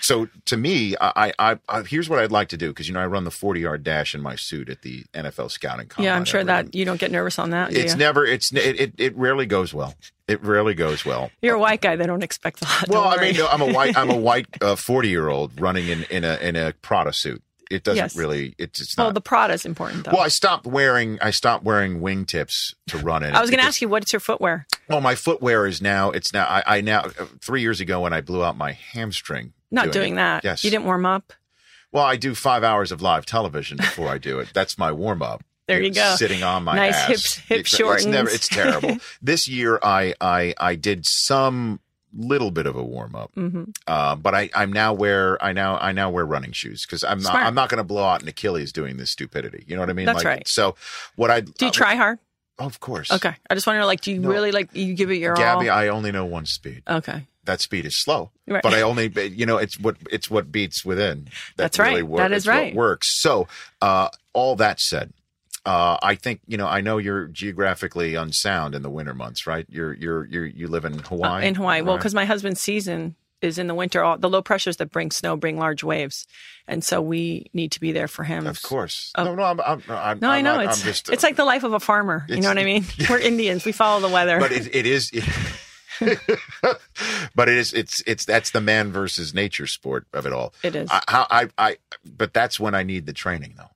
so 0.00 0.28
to 0.46 0.56
me, 0.56 0.94
I, 1.00 1.32
I, 1.38 1.58
I 1.68 1.82
here's 1.82 2.08
what 2.08 2.18
I'd 2.18 2.32
like 2.32 2.48
to 2.48 2.56
do 2.56 2.68
because 2.68 2.88
you 2.88 2.94
know 2.94 3.00
I 3.00 3.06
run 3.06 3.24
the 3.24 3.30
40 3.30 3.60
yard 3.60 3.84
dash 3.84 4.14
in 4.14 4.20
my 4.20 4.36
suit 4.36 4.68
at 4.68 4.82
the 4.82 5.04
NFL 5.14 5.50
scouting 5.50 5.86
combine. 5.88 6.04
yeah, 6.06 6.16
I'm 6.16 6.24
sure 6.24 6.42
that 6.44 6.74
you 6.74 6.84
don't 6.84 7.00
get 7.00 7.10
nervous 7.10 7.38
on 7.38 7.50
that. 7.50 7.72
It's 7.72 7.92
you? 7.92 7.98
never 7.98 8.24
it's 8.26 8.52
it, 8.52 8.80
it 8.80 8.92
it 8.98 9.16
rarely 9.16 9.46
goes 9.46 9.72
well. 9.72 9.94
It 10.28 10.42
rarely 10.44 10.74
goes 10.74 11.04
well. 11.04 11.30
You're 11.42 11.56
a 11.56 11.60
white 11.60 11.80
guy. 11.80 11.96
They 11.96 12.06
don't 12.06 12.22
expect 12.22 12.62
a 12.62 12.64
lot. 12.64 12.88
Well, 12.88 13.04
I 13.04 13.16
mean, 13.20 13.36
no, 13.36 13.46
I'm 13.48 13.60
a 13.62 13.72
white 13.72 13.96
I'm 13.96 14.10
a 14.10 14.16
white 14.28 14.46
uh, 14.60 14.76
40 14.76 15.08
year 15.08 15.28
old 15.28 15.60
running 15.60 15.88
in 15.88 16.04
in 16.04 16.24
a 16.24 16.36
in 16.36 16.56
a 16.56 16.72
Prada 16.82 17.12
suit. 17.12 17.42
It 17.70 17.84
doesn't 17.84 17.96
Yes. 17.98 18.16
really. 18.16 18.56
It's 18.58 18.80
it's 18.80 18.96
well, 18.96 19.12
the 19.12 19.20
Prada 19.20 19.54
is 19.54 19.64
important 19.64 20.04
though. 20.04 20.10
well, 20.14 20.22
I 20.22 20.28
stopped 20.28 20.66
wearing 20.66 21.18
I 21.22 21.30
stopped 21.30 21.62
wearing 21.64 22.00
wingtips 22.00 22.74
to 22.88 22.98
run 23.10 23.22
in. 23.22 23.32
I 23.32 23.40
was 23.40 23.48
going 23.48 23.60
to 23.60 23.64
ask 23.66 23.80
you, 23.80 23.88
what's 23.88 24.12
your 24.12 24.18
footwear? 24.18 24.66
Well, 24.88 25.00
my 25.00 25.14
footwear 25.14 25.66
is 25.68 25.80
now. 25.80 26.10
It's 26.10 26.32
now. 26.32 26.46
I, 26.46 26.64
I 26.66 26.80
now 26.80 27.02
uh, 27.02 27.26
three 27.40 27.60
years 27.60 27.80
ago 27.80 28.00
when 28.00 28.12
I 28.12 28.22
blew 28.22 28.42
out 28.42 28.56
my 28.56 28.72
hamstring. 28.72 29.52
Not 29.70 29.92
doing, 29.92 30.14
it. 30.14 30.16
that. 30.16 30.44
Yes. 30.44 30.64
You 30.64 30.70
didn't 30.70 30.84
warm 30.84 31.06
up. 31.06 31.32
Well, 31.92 32.04
I 32.04 32.16
do 32.16 32.34
five 32.34 32.62
hours 32.64 32.92
of 32.92 33.02
live 33.02 33.26
television 33.26 33.76
before 33.76 34.08
I 34.08 34.18
do 34.18 34.38
it. 34.38 34.48
That's 34.54 34.78
my 34.78 34.92
warm 34.92 35.22
up. 35.22 35.42
There 35.70 35.80
you 35.80 35.92
go. 35.92 36.16
Sitting 36.16 36.42
on 36.42 36.64
my 36.64 36.74
Nice 36.74 36.96
ass. 36.96 37.06
hips- 37.06 37.36
hip 37.36 37.60
it's, 37.60 37.78
It's, 37.78 38.04
never, 38.04 38.28
it's 38.28 38.48
terrible. 38.48 38.96
this 39.22 39.46
year, 39.46 39.78
I 39.80 40.14
I 40.20 40.52
I 40.58 40.74
did 40.74 41.06
some 41.06 41.78
little 42.12 42.50
bit 42.50 42.66
of 42.66 42.74
a 42.74 42.82
warm 42.82 43.14
up, 43.14 43.30
hmm 43.34 43.64
uh, 43.86 44.16
but 44.16 44.34
I 44.34 44.50
I'm 44.52 44.72
now 44.72 44.92
wear 44.94 45.40
I 45.40 45.52
now 45.52 45.78
I 45.78 45.92
now 45.92 46.10
wear 46.10 46.26
running 46.26 46.50
shoes 46.50 46.84
because 46.84 47.04
I'm 47.04 47.22
not 47.22 47.36
I'm 47.36 47.54
not 47.54 47.68
going 47.68 47.78
to 47.78 47.84
blow 47.84 48.02
out 48.04 48.20
an 48.20 48.26
Achilles 48.26 48.72
doing 48.72 48.96
this 48.96 49.12
stupidity. 49.12 49.62
You 49.68 49.76
know 49.76 49.82
what 49.82 49.90
I 49.90 49.92
mean? 49.92 50.06
That's 50.06 50.16
like, 50.24 50.26
right. 50.26 50.48
So 50.48 50.74
what 51.14 51.30
I 51.30 51.42
Do 51.42 51.66
you 51.66 51.70
try 51.70 51.94
hard? 51.94 52.18
Of 52.58 52.80
course. 52.80 53.12
Okay. 53.12 53.32
I 53.48 53.54
just 53.54 53.64
want 53.68 53.76
to 53.76 53.80
know, 53.80 53.86
like, 53.86 54.00
do 54.00 54.10
you 54.10 54.18
No. 54.18 54.28
really 54.28 54.50
like 54.50 54.74
you 54.74 54.94
give 54.94 55.12
it 55.12 55.18
your 55.18 55.34
Gabby, 55.34 55.68
all? 55.70 55.76
Gabby, 55.76 55.86
I 55.86 55.88
only 55.90 56.10
know 56.10 56.24
one 56.24 56.46
speed. 56.46 56.82
okay. 56.88 57.28
That 57.44 57.60
speed 57.60 57.86
is 57.86 58.00
slow. 58.02 58.30
Right. 58.46 58.62
But 58.62 58.74
I 58.74 58.82
only, 58.82 59.10
you 59.28 59.46
know, 59.46 59.56
it's 59.56 59.78
what 59.78 59.96
it's 60.10 60.30
what 60.30 60.50
beats 60.52 60.84
within. 60.84 61.24
That 61.24 61.32
That's 61.56 61.78
right. 61.78 61.88
Really 61.90 62.02
wor- 62.02 62.18
That 62.18 62.32
is 62.32 62.38
it's 62.42 62.46
what 62.46 62.52
right. 62.54 62.74
works. 62.74 63.20
So, 63.20 63.48
uh, 63.80 64.08
all 64.32 64.56
that 64.56 64.78
said, 64.80 65.12
Uh, 65.64 65.96
I 66.02 66.14
think 66.14 66.40
you 66.46 66.56
know. 66.56 66.66
I 66.66 66.80
know 66.80 66.98
you're 66.98 67.26
geographically 67.26 68.14
unsound 68.14 68.74
in 68.74 68.82
the 68.82 68.90
winter 68.90 69.14
months, 69.14 69.46
right? 69.46 69.66
You're 69.68 69.92
you're 69.94 70.24
you're 70.26 70.46
you 70.46 70.68
live 70.68 70.84
in 70.84 70.98
Hawaii. 70.98 71.44
Uh, 71.44 71.48
in 71.48 71.54
Hawaii. 71.54 71.82
Well, 71.82 71.96
because 71.96 72.14
my 72.14 72.24
husband's 72.24 72.60
season 72.60 73.14
is 73.42 73.58
in 73.58 73.66
the 73.68 73.74
winter. 73.74 74.02
All, 74.02 74.16
the 74.18 74.28
low 74.28 74.42
pressures 74.42 74.76
that 74.78 74.90
bring 74.90 75.10
snow 75.10 75.36
bring 75.36 75.58
large 75.58 75.82
waves, 75.84 76.26
and 76.66 76.82
so 76.84 77.00
we 77.02 77.50
need 77.52 77.72
to 77.72 77.80
be 77.80 77.92
there 77.92 78.08
for 78.08 78.24
him. 78.24 78.46
of 78.46 78.60
course. 78.62 79.12
Oh. 79.16 79.24
No, 79.24 79.34
no, 79.34 79.42
I'm, 79.42 79.60
I'm, 79.60 79.82
I'm 79.88 80.18
No, 80.20 80.30
I 80.30 80.40
know 80.42 80.56
not- 80.56 80.66
it's 80.66 80.82
just, 80.82 81.08
it's 81.10 81.22
like 81.22 81.36
the 81.36 81.44
life 81.44 81.62
of 81.64 81.72
a 81.74 81.80
farmer. 81.80 82.24
You 82.28 82.40
know 82.40 82.48
what 82.48 82.58
I 82.58 82.64
mean? 82.64 82.84
We're 83.10 83.18
Indians. 83.18 83.64
We 83.66 83.72
follow 83.72 84.00
the 84.06 84.12
weather. 84.12 84.38
but 84.40 84.52
it, 84.52 84.74
it 84.74 84.86
is. 84.86 85.10
but 87.34 87.48
it 87.48 87.56
is. 87.56 87.72
It's 87.72 88.02
it's 88.06 88.24
that's 88.24 88.50
the 88.50 88.60
man 88.60 88.92
versus 88.92 89.34
nature 89.34 89.66
sport 89.66 90.06
of 90.12 90.26
it 90.26 90.32
all. 90.32 90.54
It 90.62 90.74
is. 90.74 90.88
I, 90.90 91.02
how- 91.08 91.26
I, 91.30 91.48
I 91.58 91.76
but 92.04 92.32
that's 92.32 92.58
when 92.60 92.74
I 92.74 92.82
need 92.82 93.06
the 93.06 93.12
training 93.12 93.54
though. 93.56 93.70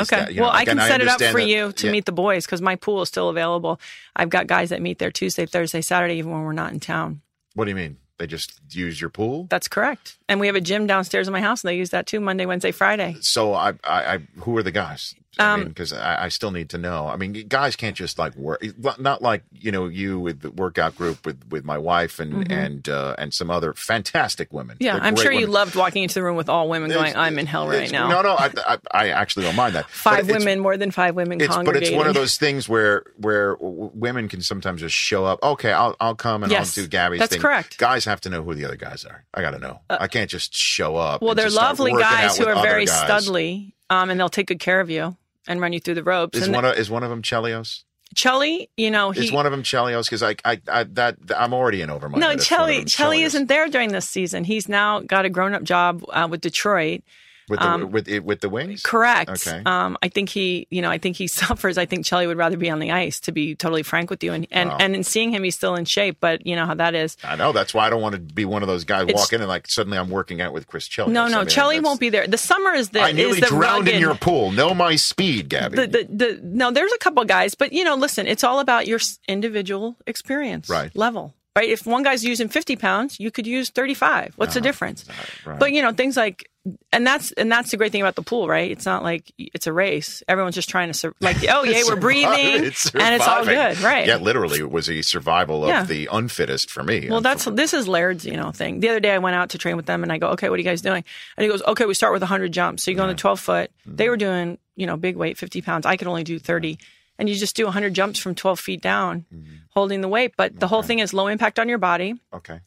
Is 0.00 0.12
Okay. 0.12 0.24
that, 0.24 0.30
you 0.34 0.40
know, 0.40 0.46
well, 0.48 0.52
I 0.52 0.64
can 0.64 0.78
set 0.78 1.00
it 1.00 1.06
up 1.08 1.20
for 1.20 1.40
that- 1.40 1.46
you 1.46 1.70
to 1.72 1.86
yeah. 1.86 1.92
meet 1.92 2.04
the 2.04 2.12
boys 2.12 2.44
because 2.46 2.60
my 2.60 2.74
pool 2.74 3.02
is 3.02 3.08
still 3.08 3.28
available. 3.28 3.80
I've 4.16 4.28
got 4.30 4.46
guys 4.48 4.70
that 4.70 4.82
meet 4.82 4.98
there 4.98 5.12
Tuesday, 5.12 5.46
Thursday, 5.46 5.80
Saturday, 5.82 6.14
even 6.14 6.32
when 6.32 6.42
we're 6.42 6.52
not 6.52 6.72
in 6.72 6.80
town. 6.80 7.20
What 7.54 7.66
do 7.66 7.70
you 7.70 7.76
mean? 7.76 7.98
They 8.18 8.26
just 8.26 8.60
use 8.70 9.00
your 9.00 9.10
pool? 9.10 9.46
That's 9.50 9.68
correct. 9.68 10.16
And 10.28 10.40
we 10.40 10.46
have 10.48 10.56
a 10.56 10.60
gym 10.60 10.86
downstairs 10.86 11.26
in 11.28 11.32
my 11.32 11.40
house, 11.40 11.62
and 11.62 11.68
they 11.68 11.76
use 11.76 11.90
that 11.90 12.06
too 12.06 12.20
Monday, 12.20 12.46
Wednesday, 12.46 12.70
Friday. 12.72 13.16
So 13.20 13.54
I, 13.54 13.70
I, 13.84 14.14
I 14.14 14.18
who 14.40 14.56
are 14.56 14.62
the 14.64 14.70
guys? 14.72 15.14
I 15.38 15.52
Um, 15.54 15.60
mean, 15.60 15.68
because 15.68 15.92
I, 15.92 16.24
I 16.24 16.28
still 16.28 16.50
need 16.50 16.70
to 16.70 16.78
know. 16.78 17.06
I 17.08 17.16
mean, 17.16 17.32
guys 17.48 17.76
can't 17.76 17.96
just 17.96 18.18
like 18.18 18.34
work. 18.36 18.62
Not 18.98 19.22
like 19.22 19.42
you 19.52 19.72
know 19.72 19.86
you 19.88 20.18
with 20.20 20.40
the 20.40 20.50
workout 20.50 20.96
group 20.96 21.24
with 21.26 21.42
with 21.50 21.64
my 21.64 21.78
wife 21.78 22.20
and 22.20 22.50
and 22.52 22.88
uh, 22.88 23.14
and 23.18 23.32
some 23.34 23.50
other 23.50 23.74
fantastic 23.74 24.52
women. 24.52 24.76
Mm-hmm. 24.76 24.84
Yeah, 24.84 24.94
They're 24.94 25.02
I'm 25.04 25.16
sure 25.16 25.32
you 25.32 25.40
women. 25.40 25.52
loved 25.52 25.76
walking 25.76 26.02
into 26.02 26.14
the 26.14 26.22
room 26.22 26.36
with 26.36 26.48
all 26.48 26.68
women 26.68 26.90
going, 26.90 27.06
It's- 27.10 27.16
I'm 27.16 27.38
in 27.38 27.46
hell 27.46 27.66
right 27.68 27.90
now. 27.90 28.08
No, 28.08 28.22
no, 28.22 28.34
I, 28.34 28.50
I, 28.66 28.78
I 28.92 29.08
actually 29.10 29.44
don't 29.44 29.56
mind 29.56 29.74
that. 29.74 29.88
Five 29.90 30.28
women, 30.28 30.60
more 30.60 30.76
than 30.76 30.90
five 30.90 31.14
women 31.14 31.40
It's, 31.40 31.56
but 31.56 31.76
it's 31.76 31.90
one 31.90 32.06
of 32.06 32.14
those 32.14 32.36
things 32.36 32.68
where 32.68 33.02
where 33.16 33.56
women 33.60 34.28
can 34.28 34.40
sometimes 34.42 34.80
just 34.80 34.94
show 34.94 35.24
up. 35.24 35.38
Okay, 35.42 35.72
I'll 35.72 35.96
I'll 36.00 36.14
come 36.14 36.42
and 36.42 36.52
Yes, 36.52 36.76
I'll 36.78 36.84
do 36.84 36.88
Gabby's 36.88 37.20
that's 37.20 37.32
thing. 37.32 37.40
correct. 37.42 37.78
Guys 37.78 38.04
have 38.04 38.20
to 38.22 38.28
know 38.30 38.42
who 38.42 38.54
the 38.54 38.64
other 38.64 38.76
guys 38.76 39.04
are. 39.04 39.24
I 39.34 39.40
got 39.40 39.50
to 39.52 39.58
know. 39.58 39.80
I 39.90 40.06
can't 40.08 40.30
just 40.30 40.54
show 40.54 40.96
up. 40.96 41.22
Well, 41.22 41.34
they're 41.34 41.50
lovely 41.50 41.92
guys 41.92 42.36
who 42.38 42.46
are 42.46 42.62
very 42.62 42.86
guys. 42.86 43.26
studly, 43.26 43.72
um, 43.90 44.10
and 44.10 44.18
they'll 44.20 44.28
take 44.28 44.46
good 44.48 44.60
care 44.60 44.80
of 44.80 44.90
you 44.90 45.16
and 45.46 45.60
run 45.60 45.72
you 45.72 45.80
through 45.80 45.94
the 45.94 46.04
ropes. 46.04 46.38
Is 46.38 46.44
and 46.44 46.54
one 46.54 46.64
of 46.64 46.76
is 46.76 46.90
one 46.90 47.02
of 47.02 47.10
them 47.10 47.22
Chelios? 47.22 47.84
Chelly, 48.14 48.70
you 48.76 48.90
know, 48.90 49.10
he 49.10 49.24
Is 49.24 49.32
one 49.32 49.44
of 49.44 49.52
them 49.52 49.62
Chelios? 49.62 50.04
Because 50.04 50.22
I, 50.22 50.36
I 50.44 50.60
I 50.68 50.84
that 50.84 51.16
I'm 51.36 51.52
already 51.52 51.80
in 51.80 51.90
over 51.90 52.08
my 52.08 52.18
no 52.18 52.36
Chelly. 52.36 52.84
Chelly 52.84 53.22
isn't 53.22 53.46
there 53.46 53.68
during 53.68 53.92
this 53.92 54.08
season. 54.08 54.44
He's 54.44 54.68
now 54.68 55.00
got 55.00 55.24
a 55.24 55.30
grown 55.30 55.54
up 55.54 55.64
job 55.64 56.04
uh, 56.10 56.28
with 56.30 56.40
Detroit. 56.40 57.02
With 57.48 57.60
the 57.60 57.66
um, 57.68 57.90
with 57.90 58.08
it 58.08 58.24
with 58.24 58.40
the 58.40 58.48
wings. 58.48 58.82
Correct. 58.82 59.30
Okay. 59.46 59.62
Um, 59.66 59.96
I 60.02 60.08
think 60.08 60.28
he, 60.28 60.66
you 60.70 60.80
know, 60.82 60.90
I 60.90 60.98
think 60.98 61.16
he 61.16 61.26
suffers. 61.40 61.76
I 61.78 61.86
think 61.86 62.04
Chelly 62.06 62.26
would 62.26 62.36
rather 62.38 62.56
be 62.56 62.70
on 62.70 62.78
the 62.78 62.90
ice, 62.90 63.20
to 63.20 63.32
be 63.32 63.54
totally 63.54 63.82
frank 63.82 64.10
with 64.10 64.22
you. 64.24 64.32
And 64.32 64.46
and, 64.50 64.70
Wow. 64.70 64.76
and 64.80 64.94
in 64.96 65.04
seeing 65.04 65.30
him, 65.32 65.42
he's 65.44 65.54
still 65.56 65.74
in 65.74 65.84
shape, 65.84 66.18
but 66.20 66.46
you 66.46 66.56
know 66.56 66.66
how 66.66 66.74
that 66.74 66.94
is. 66.94 67.16
I 67.24 67.36
know 67.36 67.52
that's 67.52 67.74
why 67.74 67.86
I 67.86 67.90
don't 67.90 68.02
want 68.02 68.14
to 68.14 68.20
be 68.20 68.44
one 68.44 68.62
of 68.62 68.68
those 68.68 68.84
guys 68.84 69.02
It's- 69.04 69.16
walk 69.16 69.32
in 69.32 69.40
and 69.40 69.48
like 69.48 69.66
suddenly 69.68 69.98
I'm 69.98 70.10
working 70.10 70.40
out 70.40 70.52
with 70.52 70.66
Chris 70.66 70.88
Chelios. 70.88 71.08
No, 71.12 71.24
I 71.24 71.28
no, 71.28 71.38
mean, 71.40 71.48
Chelly 71.48 71.80
won't 71.80 72.00
be 72.00 72.08
there. 72.10 72.26
The 72.26 72.38
summer 72.38 72.72
is 72.72 72.90
the 72.90 73.00
I 73.00 73.08
is 73.10 73.14
nearly 73.16 73.40
the 73.40 73.46
drowned 73.46 73.88
in 73.88 74.00
your 74.00 74.14
pool. 74.14 74.50
Know 74.52 74.74
my 74.74 74.96
speed, 74.96 75.48
Gabby. 75.48 75.76
the, 75.76 75.86
the, 75.86 76.04
the 76.10 76.40
no 76.42 76.70
there's 76.70 76.92
a 76.92 76.98
couple 76.98 77.24
guys 77.24 77.54
but 77.54 77.72
you 77.72 77.84
know 77.84 77.94
listen 77.94 78.26
it's 78.26 78.42
all 78.44 78.60
about 78.60 78.86
your 78.86 78.98
individual 79.28 79.96
experience 80.06 80.68
Right. 80.68 80.94
level 80.96 81.34
right 81.56 81.68
if 81.68 81.86
one 81.86 82.02
guy's 82.02 82.24
using 82.24 82.48
50 82.48 82.76
pounds 82.76 83.20
you 83.20 83.30
could 83.30 83.46
use 83.46 83.70
35 83.70 84.34
what's 84.36 84.54
the 84.54 84.60
difference 84.60 85.04
right. 85.46 85.58
but 85.58 85.72
you 85.72 85.82
know 85.82 85.92
things 85.92 86.16
like 86.16 86.50
and 86.92 87.06
that's 87.06 87.30
and 87.32 87.52
that's 87.52 87.70
the 87.70 87.76
great 87.76 87.92
thing 87.92 88.00
about 88.00 88.14
the 88.16 88.22
pool 88.22 88.48
right 88.48 88.70
it's 88.70 88.86
not 88.86 89.02
like 89.02 89.30
it's 89.38 89.66
a 89.66 89.72
race 89.72 90.22
everyone's 90.26 90.54
just 90.54 90.68
trying 90.68 90.88
to 90.88 90.94
sur- 90.94 91.14
like 91.20 91.36
oh 91.48 91.62
yeah 91.62 91.82
we're 91.86 91.96
breathing 91.96 92.64
it's 92.64 92.92
and 92.94 93.14
it's 93.14 93.28
all 93.28 93.44
good 93.44 93.78
right 93.80 94.06
Yeah, 94.06 94.16
literally, 94.16 94.58
it 94.58 94.70
was 94.70 94.88
a 94.88 95.02
survival 95.02 95.62
of 95.64 95.68
Yeah. 95.68 95.84
the 95.84 96.08
unfittest 96.10 96.70
for 96.70 96.82
me. 96.82 97.08
well, 97.10 97.20
that's 97.20 97.44
this 97.44 97.72
is 97.74 97.86
Laird's, 97.86 98.24
you 98.24 98.36
know, 98.36 98.50
thing. 98.50 98.80
The 98.80 98.88
other 98.88 99.00
day 99.00 99.12
I 99.12 99.18
went 99.18 99.36
out 99.36 99.50
to 99.50 99.58
train 99.58 99.76
with 99.76 99.86
them, 99.86 100.02
and 100.02 100.10
I 100.12 100.18
go, 100.18 100.28
"Okay, 100.30 100.48
what 100.48 100.56
are 100.56 100.58
you 100.58 100.64
guys 100.64 100.82
doing?" 100.82 101.04
And 101.36 101.44
he 101.44 101.48
goes, 101.50 101.62
"Okay, 101.62 101.86
we 101.86 101.94
start 101.94 102.12
with 102.12 102.22
100 102.22 102.52
jumps. 102.52 102.82
So 102.82 102.90
you 102.90 102.96
go 102.96 103.02
on 103.02 103.08
the 103.08 103.14
12 103.14 103.40
foot. 103.40 103.70
Mm-hmm. 103.86 103.96
They 103.96 104.08
were 104.08 104.16
doing, 104.16 104.58
you 104.76 104.86
know, 104.86 104.96
big 104.96 105.16
weight, 105.16 105.38
50 105.38 105.62
pounds. 105.62 105.86
I 105.86 105.96
could 105.96 106.08
only 106.08 106.24
do 106.24 106.38
30, 106.38 106.78
and 107.18 107.28
you 107.28 107.34
just 107.34 107.54
do 107.56 107.64
100 107.64 107.94
jumps 107.94 108.18
from 108.18 108.34
12 108.34 108.58
feet 108.60 108.80
down, 108.82 109.24
Mm-hmm. 109.34 109.52
holding 109.70 110.00
the 110.00 110.08
weight. 110.08 110.34
But 110.36 110.58
the 110.60 110.68
whole 110.68 110.82
thing 110.82 110.98
is 111.00 111.12
low 111.14 111.26
impact 111.28 111.58
on 111.58 111.68
your 111.68 111.78
body, 111.78 112.14
okay. 112.32 112.60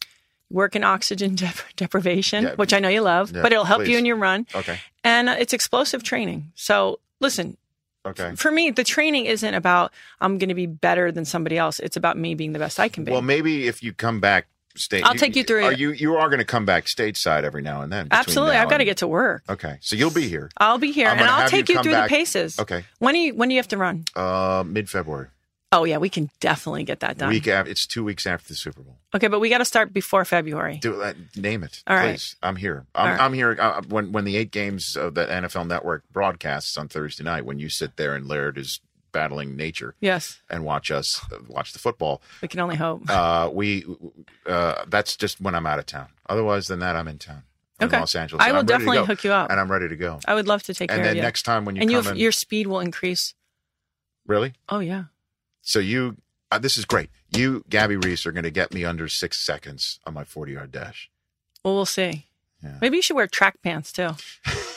work 0.49 0.75
in 0.75 0.83
oxygen 0.83 1.35
dep- 1.35 1.55
deprivation, 1.75 2.43
Yeah. 2.43 2.55
which 2.55 2.73
I 2.73 2.79
know 2.79 2.89
you 2.89 3.01
love, 3.01 3.31
Yeah, 3.33 3.41
but 3.41 3.51
it'll 3.51 3.65
help 3.65 3.81
please. 3.83 3.91
you 3.91 3.97
in 3.97 4.05
your 4.05 4.15
run, 4.17 4.47
Okay. 4.55 4.79
and 5.03 5.29
uh, 5.29 5.35
it's 5.39 5.53
explosive 5.53 6.03
training. 6.03 6.51
So 6.55 6.99
listen, 7.19 7.57
Okay. 8.05 8.35
for 8.35 8.51
me, 8.51 8.71
the 8.71 8.85
training 8.85 9.25
isn't 9.25 9.53
about 9.53 9.91
I'm 10.21 10.37
going 10.37 10.47
to 10.49 10.55
be 10.55 10.65
better 10.65 11.11
than 11.11 11.25
somebody 11.25 11.57
else. 11.57 11.79
It's 11.79 11.97
about 11.97 12.17
me 12.17 12.35
being 12.35 12.53
the 12.53 12.59
best 12.59 12.79
I 12.79 12.87
can 12.87 13.03
be. 13.03 13.11
Well, 13.11 13.21
maybe 13.21 13.67
if 13.67 13.83
you 13.83 13.91
come 13.91 14.21
back 14.21 14.47
state, 14.77 15.03
I'll 15.03 15.15
take 15.15 15.35
you 15.35 15.43
through 15.43 15.65
Are 15.65 15.71
it. 15.71 15.79
you 15.79 15.91
you 15.91 16.15
are 16.15 16.29
going 16.29 16.39
to 16.39 16.45
come 16.45 16.65
back 16.65 16.85
stateside 16.85 17.43
every 17.43 17.61
now 17.61 17.81
and 17.81 17.91
then? 17.91 18.07
Absolutely, 18.11 18.55
now 18.55 18.63
I've 18.63 18.69
got 18.69 18.77
to 18.77 18.85
get 18.85 18.97
to 18.97 19.07
work. 19.07 19.43
Okay, 19.49 19.77
so 19.81 19.95
you'll 19.95 20.11
be 20.11 20.27
here. 20.27 20.49
I'll 20.57 20.77
be 20.77 20.91
here, 20.91 21.07
I'm 21.07 21.17
and 21.19 21.27
I'll 21.27 21.41
have 21.41 21.51
you 21.51 21.57
take 21.59 21.69
you, 21.69 21.81
through 21.83 21.91
back- 21.93 22.09
the 22.09 22.15
paces. 22.15 22.59
Okay. 22.59 22.83
When 22.99 23.13
do 23.13 23.19
you 23.19 23.35
when 23.35 23.49
do 23.49 23.55
you 23.55 23.59
have 23.59 23.67
to 23.69 23.77
run? 23.77 24.05
Uh, 24.15 24.63
mid 24.65 24.89
February. 24.89 25.27
Oh 25.73 25.83
yeah, 25.83 25.97
we 25.97 26.07
can 26.09 26.29
definitely 26.39 26.85
get 26.85 27.01
that 27.01 27.17
done. 27.17 27.29
Week 27.29 27.45
after, 27.47 27.69
it's 27.69 27.85
two 27.85 28.03
weeks 28.03 28.25
after 28.25 28.47
the 28.47 28.55
Super 28.55 28.81
Bowl. 28.81 28.95
Okay, 29.13 29.27
but 29.27 29.39
we 29.41 29.49
got 29.49 29.57
to 29.57 29.65
start 29.65 29.91
before 29.91 30.23
February. 30.23 30.77
Do 30.77 31.01
uh, 31.01 31.13
name 31.35 31.61
it, 31.63 31.83
All 31.87 31.95
right. 31.97 32.11
please. 32.13 32.37
I'm 32.41 32.55
here. 32.55 32.85
I'm, 32.95 33.09
right. 33.11 33.19
I'm 33.19 33.33
here 33.33 33.57
uh, 33.59 33.81
when 33.89 34.13
when 34.13 34.23
the 34.23 34.37
eight 34.37 34.51
games 34.51 34.95
of 34.95 35.13
the 35.15 35.25
NFL 35.25 35.67
Network 35.67 36.03
broadcasts 36.11 36.77
on 36.77 36.87
Thursday 36.87 37.25
night. 37.25 37.43
When 37.45 37.59
you 37.59 37.67
sit 37.67 37.97
there 37.97 38.15
and 38.15 38.25
Laird 38.27 38.57
is 38.57 38.79
battling 39.17 39.55
nature 39.55 39.95
Yes, 39.99 40.41
and 40.49 40.63
watch 40.63 40.91
us 40.91 41.07
watch 41.47 41.73
the 41.73 41.79
football. 41.79 42.21
we 42.41 42.47
can 42.47 42.59
only 42.59 42.75
hope. 42.75 43.09
Uh, 43.09 43.49
we 43.51 43.83
uh, 44.45 44.83
that's 44.87 45.15
just 45.17 45.41
when 45.41 45.55
I'm 45.55 45.65
out 45.65 45.79
of 45.79 45.85
town. 45.87 46.07
Otherwise 46.29 46.67
than 46.67 46.79
that, 46.79 46.95
I'm 46.95 47.07
in 47.07 47.17
town. 47.17 47.43
I'm 47.79 47.87
Okay. 47.87 47.99
Los 47.99 48.15
Angeles. 48.15 48.43
I 48.45 48.51
will 48.51 48.63
definitely 48.63 49.03
hook 49.05 49.23
you 49.23 49.31
up. 49.31 49.49
and 49.51 49.59
I'm 49.59 49.71
ready 49.71 49.87
to 49.89 49.95
go. 49.95 50.19
I 50.27 50.33
would 50.35 50.47
love 50.47 50.63
to 50.63 50.73
take 50.73 50.91
And 50.91 50.97
care 50.97 51.03
then 51.05 51.11
of 51.11 51.17
you. 51.17 51.21
next 51.23 51.43
time 51.43 51.65
when 51.65 51.75
you 51.75 51.81
and 51.81 51.91
you 51.91 51.97
come 51.97 52.05
have, 52.05 52.13
in, 52.15 52.19
your 52.19 52.31
speed 52.31 52.67
will 52.67 52.79
increase. 52.79 53.33
really, 54.25 54.53
Oh 54.69 54.79
yeah. 54.79 55.05
so 55.61 55.79
you 55.79 56.17
uh, 56.51 56.59
this 56.59 56.77
is 56.77 56.85
great. 56.85 57.09
You, 57.35 57.63
Gabby 57.69 57.97
Reece, 57.97 58.25
are 58.25 58.31
going 58.31 58.45
to 58.45 58.51
get 58.51 58.73
me 58.73 58.85
under 58.85 59.07
six 59.09 59.45
seconds 59.45 59.99
on 60.05 60.13
my 60.13 60.23
40 60.23 60.51
yard 60.53 60.71
dash. 60.71 61.09
Well, 61.63 61.75
we'll 61.75 61.85
see. 61.85 62.25
Yeah. 62.63 62.77
Maybe 62.81 62.95
you 62.97 63.01
should 63.01 63.15
wear 63.17 63.27
track 63.27 63.61
pants 63.63 63.91
too. 63.91 64.11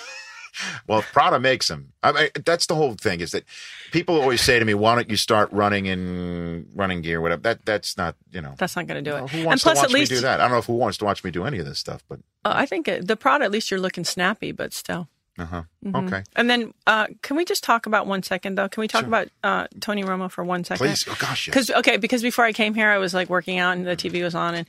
Well, 0.86 0.98
if 1.00 1.12
Prada 1.12 1.38
makes 1.38 1.68
them. 1.68 1.92
I 2.02 2.12
mean, 2.12 2.28
that's 2.44 2.66
the 2.66 2.74
whole 2.74 2.94
thing. 2.94 3.20
Is 3.20 3.32
that 3.32 3.44
people 3.92 4.20
always 4.20 4.40
say 4.40 4.58
to 4.58 4.64
me, 4.64 4.74
"Why 4.74 4.94
don't 4.94 5.08
you 5.10 5.16
start 5.16 5.50
running 5.52 5.86
in 5.86 6.66
running 6.74 7.02
gear?" 7.02 7.20
Whatever. 7.20 7.42
That 7.42 7.64
that's 7.64 7.96
not 7.96 8.16
you 8.32 8.40
know. 8.40 8.54
That's 8.58 8.76
not 8.76 8.86
going 8.86 9.02
to 9.04 9.10
do 9.10 9.16
it. 9.16 9.20
Well, 9.20 9.28
who 9.28 9.36
and 9.38 9.46
wants 9.46 9.62
plus, 9.62 9.74
to 9.78 9.82
watch 9.82 9.84
at 9.86 9.92
least 9.92 10.10
me 10.10 10.16
do 10.18 10.20
that? 10.22 10.40
I 10.40 10.44
don't 10.44 10.52
know 10.52 10.58
if 10.58 10.66
who 10.66 10.74
wants 10.74 10.98
to 10.98 11.04
watch 11.04 11.22
me 11.24 11.30
do 11.30 11.44
any 11.44 11.58
of 11.58 11.66
this 11.66 11.78
stuff, 11.78 12.02
but 12.08 12.18
Uh, 12.44 12.52
I 12.54 12.66
think 12.66 12.88
it, 12.88 13.06
the 13.06 13.16
Prada. 13.16 13.44
At 13.44 13.50
least 13.52 13.70
you're 13.70 13.80
looking 13.80 14.04
snappy, 14.04 14.52
but 14.52 14.72
still. 14.72 15.08
uh 15.38 15.44
huh. 15.44 15.62
Mhm. 15.84 16.06
Okay, 16.06 16.22
And 16.36 16.50
then, 16.50 16.74
uh, 16.86 17.06
can 17.22 17.36
we 17.36 17.44
just 17.44 17.62
talk 17.64 17.86
about 17.86 18.06
one 18.06 18.22
second 18.22 18.56
though? 18.56 18.68
Can 18.68 18.80
we 18.82 18.88
talk 18.88 19.02
Sure. 19.02 19.08
about 19.08 19.28
uh, 19.42 19.66
Tony 19.80 20.02
Romo 20.04 20.30
for 20.30 20.44
one 20.44 20.64
second? 20.64 20.86
please. 20.86 21.04
Oh 21.08 21.16
gosh, 21.18 21.46
yes. 21.46 21.54
Because 21.54 21.70
okay, 21.70 21.96
because 21.96 22.22
before 22.22 22.44
I 22.44 22.52
came 22.52 22.74
here, 22.74 22.88
I 22.90 22.98
was 22.98 23.14
like 23.14 23.28
working 23.30 23.58
out 23.58 23.76
and 23.76 23.86
the 23.86 23.96
TV 23.96 24.22
was 24.22 24.34
on, 24.34 24.54
and 24.54 24.66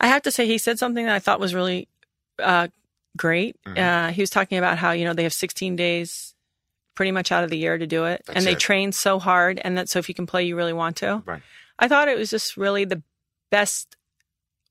I 0.00 0.06
have 0.08 0.22
to 0.22 0.30
say 0.30 0.46
he 0.46 0.58
said 0.58 0.78
something 0.78 1.06
that 1.06 1.14
I 1.14 1.18
thought 1.18 1.40
was 1.40 1.54
really 1.54 1.88
uh, 2.38 2.68
great. 3.16 3.56
Mm-hmm. 3.66 3.78
Uh, 3.78 4.12
he 4.12 4.22
was 4.22 4.30
talking 4.30 4.58
about 4.58 4.78
how 4.78 4.92
you 4.92 5.04
know 5.04 5.14
they 5.14 5.22
have 5.24 5.32
16 5.32 5.76
days, 5.76 6.34
pretty 6.94 7.12
much 7.12 7.32
out 7.32 7.44
of 7.44 7.50
the 7.50 7.58
year 7.58 7.76
to 7.78 7.86
do 7.86 8.04
it, 8.04 8.22
That's 8.26 8.36
and 8.38 8.46
they 8.46 8.52
it. 8.52 8.58
train 8.58 8.92
so 8.92 9.18
hard, 9.18 9.60
and 9.64 9.76
that 9.78 9.88
so 9.88 9.98
if 9.98 10.08
you 10.08 10.14
can 10.14 10.26
play, 10.26 10.44
you 10.44 10.56
really 10.56 10.72
want 10.72 10.96
to. 10.96 11.22
Right. 11.26 11.42
I 11.78 11.88
thought 11.88 12.08
it 12.08 12.16
was 12.18 12.30
just 12.30 12.56
really 12.56 12.84
the 12.84 13.02
best. 13.50 13.96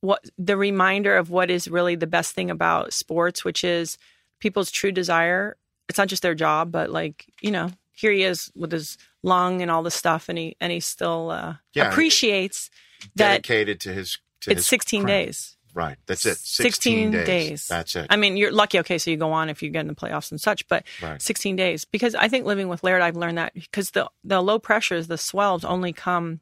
What 0.01 0.23
the 0.37 0.57
reminder 0.57 1.17
of 1.17 1.29
what 1.31 1.49
is 1.49 1.67
really 1.67 1.95
the 1.95 2.05
best 2.07 2.33
thing 2.35 2.51
about 2.51 2.93
sports, 2.93 3.43
which 3.43 3.63
is 3.63 3.97
people's 4.39 4.69
true 4.69 4.91
desire. 4.91 5.57
It's 5.89 5.97
not 5.97 6.07
just 6.09 6.21
their 6.21 6.35
job, 6.35 6.71
but 6.71 6.89
like 6.91 7.25
you 7.41 7.49
know, 7.51 7.71
here 7.91 8.11
he 8.11 8.23
is 8.23 8.51
with 8.55 8.71
his 8.71 8.97
lung 9.23 9.61
and 9.63 9.71
all 9.71 9.81
this 9.83 9.95
stuff, 9.95 10.29
and 10.29 10.37
he 10.37 10.55
and 10.59 10.71
he 10.71 10.79
still 10.79 11.31
uh, 11.31 11.55
Yeah. 11.73 11.89
appreciates 11.89 12.69
that 13.15 13.43
Dedicated 13.43 13.79
to 13.81 13.93
his. 13.93 14.19
To 14.41 14.51
it's 14.51 14.59
his 14.61 14.67
16 14.67 15.03
craft. 15.03 15.09
days. 15.09 15.54
Right. 15.75 15.97
That's 16.07 16.25
it. 16.25 16.37
16 16.37 17.11
16, 17.11 17.11
days. 17.25 17.67
That's 17.67 17.95
it. 17.97 18.07
I 18.09 18.15
mean, 18.15 18.37
you're 18.37 18.51
lucky. 18.51 18.79
Okay, 18.79 18.97
so 18.97 19.11
you 19.11 19.17
go 19.17 19.31
on 19.33 19.49
if 19.49 19.61
you 19.61 19.69
get 19.69 19.81
in 19.81 19.87
the 19.87 19.93
playoffs 19.93 20.31
and 20.31 20.39
such, 20.41 20.67
but 20.69 20.83
Right. 21.03 21.21
16 21.21 21.55
days 21.57 21.83
because 21.85 22.15
I 22.15 22.27
think 22.29 22.45
living 22.45 22.69
with 22.69 22.81
Laird, 22.83 23.01
I've 23.01 23.17
learned 23.17 23.37
that 23.37 23.53
because 23.53 23.91
the 23.91 24.09
the 24.23 24.41
low 24.41 24.57
pressures, 24.57 25.07
the 25.07 25.17
swells 25.17 25.63
only 25.65 25.91
come 25.93 26.39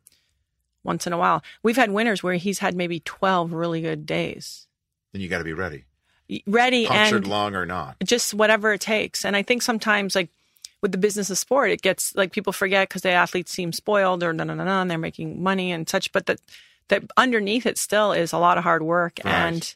once 0.83 1.07
in 1.07 1.13
a 1.13 1.17
while. 1.17 1.43
We've 1.63 1.75
had 1.77 1.91
winters 1.91 2.21
where 2.21 2.35
he's 2.35 2.59
had 2.59 2.75
maybe 2.75 2.99
12 2.99 3.51
really 3.53 3.81
good 3.81 4.05
days, 4.05 4.67
then 5.11 5.21
you 5.21 5.27
got 5.29 5.39
to 5.39 5.43
be 5.43 5.53
ready. 5.53 5.85
ready 6.45 6.85
Punctured 6.85 7.23
and 7.23 7.27
long 7.27 7.55
or 7.55 7.65
not. 7.65 7.95
just 8.03 8.33
whatever 8.35 8.73
it 8.73 8.81
takes. 8.81 9.25
And 9.25 9.35
I 9.35 9.41
think 9.41 9.61
sometimes 9.63 10.15
like 10.15 10.29
with 10.81 10.91
the 10.91 10.97
business 10.97 11.29
of 11.29 11.37
sport, 11.37 11.71
it 11.71 11.81
gets 11.81 12.13
like 12.15 12.33
people 12.33 12.53
forget 12.53 12.87
because 12.89 13.01
the 13.01 13.11
athletes 13.11 13.51
seem 13.51 13.71
spoiled 13.71 14.21
or 14.21 14.31
no, 14.33 14.43
no, 14.43 14.53
no, 14.53 14.63
no, 14.65 14.81
and 14.81 14.91
they're 14.91 14.97
making 14.97 15.41
money 15.41 15.71
and 15.71 15.87
such. 15.89 16.11
But 16.11 16.25
that 16.27 16.39
that 16.89 17.03
underneath 17.17 17.65
it 17.65 17.77
still 17.77 18.11
is 18.11 18.33
a 18.33 18.37
lot 18.37 18.57
of 18.57 18.63
hard 18.63 18.83
work 18.83 19.19
Right. 19.23 19.33
and 19.33 19.75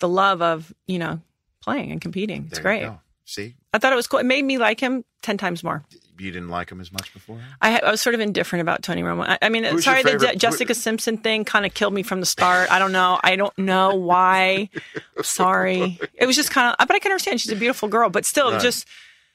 the 0.00 0.08
love 0.08 0.42
of 0.42 0.72
you 0.86 0.98
know 0.98 1.20
playing 1.62 1.90
and 1.92 2.00
competing. 2.00 2.44
It's 2.46 2.54
There 2.58 2.62
great. 2.62 2.90
See, 3.24 3.54
I 3.74 3.78
thought 3.78 3.92
it 3.92 3.96
was 3.96 4.06
cool. 4.06 4.20
It 4.20 4.26
made 4.26 4.44
me 4.44 4.56
like 4.58 4.78
him 4.80 5.04
ten 5.22 5.36
times 5.36 5.64
more. 5.64 5.84
you 6.18 6.30
didn't 6.30 6.48
like 6.48 6.70
him 6.70 6.80
as 6.80 6.92
much 6.92 7.12
before. 7.12 7.40
I, 7.60 7.78
I 7.80 7.90
was 7.90 8.00
sort 8.00 8.14
of 8.14 8.20
indifferent 8.20 8.60
about 8.62 8.82
Tony 8.82 9.02
Romo. 9.02 9.26
I, 9.28 9.38
I 9.42 9.48
mean, 9.48 9.64
Who's 9.64 9.84
sorry, 9.84 10.02
the 10.02 10.16
Je- 10.16 10.36
Jessica 10.36 10.74
Simpson 10.74 11.18
thing 11.18 11.44
kind 11.44 11.66
of 11.66 11.74
killed 11.74 11.92
me 11.92 12.02
from 12.04 12.20
the 12.20 12.26
start. 12.26 12.70
I 12.72 12.78
don't 12.78 12.92
know. 12.92 13.18
I 13.22 13.34
don't 13.36 13.56
know 13.58 13.96
why. 13.96 14.70
sorry. 15.22 15.98
It 16.14 16.26
was 16.26 16.36
just 16.36 16.50
kind 16.50 16.74
of, 16.78 16.86
but 16.86 16.94
I 16.94 16.98
can 17.00 17.10
understand. 17.12 17.40
She's 17.40 17.52
a 17.52 17.56
beautiful 17.56 17.88
girl, 17.88 18.08
but 18.08 18.24
still, 18.24 18.52
Right. 18.52 18.60
just, 18.62 18.86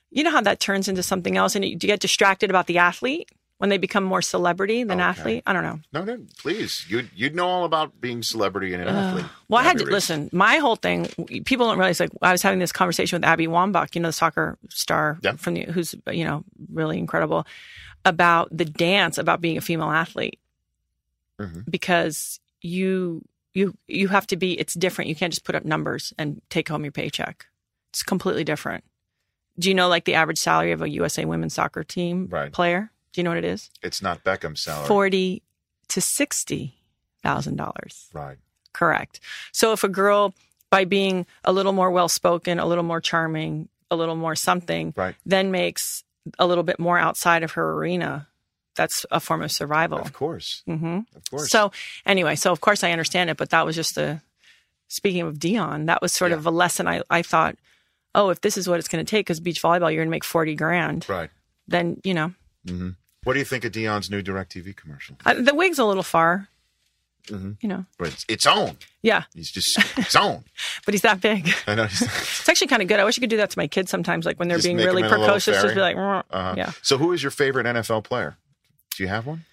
you 0.10 0.24
know 0.24 0.32
how 0.32 0.42
that 0.42 0.60
turns 0.60 0.88
into 0.88 1.04
something 1.04 1.38
else 1.38 1.56
and 1.56 1.64
you 1.66 1.76
get 1.76 2.00
distracted 2.00 2.50
about 2.50 2.68
the 2.68 2.78
athlete 2.80 3.30
when 3.62 3.70
they 3.70 3.78
become 3.78 4.04
more 4.04 4.24
celebrity 4.24 4.84
than 4.84 5.00
Okay. 5.00 5.08
athlete? 5.10 5.44
I 5.46 5.54
don't 5.54 5.62
know. 5.62 5.80
No, 5.94 6.04
no, 6.04 6.26
please. 6.40 6.84
you'd 6.90 7.12
you'd 7.16 7.36
know 7.36 7.48
all 7.48 7.64
about 7.64 8.02
being 8.02 8.24
celebrity 8.24 8.74
and 8.74 8.82
an 8.82 8.90
athlete. 8.90 9.26
Well, 9.50 9.62
I 9.62 9.64
had 9.64 9.78
to 9.78 9.86
listen. 9.86 10.30
My 10.34 10.58
whole 10.58 10.76
thing, 10.78 11.06
people 11.46 11.68
don't 11.68 11.78
realize. 11.78 12.00
Like, 12.00 12.10
I 12.24 12.32
was 12.32 12.42
having 12.42 12.58
this 12.58 12.72
conversation 12.72 13.18
with 13.18 13.24
Abby 13.26 13.46
Wambach, 13.46 13.94
you 13.94 14.02
know, 14.02 14.10
the 14.10 14.14
soccer 14.14 14.58
star 14.70 15.20
Yeah. 15.22 15.34
from 15.36 15.54
the, 15.54 15.62
who's 15.66 15.94
you 16.12 16.26
know 16.26 16.44
really 16.74 16.98
incredible, 16.98 17.46
about 18.04 18.50
the 18.52 18.66
dance 18.66 19.20
about 19.20 19.42
being 19.42 19.58
a 19.58 19.62
female 19.62 19.92
athlete, 19.92 20.40
Mhm. 21.40 21.64
because 21.70 22.40
you 22.62 23.22
you 23.54 23.78
you 23.88 24.08
have 24.08 24.26
to 24.28 24.38
be. 24.38 24.60
It's 24.60 24.74
different. 24.74 25.08
You 25.10 25.16
can't 25.16 25.32
just 25.34 25.44
put 25.44 25.54
up 25.54 25.66
numbers 25.66 26.14
and 26.18 26.42
take 26.50 26.68
home 26.70 26.84
your 26.84 26.92
paycheck. 26.92 27.46
It's 27.92 28.02
completely 28.02 28.44
different. 28.44 28.84
Do 29.60 29.68
you 29.70 29.76
know 29.76 29.88
like 29.90 30.06
the 30.06 30.16
average 30.16 30.40
salary 30.40 30.72
of 30.72 30.82
a 30.82 30.90
USA 30.90 31.26
women's 31.26 31.54
soccer 31.54 31.84
team 31.84 32.28
Right. 32.32 32.52
player? 32.52 32.90
Do 33.14 33.20
you 33.22 33.24
know 33.24 33.32
what 33.32 33.38
it 33.38 33.46
is? 33.46 33.70
It's 33.82 34.02
not 34.02 34.24
Beckham's 34.24 34.62
salary. 34.62 34.88
Forty 34.88 35.42
to 35.90 36.02
sixty 36.02 36.76
thousand 37.24 37.58
dollars. 37.58 38.10
Right. 38.14 38.38
Correct. 38.74 39.20
So 39.52 39.74
if 39.74 39.84
a 39.84 39.90
girl, 39.90 40.34
by 40.70 40.86
being 40.86 41.26
a 41.44 41.52
little 41.52 41.74
more 41.74 41.92
well 41.92 42.08
spoken, 42.10 42.58
a 42.60 42.66
little 42.66 42.84
more 42.86 43.02
charming, 43.02 43.68
a 43.90 43.96
little 43.96 44.16
more 44.16 44.36
something, 44.36 44.94
Right. 44.96 45.16
then 45.26 45.52
makes 45.52 46.04
a 46.40 46.48
little 46.48 46.64
bit 46.64 46.80
more 46.80 46.98
outside 46.98 47.44
of 47.44 47.52
her 47.54 47.74
arena, 47.74 48.28
that's 48.76 49.06
a 49.12 49.20
form 49.20 49.42
of 49.42 49.52
survival. 49.52 49.98
Of 50.00 50.14
course. 50.14 50.64
Mm-hmm. 50.70 51.00
Of 51.16 51.30
course. 51.30 51.50
So 51.52 51.72
anyway, 52.06 52.36
so 52.36 52.52
of 52.54 52.62
course 52.62 52.84
I 52.86 52.92
understand 52.92 53.30
it, 53.30 53.38
but 53.38 53.50
that 53.50 53.66
was 53.66 53.76
just 53.76 53.98
a. 53.98 54.22
Speaking 54.88 55.22
of 55.22 55.36
Deion, 55.40 55.86
that 55.88 56.02
was 56.02 56.12
sort 56.14 56.32
Yeah. 56.32 56.38
of 56.38 56.46
a 56.46 56.52
lesson. 56.52 56.88
I 56.88 57.02
I 57.10 57.22
thought, 57.22 57.56
oh, 58.16 58.30
if 58.30 58.42
this 58.42 58.58
is 58.58 58.68
what 58.68 58.80
it's 58.80 58.88
going 58.90 59.04
to 59.06 59.10
take, 59.10 59.26
because 59.26 59.40
beach 59.40 59.62
volleyball, 59.62 59.90
you're 59.92 60.02
going 60.04 60.08
to 60.08 60.12
make 60.12 60.24
forty 60.26 60.56
grand, 60.56 61.08
right. 61.10 61.30
then 61.68 62.00
you 62.04 62.14
know 62.14 62.34
What 63.24 63.34
do 63.34 63.40
you 63.40 63.46
think 63.46 63.64
of 63.66 63.72
Deion's 63.72 64.10
new 64.10 64.22
DirecTV 64.24 64.76
commercial? 64.76 65.16
I, 65.26 65.36
the 65.36 65.54
wig's 65.54 65.78
a 65.80 65.86
little 65.86 66.04
far. 66.04 66.48
Mm-hmm. 67.28 67.52
You 67.62 67.70
know, 67.70 67.86
But 68.00 68.08
it's, 68.08 68.26
it's 68.28 68.46
on. 68.48 68.78
yeah, 69.04 69.26
He's 69.36 69.52
just 69.52 69.78
it's 69.96 70.16
on. 70.16 70.44
but 70.86 70.96
he's 70.96 71.04
that 71.04 71.22
big. 71.22 71.54
I 71.68 71.76
know. 71.76 71.84
It's 71.84 72.50
actually 72.50 72.66
kind 72.68 72.82
of 72.82 72.88
good. 72.88 73.00
I 73.00 73.04
wish 73.04 73.20
I 73.20 73.22
could 73.22 73.30
do 73.30 73.38
that 73.38 73.52
to 73.52 73.60
my 73.60 73.68
kids 73.68 73.92
sometimes, 73.92 74.26
like 74.26 74.40
when 74.40 74.48
they're 74.48 74.58
Just 74.58 74.66
being 74.66 74.78
really 74.78 75.04
them 75.04 75.06
in 75.06 75.06
a 75.06 75.10
little 75.10 75.26
precocious, 75.36 75.62
just 75.62 75.76
be 75.76 75.82
like, 75.82 75.98
Uh-huh. 75.98 76.56
yeah. 76.58 76.72
So, 76.82 76.98
who 76.98 77.12
is 77.12 77.22
your 77.22 77.30
favorite 77.30 77.68
NFL 77.68 78.04
player? 78.06 78.38
Do 78.98 79.04
you 79.04 79.10
have 79.10 79.28
one? 79.28 79.46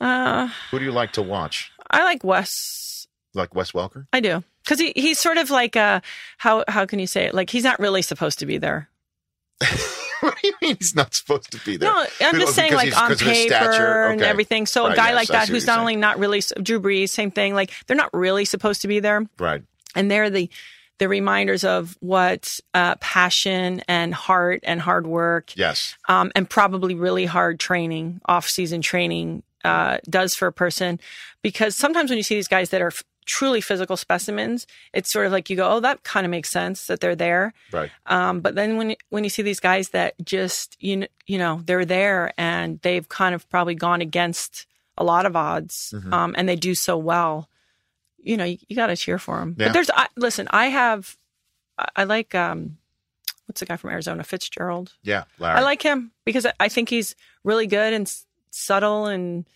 Uh, 0.00 0.48
Who 0.70 0.78
do 0.78 0.84
you 0.84 0.92
like 0.92 1.12
to 1.14 1.22
watch? 1.22 1.72
I 1.90 2.04
like 2.04 2.22
Wes. 2.22 3.08
Like 3.34 3.52
Wes 3.54 3.72
Welker? 3.72 4.06
I 4.12 4.20
do 4.20 4.44
because 4.62 4.78
he, 4.78 4.92
he's 4.94 5.18
sort 5.20 5.38
of 5.38 5.50
like 5.50 5.74
uh 5.76 6.00
how 6.38 6.64
how 6.68 6.86
can 6.86 6.98
you 6.98 7.06
say 7.06 7.24
it? 7.24 7.34
Like 7.34 7.50
he's 7.50 7.64
not 7.64 7.78
really 7.80 8.02
supposed 8.02 8.38
to 8.40 8.46
be 8.46 8.58
there. 8.58 8.88
what 10.28 10.38
do 10.40 10.48
you 10.48 10.54
mean 10.62 10.76
he's 10.78 10.94
not 10.94 11.14
supposed 11.14 11.50
to 11.52 11.58
be 11.64 11.76
there? 11.76 11.90
No, 11.90 12.06
I'm 12.20 12.38
just 12.40 12.54
saying 12.54 12.74
like 12.74 12.96
on 13.00 13.16
paper 13.16 13.54
stature? 13.54 14.04
and 14.06 14.22
everything. 14.22 14.66
So 14.66 14.86
a 14.86 14.94
guy 14.96 15.08
yes, 15.08 15.14
like 15.16 15.28
that 15.28 15.48
who's 15.48 15.66
not 15.66 15.74
saying. 15.74 15.80
only 15.80 15.96
not 15.96 16.18
really 16.18 16.42
Drew 16.62 16.80
Brees, 16.80 17.10
same 17.10 17.30
thing. 17.30 17.54
Like 17.54 17.72
they're 17.86 17.96
not 17.96 18.10
really 18.14 18.44
supposed 18.44 18.82
to 18.82 18.88
be 18.88 19.00
there, 19.00 19.26
Right. 19.38 19.62
and 19.94 20.10
they're 20.10 20.30
the 20.30 20.48
the 20.98 21.08
reminders 21.08 21.64
of 21.64 21.96
what 22.00 22.58
uh, 22.74 22.94
passion 22.96 23.82
and 23.88 24.14
heart 24.14 24.60
and 24.62 24.80
hard 24.80 25.04
work 25.06 25.52
Yes. 25.56 25.96
um, 26.08 26.30
and 26.36 26.48
probably 26.48 26.94
really 26.94 27.26
hard 27.26 27.58
training, 27.58 28.20
off 28.26 28.46
season 28.46 28.82
training 28.82 29.42
uh, 29.64 29.98
does 30.08 30.34
for 30.34 30.46
a 30.46 30.52
person. 30.52 31.00
Because 31.42 31.74
sometimes 31.76 32.10
when 32.10 32.18
you 32.18 32.22
see 32.22 32.36
these 32.36 32.46
guys 32.46 32.70
that 32.70 32.80
are 32.82 32.92
truly 33.26 33.60
physical 33.60 33.96
specimens, 33.96 34.66
it's 34.92 35.10
sort 35.12 35.26
of 35.26 35.32
like 35.32 35.48
you 35.50 35.56
go, 35.56 35.68
oh, 35.70 35.80
that 35.80 36.02
kind 36.02 36.24
of 36.26 36.30
makes 36.30 36.50
sense 36.50 36.86
that 36.86 37.00
they're 37.00 37.16
there. 37.16 37.54
Right. 37.72 37.90
Um, 38.06 38.40
but 38.40 38.54
then 38.54 38.76
when 38.76 38.96
when 39.10 39.24
you 39.24 39.30
see 39.30 39.42
these 39.42 39.60
guys 39.60 39.90
that 39.90 40.14
just 40.24 40.76
you 40.80 40.96
know, 40.96 41.06
you 41.26 41.38
know 41.38 41.60
they're 41.64 41.84
there 41.84 42.32
and 42.36 42.80
they've 42.82 43.08
kind 43.08 43.34
of 43.34 43.48
probably 43.50 43.74
gone 43.74 44.00
against 44.00 44.66
a 44.98 45.04
lot 45.04 45.24
of 45.26 45.34
odds, 45.36 45.92
Mm-hmm. 45.96 46.12
um, 46.12 46.34
and 46.36 46.48
they 46.48 46.56
do 46.56 46.74
so 46.74 46.96
well, 46.98 47.48
you 48.18 48.36
know, 48.36 48.44
you, 48.44 48.58
you 48.68 48.76
got 48.76 48.88
to 48.88 48.96
cheer 48.96 49.18
for 49.18 49.38
them. 49.40 49.56
Yeah. 49.58 49.66
But 49.68 49.72
there's, 49.72 49.90
I, 49.90 50.06
listen, 50.16 50.46
I 50.50 50.66
have, 50.66 51.16
I, 51.78 51.88
I 51.96 52.04
like, 52.04 52.34
um, 52.34 52.76
what's 53.46 53.60
the 53.60 53.66
guy 53.66 53.76
from 53.76 53.90
Arizona, 53.90 54.22
Fitzgerald. 54.22 54.92
Yeah. 55.02 55.24
Larry. 55.38 55.58
I 55.58 55.62
like 55.62 55.82
him 55.82 56.12
because 56.24 56.44
I- 56.46 56.52
I 56.60 56.68
think 56.68 56.88
he's 56.90 57.16
really 57.42 57.66
good 57.66 57.92
and 57.94 58.06
s- 58.06 58.26
subtle 58.50 59.06
and 59.06 59.46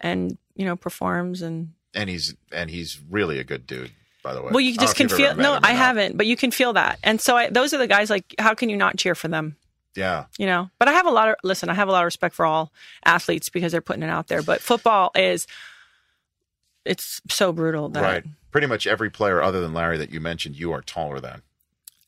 and 0.00 0.38
you 0.56 0.64
know 0.64 0.76
performs 0.76 1.42
and 1.42 1.72
and 1.94 2.08
he's 2.10 2.34
and 2.52 2.70
he's 2.70 3.00
really 3.10 3.38
a 3.38 3.44
good 3.44 3.66
dude. 3.66 3.90
By 4.22 4.34
the 4.34 4.42
way. 4.42 4.50
well 4.50 4.60
you 4.60 4.76
just 4.76 4.96
can 4.96 5.08
feel 5.08 5.34
no 5.34 5.54
I 5.54 5.58
not. 5.60 5.64
haven't 5.76 6.16
but 6.18 6.26
you 6.26 6.36
can 6.36 6.50
feel 6.50 6.74
that 6.74 6.98
and 7.02 7.18
so 7.18 7.38
I, 7.38 7.48
those 7.48 7.72
are 7.72 7.78
the 7.78 7.86
guys 7.86 8.10
like 8.10 8.34
how 8.38 8.52
can 8.52 8.68
you 8.68 8.76
not 8.76 8.98
cheer 8.98 9.14
for 9.14 9.28
them 9.28 9.56
Yeah. 9.96 10.26
you 10.38 10.44
know 10.44 10.68
but 10.78 10.88
I 10.88 10.92
have 10.92 11.06
a 11.06 11.10
lot 11.10 11.30
of 11.30 11.36
listen 11.42 11.70
I 11.70 11.74
have 11.74 11.88
a 11.88 11.92
lot 11.92 12.02
of 12.02 12.04
respect 12.04 12.34
for 12.34 12.44
all 12.44 12.70
athletes 13.06 13.48
because 13.48 13.72
they're 13.72 13.80
putting 13.80 14.02
it 14.02 14.10
out 14.10 14.28
there 14.28 14.42
but 14.42 14.60
football 14.60 15.10
is 15.14 15.46
it's 16.84 17.20
so 17.30 17.52
brutal 17.52 17.88
that 17.90 18.02
Right. 18.02 18.24
Pretty 18.50 18.66
much 18.66 18.86
every 18.86 19.10
player 19.10 19.40
other 19.42 19.60
than 19.60 19.72
Larry 19.72 19.96
that 19.98 20.10
you 20.12 20.20
mentioned, 20.20 20.56
you 20.56 20.72
are 20.72 20.82
taller 20.82 21.20
than. 21.20 21.42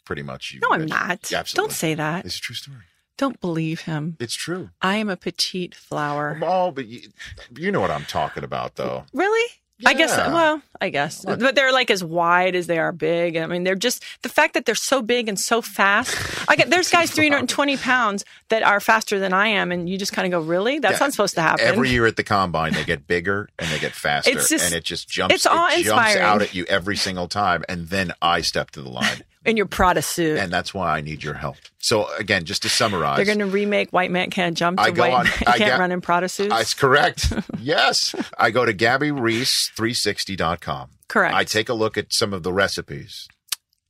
Pretty 0.05 0.23
much. 0.23 0.53
You 0.53 0.61
no 0.61 0.73
I'm 0.75 0.87
not 0.87 1.31
Yeah, 1.31 1.39
absolutely. 1.39 1.69
don't 1.69 1.73
say 1.75 1.95
that 1.95 2.25
It's 2.27 2.37
a 2.37 2.41
true 2.41 2.55
story. 2.57 2.79
don't 3.17 3.41
believe 3.41 3.83
him 3.83 4.17
It's 4.21 4.35
true. 4.35 4.69
I 4.83 4.97
am 4.97 5.09
a 5.09 5.17
petite 5.17 5.75
flower 5.75 6.39
Oh, 6.43 6.73
but 6.73 6.87
you, 6.89 7.09
you 7.57 7.71
know 7.73 7.81
what 7.81 7.91
I'm 7.91 8.05
talking 8.05 8.45
about, 8.45 8.77
though. 8.77 9.05
Really? 9.15 9.51
I 9.87 9.95
guess. 9.95 10.17
Well, 10.17 10.63
I 10.81 10.89
guess, 10.91 11.25
but 11.25 11.55
they're 11.55 11.73
like 11.73 11.91
as 11.91 12.03
wide 12.03 12.57
as 12.57 12.67
they 12.67 12.79
are 12.79 12.93
big. 12.93 13.37
I 13.37 13.47
mean, 13.47 13.63
they're 13.65 13.75
just 13.77 14.03
the 14.23 14.29
fact 14.29 14.55
that 14.55 14.67
they're 14.67 14.75
so 14.75 15.01
big 15.03 15.29
and 15.29 15.39
so 15.39 15.63
fast. 15.63 16.17
I 16.49 16.57
get 16.57 16.71
there's 16.71 16.91
guys 16.99 17.11
320 17.11 17.77
pounds 17.77 18.25
that 18.49 18.63
are 18.63 18.81
faster 18.81 19.19
than 19.21 19.33
I 19.33 19.47
am, 19.49 19.71
and 19.73 19.89
you 19.89 19.97
just 19.99 20.13
kind 20.13 20.27
of 20.27 20.33
go, 20.41 20.45
really? 20.47 20.79
That's 20.81 20.95
Yeah. 21.01 21.07
not 21.07 21.13
supposed 21.13 21.35
to 21.37 21.43
happen. 21.43 21.65
Every 21.67 21.91
year 21.91 22.07
at 22.07 22.17
the 22.17 22.25
combine, 22.25 22.73
they 22.73 22.85
get 22.85 23.07
bigger 23.07 23.49
and 23.59 23.69
they 23.71 23.79
get 23.79 23.93
faster, 23.93 24.31
It's 24.31 24.49
just- 24.49 24.65
and 24.65 24.75
it 24.75 24.85
just 24.85 25.09
jumps. 25.09 25.35
it's 25.35 25.47
it 25.47 25.85
jumps 25.85 26.17
out 26.17 26.43
at 26.43 26.55
you 26.55 26.65
every 26.69 26.97
single 26.97 27.29
time, 27.29 27.65
and 27.69 27.89
then 27.89 28.13
I 28.21 28.41
step 28.41 28.71
to 28.73 28.83
the 28.83 28.89
line, 28.91 29.23
in 29.45 29.57
your 29.57 29.67
Prada 29.67 30.03
suit. 30.03 30.39
and 30.39 30.53
that's 30.53 30.73
why 30.73 30.97
I 30.97 31.01
need 31.01 31.23
your 31.25 31.35
help. 31.35 31.57
So 31.79 32.07
again, 32.17 32.45
just 32.45 32.63
to 32.63 32.69
summarize, 32.69 33.17
they're 33.17 33.27
going 33.27 33.39
to 33.41 33.47
remake 33.47 33.91
White 33.91 34.11
Man 34.11 34.31
Can't 34.31 34.57
Jump 34.57 34.79
to 34.79 34.85
I 34.85 34.91
go 34.93 35.03
White 35.03 35.13
on- 35.13 35.25
Man 35.25 35.33
I 35.47 35.53
Can't 35.59 35.69
get- 35.71 35.79
Run 35.81 35.93
in 35.93 36.01
Prada 36.01 36.29
suits. 36.29 36.51
That's 36.51 36.75
correct. 36.75 37.33
yes. 37.59 38.15
I 38.39 38.51
go 38.51 38.65
to 38.65 38.73
GabbyReece360.com. 38.73 40.91
Correct. 41.09 41.35
I 41.35 41.45
take 41.45 41.69
a 41.69 41.75
look 41.75 41.99
at 41.99 42.13
some 42.13 42.33
of 42.33 42.43
the 42.43 42.53
recipes 42.53 43.29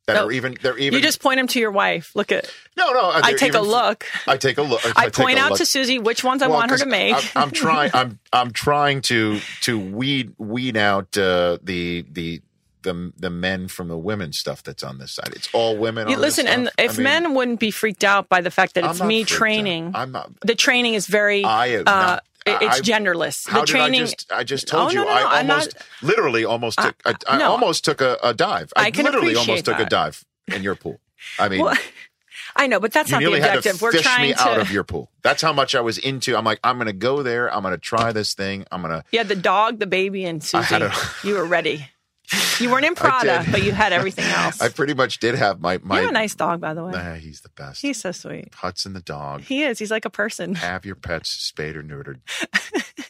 that 0.06 0.14
No, 0.14 0.26
are 0.26 0.32
even, 0.32 0.56
they're 0.60 0.76
even, 0.78 0.98
you 0.98 1.02
just 1.04 1.22
point 1.22 1.38
them 1.38 1.46
to 1.48 1.60
your 1.60 1.70
wife. 1.70 2.10
Look 2.16 2.32
at. 2.32 2.50
no, 2.76 2.92
no. 2.92 3.10
I 3.14 3.34
take 3.34 3.54
a 3.54 3.60
look. 3.60 4.04
I 4.26 4.36
take 4.36 4.58
a 4.58 4.62
look. 4.62 4.80
I 4.98 5.04
take 5.04 5.12
point 5.14 5.38
out 5.38 5.50
look. 5.50 5.58
to 5.58 5.66
Susie 5.66 6.00
which 6.00 6.24
ones 6.24 6.42
I 6.42 6.48
Well, 6.48 6.56
want 6.58 6.72
her 6.72 6.78
to 6.78 6.86
make. 6.86 7.14
I'm, 7.36 7.42
I'm 7.44 7.50
trying. 7.52 7.90
I'm 7.94 8.18
I'm 8.32 8.50
trying 8.50 9.02
to 9.02 9.38
to 9.62 9.78
weed 9.78 10.32
weed 10.38 10.76
out 10.76 11.16
uh, 11.16 11.58
the 11.62 12.04
the 12.10 12.42
the 12.82 13.12
the 13.16 13.30
men 13.30 13.68
from 13.68 13.88
the 13.88 13.98
women 13.98 14.32
stuff 14.32 14.62
that's 14.62 14.82
on 14.82 14.98
this 14.98 15.12
side. 15.12 15.32
It's 15.34 15.48
all 15.52 15.76
women. 15.76 16.08
You 16.08 16.16
listen, 16.16 16.46
and 16.46 16.66
stuff. 16.66 16.74
I 16.78 16.82
if 16.82 16.98
mean, 16.98 17.04
men 17.04 17.34
wouldn't 17.34 17.60
be 17.60 17.70
freaked 17.70 18.04
out 18.04 18.28
by 18.28 18.40
the 18.40 18.50
fact 18.50 18.74
that 18.74 18.84
it's 18.84 19.02
me 19.02 19.24
training, 19.24 19.92
I'm 19.94 20.12
not. 20.12 20.30
the 20.40 20.54
training 20.54 20.94
is 20.94 21.06
very. 21.06 21.44
I 21.44 21.66
am 21.68 21.80
uh, 21.80 21.82
not- 21.84 22.24
it's 22.44 22.78
I- 22.78 22.80
genderless. 22.80 23.48
How 23.48 23.60
the 23.60 23.66
did 23.66 23.72
training. 23.72 24.00
I 24.02 24.04
just? 24.04 24.32
I 24.32 24.44
just 24.44 24.66
told 24.68 24.88
Oh, 24.88 24.90
you. 24.90 24.96
no, 24.96 25.04
no, 25.04 25.10
I 25.10 25.38
I'm 25.40 25.50
almost, 25.50 25.76
literally, 26.02 26.44
almost 26.44 26.80
I- 26.80 26.86
took. 26.86 26.96
I, 27.06 27.14
I 27.28 27.38
no. 27.38 27.50
almost 27.52 27.84
took 27.84 28.00
a, 28.00 28.18
a 28.22 28.34
dive. 28.34 28.72
I, 28.76 28.86
I 28.86 28.90
can 28.90 29.04
literally 29.04 29.36
almost 29.36 29.64
took 29.64 29.78
a 29.78 29.86
dive 29.86 30.24
in 30.48 30.62
your 30.64 30.74
pool. 30.74 30.98
I 31.38 31.48
mean, 31.48 31.60
Well, 31.64 31.76
I 32.56 32.66
know, 32.66 32.80
but 32.80 32.92
that's 32.92 33.08
you 33.10 33.12
not 33.14 33.18
the 33.20 33.24
nearly 33.26 33.40
had 33.40 33.52
to 33.52 33.58
objective. 33.58 33.80
We're 33.80 33.92
fish 33.92 34.02
trying 34.02 34.22
me 34.28 34.34
to. 34.34 34.40
out 34.42 34.58
of 34.60 34.70
your 34.72 34.82
pool. 34.84 35.08
That's 35.22 35.40
how 35.40 35.52
much 35.52 35.74
I 35.76 35.80
was 35.80 35.96
into. 35.98 36.36
I'm 36.36 36.44
like, 36.44 36.58
I'm 36.64 36.76
going 36.76 36.86
to 36.88 36.92
go 36.92 37.22
there. 37.22 37.46
I'm 37.54 37.62
going 37.62 37.72
to 37.74 37.78
try 37.80 38.12
this 38.12 38.34
thing. 38.34 38.66
I'm 38.72 38.82
going 38.82 38.92
to. 38.92 39.04
Yeah, 39.12 39.22
the 39.22 39.36
dog, 39.36 39.78
the 39.78 39.86
baby, 39.86 40.24
and 40.24 40.42
Susie. 40.42 40.74
a- 40.74 40.92
you 41.24 41.34
were 41.34 41.46
ready. 41.46 41.86
You 42.60 42.70
weren't 42.70 42.84
in 42.84 42.94
Prada, 42.94 43.44
but 43.50 43.62
you 43.62 43.72
had 43.72 43.92
everything 43.92 44.24
else. 44.28 44.60
I 44.60 44.68
pretty 44.68 44.94
much 44.94 45.18
did 45.18 45.34
have 45.34 45.60
my 45.60 45.78
my. 45.82 45.96
you 45.96 46.02
have 46.02 46.10
a 46.10 46.14
nice 46.14 46.34
dog, 46.34 46.60
by 46.60 46.74
the 46.74 46.84
way. 46.84 46.92
Nah, 46.92 47.14
he's 47.14 47.40
the 47.40 47.48
best. 47.50 47.82
He's 47.82 48.00
so 48.00 48.12
sweet. 48.12 48.54
Hudson 48.54 48.92
the 48.92 49.00
dog. 49.00 49.42
He 49.42 49.62
is. 49.64 49.78
He's 49.78 49.90
like 49.90 50.04
a 50.04 50.10
person. 50.10 50.54
Have 50.54 50.84
your 50.86 50.94
pets 50.94 51.30
spayed 51.30 51.76
or 51.76 51.82
neutered. 51.82 52.20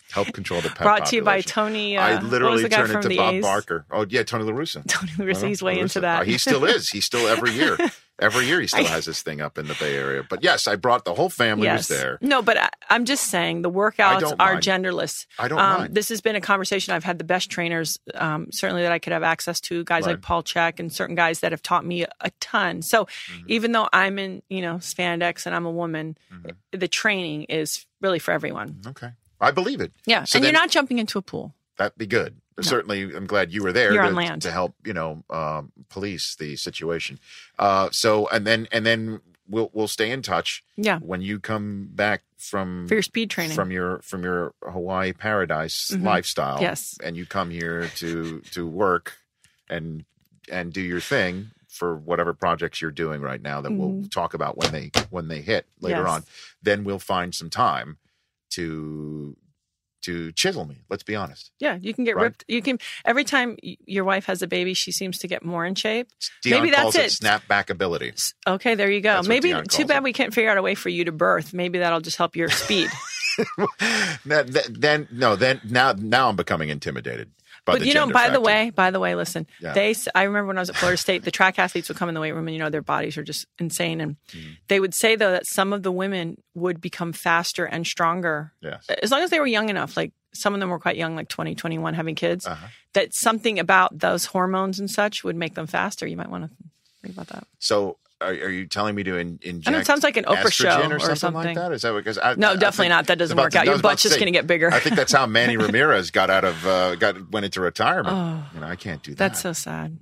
Help 0.13 0.33
control 0.35 0.61
the 0.61 0.69
pet 0.69 0.83
Brought 0.83 1.07
to 1.07 1.17
you 1.17 1.23
by. 1.23 1.41
Tony. 1.41 1.97
Uh, 1.97 2.03
I 2.03 2.21
literally 2.21 2.69
turned 2.69 2.93
into 2.93 3.17
Bob 3.17 3.35
A's? 3.35 3.43
Barker. 3.43 3.87
Oh 3.91 4.05
yeah, 4.09 4.23
Tony 4.23 4.45
LaRussa. 4.45 4.87
Tony 4.87 5.11
LaRussa, 5.13 5.37
Uh-huh, 5.37 5.47
he's 5.47 5.63
way 5.63 5.79
into 5.79 6.01
that. 6.01 6.21
Uh, 6.21 6.25
he 6.25 6.37
still 6.39 6.65
is. 6.65 6.91
He's 6.91 7.07
still 7.07 7.27
every 7.29 7.53
year. 7.53 7.77
Every 8.23 8.47
year 8.47 8.61
he 8.61 8.67
still 8.69 8.85
has 8.97 9.05
this 9.05 9.21
thing 9.23 9.41
up 9.41 9.59
in 9.59 9.67
the 9.67 9.75
Bay 9.75 9.97
Area. 9.97 10.23
But 10.29 10.43
yes, 10.43 10.67
I 10.67 10.77
brought 10.77 11.05
the 11.05 11.13
whole 11.15 11.29
family 11.29 11.65
yes. 11.67 11.89
was 11.91 11.99
there. 11.99 12.19
No, 12.23 12.41
but 12.41 12.57
I, 12.57 12.69
I'm 12.89 13.05
just 13.05 13.25
saying 13.25 13.63
the 13.63 13.71
workouts 13.71 14.35
are 14.39 14.57
genderless. 14.57 15.27
I 15.39 15.49
don't 15.49 15.59
um, 15.59 15.81
mind. 15.81 15.95
This 15.95 16.09
has 16.11 16.21
been 16.21 16.37
a 16.37 16.41
conversation. 16.41 16.95
I've 16.95 17.05
had 17.05 17.19
the 17.19 17.25
best 17.25 17.51
trainers, 17.51 17.99
um, 18.15 18.47
certainly 18.53 18.83
that 18.83 18.93
I 18.93 18.99
could 19.01 19.13
have 19.13 19.23
access 19.25 19.61
to, 19.63 19.83
guys 19.85 20.07
Right. 20.07 20.13
like 20.13 20.23
Paul 20.23 20.43
Chek 20.43 20.79
and 20.79 20.93
certain 20.93 21.17
guys 21.17 21.41
that 21.41 21.53
have 21.53 21.63
taught 21.63 21.85
me 21.85 22.05
a, 22.05 22.09
a 22.21 22.31
ton. 22.41 22.83
So 22.83 23.05
Mm-hmm. 23.07 23.45
even 23.49 23.73
though 23.73 23.89
I'm 23.93 24.19
in, 24.19 24.43
you 24.49 24.63
know, 24.63 24.77
spandex 24.77 25.45
and 25.47 25.55
I'm 25.55 25.67
a 25.67 25.71
woman, 25.71 26.17
Mm-hmm. 26.33 26.79
the 26.79 26.89
training 26.89 27.45
is 27.45 27.85
really 28.01 28.19
for 28.21 28.31
everyone. 28.33 28.81
Okay. 28.87 29.11
I 29.41 29.51
believe 29.51 29.81
it. 29.81 29.93
Yeah, 30.07 30.23
So 30.25 30.37
and 30.37 30.45
then- 30.45 30.53
you're 30.53 30.61
not 30.61 30.71
jumping 30.71 30.99
into 30.99 31.19
a 31.19 31.23
pool. 31.23 31.55
That'd 31.79 31.99
be 31.99 32.07
good. 32.07 32.37
Certainly, 32.61 33.15
I'm 33.15 33.27
glad 33.27 33.53
you 33.53 33.63
were 33.63 33.73
there 33.73 33.93
You're 33.95 34.11
to, 34.11 34.37
to 34.39 34.51
help, 34.51 34.75
you 34.85 34.93
know, 34.93 35.25
um, 35.31 35.73
police 35.89 36.37
the 36.37 36.57
situation. 36.57 37.19
Uh, 37.59 37.89
so, 37.93 38.29
and 38.29 38.47
then, 38.47 38.69
and 38.71 38.85
then 38.85 39.21
we'll 39.49 39.71
we'll 39.73 39.89
stay 39.89 40.11
in 40.11 40.23
touch. 40.23 40.63
Yeah. 40.77 40.99
When 40.99 41.23
you 41.23 41.41
come 41.41 41.89
back 41.93 42.23
from 42.39 42.87
For 42.89 42.95
your 42.95 43.03
speed 43.03 43.31
training. 43.31 43.55
from 43.55 43.71
your 43.71 44.01
from 44.03 44.23
your 44.23 44.53
Hawaii 44.63 45.13
paradise 45.13 45.91
Mhm. 45.93 46.03
lifestyle, 46.05 46.61
Yes. 46.61 46.99
and 47.03 47.17
you 47.17 47.25
come 47.27 47.51
here 47.51 47.89
to 47.97 48.41
to 48.53 48.67
work 48.67 49.15
and 49.69 50.05
and 50.51 50.73
do 50.73 50.81
your 50.81 51.01
thing 51.01 51.53
for 51.69 51.97
whatever 51.97 52.35
projects 52.35 52.83
you're 52.83 52.91
doing 52.91 53.23
right 53.23 53.41
now 53.41 53.61
that 53.63 53.73
we'll 53.73 53.89
Mhm. 54.03 54.11
talk 54.11 54.35
about 54.35 54.57
when 54.59 54.73
they 54.73 54.91
when 55.11 55.29
they 55.29 55.41
hit 55.41 55.67
later 55.81 56.01
Yes. 56.03 56.09
on. 56.11 56.25
Then 56.63 56.85
we'll 56.85 56.99
find 56.99 57.35
some 57.35 57.49
time 57.51 57.97
to 58.51 59.37
to 60.03 60.33
chisel 60.33 60.65
me. 60.65 60.83
Let's 60.91 61.03
be 61.03 61.17
honest. 61.17 61.51
Yeah, 61.59 61.79
you 61.81 61.95
can 61.95 62.05
get 62.05 62.17
Right. 62.17 62.25
ripped. 62.25 62.45
You 62.49 62.63
can 62.63 62.79
every 63.05 63.25
time 63.25 63.57
your 63.63 64.05
wife 64.05 64.27
has 64.27 64.43
a 64.43 64.47
baby, 64.47 64.75
she 64.75 64.93
seems 64.93 65.19
to 65.19 65.29
get 65.29 65.45
more 65.45 65.65
in 65.65 65.75
shape. 65.75 66.09
Deion 66.45 66.51
Maybe 66.51 66.71
that's 66.71 66.95
it 66.97 67.11
snapback 67.11 67.71
ability. 67.71 68.13
Okay, 68.47 68.75
there 68.75 68.91
you 68.91 69.01
go. 69.01 69.15
That's 69.15 69.29
Maybe 69.29 69.53
too 69.69 69.85
bad 69.87 69.99
it. 69.99 70.03
we 70.03 70.13
can't 70.13 70.35
figure 70.35 70.51
out 70.51 70.57
a 70.59 70.63
way 70.63 70.75
for 70.75 70.89
you 70.89 71.05
to 71.05 71.13
birth. 71.13 71.53
Maybe 71.55 71.79
that'll 71.79 72.01
just 72.01 72.17
help 72.19 72.37
your 72.37 72.49
speed. 72.51 72.91
Then 74.25 75.09
no, 75.11 75.37
then 75.37 75.61
now 75.65 75.95
now 75.97 76.29
I'm 76.29 76.37
becoming 76.37 76.69
intimidated. 76.69 77.31
But 77.65 77.85
you 77.87 77.95
know, 77.95 78.09
by 78.11 78.29
the 78.31 78.41
way, 78.41 78.71
by 78.71 78.91
the 78.91 78.99
way, 78.99 79.15
listen. 79.15 79.47
Yeah. 79.61 79.73
They, 79.73 79.95
I 80.15 80.25
remember 80.25 80.49
when 80.49 80.59
I 80.59 80.61
was 80.63 80.71
at 80.71 80.77
Florida 80.77 80.97
State, 80.97 81.23
the 81.23 81.31
track 81.31 81.59
athletes 81.61 81.89
would 81.89 81.97
come 81.97 82.09
in 82.09 82.15
the 82.15 82.21
weight 82.21 82.33
room, 82.33 82.49
and 82.49 82.55
you 82.55 82.59
know 82.59 82.71
their 82.71 82.83
bodies 82.83 83.17
are 83.17 83.23
just 83.23 83.47
insane. 83.59 84.01
And 84.01 84.17
Mm. 84.33 84.57
they 84.69 84.81
would 84.81 84.95
say 84.95 85.15
though 85.15 85.31
that 85.31 85.47
some 85.47 85.73
of 85.73 85.83
the 85.85 85.93
women 85.93 86.39
would 86.55 86.81
become 86.81 87.13
faster 87.13 87.65
and 87.65 87.87
stronger 87.87 88.53
Yes. 88.61 88.87
as 89.03 89.11
long 89.13 89.23
as 89.23 89.31
they 89.31 89.39
were 89.39 89.47
young 89.47 89.69
enough. 89.69 89.97
Like 89.97 90.13
some 90.35 90.55
of 90.55 90.61
them 90.61 90.71
were 90.71 90.79
quite 90.81 90.97
young, 90.97 91.15
like 91.15 91.29
20, 91.29 91.55
21, 91.55 91.95
having 91.95 92.15
kids. 92.17 92.47
Uh-huh. 92.47 92.67
That 92.95 93.15
something 93.15 93.59
about 93.59 93.97
those 93.99 94.25
hormones 94.27 94.81
and 94.81 94.91
such 94.91 95.23
would 95.25 95.37
make 95.37 95.55
them 95.55 95.67
faster. 95.67 96.07
You 96.07 96.17
might 96.17 96.31
want 96.31 96.45
to 96.51 96.57
think 97.03 97.15
about 97.15 97.29
that. 97.29 97.47
So 97.59 97.97
are, 98.23 98.31
are 98.31 98.51
you 98.51 98.67
telling 98.67 98.95
me 98.95 99.03
to 99.03 99.17
in, 99.17 99.39
inject? 99.43 99.67
And 99.67 99.77
it 99.77 99.87
sounds 99.87 100.03
like 100.03 100.17
an 100.17 100.25
Oprah 100.25 100.53
show 100.53 100.83
or 100.91 100.95
or 100.97 101.15
something, 101.17 101.45
like 101.45 101.57
that? 101.57 101.73
Is 101.73 101.83
that 101.83 101.93
because 101.95 102.19
I, 102.19 102.35
No, 102.35 102.51
I 102.53 102.57
definitely 102.57 102.85
think- 102.85 102.91
not. 102.91 103.07
That 103.09 103.19
doesn't 103.19 103.37
work 103.37 103.53
about 103.53 103.61
out. 103.61 103.67
Your 103.67 103.75
I 103.77 103.81
butt's 103.81 104.03
just 104.03 104.19
gonna 104.19 104.31
get 104.31 104.47
bigger. 104.47 104.71
I 104.73 104.81
think 104.81 104.97
that's 104.97 105.13
how 105.13 105.27
Manny 105.27 105.57
Ramirez 105.59 106.11
got 106.11 106.31
out 106.31 106.45
of 106.45 106.67
uh, 106.67 106.95
got 106.97 107.31
went 107.31 107.45
into 107.45 107.61
retirement. 107.61 108.17
Oh. 108.17 108.45
you 108.55 108.61
know, 108.61 108.67
I 108.67 108.77
can't 108.77 109.03
do 109.03 109.13
that. 109.13 109.19
That's 109.19 109.41
so 109.41 109.53
sad. 109.53 109.99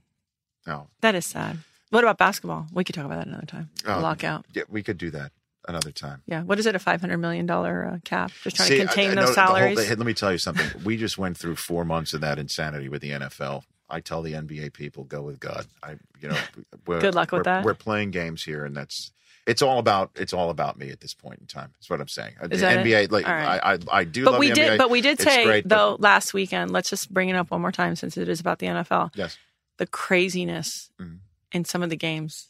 no. 0.67 0.89
That 1.01 1.15
is 1.15 1.27
sad. 1.27 1.59
What 1.91 2.05
about 2.05 2.19
basketball? 2.19 2.67
We 2.73 2.85
could 2.85 2.95
talk 2.95 3.05
about 3.05 3.17
that 3.19 3.27
another 3.27 3.47
time. 3.47 3.71
Oh, 3.87 3.99
Lockout. 4.01 4.45
Yeah, 4.55 4.63
we 4.69 4.83
could 4.85 4.97
do 4.99 5.11
that 5.11 5.33
another 5.67 5.91
time. 5.91 6.23
Yeah. 6.27 6.43
What 6.43 6.59
is 6.61 6.67
it? 6.67 6.75
A 6.77 6.79
five 6.79 7.01
hundred 7.01 7.19
million 7.19 7.47
dollar 7.47 7.85
uh, 7.95 7.99
cap? 8.05 8.31
Just 8.45 8.57
trying 8.57 8.69
See, 8.69 8.79
to 8.79 8.87
contain 8.87 9.11
I 9.11 9.15
know 9.15 9.27
those 9.27 9.35
the 9.35 9.41
whole 9.43 9.57
salaries. 9.57 9.79
thing- 9.89 9.99
let 9.99 10.07
me 10.07 10.15
tell 10.15 10.31
you 10.33 10.39
something. 10.39 10.67
We 10.85 10.97
just 10.97 11.19
went 11.19 11.37
through 11.37 11.57
four 11.57 11.85
months 11.85 12.15
of 12.15 12.21
that 12.21 12.39
insanity 12.39 12.89
with 12.89 13.03
the 13.03 13.11
NFL. 13.11 13.63
I 13.91 14.01
tell 14.01 14.23
the 14.23 14.33
NBA 14.35 14.73
people, 14.73 15.05
go 15.05 15.23
with 15.23 15.41
God. 15.41 15.67
I, 15.83 15.97
you 16.21 16.29
know, 16.29 16.39
we're, 16.87 17.01
Good 17.01 17.15
luck 17.15 17.33
with 17.33 17.45
that. 17.45 17.65
We're 17.65 17.75
playing 17.75 18.11
games 18.13 18.43
here, 18.45 18.65
and 18.65 18.77
that's 18.77 19.13
it's 19.47 19.63
all 19.63 19.79
about 19.79 20.11
it's 20.17 20.33
all 20.33 20.51
about 20.51 20.79
me 20.79 20.91
at 20.91 21.01
this 21.01 21.15
point 21.15 21.41
in 21.41 21.47
time. 21.47 21.71
That's 21.75 21.89
what 21.91 22.01
I'm 22.01 22.09
saying. 22.09 22.35
The 22.43 22.55
Is 22.55 22.63
it? 22.63 22.67
NBA, 22.67 23.11
like 23.11 23.27
All 23.27 23.35
right. 23.35 23.61
I, 23.63 23.73
I, 23.75 23.79
I 23.91 24.05
do 24.05 24.25
but 24.25 24.33
love 24.33 24.41
we 24.41 24.49
the 24.51 24.55
did. 24.55 24.71
NBA. 24.73 24.79
But 24.79 24.91
we 24.91 25.01
did 25.01 25.13
It's 25.21 25.25
say 25.25 25.45
great, 25.45 25.69
but- 25.69 25.77
though 25.77 25.97
last 25.99 26.35
weekend. 26.35 26.71
Let's 26.71 26.91
just 26.91 27.13
bring 27.13 27.29
it 27.31 27.35
up 27.37 27.51
one 27.51 27.61
more 27.61 27.73
time 27.73 27.97
since 27.97 28.17
it 28.17 28.29
is 28.29 28.39
about 28.41 28.59
the 28.59 28.67
NFL. 28.67 29.11
yes, 29.17 29.37
The 29.79 29.87
craziness 29.87 30.91
Mhm. 31.01 31.19
in 31.53 31.65
some 31.65 31.83
of 31.83 31.91
the 31.91 31.97
games 31.97 32.49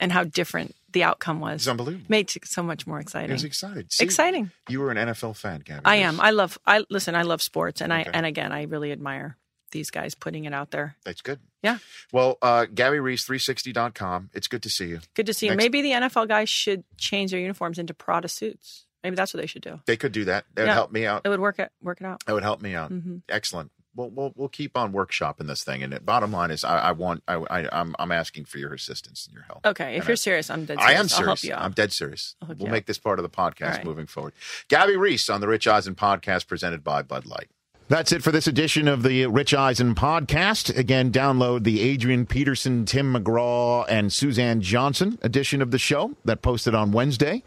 and 0.00 0.12
how 0.12 0.22
different 0.24 0.74
the 0.92 1.02
outcome 1.02 1.40
was. 1.40 1.62
it's 1.62 1.68
unbelievable. 1.68 2.06
Made 2.08 2.34
it 2.34 2.46
so 2.46 2.62
much 2.62 2.86
more 2.86 2.98
It 2.98 3.02
exciting. 3.02 3.32
was 3.32 3.44
excited. 3.44 3.92
See, 3.92 4.04
Exciting. 4.04 4.50
You 4.68 4.80
were 4.80 4.90
an 4.92 4.96
NFL 4.96 5.34
fan, 5.36 5.60
Gabby. 5.64 5.82
I 5.84 5.96
am. 5.96 6.20
I 6.20 6.30
love. 6.30 6.56
I 6.66 6.84
listen. 6.88 7.14
I 7.16 7.22
love 7.22 7.42
sports, 7.42 7.80
and 7.80 7.92
Okay. 7.92 8.08
I 8.08 8.10
and 8.16 8.24
again, 8.24 8.52
I 8.52 8.62
really 8.64 8.92
admire 8.92 9.36
these 9.70 9.90
guys 9.90 10.14
putting 10.14 10.44
it 10.44 10.52
out 10.54 10.70
there. 10.70 10.96
That's 11.04 11.20
good. 11.22 11.40
Yeah. 11.62 11.78
Well, 12.12 12.38
uh, 12.42 12.66
Gabby 12.72 13.00
Reece, 13.00 13.26
360.com. 13.26 14.30
It's 14.34 14.46
good 14.48 14.62
to 14.62 14.70
see 14.70 14.86
you. 14.86 15.00
Good 15.14 15.26
to 15.26 15.34
see 15.34 15.46
you. 15.46 15.52
Next- 15.52 15.62
Maybe 15.64 15.82
the 15.82 15.90
NFL 15.92 16.28
guys 16.28 16.48
should 16.48 16.84
change 16.96 17.30
their 17.32 17.40
uniforms 17.40 17.78
into 17.78 17.94
Prada 17.94 18.28
suits. 18.28 18.84
Maybe 19.02 19.16
that's 19.16 19.32
what 19.32 19.40
they 19.40 19.46
should 19.46 19.62
do. 19.62 19.80
They 19.86 19.96
could 19.96 20.12
do 20.12 20.24
that. 20.26 20.44
That 20.54 20.62
would 20.62 20.68
Yeah. 20.68 20.74
help 20.74 20.92
me 20.92 21.06
out. 21.06 21.22
It 21.24 21.28
would 21.28 21.40
work 21.40 21.58
it 21.58 21.70
work 21.80 22.00
it 22.00 22.06
out. 22.06 22.22
It 22.28 22.32
would 22.32 22.42
help 22.42 22.60
me 22.62 22.74
out. 22.74 22.92
Mhm. 22.92 23.22
Excellent. 23.28 23.70
We'll, 23.94 24.10
we'll 24.10 24.32
we'll 24.36 24.48
keep 24.48 24.76
on 24.76 24.92
workshopping 24.92 25.46
this 25.48 25.64
thing. 25.64 25.82
And 25.82 25.92
the 25.92 25.98
bottom 26.00 26.30
line 26.32 26.50
is, 26.52 26.62
I, 26.62 26.78
I 26.78 26.92
want 26.92 27.22
I, 27.26 27.34
I 27.34 27.68
I'm 27.72 27.94
I'm 27.98 28.12
asking 28.12 28.44
for 28.44 28.58
your 28.58 28.72
assistance 28.74 29.26
and 29.26 29.34
your 29.34 29.44
help. 29.44 29.64
Okay, 29.66 29.94
if 29.94 30.00
And 30.02 30.08
you're 30.08 30.12
I- 30.12 30.16
serious, 30.16 30.50
I'm 30.50 30.64
dead 30.66 30.78
I 30.78 30.80
serious. 30.82 30.98
am 30.98 31.02
I'll 31.02 31.08
serious. 31.08 31.26
help 31.26 31.44
you 31.44 31.54
out. 31.54 31.62
I'm 31.62 31.72
dead 31.72 31.92
serious. 31.92 32.36
We'll 32.58 32.70
make 32.70 32.86
this 32.86 32.98
part 32.98 33.18
of 33.18 33.22
the 33.24 33.28
podcast 33.28 33.76
right. 33.78 33.84
moving 33.84 34.06
forward. 34.06 34.34
Gabby 34.68 34.96
Reece 34.96 35.28
on 35.28 35.40
the 35.40 35.48
Rich 35.48 35.66
Eisen 35.66 35.94
podcast 35.94 36.46
presented 36.46 36.84
by 36.84 37.02
Bud 37.02 37.24
Light. 37.26 37.48
That's 37.88 38.12
it 38.12 38.22
for 38.22 38.30
this 38.30 38.46
edition 38.46 38.86
of 38.86 39.02
the 39.02 39.26
Rich 39.26 39.54
Eisen 39.54 39.94
podcast. 39.94 40.76
Again, 40.76 41.10
download 41.10 41.64
the 41.64 41.80
Adrian 41.80 42.26
Peterson, 42.26 42.84
Tim 42.84 43.14
McGraw, 43.14 43.86
and 43.88 44.12
Suzanne 44.12 44.60
Johnson 44.60 45.18
edition 45.22 45.62
of 45.62 45.70
the 45.70 45.78
show 45.78 46.12
that 46.26 46.42
posted 46.42 46.74
on 46.74 46.92
Wednesday. 46.92 47.42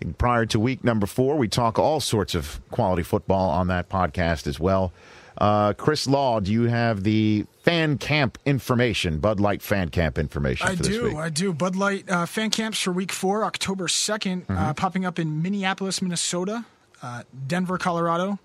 And 0.00 0.16
prior 0.18 0.44
to 0.46 0.60
week 0.60 0.84
number 0.84 1.06
four, 1.06 1.36
we 1.36 1.48
talk 1.48 1.78
all 1.78 2.00
sorts 2.00 2.34
of 2.34 2.60
quality 2.70 3.02
football 3.02 3.48
on 3.48 3.68
that 3.68 3.88
podcast 3.88 4.46
as 4.46 4.60
well. 4.60 4.92
Uh, 5.38 5.72
Chris 5.72 6.06
Law, 6.06 6.40
do 6.40 6.52
you 6.52 6.64
have 6.64 7.02
the 7.04 7.46
fan 7.62 7.96
camp 7.96 8.38
information, 8.44 9.18
Bud 9.20 9.40
Light 9.40 9.62
fan 9.62 9.88
camp 9.88 10.18
information 10.18 10.68
I 10.68 10.74
do. 10.74 11.04
week? 11.04 11.16
I 11.16 11.30
do. 11.30 11.52
Bud 11.54 11.76
Light 11.76 12.10
uh, 12.10 12.26
fan 12.26 12.50
camps 12.50 12.78
for 12.80 12.92
week 12.92 13.10
four, 13.12 13.42
October 13.44 13.86
2nd, 13.86 14.44
Mm-hmm. 14.46 14.52
uh, 14.58 14.74
popping 14.74 15.06
up 15.06 15.18
in 15.18 15.40
Minneapolis, 15.40 16.02
Minnesota, 16.02 16.66
uh, 17.02 17.22
Denver, 17.46 17.78
Colorado, 17.78 18.38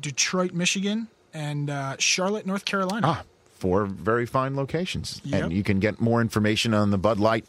Detroit, 0.00 0.52
Michigan, 0.52 1.08
and 1.34 1.70
uh, 1.70 1.96
Charlotte, 1.98 2.46
North 2.46 2.64
Carolina. 2.64 3.06
Ah, 3.06 3.22
four 3.54 3.86
very 3.86 4.26
fine 4.26 4.54
locations. 4.56 5.20
Yep. 5.24 5.42
And 5.44 5.52
you 5.52 5.62
can 5.62 5.80
get 5.80 6.00
more 6.00 6.20
information 6.20 6.74
on 6.74 6.90
the 6.90 6.98
Bud 6.98 7.18
Light 7.18 7.44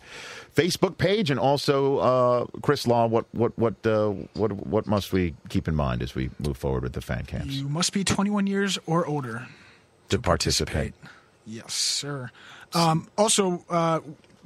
Facebook 0.56 0.98
page 0.98 1.30
and 1.30 1.40
also 1.40 1.98
uh, 1.98 2.46
Chris 2.62 2.88
Law. 2.88 3.08
What 3.08 3.26
what 3.34 3.58
what 3.58 3.86
uh, 3.86 4.10
what 4.34 4.52
what 4.54 4.88
must 4.88 5.12
we 5.14 5.36
keep 5.50 5.68
in 5.68 5.76
mind 5.76 6.02
as 6.02 6.16
we 6.16 6.30
move 6.40 6.58
forward 6.58 6.84
with 6.84 6.94
the 6.94 7.02
fan 7.02 7.26
camps 7.26 7.48
You 7.54 7.68
must 7.68 7.94
be 7.94 8.04
21 8.04 8.48
years 8.48 8.80
or 8.86 9.06
older. 9.06 9.48
to 10.10 10.20
participate? 10.20 10.94
Yes, 11.46 11.74
sir. 11.74 12.30
Um, 12.74 13.08
also, 13.18 13.64
uh, 13.70 14.02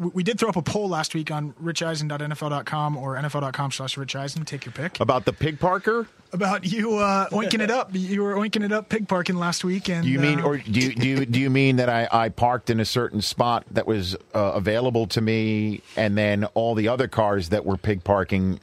we, 0.10 0.24
did 0.24 0.40
throw 0.40 0.50
up 0.50 0.56
a 0.56 0.62
poll 0.62 0.90
last 0.90 1.14
week 1.14 1.32
on 1.32 1.54
richeisen.nfl.com 1.64 2.98
or 2.98 3.16
nfl.com 3.16 3.72
slash 3.72 3.96
richeisen. 3.96 4.46
Take 4.46 4.66
your 4.66 4.74
pick. 4.74 5.00
About 5.00 5.26
the 5.26 5.34
pig 5.34 5.60
parker? 5.60 6.08
About 6.34 6.66
you 6.66 6.96
uh, 6.96 7.30
oinking 7.30 7.62
it 7.62 7.70
up. 7.70 7.90
You 7.94 8.24
were 8.24 8.36
oinking 8.36 8.64
it 8.64 8.72
up 8.72 8.90
pig 8.90 9.08
parking 9.08 9.36
last 9.36 9.64
week. 9.64 9.90
And, 9.90 10.04
Do 10.04 10.10
you 10.10 10.20
mean, 10.20 10.40
uh, 10.40 10.46
or 10.46 10.58
do 10.58 10.80
you, 10.80 10.96
do 10.96 11.08
you, 11.08 11.26
do 11.26 11.40
you 11.40 11.50
mean 11.50 11.76
that 11.76 11.90
I, 11.90 12.08
I 12.12 12.30
parked 12.30 12.70
in 12.70 12.80
a 12.80 12.86
certain 12.86 13.22
spot 13.22 13.66
that 13.72 13.86
was 13.86 14.16
uh, 14.34 14.54
available 14.56 15.08
to 15.08 15.22
me, 15.22 15.82
and 15.96 16.18
then 16.18 16.46
all 16.54 16.74
the 16.74 16.88
other 16.88 17.08
cars 17.08 17.50
that 17.50 17.66
were 17.66 17.78
pig 17.78 18.04
parking 18.04 18.60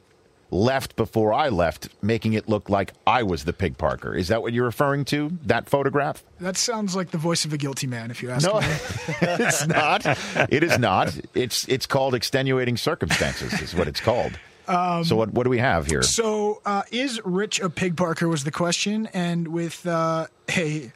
left 0.51 0.95
before 0.95 1.33
I 1.33 1.49
left, 1.49 1.89
making 2.01 2.33
it 2.33 2.49
look 2.49 2.69
like 2.69 2.93
I 3.05 3.23
was 3.23 3.45
the 3.45 3.53
pig 3.53 3.77
parker? 3.77 4.13
Is 4.15 4.29
that 4.29 4.41
what 4.41 4.51
you're 4.53 4.65
referring 4.65 5.05
to? 5.05 5.31
That 5.45 5.69
photograph? 5.69 6.23
That 6.39 6.57
sounds 6.57 6.95
like 6.95 7.11
the 7.11 7.17
voice 7.17 7.45
of 7.45 7.53
a 7.53 7.57
guilty 7.57 7.87
man, 7.87 8.09
if 8.11 8.23
you 8.23 8.29
ask 8.31 8.47
No, 8.47 8.59
me. 8.59 8.67
it's 9.21 9.67
not. 9.67 10.05
It 10.51 10.63
is 10.63 10.79
not. 10.79 11.15
It's 11.33 11.67
it's 11.67 11.85
called 11.85 12.13
extenuating 12.15 12.77
circumstances. 12.77 13.53
Is 13.61 13.75
what 13.75 13.87
it's 13.87 13.99
called. 14.01 14.39
so 14.67 15.15
what 15.15 15.33
what 15.33 15.43
do 15.43 15.49
we 15.49 15.59
have 15.59 15.87
here? 15.87 16.01
So, 16.03 16.61
uh, 16.65 16.83
is 16.91 17.19
Rich 17.25 17.59
a 17.59 17.69
pig 17.69 17.95
parker 17.97 18.27
Was 18.27 18.43
the 18.43 18.51
question, 18.51 19.07
and 19.13 19.47
with 19.49 19.85
uh, 19.87 20.27
a, 20.57 20.91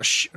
sh- 0.00 0.28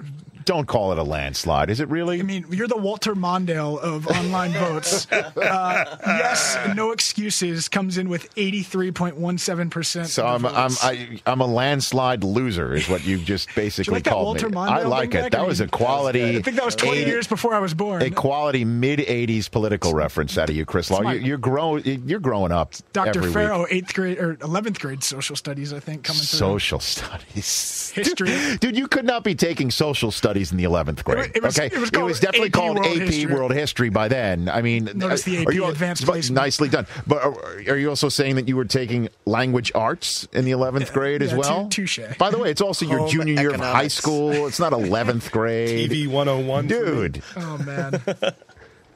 Don't 0.45 0.67
call 0.67 0.91
it 0.91 0.97
a 0.97 1.03
landslide. 1.03 1.69
Is 1.69 1.79
it 1.79 1.89
really? 1.89 2.19
I 2.19 2.23
mean, 2.23 2.45
you're 2.49 2.67
the 2.67 2.77
Walter 2.77 3.15
Mondale 3.15 3.79
of 3.79 4.07
online 4.07 4.51
votes. 4.53 5.09
Uh, 5.11 5.97
yes, 6.05 6.57
no 6.75 6.91
excuses 6.91 7.67
comes 7.69 7.97
in 7.97 8.09
with 8.09 8.33
83.17 8.35 9.69
percent. 9.69 10.07
so 10.07 10.25
I'm 10.25 10.45
I'm 10.45 10.71
I, 10.81 11.19
I'm 11.25 11.41
a 11.41 11.45
landslide 11.45 12.23
loser. 12.23 12.73
Is 12.73 12.89
what 12.89 13.05
you 13.05 13.17
just 13.17 13.49
basically 13.55 13.95
like 13.95 14.05
called 14.05 14.41
me. 14.41 14.49
Mondale 14.49 14.69
I 14.69 14.83
like 14.83 15.09
it. 15.13 15.21
back? 15.21 15.31
That 15.31 15.41
I 15.41 15.43
was 15.43 15.59
a 15.59 15.63
mean, 15.63 15.69
quality. 15.71 16.37
I 16.37 16.41
think 16.41 16.55
that 16.55 16.65
was 16.65 16.75
20 16.75 16.99
80 16.99 17.09
years 17.09 17.27
before 17.27 17.53
I 17.53 17.59
was 17.59 17.73
born. 17.73 18.01
A 18.01 18.09
quality 18.09 18.65
mid 18.65 18.99
'80s 18.99 19.51
political 19.51 19.93
reference 19.93 20.37
out 20.37 20.49
of 20.49 20.55
you, 20.55 20.65
Chris 20.65 20.89
Law. 20.89 21.01
You're, 21.01 21.21
you're 21.21 21.37
growing. 21.37 21.83
You're 22.07 22.19
growing 22.19 22.51
up. 22.51 22.73
Dr. 22.93 23.23
Farrow, 23.31 23.59
week. 23.63 23.67
eighth 23.71 23.93
grade 23.93 24.17
or 24.19 24.35
11th 24.35 24.79
grade 24.79 25.03
social 25.03 25.35
studies, 25.35 25.73
I 25.73 25.79
think, 25.79 26.03
coming 26.03 26.21
through. 26.21 26.39
Social 26.39 26.79
studies, 26.79 27.91
History. 27.93 28.57
dude. 28.59 28.77
You 28.77 28.87
could 28.87 29.05
not 29.05 29.23
be 29.23 29.35
taking 29.35 29.71
social 29.71 30.09
studies 30.11 30.28
in 30.37 30.57
the 30.57 30.63
11th 30.63 31.03
grade. 31.03 31.31
It 31.35 31.41
was- 31.43 31.57
okay, 31.57 31.67
it 31.73 31.79
was 31.79 31.89
called 31.89 32.11
definitely 32.19 32.47
AP 32.47 32.53
called 32.53 32.77
World 32.79 32.87
AP 32.97 33.01
History. 33.07 33.33
World 33.33 33.53
History 33.53 33.89
by 33.89 34.07
then. 34.07 34.49
I 34.49 34.61
mean, 34.61 34.89
Notice 34.95 35.27
uh, 35.27 35.31
the 35.31 35.37
are 35.37 35.41
AP 35.49 35.53
you, 35.53 35.65
advanced 35.65 36.05
placement. 36.05 36.35
Nicely 36.41 36.69
done. 36.69 36.87
But 37.07 37.23
are, 37.23 37.33
are 37.69 37.77
you 37.77 37.89
also 37.89 38.09
saying 38.09 38.35
that 38.35 38.47
you 38.47 38.55
were 38.55 38.65
taking 38.65 39.09
language 39.25 39.71
arts 39.75 40.27
in 40.33 40.45
the 40.45 40.51
11th 40.51 40.93
grade 40.93 41.21
as 41.21 41.31
yeah, 41.31 41.37
well? 41.37 41.63
tou- 41.69 41.83
touche. 41.85 41.99
By 42.17 42.29
the 42.31 42.37
way, 42.37 42.51
it's 42.51 42.61
also 42.61 42.85
your 42.85 42.99
Home 42.99 43.09
junior 43.09 43.33
year 43.33 43.53
of 43.53 43.59
high 43.59 43.87
school. 43.87 44.47
It's 44.47 44.59
not 44.59 44.71
11th 44.73 45.31
grade. 45.31 45.89
TV 45.91 46.07
101. 46.07 46.67
Dude, 46.67 47.21
Oh 47.35 47.57
man. 47.59 48.01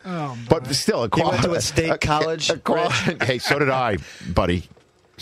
Oh, 0.06 0.38
but 0.50 0.68
still, 0.76 1.04
a 1.06 1.10
He 1.16 1.22
went 1.22 1.44
to 1.44 1.54
a 1.54 1.62
state 1.62 2.02
college, 2.02 2.50
a 2.50 2.58
qual- 2.58 2.90
hey, 3.22 3.40
so 3.40 3.58
did 3.58 3.70
I, 3.70 3.98
buddy. 4.34 4.68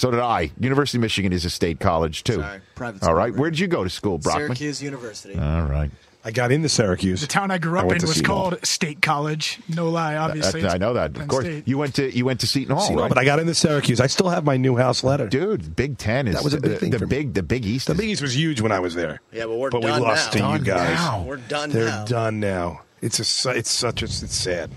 So 0.02 0.10
did 0.10 0.20
I. 0.20 0.50
University 0.60 0.98
of 0.98 1.02
Michigan 1.04 1.32
is 1.32 1.46
a 1.46 1.52
state 1.52 1.80
college 1.80 2.24
too. 2.24 2.38
Sorry, 2.42 2.60
private 2.74 3.04
All 3.04 3.10
school, 3.10 3.14
right, 3.14 3.32
right? 3.32 3.40
where 3.40 3.52
did 3.52 3.60
you 3.60 3.68
go 3.68 3.84
to 3.84 3.90
school, 3.92 4.18
Brockman? 4.18 4.48
Syracuse 4.48 4.82
University. 4.82 5.36
All 5.38 5.62
right. 5.62 5.92
I 6.26 6.32
got 6.32 6.52
into 6.52 6.70
Syracuse. 6.70 7.22
The 7.22 7.28
town 7.28 7.52
I 7.52 7.60
grew 7.60 7.78
up 7.78 7.86
went 7.86 8.02
in 8.02 8.08
was 8.08 8.16
Seton 8.16 8.32
Hall. 8.32 8.50
called 8.50 8.66
State 8.66 9.00
College. 9.04 9.60
No 9.70 9.90
lie, 9.92 10.16
obviously. 10.18 10.62
That- 10.64 10.74
I 10.74 10.78
know 10.80 10.94
that. 10.96 11.12
Of 11.12 11.14
Penn 11.18 11.28
course, 11.28 11.46
State. 11.46 11.68
you 11.68 11.78
went 11.78 11.94
to 11.96 12.18
you 12.18 12.26
went 12.26 12.40
to 12.40 12.48
Seton 12.48 12.76
Hall, 12.76 12.88
See, 12.88 12.96
right? 12.96 13.10
but 13.10 13.20
I 13.20 13.26
got 13.26 13.38
into 13.38 13.54
Syracuse. 13.54 14.00
I 14.02 14.08
still 14.08 14.30
have 14.30 14.44
my 14.44 14.58
new 14.58 14.76
house 14.76 15.04
letter. 15.04 15.28
Dude, 15.28 15.76
Big 15.76 16.00
Ten 16.00 16.28
is 16.28 16.34
That 16.34 16.44
was 16.44 16.56
a 16.56 16.62
big 16.62 16.72
the, 16.72 16.78
thing 16.78 16.90
the 16.90 16.98
for 17.00 17.06
me. 17.06 17.10
big 17.10 17.34
the 17.36 17.44
Big 17.44 17.64
East. 17.68 17.86
The 17.86 17.94
is- 17.94 18.00
Big 18.00 18.10
East 18.10 18.22
was 18.24 18.36
huge 18.36 18.60
when 18.60 18.72
I 18.72 18.80
was 18.80 18.96
there. 18.96 19.22
Yeah, 19.32 19.46
but 19.46 19.58
we're 19.58 19.70
but 19.70 19.84
done 19.84 20.02
we 20.02 20.08
lost 20.08 20.34
now. 20.36 20.54
to 20.54 20.58
you 20.60 20.66
guys. 20.66 20.96
now. 20.98 21.24
We're 21.28 21.38
done 21.38 21.70
They're 21.70 21.86
now. 21.86 22.06
done 22.06 22.40
now. 22.40 22.82
It's 23.04 23.20
a 23.20 23.24
su- 23.24 23.50
it's 23.52 23.70
such 23.70 24.02
a 24.02 24.06
it's 24.06 24.36
sad. 24.36 24.72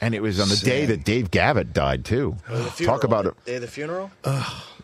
And 0.00 0.14
it 0.14 0.22
was 0.22 0.40
on 0.40 0.48
the 0.48 0.56
day 0.56 0.86
that 0.86 1.04
Dave 1.04 1.30
Gavitt 1.30 1.72
died 1.72 2.04
too. 2.04 2.36
The 2.48 2.84
Talk 2.84 3.04
about 3.04 3.26
it. 3.26 3.44
Day 3.44 3.56
of 3.56 3.62
the 3.62 3.68
funeral? 3.68 4.10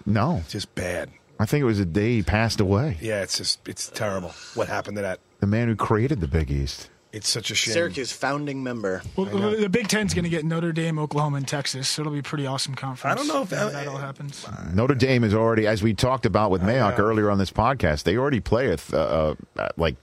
No, 0.04 0.42
Just 0.48 0.74
bad. 0.74 1.10
I 1.38 1.44
think 1.44 1.60
it 1.62 1.66
was 1.66 1.78
the 1.78 1.84
day 1.84 2.16
he 2.16 2.22
passed 2.22 2.60
away. 2.60 2.96
Yeah, 3.00 3.22
it's 3.22 3.36
just 3.36 3.66
it's 3.68 3.88
terrible. 3.88 4.30
What 4.54 4.68
happened 4.68 4.96
to 4.96 5.02
that? 5.02 5.20
The 5.40 5.46
man 5.46 5.68
who 5.68 5.76
created 5.76 6.20
the 6.20 6.28
Big 6.28 6.50
East. 6.50 6.88
It's 7.12 7.28
such 7.28 7.50
a 7.50 7.54
shame. 7.54 7.72
Syracuse 7.74 8.10
founding 8.12 8.62
member. 8.62 9.02
Well, 9.16 9.26
the 9.26 9.56
the 9.56 9.68
Big 9.68 9.88
Ten's 9.88 10.14
going 10.14 10.24
to 10.24 10.30
get 10.30 10.44
Notre 10.46 10.72
Dame, 10.72 10.98
Oklahoma, 10.98 11.36
and 11.38 11.48
Texas. 11.48 11.88
So 11.88 12.02
it'll 12.02 12.12
be 12.12 12.20
a 12.20 12.22
pretty 12.22 12.46
awesome 12.46 12.74
conference. 12.74 13.12
I 13.12 13.16
don't 13.16 13.28
know 13.28 13.42
if- 13.42 13.50
when 13.50 13.72
that 13.72 13.86
all 13.88 13.98
happens. 13.98 14.46
Notre 14.72 14.94
Dame 14.94 15.24
is 15.24 15.34
already, 15.34 15.66
as 15.66 15.82
we 15.82 15.92
talked 15.94 16.24
about 16.26 16.50
with 16.50 16.62
Mayock 16.62 16.98
earlier 16.98 17.30
on 17.30 17.36
this 17.38 17.50
podcast, 17.50 18.04
they 18.04 18.16
already 18.16 18.40
play 18.40 18.66
a 18.68 18.76
th- 18.76 18.94
uh, 18.94 19.34
uh, 19.58 19.68
like, 19.76 19.96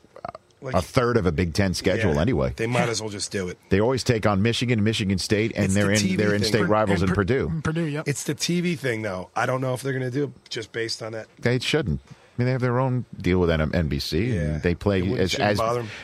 Like- 0.64 0.76
a 0.76 0.82
third 0.82 1.18
of 1.18 1.26
a 1.26 1.32
Big 1.32 1.53
Ten 1.53 1.74
schedule 1.74 2.16
Yeah, 2.16 2.22
anyway. 2.22 2.53
They 2.55 2.68
might 2.68 2.89
as 2.89 3.01
well 3.01 3.09
just 3.09 3.32
do 3.32 3.49
it. 3.49 3.57
They 3.70 3.80
always 3.82 4.03
take 4.03 4.26
on 4.26 4.41
Michigan, 4.41 4.80
and 4.80 4.84
Michigan 4.86 5.18
State, 5.18 5.51
and 5.55 5.66
It's 5.66 5.74
they're 5.74 5.88
the 5.88 5.91
in 5.93 5.97
TV 5.99 6.18
they're 6.18 6.30
thing. 6.32 6.39
in-state 6.41 6.68
rivals 6.68 7.01
in 7.01 7.09
And 7.09 7.16
Purdue. 7.16 7.47
and 7.49 7.64
Purdue, 7.64 7.86
yep. 7.86 8.07
It's 8.07 8.24
the 8.24 8.34
TV 8.36 8.78
thing, 8.78 9.01
though. 9.01 9.30
I 9.36 9.45
don't 9.45 9.61
know 9.61 9.74
if 9.74 9.82
they're 9.82 9.93
going 9.93 10.03
to 10.03 10.11
do 10.11 10.24
it 10.24 10.32
just 10.49 10.72
based 10.72 11.03
on 11.03 11.11
that. 11.11 11.28
They 11.39 11.59
shouldn't. 11.59 11.99
I 12.07 12.14
mean, 12.38 12.45
they 12.47 12.51
have 12.53 12.61
their 12.61 12.80
own 12.80 13.05
deal 13.22 13.39
with 13.39 13.49
NBC. 13.51 14.34
Yeah. 14.34 14.41
and 14.41 14.61
They 14.64 14.74
play 14.74 15.01
as 15.20 15.36
as, 15.36 15.59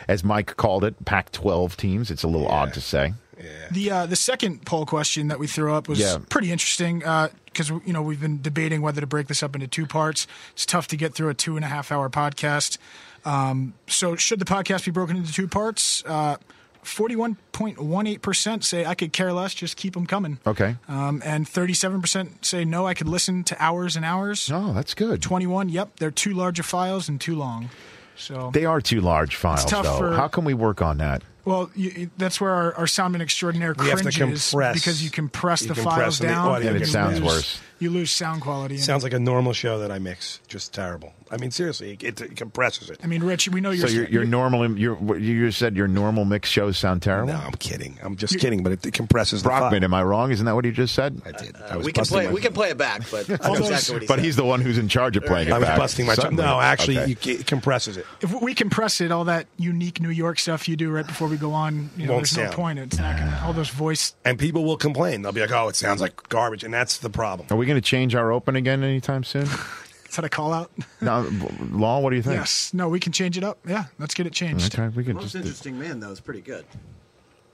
as 0.07 0.23
Mike 0.23 0.57
called 0.57 0.83
it, 0.83 1.03
Pac-12 1.05 1.75
teams. 1.75 2.11
It's 2.11 2.21
a 2.23 2.27
little 2.27 2.47
odd 2.47 2.73
to 2.75 2.81
say. 2.81 3.13
Yeah. 3.39 3.45
The 3.71 3.91
uh, 3.91 4.05
the 4.05 4.15
second 4.17 4.65
poll 4.65 4.85
question 4.85 5.29
that 5.29 5.39
we 5.39 5.47
threw 5.47 5.73
up 5.73 5.87
was 5.87 5.97
Yeah. 5.99 6.17
pretty 6.29 6.51
interesting 6.51 6.99
because 6.99 7.69
you 7.69 7.93
know 7.93 8.01
we've 8.01 8.19
been 8.19 8.41
debating 8.41 8.81
whether 8.81 8.99
to 8.99 9.07
break 9.07 9.27
this 9.27 9.41
up 9.41 9.55
into 9.55 9.65
two 9.65 9.85
parts. 9.87 10.27
It's 10.51 10.65
tough 10.65 10.87
to 10.89 10.97
get 10.97 11.13
through 11.15 11.29
a 11.29 11.33
two 11.33 11.55
and 11.55 11.63
a 11.63 11.69
half 11.69 11.89
hour 11.91 12.09
podcast. 12.09 12.77
Um, 13.25 13.73
so 13.87 14.15
should 14.15 14.39
the 14.39 14.45
podcast 14.45 14.85
be 14.85 14.91
broken 14.91 15.17
into 15.17 15.31
two 15.33 15.47
parts? 15.47 16.03
Uh, 16.05 16.37
Forty-one 16.81 17.35
point 17.51 17.77
one 17.77 18.07
eight 18.07 18.21
percent 18.21 18.63
say 18.63 18.85
I 18.85 18.95
could 18.95 19.11
care 19.11 19.33
less, 19.33 19.53
just 19.53 19.75
keep 19.75 19.93
them 19.95 20.05
coming. 20.07 20.39
Okay. 20.47 20.77
Um, 20.87 21.21
and 21.25 21.45
thirty-seven 21.47 21.99
percent 22.01 22.45
say 22.45 22.63
no, 22.63 22.87
I 22.87 22.93
could 22.93 23.07
listen 23.09 23.43
to 23.43 23.61
hours 23.61 23.97
and 23.97 24.05
hours. 24.05 24.49
Oh, 24.51 24.71
that's 24.71 24.93
good. 24.93 25.21
Twenty-one, 25.21 25.67
yep, 25.67 25.97
they're 25.99 26.09
too 26.09 26.33
large 26.33 26.57
of 26.57 26.65
files 26.65 27.09
and 27.09 27.19
too 27.19 27.35
long. 27.35 27.69
So 28.15 28.49
They 28.53 28.63
are 28.65 28.79
too 28.79 29.01
large 29.01 29.35
files, 29.35 29.65
tough 29.65 29.83
though. 29.83 29.97
for- 29.97 30.13
How 30.13 30.29
can 30.29 30.45
we 30.45 30.53
work 30.53 30.81
on 30.81 30.97
that? 30.99 31.21
Well, 31.45 31.69
you, 31.75 31.89
you- 31.91 32.09
that's 32.17 32.39
where 32.41 32.51
our, 32.51 32.73
our 32.75 32.85
soundman 32.85 33.21
extraordinaire 33.21 33.73
We 33.77 33.89
have 33.89 33.99
to 34.01 34.11
cringes 34.11 34.49
compress. 34.51 34.73
because 34.75 35.03
you 35.03 35.09
compress 35.09 35.61
You 35.61 35.69
the 35.69 35.73
compress 35.75 35.95
files 35.97 36.19
and 36.21 36.29
the 36.29 36.33
down, 36.33 36.47
audio 36.47 36.71
And 36.73 36.81
it 36.81 36.85
sounds 36.87 37.19
lose- 37.19 37.27
worse. 37.27 37.59
You 37.79 37.89
lose 37.91 38.11
sound 38.11 38.41
quality. 38.41 38.75
and- 38.75 38.83
Sounds 38.83 39.03
like 39.03 39.13
a 39.13 39.19
normal 39.19 39.53
show 39.53 39.79
that 39.79 39.89
I 39.89 39.99
mix. 39.99 40.41
Just 40.49 40.73
terrible. 40.73 41.13
I 41.31 41.37
mean, 41.37 41.49
seriously, 41.51 41.97
it, 42.01 42.19
it 42.19 42.35
compresses 42.35 42.89
it. 42.89 42.99
I 43.03 43.07
mean, 43.07 43.23
Rich, 43.23 43.47
we 43.49 43.61
know 43.61 43.69
you're. 43.69 43.87
So 43.87 43.93
your 43.93 44.09
your 44.09 44.25
normal 44.25 44.77
your 44.77 45.17
you 45.17 45.45
just 45.45 45.59
said 45.59 45.77
your 45.77 45.87
normal 45.87 46.25
mix 46.25 46.49
shows 46.49 46.75
sound 46.77 47.03
terrible. 47.03 47.31
No, 47.33 47.39
I'm 47.39 47.51
kidding. 47.53 47.97
I'm 48.01 48.15
just 48.17 48.39
kidding, 48.39 48.63
but 48.63 48.71
it, 48.73 48.85
it 48.87 48.93
compresses 48.93 49.43
the 49.43 49.47
Brockman, 49.49 49.81
file. 49.81 49.85
am 49.85 49.93
I 49.93 50.03
wrong? 50.03 50.31
Isn't 50.31 50.45
that 50.47 50.55
what 50.55 50.65
you 50.65 50.71
just 50.71 50.95
said? 50.95 51.21
I 51.25 51.31
did. 51.31 51.55
I 51.55 51.59
Uh, 51.69 51.77
was 51.77 51.85
we 51.85 51.93
can 51.93 52.03
play. 52.05 52.25
my- 52.25 52.33
We 52.33 52.41
can 52.41 52.51
play 52.51 52.71
it 52.71 52.77
back, 52.79 53.03
but 53.11 53.27
that's 53.27 53.47
exactly 53.47 53.93
what 53.93 54.01
he 54.01 54.07
But 54.07 54.15
said. 54.15 54.25
he's 54.25 54.35
the 54.37 54.43
one 54.43 54.59
who's 54.59 54.79
in 54.79 54.89
charge 54.89 55.15
of 55.17 55.23
playing 55.25 55.49
it 55.49 55.53
I 55.53 55.59
was 55.59 55.67
back. 55.67 55.77
busting 55.77 56.05
my. 56.07 56.15
Suddenly. 56.15 56.43
No, 56.43 56.59
actually, 56.59 56.97
Okay. 56.97 57.15
you, 57.31 57.33
it 57.39 57.45
compresses 57.45 57.95
it. 57.95 58.05
if 58.21 58.33
we 58.41 58.55
compress 58.55 58.99
it, 58.99 59.11
all 59.11 59.25
that 59.25 59.45
unique 59.57 60.01
New 60.01 60.09
York 60.09 60.39
stuff 60.39 60.67
you 60.67 60.75
do 60.75 60.89
right 60.89 61.05
before 61.07 61.27
we 61.29 61.37
go 61.37 61.53
on, 61.53 61.89
you 61.95 62.05
know, 62.07 62.13
Won't 62.13 62.25
there's 62.25 62.37
no 62.37 62.43
sound. 62.45 62.55
point. 62.55 62.79
It's 62.79 62.97
not 62.97 63.17
gonna, 63.17 63.41
all 63.45 63.53
those 63.53 63.69
voice. 63.69 64.15
And 64.25 64.37
people 64.39 64.63
will 64.65 64.77
complain. 64.77 65.21
They'll 65.21 65.31
be 65.31 65.41
like, 65.41 65.51
"Oh, 65.51 65.67
it 65.69 65.75
sounds 65.75 66.01
like 66.01 66.27
garbage," 66.29 66.63
and 66.63 66.73
that's 66.73 66.97
the 66.97 67.09
problem. 67.09 67.47
Are 67.51 67.57
we 67.57 67.65
going 67.65 67.77
to 67.77 67.81
change 67.81 68.15
our 68.15 68.31
open 68.31 68.55
again 68.55 68.83
anytime 68.83 69.23
soon? 69.23 69.43
Is 70.09 70.15
that 70.15 70.25
a 70.25 70.29
call 70.29 70.53
out? 70.53 70.71
no, 71.01 71.29
Law. 71.71 71.99
What 71.99 72.09
do 72.09 72.15
you 72.15 72.23
think? 72.23 72.35
yes. 72.37 72.73
No, 72.73 72.89
we 72.89 72.99
can 72.99 73.11
change 73.11 73.37
it 73.37 73.43
up. 73.43 73.59
Yeah, 73.67 73.85
let's 73.99 74.13
get 74.15 74.25
it 74.25 74.33
changed. 74.33 74.73
Okay, 74.77 74.87
we 74.95 75.03
could 75.03 75.15
Most 75.15 75.23
just. 75.25 75.35
interesting 75.35 75.77
man 75.77 75.99
though 75.99 76.09
is 76.11 76.19
pretty 76.19 76.41
good. 76.41 76.65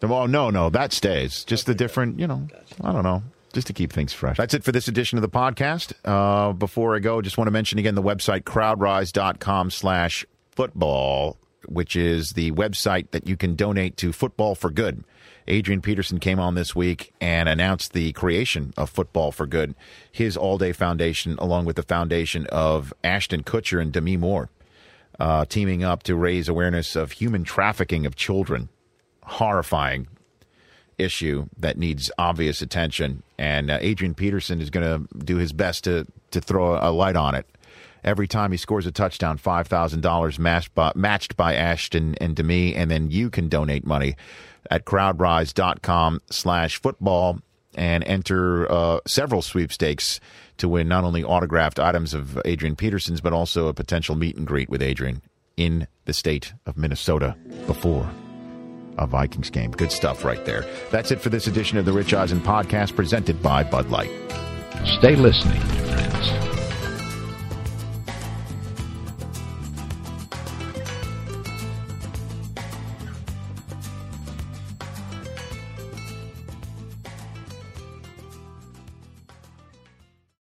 Well, 0.02 0.28
no, 0.28 0.50
no, 0.52 0.70
that 0.70 0.94
stays. 0.94 1.44
Just 1.44 1.66
the 1.66 1.74
different, 1.74 2.20
you 2.20 2.28
know. 2.28 2.48
I 2.82 2.92
don't 2.92 3.04
know. 3.04 3.24
Just 3.54 3.68
to 3.68 3.74
keep 3.74 3.92
things 3.92 4.14
fresh. 4.14 4.38
That's 4.38 4.54
it 4.54 4.64
for 4.64 4.72
this 4.72 4.88
edition 4.88 5.18
of 5.18 5.22
the 5.24 5.30
podcast. 5.30 5.94
Uh, 6.04 6.54
before 6.54 6.96
I 6.96 7.00
go, 7.00 7.22
just 7.22 7.38
want 7.38 7.48
to 7.48 7.52
mention 7.52 7.80
again 7.80 7.96
the 7.96 8.04
website 8.04 8.42
crowdrise.com 8.44 9.72
slash 9.72 10.26
football, 10.52 11.38
which 11.68 11.96
is 11.96 12.34
the 12.34 12.52
website 12.52 13.12
that 13.12 13.28
you 13.28 13.38
can 13.38 13.56
donate 13.56 13.98
to 13.98 14.12
Football 14.12 14.56
for 14.56 14.70
Good. 14.70 15.04
Adrian 15.48 15.82
Peterson 15.82 16.20
came 16.20 16.40
on 16.40 16.56
this 16.56 16.76
week 16.76 17.14
and 17.22 17.48
announced 17.48 17.94
the 17.94 18.12
creation 18.14 18.74
of 18.78 18.90
Football 18.90 19.32
for 19.32 19.46
Good, 19.46 19.76
his 20.12 20.36
all 20.36 20.58
day 20.58 20.72
foundation, 20.72 21.36
along 21.40 21.66
with 21.66 21.76
the 21.76 21.84
foundation 21.84 22.48
of 22.48 22.94
Ashton 23.04 23.44
Kutcher 23.44 23.82
and 23.82 23.92
Demi 23.92 24.18
Moore, 24.18 24.50
uh, 25.20 25.46
teaming 25.46 25.84
up 25.84 26.04
to 26.04 26.16
raise 26.16 26.50
awareness 26.50 26.96
of 26.96 27.14
human 27.14 27.44
trafficking 27.44 28.06
of 28.06 28.16
children. 28.16 28.70
Horrifying 29.24 30.08
issue 30.98 31.48
that 31.58 31.78
needs 31.78 32.12
obvious 32.18 32.62
attention, 32.62 33.24
and 33.38 33.70
uh, 33.70 33.78
Adrian 33.82 34.14
Peterson 34.14 34.62
is 34.62 34.70
going 34.70 34.86
to 34.86 35.18
do 35.18 35.38
his 35.38 35.54
best 35.54 35.84
to 35.86 36.06
to 36.32 36.42
throw 36.42 36.78
a 36.78 36.92
light 36.92 37.16
on 37.16 37.36
it. 37.36 37.46
Every 38.06 38.28
time 38.28 38.52
he 38.52 38.58
scores 38.58 38.86
a 38.86 38.92
touchdown, 38.92 39.38
five 39.38 39.68
thousand 39.68 40.02
dollars 40.02 40.40
matched 40.40 40.74
by 40.76 40.92
matched 40.96 41.36
by 41.36 41.56
Ashton 41.56 42.16
and 42.22 42.36
Demi. 42.36 42.76
and 42.76 42.90
then 42.90 43.10
you 43.12 43.30
can 43.30 43.50
donate 43.50 43.86
money 43.86 44.16
at 44.72 44.86
crowdrise.com 44.86 46.22
slash 46.30 46.80
football 46.82 47.40
and 47.76 48.04
enter 48.06 48.72
uh, 48.72 49.00
several 49.06 49.42
sweepstakes 49.42 50.20
to 50.58 50.70
win 50.70 50.88
not 50.88 51.04
only 51.04 51.24
autographed 51.24 51.80
items 51.80 52.14
of 52.14 52.40
Adrian 52.46 52.76
Peterson's, 52.76 53.22
but 53.22 53.34
also 53.34 53.68
a 53.68 53.74
potential 53.74 54.16
meet 54.16 54.38
and 54.38 54.48
greet 54.48 54.70
with 54.70 54.82
Adrian 54.82 55.22
in 55.58 55.88
the 56.06 56.14
state 56.14 56.54
of 56.66 56.78
Minnesota 56.78 57.36
before 57.68 58.10
a 58.98 59.06
Vikings 59.08 59.50
game. 59.50 59.72
Good 59.72 59.92
stuff 59.92 60.24
right 60.24 60.44
there. 60.46 60.66
That's 60.92 61.12
it 61.12 61.20
for 61.20 61.30
this 61.30 61.48
edition 61.48 61.78
of 61.78 61.86
the 61.86 61.92
Rich 61.92 62.14
Eisen 62.14 62.40
podcast 62.40 62.96
presented 62.96 63.42
by 63.44 63.64
Bud 63.64 63.90
Light. 63.90 64.12
Stay 65.00 65.16
listening, 65.16 65.60
friends. 65.62 66.55